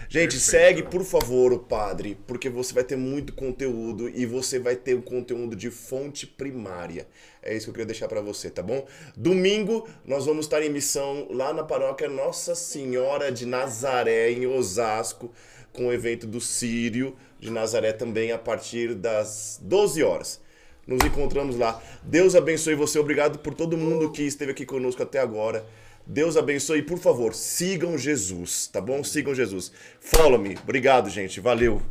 Gente, 0.09 0.37
segue, 0.39 0.83
por 0.83 1.03
favor, 1.05 1.53
o 1.53 1.59
padre, 1.59 2.17
porque 2.27 2.49
você 2.49 2.73
vai 2.73 2.83
ter 2.83 2.97
muito 2.97 3.31
conteúdo 3.31 4.09
e 4.09 4.25
você 4.25 4.59
vai 4.59 4.75
ter 4.75 4.93
um 4.93 5.01
conteúdo 5.01 5.55
de 5.55 5.71
fonte 5.71 6.27
primária. 6.27 7.07
É 7.41 7.55
isso 7.55 7.65
que 7.65 7.69
eu 7.69 7.73
queria 7.75 7.85
deixar 7.85 8.09
pra 8.09 8.19
você, 8.19 8.49
tá 8.49 8.61
bom? 8.61 8.85
Domingo 9.15 9.87
nós 10.05 10.25
vamos 10.25 10.45
estar 10.45 10.61
em 10.61 10.69
missão 10.69 11.27
lá 11.31 11.53
na 11.53 11.63
paróquia 11.63 12.09
Nossa 12.09 12.55
Senhora 12.55 13.31
de 13.31 13.45
Nazaré, 13.45 14.31
em 14.31 14.45
Osasco, 14.45 15.31
com 15.71 15.87
o 15.87 15.93
evento 15.93 16.27
do 16.27 16.41
Sírio 16.41 17.15
de 17.39 17.49
Nazaré 17.49 17.93
também 17.93 18.33
a 18.33 18.37
partir 18.37 18.93
das 18.93 19.59
12 19.63 20.03
horas. 20.03 20.41
Nos 20.85 21.03
encontramos 21.05 21.57
lá. 21.57 21.81
Deus 22.03 22.35
abençoe 22.35 22.75
você. 22.75 22.99
Obrigado 22.99 23.39
por 23.39 23.53
todo 23.53 23.77
mundo 23.77 24.11
que 24.11 24.23
esteve 24.23 24.51
aqui 24.51 24.65
conosco 24.65 25.03
até 25.03 25.19
agora. 25.19 25.65
Deus 26.05 26.35
abençoe. 26.35 26.81
Por 26.81 26.97
favor, 26.97 27.33
sigam 27.33 27.97
Jesus, 27.97 28.67
tá 28.67 28.81
bom? 28.81 29.03
Sigam 29.03 29.33
Jesus. 29.33 29.71
Follow 29.99 30.39
me. 30.39 30.57
Obrigado, 30.63 31.09
gente. 31.09 31.39
Valeu. 31.39 31.81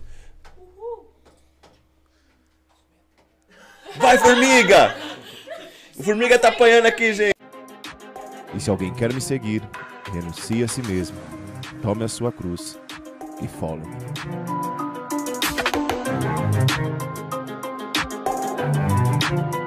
Vai, 3.97 4.19
formiga! 4.19 4.97
O 5.97 6.03
formiga 6.03 6.39
tá 6.39 6.49
apanhando 6.49 6.87
aqui, 6.87 7.13
gente. 7.13 7.35
E 8.55 8.61
se 8.61 8.71
alguém 8.71 8.93
quer 8.95 9.13
me 9.13 9.21
seguir, 9.21 9.63
renuncie 10.13 10.65
a 10.65 10.69
si 10.69 10.83
mesmo, 10.83 11.17
tome 11.83 12.05
a 12.05 12.09
sua 12.09 12.33
cruz 12.33 12.79
e 13.43 13.49
follow-me. 19.31 19.60